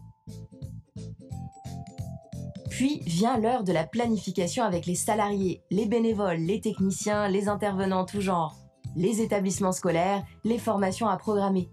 Puis 2.80 3.02
vient 3.04 3.38
l'heure 3.38 3.62
de 3.62 3.74
la 3.74 3.84
planification 3.84 4.64
avec 4.64 4.86
les 4.86 4.94
salariés, 4.94 5.62
les 5.70 5.84
bénévoles, 5.84 6.38
les 6.38 6.62
techniciens, 6.62 7.28
les 7.28 7.46
intervenants 7.46 8.06
tout 8.06 8.22
genre, 8.22 8.56
les 8.96 9.20
établissements 9.20 9.72
scolaires, 9.72 10.24
les 10.44 10.56
formations 10.56 11.06
à 11.06 11.18
programmer. 11.18 11.68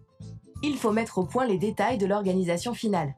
Il 0.64 0.76
faut 0.76 0.92
mettre 0.92 1.20
au 1.20 1.24
point 1.24 1.48
les 1.48 1.58
détails 1.58 1.98
de 1.98 2.06
l'organisation 2.06 2.74
finale. 2.74 3.16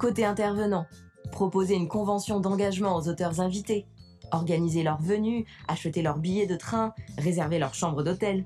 Côté 0.00 0.24
intervenant, 0.24 0.86
proposer 1.30 1.76
une 1.76 1.86
convention 1.86 2.40
d'engagement 2.40 2.96
aux 2.96 3.08
auteurs 3.08 3.38
invités, 3.38 3.86
organiser 4.32 4.82
leur 4.82 5.00
venue, 5.00 5.46
acheter 5.68 6.02
leurs 6.02 6.18
billets 6.18 6.48
de 6.48 6.56
train, 6.56 6.94
réserver 7.16 7.60
leur 7.60 7.74
chambre 7.74 8.02
d'hôtel. 8.02 8.44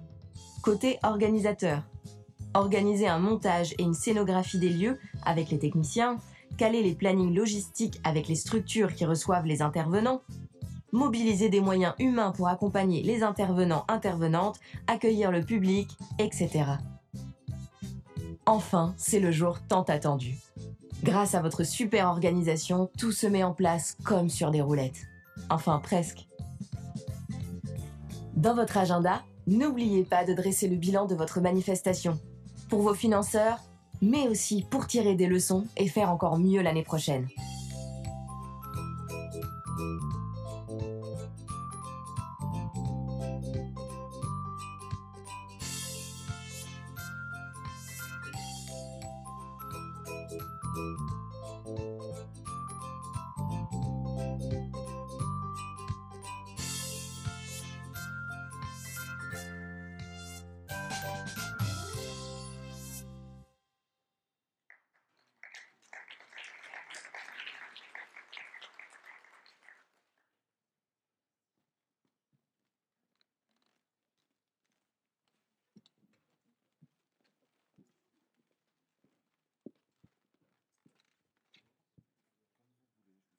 Côté 0.62 0.98
organisateur, 1.04 1.84
organiser 2.52 3.08
un 3.08 3.18
montage 3.18 3.72
et 3.78 3.82
une 3.82 3.94
scénographie 3.94 4.58
des 4.58 4.68
lieux 4.68 4.98
avec 5.24 5.48
les 5.48 5.58
techniciens, 5.58 6.18
caler 6.56 6.82
les 6.82 6.94
plannings 6.94 7.34
logistiques 7.34 8.00
avec 8.04 8.28
les 8.28 8.34
structures 8.34 8.94
qui 8.94 9.04
reçoivent 9.04 9.46
les 9.46 9.62
intervenants, 9.62 10.22
mobiliser 10.92 11.48
des 11.48 11.60
moyens 11.60 11.94
humains 11.98 12.32
pour 12.32 12.48
accompagner 12.48 13.02
les 13.02 13.22
intervenants, 13.22 13.84
intervenantes, 13.88 14.60
accueillir 14.86 15.30
le 15.30 15.42
public, 15.42 15.88
etc. 16.18 16.64
Enfin, 18.46 18.94
c'est 18.96 19.20
le 19.20 19.30
jour 19.30 19.60
tant 19.68 19.82
attendu. 19.82 20.36
Grâce 21.02 21.34
à 21.34 21.42
votre 21.42 21.64
super 21.64 22.06
organisation, 22.06 22.90
tout 22.98 23.12
se 23.12 23.26
met 23.26 23.42
en 23.42 23.52
place 23.52 23.96
comme 24.04 24.28
sur 24.28 24.50
des 24.50 24.60
roulettes. 24.60 25.06
Enfin, 25.50 25.80
presque. 25.80 26.28
Dans 28.36 28.54
votre 28.54 28.76
agenda, 28.78 29.22
n'oubliez 29.46 30.04
pas 30.04 30.24
de 30.24 30.32
dresser 30.32 30.68
le 30.68 30.76
bilan 30.76 31.06
de 31.06 31.14
votre 31.14 31.40
manifestation. 31.40 32.18
Pour 32.68 32.82
vos 32.82 32.94
financeurs, 32.94 33.58
mais 34.02 34.28
aussi 34.28 34.66
pour 34.68 34.86
tirer 34.86 35.14
des 35.14 35.26
leçons 35.26 35.64
et 35.76 35.88
faire 35.88 36.10
encore 36.10 36.38
mieux 36.38 36.60
l'année 36.60 36.82
prochaine. 36.82 37.26